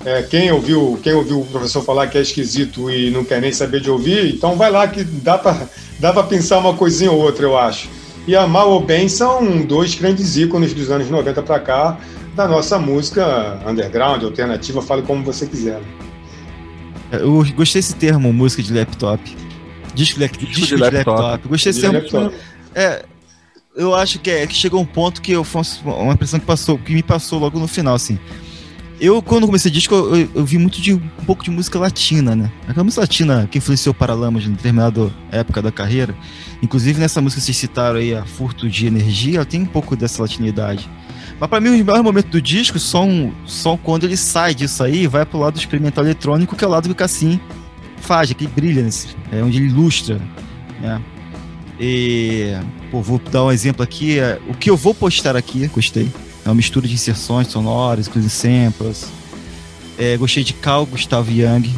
é, 0.04 0.24
quem, 0.24 0.52
ouviu, 0.52 1.00
quem 1.04 1.14
ouviu 1.14 1.42
o 1.42 1.46
professor 1.46 1.84
falar 1.84 2.08
que 2.08 2.18
é 2.18 2.22
esquisito 2.22 2.90
e 2.90 3.12
não 3.12 3.24
quer 3.24 3.40
nem 3.40 3.52
saber 3.52 3.82
de 3.82 3.90
ouvir, 3.92 4.34
então 4.34 4.56
vai 4.56 4.72
lá 4.72 4.88
que 4.88 5.04
dá 5.04 5.38
pra, 5.38 5.68
dá 6.00 6.12
pra 6.12 6.24
pensar 6.24 6.58
uma 6.58 6.74
coisinha 6.74 7.12
ou 7.12 7.20
outra, 7.20 7.46
eu 7.46 7.58
acho. 7.58 7.88
E 8.28 8.36
a 8.36 8.48
Mal 8.48 8.72
ou 8.72 8.80
Bem 8.80 9.08
são 9.08 9.62
dois 9.62 9.94
grandes 9.96 10.38
ícones 10.38 10.74
dos 10.74 10.90
anos 10.90 11.10
90 11.10 11.42
para 11.44 11.60
cá 11.60 11.98
da 12.36 12.48
nossa 12.48 12.80
música 12.80 13.60
underground, 13.68 14.24
alternativa, 14.24 14.82
fale 14.82 15.02
como 15.04 15.24
você 15.24 15.46
quiser. 15.46 15.80
Eu 17.12 17.44
gostei 17.56 17.82
desse 17.82 17.96
termo, 17.96 18.32
música 18.32 18.64
de 18.64 18.74
laptop. 18.74 19.22
Disco, 19.94 20.20
le- 20.20 20.30
disco 20.30 20.68
de, 20.68 20.76
laptop. 20.78 21.48
Gostei 21.48 21.74
desse 21.74 21.86
De 21.86 21.92
termo. 21.92 22.20
laptop. 22.22 22.36
É, 22.74 23.04
eu 23.76 23.96
acho 23.96 24.20
que, 24.20 24.30
é, 24.30 24.46
que 24.46 24.54
chegou 24.54 24.82
um 24.82 24.86
ponto 24.86 25.22
que 25.22 25.32
eu 25.32 25.46
uma 25.86 26.14
impressão 26.14 26.40
que 26.40 26.46
passou, 26.46 26.78
que 26.78 26.94
me 26.94 27.04
passou 27.04 27.40
logo 27.40 27.60
no 27.60 27.68
final, 27.68 27.96
assim. 27.96 28.20
Eu, 29.00 29.20
quando 29.20 29.48
comecei 29.48 29.72
disco, 29.72 29.96
eu, 29.96 30.16
eu, 30.16 30.30
eu 30.36 30.46
vi 30.46 30.60
muito 30.60 30.80
de 30.80 30.94
um 30.94 31.00
pouco 31.26 31.44
de 31.44 31.50
música 31.50 31.80
latina, 31.80 32.36
né? 32.36 32.52
Aquela 32.68 32.84
música 32.84 33.02
latina 33.02 33.48
que 33.50 33.58
influenciou 33.58 33.94
o 33.94 33.96
Paralamas 33.96 34.46
em 34.46 34.52
determinada 34.52 35.12
época 35.32 35.60
da 35.60 35.72
carreira. 35.72 36.16
Inclusive 36.62 37.00
nessa 37.00 37.20
música 37.20 37.40
que 37.40 37.46
vocês 37.46 37.58
citaram 37.58 37.98
aí, 37.98 38.14
a 38.14 38.24
Furto 38.26 38.70
de 38.70 38.86
Energia, 38.86 39.38
ela 39.38 39.46
tem 39.46 39.64
um 39.64 39.66
pouco 39.66 39.96
dessa 39.96 40.22
latinidade. 40.22 40.88
Mas 41.40 41.50
pra 41.50 41.60
mim, 41.60 41.70
o 41.70 41.72
melhor 41.72 42.04
momento 42.04 42.28
do 42.28 42.40
disco 42.40 42.78
são, 42.78 43.34
são 43.48 43.76
quando 43.76 44.04
ele 44.04 44.16
sai 44.16 44.54
disso 44.54 44.84
aí 44.84 45.04
e 45.04 45.08
vai 45.08 45.26
pro 45.26 45.40
lado 45.40 45.58
experimental 45.58 46.04
eletrônico, 46.04 46.56
que 46.56 46.64
é 46.64 46.68
o 46.68 46.70
lado 46.70 46.84
que 46.84 46.92
o 46.92 46.96
Cassim 46.96 47.40
faz, 47.98 48.32
que 48.32 48.44
ele 48.44 48.52
brilha 48.56 48.84
nesse, 48.84 49.16
é 49.32 49.42
onde 49.42 49.58
ele 49.58 49.68
ilustra, 49.68 50.22
né? 50.80 51.02
E, 51.80 52.56
pô, 52.92 53.02
vou 53.02 53.20
dar 53.32 53.46
um 53.46 53.52
exemplo 53.52 53.82
aqui. 53.82 54.20
é, 54.20 54.38
o 54.50 54.54
que 54.54 54.70
eu 54.70 54.76
vou 54.76 54.94
postar 54.94 55.36
aqui, 55.36 55.68
gostei. 55.68 56.10
É 56.46 56.50
uma 56.50 56.56
mistura 56.56 56.88
de 56.88 56.94
inserções 56.94 57.48
sonoras, 57.48 58.08
com 58.08 58.22
samples. 58.28 59.08
É, 59.98 60.18
gostei 60.18 60.44
de 60.44 60.54
Carl 60.54 60.86
Gustavo 60.86 61.32
Young, 61.32 61.70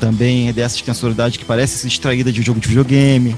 também 0.00 0.48
é 0.48 0.52
dessa 0.52 0.76
extensoridade 0.76 1.38
que 1.38 1.44
parece 1.44 1.78
ser 1.78 1.88
extraída 1.88 2.32
de 2.32 2.40
um 2.40 2.44
jogo 2.44 2.60
de 2.60 2.68
videogame. 2.68 3.36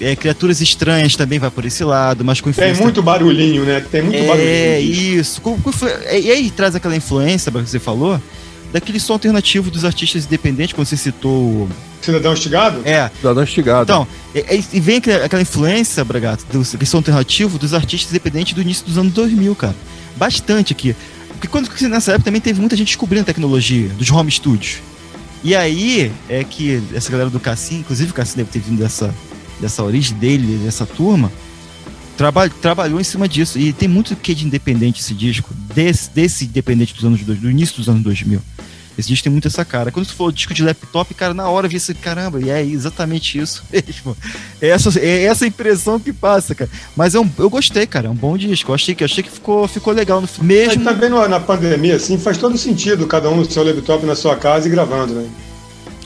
É, 0.00 0.14
Criaturas 0.14 0.60
Estranhas 0.60 1.16
também 1.16 1.38
vai 1.38 1.50
por 1.50 1.64
esse 1.64 1.82
lado, 1.82 2.24
mas 2.24 2.40
com 2.40 2.52
Tem 2.52 2.64
influência 2.64 2.84
muito 2.84 3.02
barulhinho, 3.02 3.64
né? 3.64 3.80
Tem 3.80 4.02
muito 4.02 4.16
barulhinho. 4.26 4.48
é, 4.48 4.80
no 4.80 4.92
disco. 4.92 5.60
isso. 5.66 5.86
É, 6.04 6.20
E 6.20 6.30
aí 6.30 6.50
traz 6.50 6.76
aquela 6.76 6.94
influência, 6.94 7.50
que 7.50 7.58
você 7.58 7.80
falou, 7.80 8.20
daquele 8.72 9.00
som 9.00 9.14
alternativo 9.14 9.70
dos 9.70 9.84
artistas 9.84 10.24
independentes, 10.26 10.72
quando 10.74 10.86
você 10.86 10.96
citou. 10.96 11.32
o- 11.32 11.68
Cidadão 12.00 12.32
Estigado? 12.32 12.80
É, 12.84 13.10
Cidadão 13.16 13.42
Estigado. 13.42 13.82
então, 13.82 14.06
é- 14.34 14.56
é- 14.56 14.64
e 14.72 14.80
vem 14.80 14.98
aquela, 14.98 15.42
influência, 15.42 16.04
Bragato, 16.04 16.44
do 16.52 16.60
aquele 16.62 16.86
som 16.86 16.98
alternativo 16.98 17.58
dos 17.58 17.74
artistas 17.74 18.10
independentes 18.10 18.52
do 18.54 18.62
início 18.62 18.86
dos 18.86 18.96
anos 18.98 19.12
2000, 19.12 19.54
cara. 19.56 19.74
Bastante 20.16 20.72
aqui. 20.72 20.94
Porque 21.30 21.46
quando 21.48 21.68
nessa 21.88 22.12
época 22.12 22.24
também 22.24 22.40
teve 22.40 22.60
muita 22.60 22.76
gente 22.76 22.88
descobrindo 22.88 23.22
a 23.22 23.26
tecnologia 23.26 23.88
dos 23.90 24.10
home 24.10 24.30
studios. 24.30 24.78
E 25.44 25.54
aí 25.54 26.10
é 26.28 26.42
que 26.42 26.82
essa 26.94 27.10
galera 27.12 27.30
do 27.30 27.38
Cassim, 27.38 27.78
inclusive 27.78 28.10
o 28.10 28.14
Cassim 28.14 28.36
deve 28.38 28.50
ter 28.50 28.58
vindo 28.58 28.78
dessa, 28.78 29.14
dessa 29.60 29.84
origem 29.84 30.16
dele, 30.16 30.60
dessa 30.64 30.84
turma, 30.84 31.30
traba, 32.18 32.50
trabalhou 32.50 33.00
em 33.00 33.04
cima 33.04 33.26
disso. 33.26 33.58
E 33.58 33.72
tem 33.72 33.88
muito 33.88 34.14
que 34.14 34.34
de 34.34 34.44
independente 34.44 35.00
esse 35.00 35.14
disco, 35.14 35.54
desse, 35.74 36.10
desse 36.10 36.44
independente 36.44 36.92
dos 36.92 37.04
anos 37.04 37.22
dois- 37.22 37.38
do 37.40 37.50
início 37.50 37.76
dos 37.76 37.88
anos 37.88 38.02
2000. 38.02 38.42
Esse 38.98 39.06
disco 39.10 39.22
tem 39.22 39.30
muito 39.32 39.46
essa 39.46 39.64
cara. 39.64 39.92
Quando 39.92 40.06
você 40.06 40.12
falou 40.12 40.32
disco 40.32 40.52
de 40.52 40.60
laptop, 40.60 41.14
cara, 41.14 41.32
na 41.32 41.48
hora 41.48 41.66
eu 41.66 41.70
vi 41.70 41.76
esse 41.76 41.94
caramba, 41.94 42.40
e 42.42 42.50
é 42.50 42.60
exatamente 42.60 43.38
isso 43.38 43.62
mesmo. 43.72 44.16
É 44.60 44.70
essa, 44.70 44.98
é 44.98 45.22
essa 45.22 45.46
impressão 45.46 46.00
que 46.00 46.12
passa, 46.12 46.52
cara. 46.52 46.68
Mas 46.96 47.14
é 47.14 47.20
um, 47.20 47.30
eu 47.38 47.48
gostei, 47.48 47.86
cara. 47.86 48.08
É 48.08 48.10
um 48.10 48.14
bom 48.16 48.36
disco. 48.36 48.72
Eu 48.72 48.74
achei 48.74 48.96
que, 48.96 49.04
achei 49.04 49.22
que 49.22 49.30
ficou, 49.30 49.68
ficou 49.68 49.92
legal 49.92 50.20
no 50.20 50.26
Mas 50.38 50.44
mesmo. 50.44 50.82
também 50.82 51.08
no- 51.08 51.28
na 51.28 51.38
pandemia, 51.38 51.94
assim, 51.94 52.18
faz 52.18 52.36
todo 52.38 52.58
sentido 52.58 53.06
cada 53.06 53.30
um 53.30 53.36
no 53.36 53.48
seu 53.48 53.62
laptop 53.62 54.04
na 54.04 54.16
sua 54.16 54.34
casa 54.34 54.66
e 54.66 54.70
gravando, 54.70 55.14
né? 55.14 55.28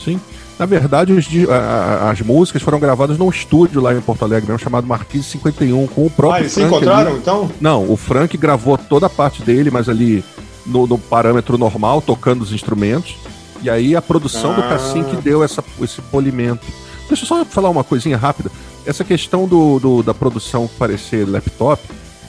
Sim. 0.05 0.21
Na 0.59 0.65
verdade, 0.65 1.11
os 1.13 1.25
di- 1.25 1.49
a- 1.49 1.53
a- 1.55 2.11
as 2.11 2.21
músicas 2.21 2.61
foram 2.61 2.79
gravadas 2.79 3.17
num 3.17 3.29
estúdio 3.29 3.81
lá 3.81 3.93
em 3.93 3.99
Porto 4.01 4.23
Alegre, 4.23 4.47
mesmo, 4.51 4.59
chamado 4.63 4.85
Marquise 4.85 5.23
51, 5.23 5.87
com 5.87 6.01
o 6.03 6.07
Ah, 6.07 6.09
próprio 6.15 6.41
eles 6.43 6.51
se 6.51 6.59
Frank 6.61 6.75
encontraram, 6.75 7.11
ali. 7.11 7.19
então? 7.19 7.51
Não, 7.59 7.91
o 7.91 7.97
Frank 7.97 8.37
gravou 8.37 8.77
toda 8.77 9.07
a 9.07 9.09
parte 9.09 9.41
dele, 9.41 9.71
mas 9.71 9.89
ali 9.89 10.23
no, 10.65 10.85
no 10.85 10.97
parâmetro 10.97 11.57
normal, 11.57 12.01
tocando 12.01 12.43
os 12.43 12.53
instrumentos. 12.53 13.15
E 13.63 13.69
aí 13.69 13.95
a 13.95 14.01
produção 14.01 14.53
do 14.53 14.61
Ah. 14.61 14.67
Cassim 14.69 15.03
que 15.03 15.15
deu 15.17 15.43
essa, 15.43 15.63
esse 15.81 16.01
polimento. 16.03 16.65
Deixa 17.07 17.23
eu 17.23 17.27
só 17.27 17.43
falar 17.45 17.69
uma 17.69 17.83
coisinha 17.83 18.17
rápida. 18.17 18.51
Essa 18.85 19.03
questão 19.03 19.47
do, 19.47 19.79
do- 19.79 20.03
da 20.03 20.13
produção 20.13 20.69
parecer 20.77 21.27
laptop, 21.27 21.81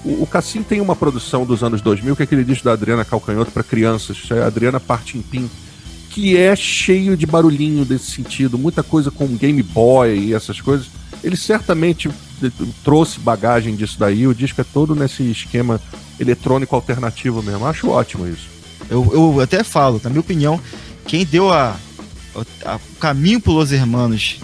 o, 0.05 0.27
Cassim 0.27 0.63
tem 0.63 0.81
uma 0.81 0.95
produção 0.97 1.45
dos 1.45 1.63
anos 1.63 1.81
2000, 1.81 2.15
que 2.17 2.23
é 2.23 2.25
aquele 2.25 2.45
disco 2.45 2.65
da 2.65 2.73
Adriana 2.73 3.05
Calcanhoto 3.05 3.51
para 3.51 3.63
crianças, 3.63 4.19
é 4.31 4.43
a 4.43 4.47
Adriana 4.47 4.79
Partimpim, 4.79 5.49
que 6.15 6.37
é 6.37 6.55
cheio 6.55 7.17
de 7.17 7.27
barulhinho 7.27 7.85
desse 7.85 8.13
sentido, 8.13 8.57
muita 8.57 8.85
coisa 8.85 9.11
com 9.11 9.27
Game 9.37 9.61
Boy 9.65 10.17
e 10.17 10.33
essas 10.33 10.61
coisas. 10.61 10.87
Ele 11.25 11.37
certamente 11.37 12.09
trouxe 12.85 13.19
bagagem 13.19 13.75
disso 13.75 13.99
daí, 13.99 14.25
o 14.27 14.35
disco 14.35 14.61
é 14.61 14.65
todo 14.65 14.95
nesse 14.95 15.25
esquema 15.29 15.81
eletrônico 16.21 16.75
alternativo 16.77 17.43
mesmo. 17.43 17.67
Acho 17.67 17.89
ótimo 17.89 18.29
isso. 18.29 18.47
Eu, 18.89 19.11
eu 19.13 19.41
até 19.41 19.65
falo, 19.65 20.01
na 20.05 20.09
minha 20.11 20.21
opinião, 20.21 20.61
quem 21.07 21.25
deu 21.25 21.51
a, 21.53 21.77
a- 22.65 22.77
o 22.77 22.97
caminho 23.01 23.41
pro 23.41 23.53
Los 23.53 23.73
Hermanos, 23.73 24.39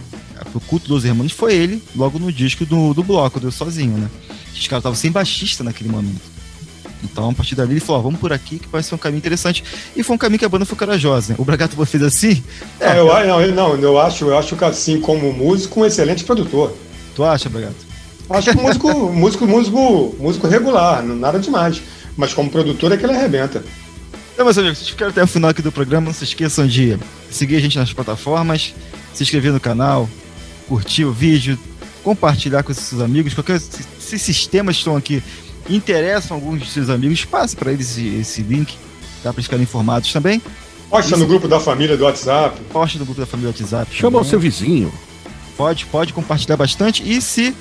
pro 0.50 0.60
culto 0.60 0.88
dos 0.88 1.04
Hermanos, 1.04 1.32
foi 1.32 1.54
ele, 1.54 1.80
logo 1.94 2.18
no 2.18 2.32
disco 2.32 2.66
do, 2.66 2.92
do 2.94 3.04
bloco, 3.04 3.38
deu 3.38 3.52
sozinho, 3.52 3.96
né? 3.96 4.10
Os 4.52 4.66
caras 4.66 4.80
estavam 4.80 4.96
sem 4.96 5.12
baixista 5.12 5.62
naquele 5.62 5.88
momento. 5.90 6.20
Então, 7.02 7.30
a 7.30 7.32
partir 7.32 7.54
dali, 7.54 7.72
ele 7.72 7.80
falou: 7.80 8.00
ó, 8.00 8.04
vamos 8.04 8.20
por 8.20 8.32
aqui 8.32 8.58
que 8.58 8.68
vai 8.68 8.82
ser 8.82 8.94
um 8.94 8.98
caminho 8.98 9.18
interessante. 9.18 9.64
E 9.96 10.02
foi 10.02 10.14
um 10.14 10.18
caminho 10.18 10.38
que 10.38 10.44
a 10.44 10.48
banda 10.48 10.64
foi 10.64 10.76
corajosa. 10.76 11.32
Né? 11.32 11.36
O 11.38 11.44
Bragato 11.44 11.84
fez 11.86 12.02
assim. 12.02 12.42
É, 12.78 12.98
eu, 12.98 13.06
não, 13.06 13.40
eu, 13.40 13.54
não, 13.54 13.76
eu 13.76 13.98
acho, 13.98 14.26
eu 14.26 14.38
acho 14.38 14.56
que 14.56 14.64
assim, 14.64 15.00
como 15.00 15.32
músico, 15.32 15.80
um 15.80 15.86
excelente 15.86 16.24
produtor. 16.24 16.74
Tu 17.14 17.24
acha, 17.24 17.48
Bragato? 17.48 17.90
Acho 18.28 18.50
que 18.50 18.56
músico, 18.56 18.88
músico, 19.12 19.46
músico, 19.46 20.16
músico 20.18 20.46
regular, 20.46 21.02
nada 21.02 21.38
demais. 21.38 21.82
Mas 22.16 22.34
como 22.34 22.50
produtor 22.50 22.92
é 22.92 22.96
que 22.96 23.04
ele 23.04 23.14
arrebenta. 23.14 23.64
Então, 24.32 24.44
meus 24.44 24.56
amigos, 24.56 24.78
vocês 24.78 24.90
ficaram 24.90 25.10
até 25.10 25.22
o 25.22 25.26
final 25.26 25.50
aqui 25.50 25.62
do 25.62 25.72
programa, 25.72 26.06
não 26.06 26.14
se 26.14 26.24
esqueçam 26.24 26.66
de 26.66 26.98
seguir 27.30 27.56
a 27.56 27.60
gente 27.60 27.78
nas 27.78 27.92
plataformas, 27.92 28.74
se 29.12 29.22
inscrever 29.22 29.52
no 29.52 29.60
canal, 29.60 30.08
curtir 30.68 31.04
o 31.04 31.12
vídeo, 31.12 31.58
compartilhar 32.02 32.62
com 32.62 32.72
seus 32.72 33.00
amigos. 33.00 33.34
Qualquer, 33.34 33.60
se, 33.60 33.82
se 33.98 34.16
esses 34.16 34.46
temas 34.46 34.76
estão 34.76 34.96
aqui 34.96 35.22
interessam 35.70 36.36
alguns 36.36 36.60
de 36.60 36.70
seus 36.70 36.90
amigos, 36.90 37.24
passe 37.24 37.56
para 37.56 37.72
eles 37.72 37.90
esse, 37.90 38.06
esse 38.20 38.42
link, 38.42 38.76
dá 39.22 39.32
para 39.32 39.42
ficarem 39.42 39.62
informados 39.62 40.12
também. 40.12 40.42
Posta 40.88 41.16
no 41.16 41.26
grupo 41.26 41.46
da 41.46 41.60
família 41.60 41.96
do 41.96 42.04
WhatsApp. 42.04 42.60
Posta 42.72 42.98
no 42.98 43.04
grupo 43.04 43.20
da 43.20 43.26
família 43.26 43.52
do 43.52 43.60
WhatsApp. 43.60 43.94
Chama 43.94 44.18
também. 44.18 44.26
o 44.26 44.30
seu 44.30 44.40
vizinho. 44.40 44.92
Pode, 45.56 45.86
pode 45.86 46.12
compartilhar 46.12 46.56
bastante. 46.56 47.02
E 47.08 47.22
se 47.22 47.54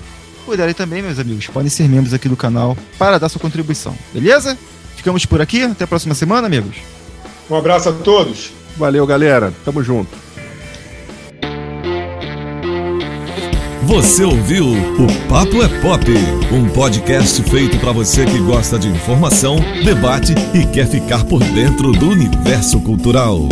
puderem 0.45 0.73
também, 0.73 1.01
meus 1.01 1.19
amigos, 1.19 1.45
podem 1.47 1.69
ser 1.69 1.87
membros 1.87 2.13
aqui 2.13 2.27
do 2.27 2.35
canal 2.35 2.75
para 2.97 3.19
dar 3.19 3.29
sua 3.29 3.39
contribuição. 3.39 3.95
Beleza? 4.11 4.57
Ficamos 4.95 5.25
por 5.25 5.39
aqui. 5.41 5.61
Até 5.61 5.83
a 5.83 5.87
próxima 5.87 6.15
semana, 6.15 6.47
amigos. 6.47 6.77
Um 7.49 7.55
abraço 7.55 7.89
a 7.89 7.91
todos. 7.91 8.51
Valeu, 8.77 9.05
galera. 9.05 9.53
Tamo 9.63 9.83
junto. 9.83 10.09
Você 13.83 14.23
ouviu 14.23 14.67
o 14.67 15.27
Papo 15.29 15.63
é 15.63 15.81
Pop, 15.81 16.05
um 16.51 16.69
podcast 16.69 17.41
feito 17.43 17.77
para 17.79 17.91
você 17.91 18.25
que 18.25 18.37
gosta 18.39 18.77
de 18.77 18.89
informação, 18.89 19.57
debate 19.83 20.33
e 20.53 20.65
quer 20.65 20.85
ficar 20.85 21.23
por 21.23 21.41
dentro 21.41 21.91
do 21.93 22.09
universo 22.09 22.79
cultural. 22.81 23.47